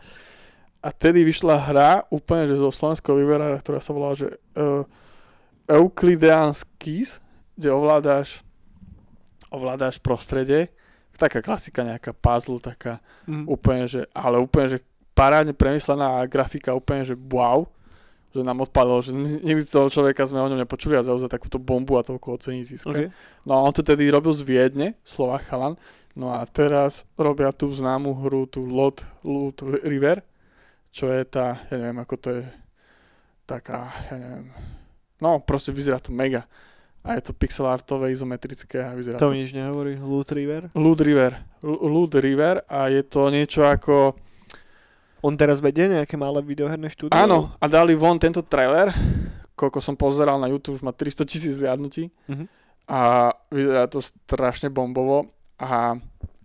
A 0.84 0.92
tedy 0.92 1.24
vyšla 1.24 1.56
hra 1.58 1.92
úplne, 2.12 2.48
že 2.48 2.60
zo 2.60 2.72
slovenského 2.72 3.16
vývojára, 3.16 3.60
ktorá 3.60 3.80
sa 3.80 3.96
volala, 3.96 4.20
že 4.20 4.36
uh, 4.56 4.84
Euclidean 5.68 6.52
Skis, 6.52 7.24
kde 7.56 7.72
ovládáš 7.72 8.43
ovládáš 9.54 10.02
prostredie, 10.02 10.74
taká 11.14 11.40
klasika, 11.40 11.86
nejaká 11.86 12.10
puzzle, 12.12 12.58
taká 12.58 12.98
Mhm. 13.30 13.46
úplne, 13.46 13.86
že, 13.86 14.02
ale 14.12 14.42
úplne, 14.42 14.68
že 14.68 14.80
parádne 15.14 15.54
premyslená 15.54 16.26
grafika, 16.26 16.74
úplne, 16.74 17.06
že 17.06 17.14
wow, 17.14 17.70
že 18.34 18.42
nám 18.42 18.66
odpadlo, 18.66 18.98
že 18.98 19.14
ni- 19.14 19.46
nikdy 19.46 19.62
toho 19.64 19.86
človeka 19.88 20.26
sme 20.26 20.42
o 20.42 20.50
ňom 20.50 20.58
nepočuli 20.58 20.98
a 20.98 21.06
za 21.06 21.30
takúto 21.30 21.62
bombu 21.62 21.96
a 21.96 22.04
toľko 22.04 22.34
ocení 22.34 22.66
získa. 22.66 22.90
OK. 22.90 23.14
No 23.46 23.54
a 23.54 23.60
on 23.62 23.70
to 23.70 23.86
tedy 23.86 24.10
robil 24.10 24.34
z 24.34 24.42
Viedne, 24.42 24.98
Slovak 25.06 25.46
chalan, 25.46 25.78
no 26.18 26.34
a 26.34 26.42
teraz 26.44 27.06
robia 27.14 27.54
tú 27.54 27.70
známu 27.70 28.26
hru, 28.26 28.50
tú 28.50 28.66
Lot, 28.66 29.06
Lot 29.22 29.62
River, 29.86 30.26
čo 30.90 31.14
je 31.14 31.22
tá, 31.24 31.62
ja 31.70 31.78
neviem, 31.78 32.02
ako 32.02 32.16
to 32.18 32.30
je, 32.34 32.44
taká, 33.46 33.94
ja 34.10 34.18
neviem, 34.18 34.50
no 35.20 35.38
proste 35.38 35.70
vyzerá 35.70 36.02
to 36.02 36.10
mega. 36.10 36.50
A 37.04 37.14
je 37.14 37.22
to 37.22 37.34
pixel 37.34 37.68
artové, 37.68 38.12
izometrické 38.12 38.80
a 38.80 38.96
vyzerá 38.96 39.20
To 39.20 39.28
to 39.28 39.36
nič 39.36 39.52
nehovorí. 39.52 40.00
Loot 40.00 40.32
River. 40.32 40.72
Loot 40.72 41.00
River. 41.00 41.36
L- 41.60 41.84
Loot 41.84 42.16
River 42.16 42.64
a 42.64 42.88
je 42.88 43.04
to 43.04 43.28
niečo 43.28 43.62
ako... 43.62 44.16
On 45.20 45.36
teraz 45.36 45.60
vedie 45.60 45.88
nejaké 45.88 46.16
malé 46.16 46.40
videoherné 46.40 46.88
štúdio? 46.88 47.16
Áno, 47.16 47.56
a 47.56 47.66
dali 47.66 47.92
von 47.92 48.16
tento 48.18 48.40
trailer, 48.42 48.92
koľko 49.54 49.80
som 49.80 49.96
pozeral 49.96 50.36
na 50.36 50.48
YouTube, 50.48 50.76
už 50.76 50.84
má 50.84 50.92
300 50.92 51.24
tisíc 51.24 51.54
zliadnutí 51.54 52.08
Mhm. 52.28 52.46
a 52.86 53.32
vyzerá 53.48 53.88
to 53.88 54.00
strašne 54.00 54.68
bombovo 54.68 55.32
a, 55.56 55.96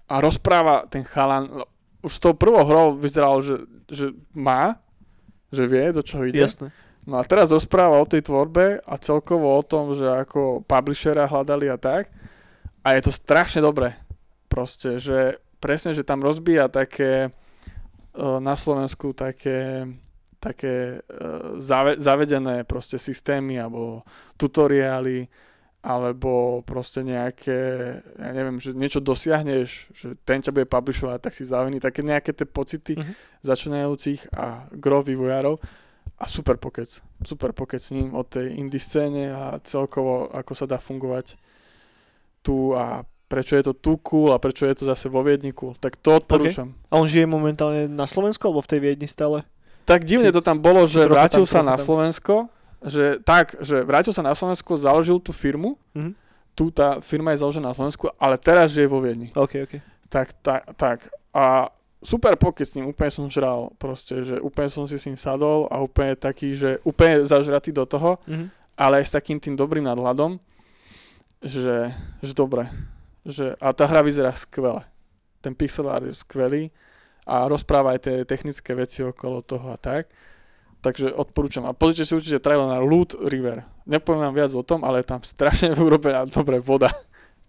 a 0.07 0.15
rozpráva 0.19 0.87
ten 0.87 1.03
chalan, 1.03 1.51
no, 1.53 1.67
už 2.01 2.13
s 2.13 2.21
tou 2.21 2.35
prvou 2.35 2.63
hrou 2.63 2.95
vyzeralo, 2.95 3.43
že, 3.43 3.59
že 3.91 4.07
má, 4.31 4.79
že 5.51 5.67
vie, 5.67 5.91
do 5.91 5.99
čoho 5.99 6.23
ide. 6.25 6.39
Jasné. 6.41 6.71
No 7.09 7.17
a 7.17 7.25
teraz 7.25 7.49
rozpráva 7.49 7.97
o 7.97 8.05
tej 8.05 8.21
tvorbe 8.21 8.85
a 8.85 8.95
celkovo 9.01 9.57
o 9.57 9.63
tom, 9.65 9.97
že 9.97 10.05
ako 10.05 10.61
publishera 10.69 11.25
hľadali 11.25 11.73
a 11.73 11.81
tak. 11.81 12.13
A 12.85 12.93
je 13.01 13.09
to 13.09 13.13
strašne 13.17 13.65
dobré. 13.65 13.97
Proste, 14.53 15.01
že 15.01 15.41
presne, 15.57 15.97
že 15.97 16.05
tam 16.05 16.21
rozbíja 16.21 16.69
také 16.69 17.33
uh, 17.33 18.37
na 18.45 18.55
Slovensku 18.61 19.17
také 19.17 19.89
také 20.39 21.03
zave, 21.59 21.99
zavedené 21.99 22.63
proste 22.63 22.95
systémy 22.95 23.59
alebo 23.59 24.07
tutoriály 24.39 25.27
alebo 25.83 26.63
proste 26.63 27.03
nejaké, 27.03 27.59
ja 28.15 28.31
neviem, 28.31 28.63
že 28.63 28.71
niečo 28.71 29.03
dosiahneš, 29.03 29.91
že 29.91 30.15
ten 30.23 30.39
ťa 30.39 30.55
bude 30.55 30.71
publishovať, 30.71 31.19
tak 31.19 31.35
si 31.35 31.43
zaujímavý, 31.43 31.83
také 31.83 32.07
nejaké 32.07 32.31
tie 32.31 32.47
pocity 32.47 32.95
Mhm. 32.95 33.13
začínajúcich 33.43 34.31
a 34.31 34.71
gro 34.79 35.03
vývojárov 35.03 35.59
a 36.19 36.27
super 36.27 36.59
pokec. 36.59 36.91
Super 37.23 37.55
pokec 37.55 37.79
s 37.79 37.91
ním 37.91 38.11
o 38.13 38.23
tej 38.23 38.59
indie 38.59 38.79
scéne 38.79 39.31
a 39.31 39.43
celkovo 39.63 40.27
ako 40.29 40.53
sa 40.53 40.67
dá 40.67 40.77
fungovať 40.77 41.39
tu 42.43 42.75
a 42.75 43.03
prečo 43.29 43.55
je 43.55 43.65
to 43.69 43.75
tu 43.77 44.01
cool 44.01 44.33
a 44.33 44.41
prečo 44.41 44.65
je 44.65 44.75
to 44.75 44.85
zase 44.89 45.07
vo 45.07 45.21
Viedni 45.21 45.53
cool. 45.53 45.77
Tak 45.77 46.01
to 46.01 46.17
odporúčam. 46.17 46.73
A 46.89 46.97
on 46.97 47.05
žije 47.05 47.29
momentálne 47.29 47.85
na 47.87 48.09
Slovensku 48.09 48.49
alebo 48.49 48.65
v 48.65 48.71
tej 48.71 48.81
Viedni 48.81 49.07
stále? 49.07 49.45
Tak 49.85 50.05
divne 50.05 50.33
to 50.33 50.41
tam 50.41 50.59
bolo, 50.59 50.85
že 50.85 51.05
vrátil 51.05 51.45
tam, 51.45 51.53
sa 51.53 51.61
na 51.63 51.77
tam. 51.77 51.85
Slovensko, 51.85 52.35
že 52.85 53.21
tak, 53.25 53.57
že 53.61 53.85
vrátil 53.85 54.13
sa 54.13 54.25
na 54.25 54.33
Slovensko, 54.33 54.77
založil 54.77 55.21
tú 55.21 55.33
firmu, 55.33 55.77
Mhm. 55.95 56.13
tu 56.57 56.75
tá 56.75 56.99
firma 56.99 57.31
je 57.33 57.41
založená 57.45 57.71
na 57.71 57.77
Slovensku, 57.77 58.11
ale 58.19 58.35
teraz 58.37 58.73
žije 58.75 58.89
vo 58.89 58.99
Viedni. 58.99 59.31
OK, 59.37 59.65
OK. 59.69 59.75
Tak, 60.09 60.33
tak, 60.41 60.63
tak. 60.75 60.99
A 61.37 61.69
super 62.01 62.35
pokec 62.35 62.63
s 62.63 62.75
ním, 62.75 62.87
úplne 62.87 63.09
som 63.09 63.27
žral 63.27 63.71
proste, 63.75 64.23
že 64.23 64.39
úplne 64.39 64.67
som 64.67 64.85
si 64.85 64.95
s 64.95 65.07
ním 65.07 65.17
sadol 65.17 65.67
a 65.67 65.79
úplne 65.79 66.15
taký, 66.15 66.53
že 66.53 66.79
úplne 66.83 67.23
zažratý 67.23 67.71
do 67.71 67.85
toho, 67.85 68.19
Mhm. 68.25 68.47
ale 68.75 69.03
aj 69.03 69.07
s 69.07 69.15
takým 69.15 69.37
tým 69.37 69.55
dobrým 69.55 69.83
nadhľadom, 69.83 70.39
že, 71.41 71.91
že 72.19 72.33
dobre. 72.33 72.67
Že, 73.23 73.55
a 73.57 73.71
tá 73.71 73.85
hra 73.85 74.01
vyzerá 74.01 74.33
skvele. 74.33 74.83
Ten 75.39 75.53
pixel 75.53 75.87
art 75.87 76.03
je 76.03 76.15
skvelý 76.15 76.71
a 77.23 77.45
rozpráva 77.45 77.93
aj 77.93 78.01
tie 78.01 78.17
technické 78.25 78.73
veci 78.73 79.03
okolo 79.03 79.43
toho 79.43 79.71
a 79.71 79.77
tak. 79.77 80.09
Takže 80.79 81.11
odporúčam. 81.11 81.67
A 81.67 81.75
pozrite 81.75 82.07
si 82.07 82.15
určite 82.15 82.39
trailer 82.39 82.65
na 82.65 82.79
Loot 82.79 83.19
River. 83.21 83.67
Nepoviem 83.85 84.23
vám 84.23 84.35
viac 84.35 84.51
o 84.53 84.63
tom, 84.63 84.83
ale 84.83 85.03
je 85.03 85.11
tam 85.11 85.21
strašne 85.21 85.75
urobená 85.79 86.23
dobre 86.25 86.59
voda. 86.59 86.89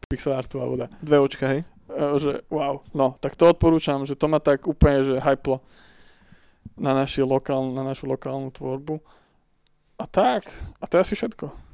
Pixel 0.05 0.33
artová 0.33 0.65
voda. 0.65 0.85
Dve 0.99 1.21
očka, 1.21 1.45
hej? 1.47 1.61
Že 1.89 2.45
wow, 2.53 2.85
no, 2.93 3.17
tak 3.17 3.33
to 3.33 3.49
odporúčam, 3.49 4.05
že 4.05 4.13
to 4.13 4.29
ma 4.29 4.37
tak 4.37 4.69
úplne, 4.69 5.01
že 5.01 5.15
hyplo 5.17 5.65
na, 6.77 7.05
lokál, 7.25 7.73
na 7.73 7.81
našu 7.81 8.07
lokálnu 8.07 8.53
tvorbu. 8.53 9.01
A 9.99 10.05
tak, 10.07 10.47
a 10.79 10.83
to 10.87 10.95
je 10.95 11.03
asi 11.03 11.15
všetko. 11.17 11.68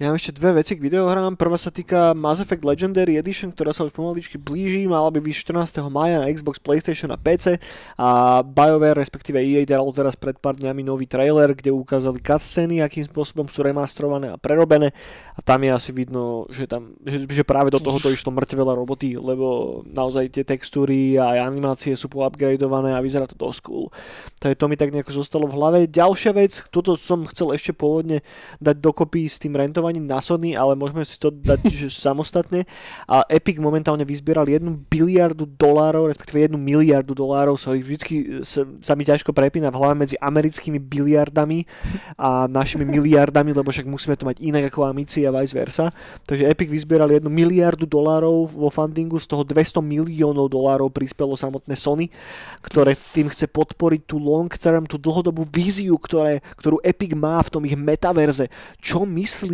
Ja 0.00 0.08
mám 0.08 0.16
ešte 0.16 0.32
dve 0.32 0.64
veci 0.64 0.80
k 0.80 0.84
videohrám. 0.88 1.36
Prvá 1.36 1.60
sa 1.60 1.68
týka 1.68 2.16
Mass 2.16 2.40
Effect 2.40 2.64
Legendary 2.64 3.20
Edition, 3.20 3.52
ktorá 3.52 3.76
sa 3.76 3.84
už 3.84 3.92
pomaličky 3.92 4.40
blíži. 4.40 4.88
Mala 4.88 5.12
by 5.12 5.20
byť 5.20 5.34
14. 5.44 5.84
maja 5.92 6.24
na 6.24 6.32
Xbox, 6.32 6.56
PlayStation 6.56 7.12
a 7.12 7.20
PC. 7.20 7.60
A 8.00 8.40
BioWare, 8.40 8.96
respektíve 8.96 9.36
EA, 9.36 9.68
dalo 9.68 9.92
teraz 9.92 10.16
pred 10.16 10.40
pár 10.40 10.56
dňami 10.56 10.88
nový 10.88 11.04
trailer, 11.04 11.52
kde 11.52 11.68
ukázali 11.68 12.16
cutscény, 12.16 12.80
akým 12.80 13.04
spôsobom 13.12 13.44
sú 13.52 13.60
remastrované 13.60 14.32
a 14.32 14.40
prerobené. 14.40 14.88
A 15.36 15.44
tam 15.44 15.60
je 15.60 15.68
asi 15.68 15.92
vidno, 15.92 16.48
že, 16.48 16.64
tam, 16.64 16.96
že, 17.04 17.28
že 17.28 17.44
práve 17.44 17.68
do 17.68 17.76
tohoto 17.76 18.08
išlo 18.08 18.32
mŕte 18.32 18.56
veľa 18.56 18.72
roboty, 18.72 19.20
lebo 19.20 19.84
naozaj 19.84 20.32
tie 20.32 20.48
textúry 20.48 21.20
a 21.20 21.44
animácie 21.44 21.92
sú 21.92 22.08
poupgradované 22.08 22.96
a 22.96 23.04
vyzerá 23.04 23.28
to 23.28 23.36
dosť 23.36 23.60
cool. 23.68 23.92
Takže 24.40 24.56
to 24.56 24.64
mi 24.64 24.80
tak 24.80 24.96
nejako 24.96 25.12
zostalo 25.12 25.44
v 25.44 25.60
hlave. 25.60 25.78
Ďalšia 25.92 26.32
vec, 26.32 26.64
toto 26.72 26.96
som 26.96 27.28
chcel 27.28 27.52
ešte 27.52 27.76
pôvodne 27.76 28.24
dať 28.64 28.80
dokopy 28.80 29.28
s 29.28 29.36
tým 29.36 29.57
rentovaní 29.58 29.98
na 29.98 30.22
Sony, 30.22 30.54
ale 30.54 30.78
môžeme 30.78 31.02
si 31.02 31.18
to 31.18 31.34
dať 31.34 31.66
že 31.66 31.88
samostatne. 32.06 32.62
A 33.10 33.26
Epic 33.26 33.58
momentálne 33.58 34.06
vyzbieral 34.06 34.46
1 34.46 34.62
biliardu 34.86 35.44
dolárov, 35.44 36.06
respektíve 36.06 36.46
1 36.46 36.54
miliardu 36.54 37.12
dolárov, 37.12 37.58
sorry, 37.58 37.82
vždycky 37.82 38.44
sa, 38.46 38.62
sa 38.78 38.92
mi 38.94 39.02
ťažko 39.02 39.34
prepína 39.34 39.74
v 39.74 39.78
hlave 39.80 39.96
medzi 39.98 40.16
americkými 40.20 40.78
biliardami 40.78 41.66
a 42.14 42.46
našimi 42.46 42.84
miliardami, 42.94 43.50
lebo 43.50 43.72
však 43.72 43.88
musíme 43.88 44.14
to 44.14 44.28
mať 44.28 44.38
inak 44.44 44.68
ako 44.68 44.86
amici 44.86 45.24
a 45.24 45.34
vice 45.34 45.56
versa. 45.56 45.90
Takže 46.28 46.46
Epic 46.46 46.68
vyzbieral 46.68 47.08
1 47.08 47.24
miliardu 47.26 47.88
dolárov 47.88 48.46
vo 48.52 48.68
fundingu, 48.68 49.16
z 49.18 49.26
toho 49.26 49.42
200 49.42 49.80
miliónov 49.80 50.52
dolárov 50.52 50.92
prispelo 50.92 51.32
samotné 51.32 51.72
Sony, 51.72 52.12
ktoré 52.60 52.92
tým 52.92 53.32
chce 53.32 53.48
podporiť 53.48 54.04
tú 54.04 54.20
long 54.20 54.52
term, 54.52 54.84
tú 54.84 55.00
dlhodobú 55.00 55.48
víziu, 55.48 55.96
ktoré, 55.96 56.44
ktorú 56.60 56.84
Epic 56.84 57.16
má 57.16 57.40
v 57.40 57.52
tom 57.52 57.62
ich 57.64 57.72
metaverze. 57.72 58.52
Čo 58.76 59.08
myslí 59.08 59.47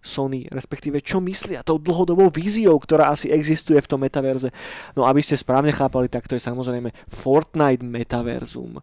Sony, 0.00 0.48
respektíve 0.48 1.04
čo 1.04 1.20
myslia 1.20 1.60
tou 1.60 1.76
dlhodobou 1.76 2.32
víziou, 2.32 2.72
ktorá 2.80 3.12
asi 3.12 3.28
existuje 3.28 3.76
v 3.76 3.84
tom 3.88 4.00
metaverze. 4.00 4.48
No 4.96 5.04
aby 5.04 5.20
ste 5.20 5.36
správne 5.36 5.76
chápali, 5.76 6.08
tak 6.08 6.24
to 6.24 6.32
je 6.32 6.40
samozrejme 6.40 6.88
Fortnite 7.12 7.84
metaverzum, 7.84 8.80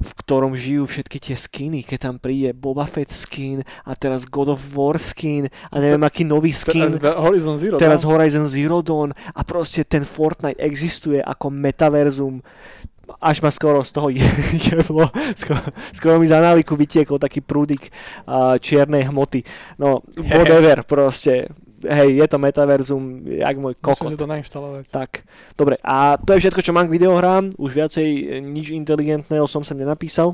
v 0.00 0.10
ktorom 0.24 0.56
žijú 0.56 0.88
všetky 0.88 1.20
tie 1.20 1.36
skiny, 1.36 1.84
keď 1.84 1.98
tam 2.08 2.16
príde 2.16 2.56
Boba 2.56 2.88
Fett 2.88 3.12
skin 3.12 3.60
a 3.84 3.92
teraz 3.92 4.24
God 4.24 4.56
of 4.56 4.60
War 4.72 4.96
skin 4.96 5.52
a 5.68 5.84
neviem 5.84 6.00
aký 6.00 6.24
nový 6.24 6.48
skin. 6.48 6.96
Teraz 6.96 7.20
Horizon 7.20 7.60
Zero 7.60 7.76
Teraz. 7.76 8.00
Horizon 8.00 8.48
Zero 8.48 8.80
Dawn 8.80 9.12
a 9.12 9.40
proste 9.44 9.84
ten 9.84 10.08
Fortnite 10.08 10.56
existuje 10.64 11.20
ako 11.20 11.52
metaverzum 11.52 12.40
až 13.20 13.40
ma 13.40 13.50
skoro 13.50 13.84
z 13.84 13.90
toho 13.92 14.08
je- 14.08 14.20
jeblo, 14.72 15.08
skoro, 15.34 15.60
skoro 15.92 16.14
mi 16.16 16.26
za 16.26 16.40
návyku 16.40 16.72
vytiekol 16.72 17.18
taký 17.18 17.40
prúdik 17.40 17.88
uh, 18.24 18.56
čiernej 18.56 19.08
hmoty. 19.08 19.44
No, 19.76 20.00
whatever, 20.16 20.82
proste. 20.82 21.48
Hej, 21.84 22.16
je 22.16 22.26
to 22.32 22.40
metaverzum, 22.40 23.28
jak 23.28 23.60
môj 23.60 23.76
Musím 23.76 23.84
kokot. 23.84 24.08
si 24.08 24.16
to 24.16 24.24
nainštalovať. 24.24 24.84
Tak, 24.88 25.10
dobre. 25.52 25.76
A 25.84 26.16
to 26.16 26.32
je 26.32 26.48
všetko, 26.48 26.64
čo 26.64 26.72
mám 26.72 26.88
k 26.88 26.96
videohrám. 26.96 27.52
Už 27.60 27.76
viacej 27.76 28.08
e, 28.08 28.20
nič 28.40 28.72
inteligentného 28.72 29.44
som 29.44 29.60
sem 29.60 29.76
nenapísal. 29.76 30.32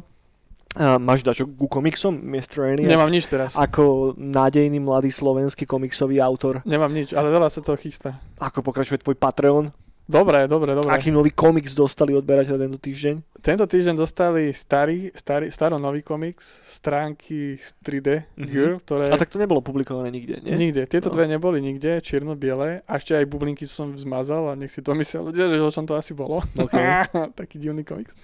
A 0.79 1.03
máš 1.03 1.27
dačo 1.27 1.51
ku 1.51 1.67
komiksom, 1.67 2.15
Mr. 2.15 2.79
Eniak? 2.79 2.87
Nemám 2.87 3.11
nič 3.11 3.27
teraz. 3.27 3.59
Ako 3.59 4.15
nádejný 4.15 4.79
mladý 4.79 5.11
slovenský 5.11 5.67
komiksový 5.67 6.23
autor. 6.23 6.63
Nemám 6.63 6.95
nič, 6.95 7.11
ale 7.19 7.35
veľa 7.35 7.51
sa 7.51 7.59
toho 7.59 7.75
chystá. 7.75 8.23
Ako 8.39 8.63
pokračuje 8.63 9.03
tvoj 9.03 9.19
Patreon? 9.19 9.75
Dobre, 10.11 10.43
dobre, 10.45 10.75
dobre. 10.75 10.91
Aký 10.91 11.09
nový 11.09 11.31
komiks 11.31 11.71
dostali 11.71 12.11
odberateľ 12.13 12.59
tento 12.59 12.77
týždeň? 12.77 13.39
Tento 13.39 13.63
týždeň 13.63 13.95
dostali 13.95 14.51
starý, 14.51 15.15
starý, 15.15 15.49
staro 15.49 15.79
nový 15.79 16.03
komiks, 16.03 16.43
stránky 16.67 17.55
z 17.55 17.71
3D 17.79 18.09
Mhm. 18.35 18.45
Girl, 18.45 18.77
ktoré... 18.77 19.07
A 19.07 19.15
tak 19.15 19.31
to 19.31 19.39
nebolo 19.39 19.63
publikované 19.63 20.11
nikde, 20.11 20.43
nie? 20.43 20.59
Nikde. 20.59 20.85
Tieto 20.85 21.09
No. 21.09 21.15
dve 21.15 21.31
neboli 21.31 21.63
nikde, 21.63 22.03
čierno-biele. 22.03 22.83
A 22.83 22.93
ešte 22.99 23.15
aj 23.15 23.25
bublinky 23.25 23.65
som 23.65 23.95
zmazal 23.95 24.51
a 24.51 24.59
nech 24.59 24.69
si 24.69 24.83
to 24.83 24.91
myslia 24.93 25.23
ľudia, 25.23 25.47
že 25.47 25.57
o 25.57 25.71
čom 25.71 25.87
to 25.87 25.95
asi 25.95 26.11
bolo. 26.11 26.43
OK. 26.59 26.75
Taký 27.39 27.57
divný 27.57 27.87
komiks. 27.87 28.19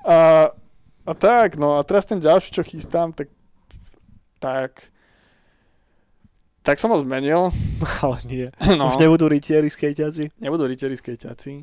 A, 0.00 0.48
a 1.04 1.12
tak, 1.12 1.54
no 1.54 1.76
a 1.76 1.84
teraz 1.84 2.02
ten 2.02 2.16
ďalší, 2.16 2.50
čo 2.50 2.64
chystám, 2.64 3.12
tak 3.12 3.28
tak 4.38 4.88
tak 6.66 6.82
som 6.82 6.90
ho 6.90 6.98
zmenil. 6.98 7.54
Ale 8.02 8.18
nie. 8.26 8.50
No, 8.74 8.90
Už 8.90 8.98
nebudú 8.98 9.30
rytieri 9.30 9.70
skejťaci. 9.70 10.42
nebudú 10.42 10.66
ričeri 10.66 10.98
skejťaci. 10.98 11.62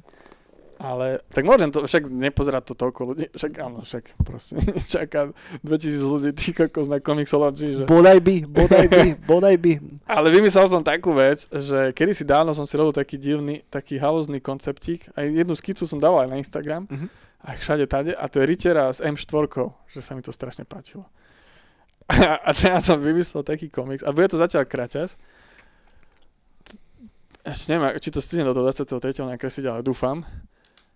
Ale 0.83 1.23
tak 1.31 1.47
môžem 1.47 1.71
to, 1.71 1.85
však 1.87 2.11
nepozerať 2.11 2.73
to 2.73 2.73
toľko 2.75 3.01
ľudí, 3.13 3.25
však 3.31 3.51
áno, 3.61 3.87
však 3.87 4.19
proste 4.25 4.59
čaká 4.95 5.31
2000 5.63 6.01
ľudí 6.03 6.29
tých 6.35 6.59
kokos 6.59 6.91
na 6.91 6.99
Comixology, 6.99 7.79
že... 7.79 7.83
Bodaj 7.87 8.19
by, 8.19 8.35
bodaj 8.51 8.85
by, 8.91 9.03
bodaj 9.31 9.55
by. 9.63 9.73
Ale 10.03 10.27
vymyslel 10.27 10.67
som 10.67 10.83
takú 10.83 11.15
vec, 11.15 11.47
že 11.47 11.95
kedysi 11.95 12.27
dávno 12.27 12.51
som 12.51 12.67
si 12.67 12.75
robil 12.75 12.91
taký 12.91 13.15
divný, 13.15 13.63
taký 13.71 13.95
halúzny 13.95 14.43
konceptík. 14.43 15.07
Aj 15.15 15.23
jednu 15.23 15.55
skicu 15.55 15.87
som 15.87 16.01
dal 16.01 16.19
aj 16.19 16.27
na 16.27 16.41
Instagram. 16.41 16.83
Mhm. 16.91 17.07
A 17.43 17.59
všade 17.59 17.87
tade. 17.87 18.11
A 18.15 18.27
to 18.31 18.39
je 18.39 18.47
Richera 18.47 18.87
s 18.87 19.03
M4, 19.03 19.51
že 19.91 19.99
sa 19.99 20.15
mi 20.15 20.23
to 20.23 20.31
strašne 20.31 20.63
páčilo. 20.63 21.03
A, 22.11 22.39
a 22.39 22.51
teraz 22.51 22.85
som 22.85 22.99
vymyslel 22.99 23.41
taký 23.41 23.71
komiks. 23.71 24.03
A 24.03 24.11
bude 24.11 24.27
to 24.27 24.35
zatiaľ 24.35 24.67
kraťas. 24.67 25.15
Ešte 27.43 27.75
neviem, 27.75 27.95
či 27.99 28.07
to 28.07 28.23
stihnem 28.23 28.47
do 28.47 28.55
toho 28.55 28.67
23. 28.71 29.23
nakresliť, 29.35 29.65
ale 29.67 29.83
dúfam, 29.83 30.23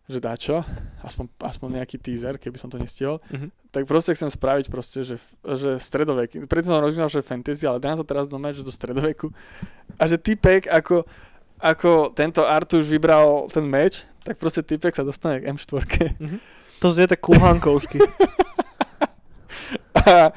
že 0.08 0.24
dačo. 0.24 0.64
Aspoň, 1.04 1.28
aspoň 1.44 1.68
nejaký 1.84 2.00
teaser, 2.00 2.40
keby 2.40 2.56
som 2.56 2.72
to 2.72 2.80
nestihol 2.80 3.20
Mhm. 3.28 3.52
tak 3.72 3.84
proste 3.84 4.16
chcem 4.16 4.32
spraviť 4.32 4.72
proste, 4.72 5.04
že, 5.04 5.20
že 5.44 5.76
stredovek. 5.78 6.48
Predtým 6.48 6.72
som 6.72 6.80
rozmýšľal, 6.80 7.12
že 7.12 7.22
fantasy, 7.22 7.68
ale 7.68 7.84
dám 7.84 8.00
to 8.00 8.08
teraz 8.08 8.26
do 8.32 8.40
že 8.40 8.64
do 8.64 8.72
stredoveku. 8.72 9.30
A 10.00 10.08
že 10.08 10.16
typek, 10.16 10.72
ako, 10.72 11.04
ako 11.60 12.16
tento 12.16 12.48
Artuš 12.48 12.88
vybral 12.88 13.52
ten 13.52 13.68
meč, 13.68 14.08
tak 14.24 14.40
proste 14.40 14.64
typek 14.64 14.96
sa 14.96 15.04
dostane 15.04 15.44
k 15.44 15.52
M4. 15.52 15.84
To 16.80 16.88
znie 16.92 17.08
tak 17.12 17.20
kulhankovsky. 17.20 18.00
A, 20.08 20.32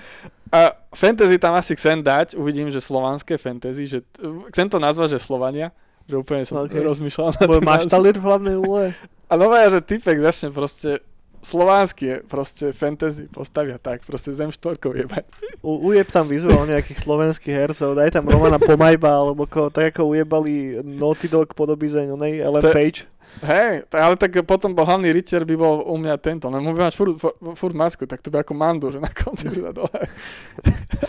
a 0.51 0.75
fantasy 0.91 1.39
tam 1.39 1.55
asi 1.55 1.79
chcem 1.79 2.03
dať, 2.03 2.35
uvidím, 2.35 2.75
že 2.75 2.83
slovanské 2.83 3.39
fantasy, 3.39 3.87
že 3.87 4.03
chcem 4.51 4.67
to 4.67 4.83
nazvať, 4.83 5.15
že 5.15 5.23
Slovania, 5.23 5.71
že 6.11 6.19
úplne 6.19 6.43
som 6.43 6.67
OK. 6.67 6.75
okay. 6.75 6.83
rozmýšľal 6.83 7.27
na 7.31 7.35
tým 7.39 7.47
názvom. 7.47 7.71
maštalir 7.71 8.15
v 8.19 8.25
hlavnej 8.27 8.57
úlohe. 8.59 8.89
A 9.31 9.33
nové 9.39 9.63
že 9.71 9.79
typek 9.79 10.19
začne 10.19 10.51
proste 10.51 10.99
slovanské 11.41 12.21
proste 12.29 12.73
fantasy 12.73 13.25
postavia 13.29 13.81
tak, 13.81 14.05
proste 14.05 14.33
zem 14.33 14.53
štvorkou 14.53 14.93
jebať. 14.93 15.25
U, 15.65 15.89
ujeb 15.89 16.09
tam 16.09 16.29
vizuálne 16.29 16.77
nejakých 16.77 17.01
slovenských 17.01 17.55
hercov, 17.57 17.97
daj 17.97 18.13
tam 18.13 18.29
Romana 18.29 18.61
Pomajba, 18.61 19.09
alebo 19.09 19.49
ko, 19.49 19.73
tak 19.73 19.97
ako 19.97 20.13
ujebali 20.13 20.81
Naughty 20.85 21.29
Dog 21.29 21.57
podobizeň, 21.57 22.13
onej 22.13 22.45
Ellen 22.45 22.61
To 22.61 22.73
je- 22.73 22.77
Page. 22.77 23.01
Hej, 23.47 23.87
t- 23.87 23.95
ale 23.95 24.19
tak 24.19 24.35
potom 24.43 24.75
bol 24.75 24.83
hlavný 24.83 25.15
Richter 25.15 25.47
by 25.47 25.55
bol 25.55 25.87
u 25.87 25.95
mňa 25.95 26.19
tento, 26.19 26.51
len 26.51 26.67
by 26.67 26.91
mať 26.91 26.99
furt, 26.99 27.15
furt, 27.15 27.39
furt 27.55 27.77
masku, 27.79 28.03
tak 28.03 28.19
to 28.19 28.27
by 28.27 28.43
ako 28.43 28.59
mandu, 28.59 28.91
že 28.91 28.99
na 28.99 29.07
konci 29.07 29.55
na 29.55 29.71
dole. 29.71 29.87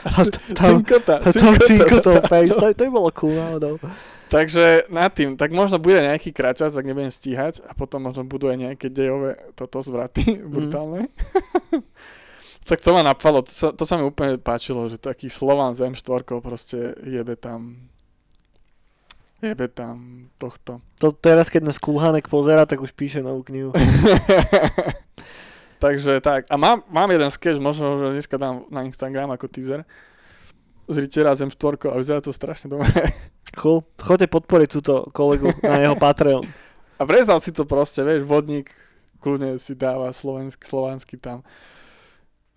A 0.05 0.21
tam, 0.53 0.85
Cinkota, 0.85 1.17
a 1.17 1.29
tam 1.33 1.57
cinko 1.57 1.97
toho 1.97 2.21
tak, 2.21 2.29
face, 2.29 2.53
no. 2.53 2.69
to, 2.69 2.77
to 2.77 2.81
by 2.85 2.91
bolo 2.93 3.09
cool 3.17 3.33
náhodou. 3.33 3.81
Takže 4.31 4.87
nad 4.87 5.11
tým, 5.11 5.35
tak 5.35 5.51
možno 5.51 5.75
bude 5.75 5.99
nejaký 5.99 6.31
kračas, 6.31 6.71
ak 6.79 6.87
nebudem 6.87 7.11
stíhať 7.11 7.67
a 7.67 7.75
potom 7.75 8.07
možno 8.07 8.23
budú 8.23 8.47
aj 8.47 8.63
nejaké 8.63 8.87
dejové 8.87 9.35
toto 9.59 9.83
zvraty 9.83 10.39
brutálne. 10.39 11.11
tak 12.69 12.79
to 12.79 12.95
ma 12.95 13.03
napadlo, 13.03 13.43
to 13.43 13.51
sa, 13.51 13.67
to 13.75 13.83
sa 13.83 13.99
mi 13.99 14.07
úplne 14.07 14.39
páčilo, 14.39 14.87
že 14.87 14.95
taký 14.95 15.27
Slovan 15.27 15.75
z 15.75 15.91
M4 15.91 16.23
proste 16.39 16.95
jebe 17.03 17.35
tam 17.35 17.91
jebe 19.43 19.67
tam 19.67 20.29
tohto. 20.39 20.79
To 21.01 21.11
teraz, 21.11 21.51
keď 21.51 21.67
nás 21.67 21.81
Kulhanek 21.81 22.31
pozera, 22.31 22.63
tak 22.63 22.79
už 22.79 22.95
píše 22.95 23.19
novú 23.19 23.43
knihu. 23.43 23.75
Takže 25.83 26.21
tak. 26.21 26.45
A 26.45 26.55
mám, 26.61 26.85
mám 26.87 27.09
jeden 27.09 27.27
sketch, 27.33 27.57
možno, 27.57 27.97
že 27.97 28.13
dneska 28.13 28.37
dám 28.37 28.69
na 28.69 28.85
Instagram 28.85 29.33
ako 29.33 29.49
teaser. 29.49 29.81
Richera 30.97 31.35
zem 31.35 31.47
4 31.47 31.91
a 31.91 31.95
vyzerá 31.95 32.19
to 32.19 32.33
strašne 32.33 32.67
dobre. 32.71 32.89
Cool. 33.59 33.83
Choďte 33.99 34.31
podporiť 34.31 34.67
túto 34.71 35.07
kolegu 35.11 35.51
na 35.63 35.83
jeho 35.83 35.95
Patreon. 35.99 36.47
A 36.95 37.03
predstav 37.03 37.39
si 37.43 37.51
to 37.51 37.67
proste, 37.67 37.99
vieš, 38.01 38.23
vodník 38.23 38.71
kľudne 39.19 39.59
si 39.59 39.75
dáva 39.75 40.09
slovenský, 40.09 40.63
slovanský 40.65 41.15
tam 41.19 41.43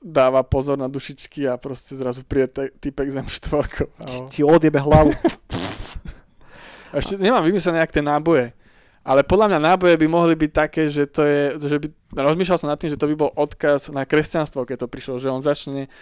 dáva 0.05 0.45
pozor 0.45 0.77
na 0.77 0.85
dušičky 0.85 1.49
a 1.49 1.57
proste 1.57 1.97
zrazu 1.97 2.29
príde 2.29 2.53
te- 2.53 2.73
typek 2.77 3.09
zem 3.09 3.25
4 3.25 3.57
a, 3.57 3.65
ho- 3.65 4.29
Ti 4.29 4.45
odjebe 4.45 4.77
hlavu. 4.77 5.17
a 6.93 6.95
ešte 7.01 7.17
nemám 7.17 7.41
vymyslené 7.41 7.81
nejak 7.81 7.93
tie 7.93 8.05
náboje. 8.05 8.53
Ale 9.05 9.21
podľa 9.21 9.53
mňa 9.53 9.61
náboje 9.61 10.01
by 10.01 10.07
mohli 10.09 10.33
byť 10.33 10.51
také, 10.51 10.89
že 10.89 11.05
to 11.05 11.29
je, 11.29 11.61
že 11.61 11.77
by, 11.77 11.87
rozmýšľal 12.17 12.57
som 12.57 12.73
nad 12.73 12.81
tým, 12.81 12.89
že 12.89 12.97
to 12.97 13.05
by 13.05 13.15
bol 13.21 13.31
odkaz 13.37 13.93
na 13.93 14.09
kresťanstvo, 14.09 14.65
keď 14.65 14.85
to 14.85 14.89
prišlo, 14.89 15.21
že 15.21 15.29
on 15.29 15.45
začne 15.45 15.93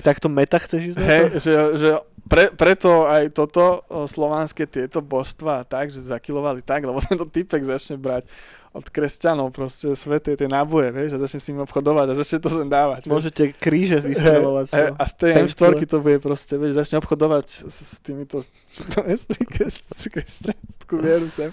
Takto 0.00 0.32
meta 0.32 0.56
chceš 0.56 0.96
ísť? 0.96 0.98
Hej, 1.04 1.24
že, 1.44 1.52
že 1.76 1.88
pre, 2.24 2.48
preto 2.48 3.04
aj 3.04 3.28
toto 3.36 3.84
o, 3.92 4.08
slovanské 4.08 4.64
tieto 4.64 5.04
božstva 5.04 5.68
tak, 5.68 5.92
že 5.92 6.00
zakilovali 6.00 6.64
tak, 6.64 6.88
lebo 6.88 6.96
tento 7.04 7.28
typek 7.28 7.60
začne 7.60 8.00
brať 8.00 8.24
od 8.72 8.88
kresťanov 8.88 9.52
proste 9.52 9.92
svete 9.92 10.32
tie 10.32 10.48
náboje, 10.48 10.96
vieš, 10.96 11.20
a 11.20 11.28
začne 11.28 11.40
s 11.44 11.48
nimi 11.52 11.60
obchodovať 11.60 12.06
a 12.08 12.14
začne 12.16 12.38
to 12.40 12.48
sem 12.48 12.68
dávať. 12.72 13.04
vieš. 13.04 13.12
Môžete 13.12 13.42
kríže 13.52 14.00
vystrelovať. 14.00 14.66
Sa. 14.72 14.96
a 14.96 15.04
z 15.04 15.14
tej 15.20 15.32
Pensle. 15.44 15.76
M4 15.76 15.84
to 15.84 15.98
bude 16.00 16.18
proste, 16.24 16.54
vieš, 16.56 16.72
začne 16.80 16.96
obchodovať 17.04 17.68
s, 17.68 17.76
s 17.84 17.98
týmito, 18.00 18.40
čo 18.72 18.82
to 18.96 19.04
je, 19.04 19.16
kres, 19.44 19.92
kresťanskú 20.08 20.94
vieru 21.04 21.28
sem. 21.28 21.52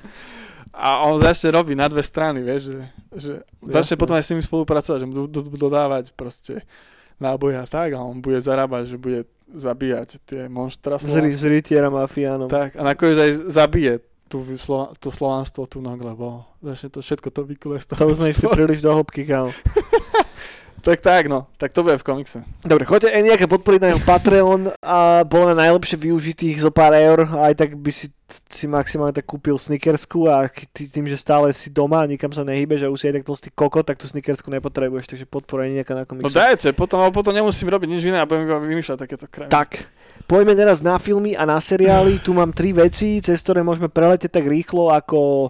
A 0.79 1.03
on 1.03 1.19
začne 1.19 1.51
robiť 1.51 1.75
na 1.75 1.91
dve 1.91 1.99
strany, 1.99 2.39
vieš, 2.39 2.71
že, 2.71 2.79
že 3.11 3.31
začne 3.67 3.99
potom 3.99 4.15
aj 4.15 4.23
s 4.23 4.31
nimi 4.31 4.39
spolupracovať, 4.39 4.97
že 5.03 5.07
mu 5.11 5.13
do, 5.13 5.23
do, 5.27 5.41
dodávať 5.51 6.15
proste 6.15 6.63
náboje 7.19 7.59
a 7.59 7.67
tak 7.67 7.93
a 7.93 7.99
on 7.99 8.23
bude 8.23 8.39
zarábať, 8.39 8.95
že 8.95 8.97
bude 8.97 9.27
zabíjať 9.51 10.23
tie 10.23 10.41
monštra. 10.47 10.95
Ri- 11.03 11.35
z 11.35 11.45
rytiera 11.51 11.91
mafiánom. 11.91 12.47
Tak, 12.47 12.79
a 12.79 12.81
nakoniec 12.87 13.19
aj 13.19 13.31
zabije 13.51 13.93
tú, 14.29 14.45
slova, 14.55 14.93
to 15.01 15.09
slovanstvo 15.09 15.65
tu 15.65 15.81
nog, 15.81 15.99
lebo 15.99 16.45
začne 16.61 16.93
to 16.93 17.01
všetko 17.01 17.27
to 17.33 17.41
z 17.49 17.85
To 17.97 18.05
už 18.07 18.15
sme 18.21 18.29
išli 18.29 18.47
príliš 18.55 18.79
do 18.85 18.93
hĺbky, 18.93 19.25
kámo. 19.25 19.51
Tak 20.79 20.99
tak, 21.03 21.27
no. 21.27 21.51
Tak 21.59 21.75
to 21.75 21.83
bude 21.83 21.99
v 21.99 22.05
komikse. 22.07 22.43
Dobre, 22.63 22.87
choďte 22.87 23.11
aj 23.11 23.23
nejaké 23.23 23.45
podporiť 23.45 23.79
na 23.83 23.89
jeho 23.93 24.01
Patreon 24.03 24.61
a 24.79 25.23
bolo 25.27 25.51
na 25.51 25.67
najlepšie 25.67 25.99
využitých 25.99 26.63
zo 26.63 26.71
pár 26.71 26.95
eur 26.95 27.27
a 27.27 27.51
aj 27.51 27.65
tak 27.65 27.69
by 27.75 27.91
si 27.91 28.07
si 28.49 28.69
maximálne 28.69 29.13
tak 29.13 29.25
kúpil 29.25 29.57
snickersku 29.57 30.29
a 30.29 30.45
tým, 30.73 31.09
že 31.09 31.17
stále 31.17 31.49
si 31.49 31.73
doma 31.73 32.05
a 32.05 32.09
nikam 32.09 32.29
sa 32.29 32.45
nehýbeš 32.45 32.85
a 32.85 32.91
už 32.93 32.99
si 33.01 33.05
aj 33.09 33.21
tak 33.21 33.25
tlstý 33.25 33.49
koko, 33.49 33.81
tak 33.81 33.97
tú 33.97 34.05
snickersku 34.05 34.53
nepotrebuješ, 34.53 35.09
takže 35.09 35.25
podpora 35.25 35.65
nejaká 35.65 35.97
na 35.97 36.05
komikse. 36.05 36.29
No 36.29 36.33
dajte, 36.33 36.69
potom, 36.77 37.01
ale 37.01 37.09
potom 37.09 37.33
nemusím 37.33 37.73
robiť 37.73 37.89
nič 37.89 38.03
iné 38.05 38.21
a 38.21 38.29
budem 38.29 38.45
iba 38.45 38.61
vymýšľať 38.61 38.97
takéto 39.01 39.25
krajiny. 39.25 39.49
Tak, 39.49 39.81
poďme 40.29 40.53
teraz 40.53 40.85
na 40.85 41.01
filmy 41.01 41.33
a 41.33 41.43
na 41.49 41.57
seriály. 41.57 42.21
Tu 42.21 42.29
mám 42.29 42.53
tri 42.53 42.69
veci, 42.69 43.17
cez 43.17 43.41
ktoré 43.41 43.65
môžeme 43.65 43.89
preletieť 43.89 44.29
tak 44.29 44.45
rýchlo 44.45 44.93
ako, 44.93 45.49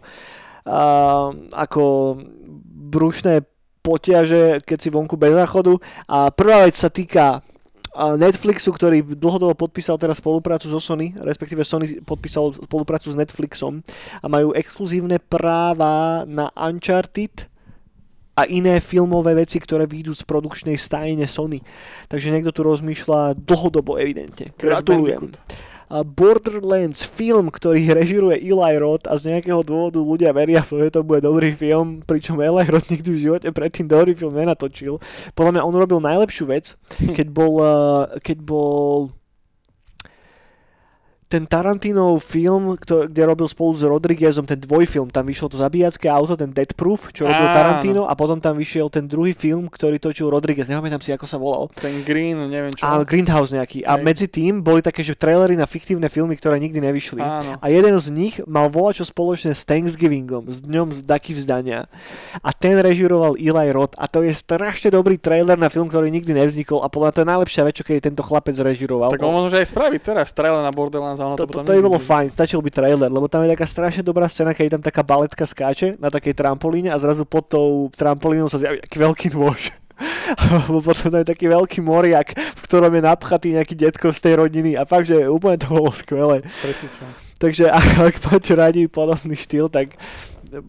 uh, 0.63 1.27
ako 1.51 1.83
brušné 2.89 3.43
potiaže, 3.89 4.61
keď 4.61 4.77
si 4.77 4.93
vonku 4.93 5.17
bez 5.17 5.33
záchodu. 5.33 5.81
A 6.05 6.29
prvá 6.29 6.69
vec 6.69 6.77
sa 6.77 6.93
týka 6.93 7.41
Netflixu, 7.97 8.69
ktorý 8.69 9.01
dlhodobo 9.17 9.57
podpísal 9.57 9.97
teraz 9.97 10.21
spoluprácu 10.21 10.69
so 10.69 10.77
Sony, 10.77 11.17
respektíve 11.17 11.65
Sony 11.65 11.97
podpísal 12.05 12.53
spoluprácu 12.53 13.09
s 13.09 13.17
Netflixom 13.17 13.81
a 14.21 14.25
majú 14.29 14.53
exkluzívne 14.53 15.17
práva 15.17 16.21
na 16.29 16.53
Uncharted 16.53 17.49
a 18.37 18.45
iné 18.45 18.77
filmové 18.77 19.35
veci, 19.35 19.57
ktoré 19.57 19.89
výjdu 19.89 20.13
z 20.13 20.21
produkčnej 20.21 20.77
stajne 20.77 21.25
Sony. 21.25 21.65
Takže 22.07 22.29
niekto 22.29 22.53
tu 22.53 22.61
rozmýšľa 22.61 23.35
dlhodobo 23.41 23.97
evidentne. 23.97 24.53
Gratulujem. 24.53 25.33
Borderlands 25.89 27.01
film, 27.01 27.49
ktorý 27.49 27.97
režiruje 27.97 28.37
Eli 28.45 28.77
Roth 28.77 29.09
a 29.09 29.17
z 29.17 29.33
nejakého 29.33 29.65
dôvodu 29.65 29.97
ľudia 29.97 30.29
veria, 30.31 30.61
že 30.61 30.93
to 30.93 31.01
bude 31.01 31.25
dobrý 31.25 31.49
film, 31.49 32.05
pričom 32.05 32.37
Eli 32.37 32.69
Roth 32.69 32.93
nikdy 32.93 33.09
v 33.09 33.23
živote 33.25 33.49
predtým 33.49 33.89
dobrý 33.89 34.13
film 34.13 34.37
nenatočil. 34.37 35.01
Podľa 35.33 35.51
mňa 35.57 35.65
on 35.65 35.75
robil 35.75 35.99
najlepšiu 35.99 36.45
vec, 36.45 36.77
keď 37.17 37.27
bol, 37.33 37.53
eh, 37.59 38.21
keď 38.21 38.37
bol 38.45 39.09
ten 41.29 41.45
Tarantinov 41.45 42.25
film, 42.25 42.73
kde 42.81 43.21
robil 43.21 43.45
spolu 43.45 43.77
s 43.77 43.85
Rodriguezom 43.85 44.49
ten 44.49 44.57
dvojfilm, 44.57 45.13
tam 45.13 45.29
vyšiel 45.29 45.53
to 45.53 45.61
zabíjacké 45.61 46.09
auto, 46.09 46.33
ten 46.33 46.49
Dead 46.49 46.73
Proof, 46.73 47.13
čo 47.13 47.29
robil 47.29 47.45
Áno. 47.45 47.53
Tarantino 47.53 48.03
a 48.09 48.17
potom 48.17 48.41
tam 48.41 48.57
vyšiel 48.57 48.89
ten 48.89 49.05
druhý 49.05 49.37
film, 49.37 49.69
ktorý 49.69 50.01
točil 50.01 50.25
Rodriguez, 50.33 50.65
nepamätám 50.65 51.05
si, 51.05 51.13
ako 51.13 51.29
sa 51.29 51.37
volal. 51.37 51.69
Ten 51.77 52.01
Green, 52.01 52.49
neviem 52.49 52.73
čo. 52.73 52.81
Áno, 52.81 53.05
Greenhouse 53.05 53.53
nejaký. 53.53 53.85
Hej. 53.85 53.93
A 53.93 54.01
medzi 54.01 54.25
tým 54.25 54.65
boli 54.65 54.81
také, 54.81 55.05
že 55.05 55.13
trailery 55.13 55.53
na 55.53 55.69
fiktívne 55.69 56.09
filmy, 56.09 56.33
ktoré 56.33 56.57
nikdy 56.57 56.81
nevyšli. 56.81 57.21
Áno. 57.21 57.61
A 57.61 57.65
jeden 57.69 57.93
z 58.01 58.09
nich 58.09 58.41
mal 58.49 58.65
volať 58.73 59.05
čo 59.05 59.13
spoločné 59.13 59.53
s 59.53 59.61
Thanksgivingom, 59.69 60.49
s 60.49 60.65
dňom 60.65 61.05
daky 61.05 61.37
vzdania. 61.37 61.85
A 62.41 62.49
ten 62.57 62.73
režiroval 62.81 63.37
Eli 63.37 63.69
Roth 63.69 63.93
a 64.01 64.09
to 64.09 64.25
je 64.25 64.33
strašne 64.33 64.89
dobrý 64.89 65.21
trailer 65.21 65.61
na 65.61 65.69
film, 65.69 65.85
ktorý 65.85 66.09
nikdy 66.09 66.33
nevznikol 66.33 66.81
a 66.81 66.89
podľa 66.89 67.13
to 67.13 67.21
je 67.21 67.27
najlepšia 67.29 67.61
vec, 67.69 67.77
čo 67.77 67.85
keď 67.85 68.09
tento 68.09 68.25
chlapec 68.25 68.57
režiroval. 68.57 69.13
Tak 69.13 69.21
on 69.21 69.45
môže 69.45 69.61
aj 69.61 69.69
spraviť 69.69 70.01
teraz 70.01 70.33
trailer 70.33 70.65
na 70.65 70.73
Borderlands 70.73 71.18
ono 71.19 71.35
to, 71.35 71.45
to, 71.45 71.59
to, 71.59 71.67
to 71.67 71.71
by 71.75 71.83
bolo 71.83 71.99
fajn, 71.99 72.31
stačil 72.31 72.63
by 72.63 72.71
trailer, 72.71 73.11
lebo 73.11 73.27
tam 73.27 73.43
je 73.43 73.51
taká 73.51 73.67
strašne 73.67 74.01
dobrá 74.01 74.31
scéna, 74.31 74.55
keď 74.55 74.79
tam 74.79 74.83
taká 74.83 75.01
baletka 75.03 75.43
skáče 75.43 75.99
na 75.99 76.07
takej 76.07 76.33
trampolíne 76.35 76.89
a 76.89 76.97
zrazu 76.97 77.27
pod 77.27 77.51
tou 77.51 77.91
trampolínou 77.93 78.47
sa 78.47 78.57
zjaví 78.57 78.79
aký 78.79 78.97
veľký 78.99 79.27
nôž. 79.35 79.75
Lebo 80.71 80.79
potom 80.79 81.11
je 81.11 81.27
taký 81.27 81.51
veľký 81.51 81.83
moriak, 81.83 82.31
v 82.31 82.61
ktorom 82.63 82.95
je 82.95 83.03
napchatý 83.03 83.47
nejaký 83.51 83.75
detko 83.75 84.15
z 84.15 84.19
tej 84.23 84.33
rodiny 84.39 84.79
a 84.79 84.87
fakt, 84.87 85.11
že 85.11 85.27
úplne 85.27 85.59
to 85.59 85.75
bolo 85.75 85.91
skvelé. 85.91 86.39
Precízne. 86.63 87.11
Takže 87.39 87.71
ak, 87.79 87.87
ak 87.99 88.15
máte 88.23 88.51
radi 88.55 88.87
podobný 88.87 89.35
štýl, 89.35 89.71
tak 89.71 89.95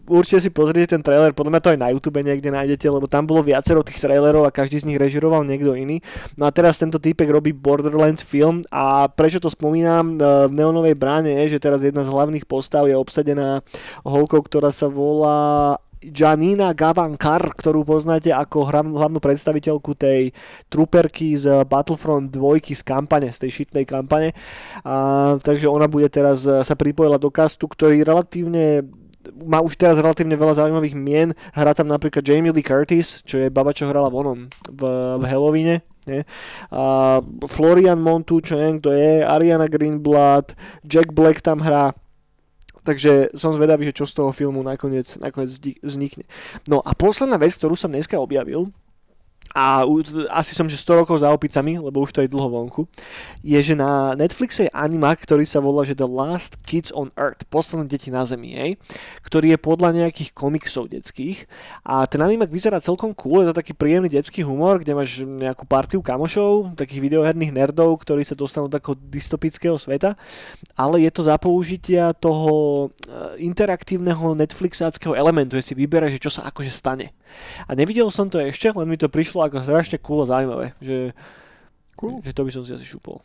určite 0.07 0.39
si 0.43 0.49
pozrite 0.53 0.93
ten 0.93 1.01
trailer, 1.01 1.33
podľa 1.33 1.51
mňa 1.57 1.63
to 1.63 1.71
aj 1.73 1.79
na 1.79 1.89
YouTube 1.93 2.21
niekde 2.21 2.49
nájdete, 2.53 2.85
lebo 2.87 3.09
tam 3.09 3.25
bolo 3.25 3.41
viacero 3.41 3.81
tých 3.81 3.99
trailerov 3.99 4.45
a 4.45 4.53
každý 4.53 4.81
z 4.81 4.87
nich 4.87 5.01
režiroval 5.01 5.43
niekto 5.43 5.73
iný. 5.73 5.99
No 6.37 6.45
a 6.47 6.51
teraz 6.53 6.77
tento 6.77 7.01
týpek 7.01 7.29
robí 7.29 7.51
Borderlands 7.51 8.21
film 8.21 8.61
a 8.69 9.09
prečo 9.09 9.41
to 9.41 9.49
spomínam 9.49 10.17
e, 10.17 10.47
v 10.49 10.53
Neonovej 10.53 10.95
bráne 10.97 11.33
je, 11.45 11.57
že 11.57 11.63
teraz 11.63 11.81
jedna 11.81 12.05
z 12.05 12.13
hlavných 12.13 12.45
postav 12.45 12.85
je 12.85 12.95
obsadená 12.95 13.65
holkou, 14.05 14.41
ktorá 14.45 14.69
sa 14.69 14.85
volá 14.91 15.77
Janina 16.01 16.73
Gavankar, 16.73 17.53
ktorú 17.53 17.85
poznáte 17.85 18.33
ako 18.33 18.65
hlavnú 18.73 19.21
predstaviteľku 19.21 19.93
tej 19.93 20.33
truperky 20.65 21.37
z 21.37 21.61
Battlefront 21.69 22.33
2 22.33 22.73
z 22.73 22.81
kampane, 22.81 23.29
z 23.29 23.37
tej 23.45 23.51
šitnej 23.61 23.85
kampane. 23.85 24.33
A, 24.81 25.37
takže 25.37 25.69
ona 25.69 25.85
bude 25.85 26.09
teraz 26.09 26.49
e, 26.49 26.65
sa 26.65 26.73
pripojila 26.73 27.21
do 27.21 27.29
castu, 27.29 27.69
ktorý 27.69 28.01
relatívne 28.01 28.81
má 29.35 29.63
už 29.63 29.79
teraz 29.79 29.97
relatívne 29.97 30.35
veľa 30.35 30.61
zaujímavých 30.61 30.95
mien. 30.95 31.29
Hrá 31.55 31.71
tam 31.71 31.87
napríklad 31.87 32.25
Jamie 32.25 32.51
Lee 32.51 32.65
Curtis, 32.65 33.23
čo 33.23 33.41
je 33.41 33.53
baba, 33.53 33.71
čo 33.71 33.87
hrala 33.87 34.11
vonom 34.11 34.51
v, 34.67 34.81
v 35.17 35.23
Halloweene. 35.25 35.81
Nie? 36.09 36.25
A 36.73 37.19
Florian 37.45 38.01
Montu, 38.01 38.41
čo 38.41 38.57
neviem 38.57 38.81
kto 38.81 38.89
je, 38.89 39.21
Ariana 39.21 39.69
Greenblatt, 39.69 40.57
Jack 40.81 41.13
Black 41.13 41.45
tam 41.45 41.61
hrá. 41.61 41.93
Takže 42.81 43.29
som 43.37 43.53
zvedavý, 43.53 43.85
že 43.93 44.01
čo 44.01 44.09
z 44.09 44.17
toho 44.17 44.33
filmu 44.33 44.65
nakoniec, 44.65 45.13
nakoniec 45.21 45.53
vznikne. 45.85 46.25
No 46.65 46.81
a 46.81 46.97
posledná 46.97 47.37
vec, 47.37 47.53
ktorú 47.53 47.77
som 47.77 47.93
dneska 47.93 48.17
objavil, 48.17 48.73
a 49.51 49.83
asi 50.31 50.55
som 50.55 50.67
že 50.67 50.79
100 50.79 51.03
rokov 51.03 51.19
za 51.19 51.29
opicami, 51.31 51.75
lebo 51.75 52.03
už 52.03 52.15
to 52.15 52.23
je 52.23 52.31
dlho 52.31 52.47
vonku, 52.47 52.87
je, 53.43 53.59
že 53.59 53.75
na 53.75 54.15
Netflixe 54.15 54.67
je 54.67 54.71
animák, 54.71 55.19
ktorý 55.19 55.43
sa 55.43 55.59
volá, 55.59 55.83
že 55.83 55.97
The 55.97 56.07
Last 56.07 56.59
Kids 56.63 56.95
on 56.95 57.11
Earth, 57.19 57.43
posledné 57.51 57.91
deti 57.91 58.07
na 58.09 58.23
Zemi, 58.23 58.55
hej, 58.55 58.71
ktorý 59.27 59.55
je 59.55 59.59
podľa 59.59 59.89
nejakých 59.91 60.31
komiksov 60.31 60.87
detských 60.91 61.45
a 61.83 62.07
ten 62.07 62.23
animák 62.23 62.47
vyzerá 62.47 62.79
celkom 62.79 63.11
cool, 63.11 63.43
je 63.43 63.51
to 63.51 63.59
taký 63.59 63.75
príjemný 63.75 64.07
detský 64.07 64.43
humor, 64.47 64.79
kde 64.79 64.95
máš 64.95 65.23
nejakú 65.23 65.67
partiu 65.67 65.99
kamošov, 65.99 66.79
takých 66.79 67.03
videoherných 67.03 67.51
nerdov, 67.51 67.99
ktorí 68.01 68.23
sa 68.23 68.39
dostanú 68.39 68.71
do 68.71 68.79
takého 68.79 68.95
dystopického 68.95 69.75
sveta, 69.75 70.15
ale 70.79 71.03
je 71.03 71.11
to 71.11 71.27
za 71.27 71.35
použitia 71.35 72.15
toho 72.15 72.87
eh, 72.87 73.43
interaktívneho 73.43 74.33
Netflixáckého 74.37 75.13
elementu, 75.13 75.59
že 75.59 75.71
si 75.71 75.73
vyberá, 75.75 76.07
že 76.07 76.21
čo 76.21 76.31
sa 76.31 76.47
akože 76.47 76.71
stane. 76.71 77.11
A 77.67 77.71
nevidel 77.77 78.07
som 78.09 78.27
to 78.27 78.39
ešte, 78.41 78.71
len 78.71 78.87
mi 78.87 78.97
to 78.99 79.11
prišlo 79.11 79.47
ako 79.47 79.63
strašne 79.63 79.97
cool 80.03 80.23
a 80.23 80.31
zaujímavé, 80.31 80.77
že, 80.81 81.13
cool. 81.99 82.19
že 82.25 82.35
to 82.35 82.45
by 82.45 82.51
som 82.51 82.63
si 82.65 82.71
asi 82.75 82.85
šupol. 82.85 83.21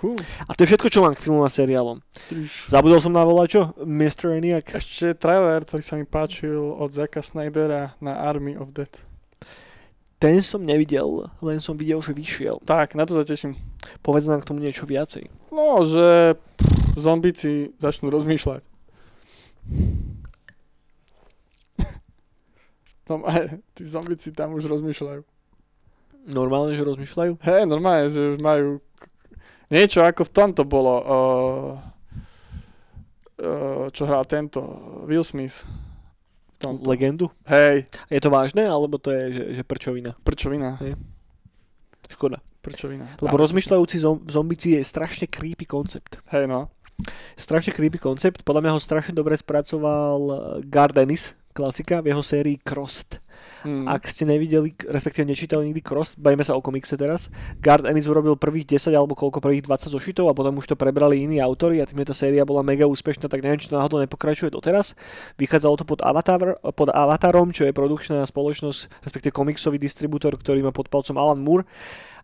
Cool. 0.00 0.16
A 0.48 0.56
to 0.56 0.64
je 0.64 0.72
všetko, 0.72 0.88
čo 0.88 1.04
mám 1.04 1.12
k 1.12 1.28
filmom 1.28 1.44
a 1.44 1.50
seriálom. 1.52 2.00
Tyž. 2.32 2.72
Zabudol 2.72 3.04
som 3.04 3.12
na 3.12 3.26
čo? 3.44 3.76
Mr. 3.84 4.38
Eniak? 4.38 4.72
Ešte 4.72 5.12
trailer, 5.12 5.60
ktorý 5.60 5.82
sa 5.84 6.00
mi 6.00 6.08
páčil 6.08 6.56
od 6.56 6.88
Zacka 6.88 7.20
Snydera 7.20 7.92
na 8.00 8.16
Army 8.16 8.56
of 8.56 8.72
Dead. 8.72 8.88
Ten 10.16 10.40
som 10.40 10.64
nevidel, 10.64 11.28
len 11.44 11.60
som 11.60 11.76
videl, 11.76 12.00
že 12.00 12.16
vyšiel. 12.16 12.60
Tak, 12.64 12.92
na 12.96 13.04
to 13.04 13.16
sa 13.16 13.24
teším. 13.28 13.56
Povedz 14.04 14.28
nám 14.28 14.44
k 14.44 14.48
tomu 14.52 14.60
niečo 14.60 14.88
viacej. 14.88 15.28
No, 15.48 15.80
že 15.84 16.36
pff, 16.36 16.96
zombici 16.96 17.72
začnú 17.80 18.12
rozmýšľať. 18.12 18.60
No 23.10 23.26
aj, 23.30 23.58
tí 23.74 23.82
zombici 23.82 24.30
tam 24.30 24.54
už 24.54 24.70
rozmýšľajú. 24.70 25.22
Normálne, 26.30 26.78
že 26.78 26.86
rozmýšľajú? 26.86 27.42
Hej, 27.42 27.66
normálne, 27.66 28.06
že 28.06 28.36
už 28.36 28.38
majú 28.38 28.78
niečo 29.66 30.06
ako 30.06 30.22
v 30.30 30.34
tomto 30.34 30.62
bolo. 30.62 30.94
Uh, 31.02 31.72
uh, 33.42 33.86
čo 33.90 34.06
hral 34.06 34.22
tento 34.30 34.62
Will 35.10 35.26
Smith. 35.26 35.66
Tomto. 36.60 36.84
Legendu? 36.84 37.32
Hej. 37.48 37.88
Je 38.12 38.20
to 38.20 38.28
vážne, 38.28 38.68
alebo 38.68 39.00
to 39.00 39.08
je, 39.10 39.32
že, 39.32 39.44
že 39.58 39.62
prčovina? 39.64 40.12
Prčovina. 40.20 40.76
Hej. 40.84 40.92
Škoda. 42.12 42.44
Prčovina. 42.60 43.08
Lebo 43.16 43.40
Dá, 43.40 43.48
rozmýšľajúci 43.48 43.96
zom, 43.96 44.20
zombici 44.28 44.76
je 44.76 44.84
strašne 44.84 45.24
creepy 45.24 45.64
koncept. 45.64 46.20
Hej 46.28 46.44
no. 46.44 46.68
Strašne 47.32 47.72
creepy 47.72 47.96
koncept. 47.96 48.44
Podľa 48.44 48.60
mňa 48.60 48.72
ho 48.76 48.80
strašne 48.82 49.16
dobre 49.16 49.40
spracoval 49.40 50.20
Gardenis, 50.68 51.32
klasika 51.50 52.00
v 52.00 52.14
jeho 52.14 52.22
sérii 52.22 52.56
Crossed. 52.62 53.18
Hmm. 53.60 53.84
Ak 53.88 54.08
ste 54.08 54.24
nevideli, 54.24 54.72
respektíve 54.88 55.28
nečítali 55.28 55.68
nikdy 55.68 55.80
Crossed, 55.84 56.16
bajme 56.16 56.44
sa 56.44 56.56
o 56.56 56.64
komikse 56.64 56.96
teraz, 56.96 57.28
Guard 57.60 57.84
Ennis 57.84 58.08
urobil 58.08 58.36
prvých 58.36 58.76
10 58.76 58.92
alebo 58.96 59.16
koľko 59.16 59.40
prvých 59.40 59.68
20 59.68 59.92
zošitov 59.92 60.28
a 60.28 60.36
potom 60.36 60.56
už 60.56 60.72
to 60.72 60.76
prebrali 60.76 61.24
iní 61.24 61.40
autory 61.40 61.80
a 61.80 61.88
tým, 61.88 62.04
tá 62.04 62.16
séria 62.16 62.44
bola 62.44 62.64
mega 62.64 62.88
úspešná, 62.88 63.28
tak 63.28 63.44
neviem, 63.44 63.60
či 63.60 63.68
to 63.68 63.76
náhodou 63.76 64.00
nepokračuje 64.00 64.52
doteraz. 64.52 64.96
Vychádzalo 65.36 65.76
to 65.80 65.84
pod, 65.84 66.00
Avatar, 66.04 66.56
pod 66.72 66.88
Avatarom, 66.92 67.52
čo 67.52 67.68
je 67.68 67.76
produkčná 67.76 68.24
spoločnosť, 68.24 69.04
respektíve 69.04 69.32
komiksový 69.32 69.76
distribútor, 69.76 70.36
ktorý 70.36 70.64
má 70.64 70.72
pod 70.72 70.88
palcom 70.88 71.16
Alan 71.20 71.40
Moore 71.40 71.68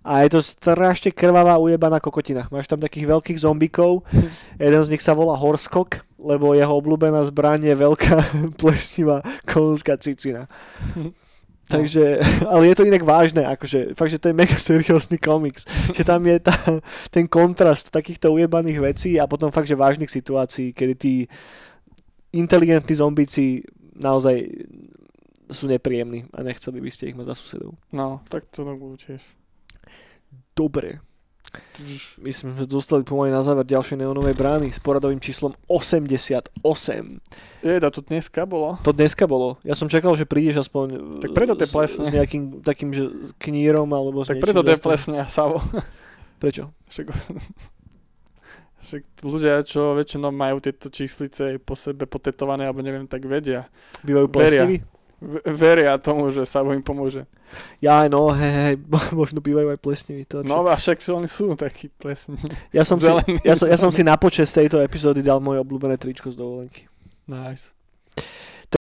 a 0.07 0.23
je 0.23 0.39
to 0.39 0.41
strašne 0.41 1.11
krvavá 1.11 1.59
ujebaná 1.59 1.99
kokotina. 1.99 2.47
Máš 2.55 2.71
tam 2.71 2.79
takých 2.79 3.11
veľkých 3.11 3.43
zombikov, 3.43 4.07
jeden 4.63 4.83
z 4.87 4.91
nich 4.95 5.03
sa 5.03 5.19
volá 5.19 5.35
Horskok, 5.35 6.06
lebo 6.17 6.57
jeho 6.57 6.73
obľúbená 6.73 7.25
zbraň 7.29 7.73
je 7.73 7.75
veľká 7.77 8.17
plesnivá 8.61 9.21
kolonská 9.45 9.97
cicina. 10.01 10.49
No. 10.97 11.13
Takže, 11.67 12.23
ale 12.53 12.71
je 12.71 12.75
to 12.79 12.87
inak 12.87 13.03
vážne, 13.03 13.43
akože, 13.43 13.99
fakt, 13.99 14.15
že 14.15 14.23
to 14.23 14.31
je 14.31 14.39
mega 14.39 14.55
seriózny 14.55 15.19
komiks. 15.19 15.67
že 15.91 16.07
tam 16.07 16.23
je 16.23 16.39
tá, 16.39 16.55
ten 17.11 17.27
kontrast 17.27 17.91
takýchto 17.91 18.31
ujebaných 18.31 18.79
vecí 18.79 19.11
a 19.19 19.27
potom 19.27 19.51
fakt, 19.51 19.67
že 19.67 19.75
vážnych 19.75 20.11
situácií, 20.11 20.71
kedy 20.71 20.95
tí 20.95 21.15
inteligentní 22.31 22.95
zombici 22.95 23.67
naozaj 23.99 24.47
sú 25.51 25.67
nepríjemní 25.67 26.27
a 26.35 26.43
nechceli 26.43 26.79
by 26.83 26.91
ste 26.91 27.11
ich 27.11 27.19
mať 27.19 27.35
za 27.35 27.39
susedov. 27.39 27.75
No, 27.91 28.23
tak 28.31 28.47
to 28.51 28.63
no 28.63 28.79
budú 28.79 28.99
tiež. 28.99 29.23
Dobre. 30.55 31.03
My 32.21 32.33
sme 32.33 32.65
dostali 32.65 33.05
pomaly 33.05 33.29
na 33.29 33.45
záver 33.45 33.69
ďalšej 33.69 34.01
neonovej 34.01 34.33
brány 34.33 34.69
s 34.73 34.81
poradovým 34.81 35.21
číslom 35.21 35.53
88. 35.69 36.57
Jeda, 37.61 37.89
to 37.93 38.01
dneska 38.01 38.49
bolo. 38.49 38.81
To 38.81 38.97
dneska 38.97 39.29
bolo. 39.29 39.61
Ja 39.61 39.77
som 39.77 39.91
čakal, 39.93 40.17
že 40.17 40.25
prídeš 40.25 40.65
aspoň 40.65 41.21
Tak 41.21 41.37
preto 41.37 41.53
to 41.53 41.65
je 41.65 41.71
s, 41.71 41.75
plesne. 41.77 42.05
s 42.05 42.11
nejakým 42.13 42.65
takým 42.65 42.91
že 42.97 43.09
knírom 43.37 43.93
alebo 43.93 44.25
s 44.25 44.33
Tak 44.33 44.41
preto 44.41 44.65
to 44.65 44.73
je 44.73 44.81
zastavením. 44.81 44.87
plesne 44.87 45.21
Savo. 45.29 45.59
Prečo? 46.41 46.73
Však, 46.89 47.07
však 48.85 49.03
ľudia, 49.25 49.61
čo 49.65 49.97
väčšinou 49.97 50.33
majú 50.33 50.61
tieto 50.61 50.89
číslice 50.93 51.61
po 51.61 51.73
sebe 51.77 52.05
potetované, 52.05 52.69
alebo 52.69 52.85
neviem, 52.85 53.09
tak 53.09 53.25
vedia. 53.25 53.69
Bývajú 54.05 54.27
plesniví? 54.33 54.85
Veria 55.47 55.97
tomu, 55.97 56.29
že 56.29 56.45
Savo 56.45 56.77
im 56.77 56.85
pomôže. 56.85 57.25
Ja, 57.81 58.05
no, 58.07 58.29
hej, 58.37 58.53
hej, 58.53 58.75
možno 59.21 59.41
bývajú 59.41 59.73
aj 59.73 59.81
plesniví. 59.81 60.23
To, 60.29 60.45
čo- 60.45 60.49
No 60.49 60.61
a 60.69 60.77
však 60.77 61.01
sú, 61.01 61.17
oni 61.17 61.29
sú 61.29 61.57
takí 61.57 61.89
plesní. 61.89 62.37
ja, 62.69 62.85
som 62.85 62.99
si, 63.01 63.09
zelení, 63.09 63.41
ja, 63.41 63.57
som, 63.57 63.67
ja 63.67 63.77
som 63.81 63.89
si 63.89 64.05
na 64.05 64.21
počas 64.21 64.53
tejto 64.53 64.77
epizódy 64.83 65.25
dal 65.25 65.41
moje 65.41 65.63
obľúbené 65.65 65.97
tričko 65.97 66.29
z 66.29 66.37
dovolenky. 66.37 66.85
Nice. 67.25 67.73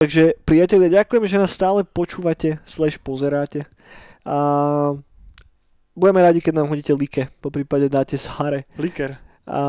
Takže 0.00 0.40
priatelia, 0.42 1.04
ďakujeme, 1.04 1.28
že 1.28 1.38
nás 1.38 1.52
stále 1.52 1.84
počúvate, 1.84 2.58
slash 2.64 2.96
pozeráte. 2.98 3.68
A 4.24 4.96
budeme 5.92 6.24
radi, 6.24 6.40
keď 6.40 6.64
nám 6.64 6.72
hodíte 6.72 6.96
like, 6.96 7.28
po 7.38 7.52
prípade 7.52 7.86
dáte 7.92 8.16
share. 8.16 8.64
Liker. 8.80 9.20
A 9.44 9.60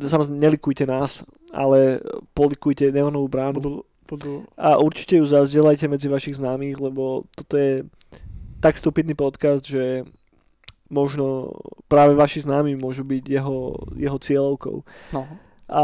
samozrejme, 0.00 0.40
nelikujte 0.40 0.88
nás, 0.88 1.22
ale 1.52 2.00
polikujte 2.32 2.88
neonovú 2.88 3.28
bránu. 3.28 3.60
Budú, 3.60 3.72
budú 4.08 4.48
A 4.56 4.80
určite 4.80 5.20
ju 5.20 5.24
zazdieľajte 5.28 5.84
medzi 5.86 6.08
vašich 6.08 6.40
známych, 6.40 6.80
lebo 6.80 7.28
toto 7.36 7.54
je 7.54 7.84
tak 8.58 8.74
stupidný 8.80 9.12
podcast, 9.14 9.62
že 9.62 10.08
možno 10.88 11.52
práve 11.86 12.16
vaši 12.16 12.48
známi 12.48 12.74
môžu 12.80 13.04
byť 13.04 13.24
jeho, 13.28 13.76
jeho 13.92 14.18
cieľovkou. 14.18 14.76
No, 15.12 15.22
A 15.68 15.82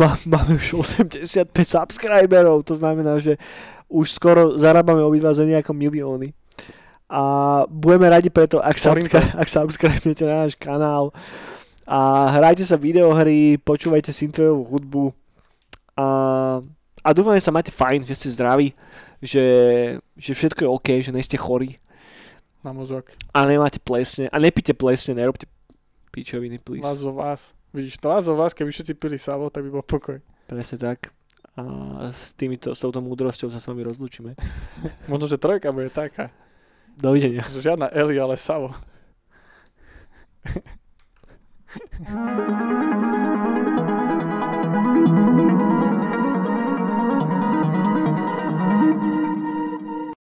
má- 0.00 0.20
máme 0.24 0.56
už 0.56 0.80
85 0.80 1.52
subscriberov, 1.68 2.64
to 2.64 2.74
znamená, 2.74 3.20
že 3.20 3.36
už 3.92 4.10
skoro 4.16 4.56
zarábame 4.58 5.04
obidva 5.04 5.30
za 5.36 5.44
nejaké 5.44 5.70
milióny. 5.70 6.32
A 7.06 7.22
budeme 7.70 8.10
radi 8.10 8.34
preto, 8.34 8.58
ak, 8.58 8.74
subscri- 8.80 9.36
ak 9.38 9.46
subscribnete 9.46 10.26
na 10.26 10.48
náš 10.48 10.58
kanál 10.58 11.14
a 11.86 12.34
hrajte 12.34 12.66
sa 12.66 12.74
videohry, 12.74 13.62
počúvajte 13.62 14.10
synthwaveovú 14.10 14.64
hudbu 14.66 15.04
a, 15.94 16.06
a 17.06 17.14
dúfam, 17.14 17.38
že 17.38 17.46
sa 17.46 17.54
máte 17.54 17.70
fajn, 17.70 18.02
že 18.02 18.18
ste 18.18 18.34
zdraví, 18.34 18.74
že, 19.22 19.46
že 20.18 20.34
všetko 20.34 20.66
je 20.66 20.74
OK, 20.74 20.88
že 21.06 21.14
nejste 21.14 21.38
chorí. 21.38 21.78
Na 22.66 22.74
mozog. 22.74 23.06
A 23.30 23.46
nemáte 23.46 23.78
plesne. 23.78 24.26
A 24.34 24.42
nepíte 24.42 24.74
plesne, 24.74 25.14
nerobte 25.14 25.46
pičoviny, 26.10 26.58
please. 26.58 26.82
Lázo 26.82 27.14
vás. 27.14 27.54
Vidíš, 27.70 28.02
to 28.02 28.10
lázo 28.10 28.34
vás, 28.34 28.58
keby 28.58 28.74
všetci 28.74 28.98
pili 28.98 29.22
savo, 29.22 29.54
tak 29.54 29.62
by 29.62 29.70
bol 29.70 29.86
pokoj. 29.86 30.18
Presne 30.50 30.82
tak. 30.82 31.14
A 31.54 31.62
s, 32.10 32.34
týmito, 32.34 32.74
s 32.74 32.82
touto 32.82 32.98
múdrosťou 32.98 33.54
sa 33.54 33.62
s 33.62 33.70
vami 33.70 33.86
rozlúčime. 33.86 34.34
Možno, 35.10 35.30
že 35.30 35.38
trojka 35.38 35.70
bude 35.70 35.94
taká. 35.94 36.34
Dovidenia. 36.98 37.46
Že 37.46 37.70
žiadna 37.70 37.86
Eli, 37.94 38.18
ale 38.18 38.34
savo. 38.34 38.74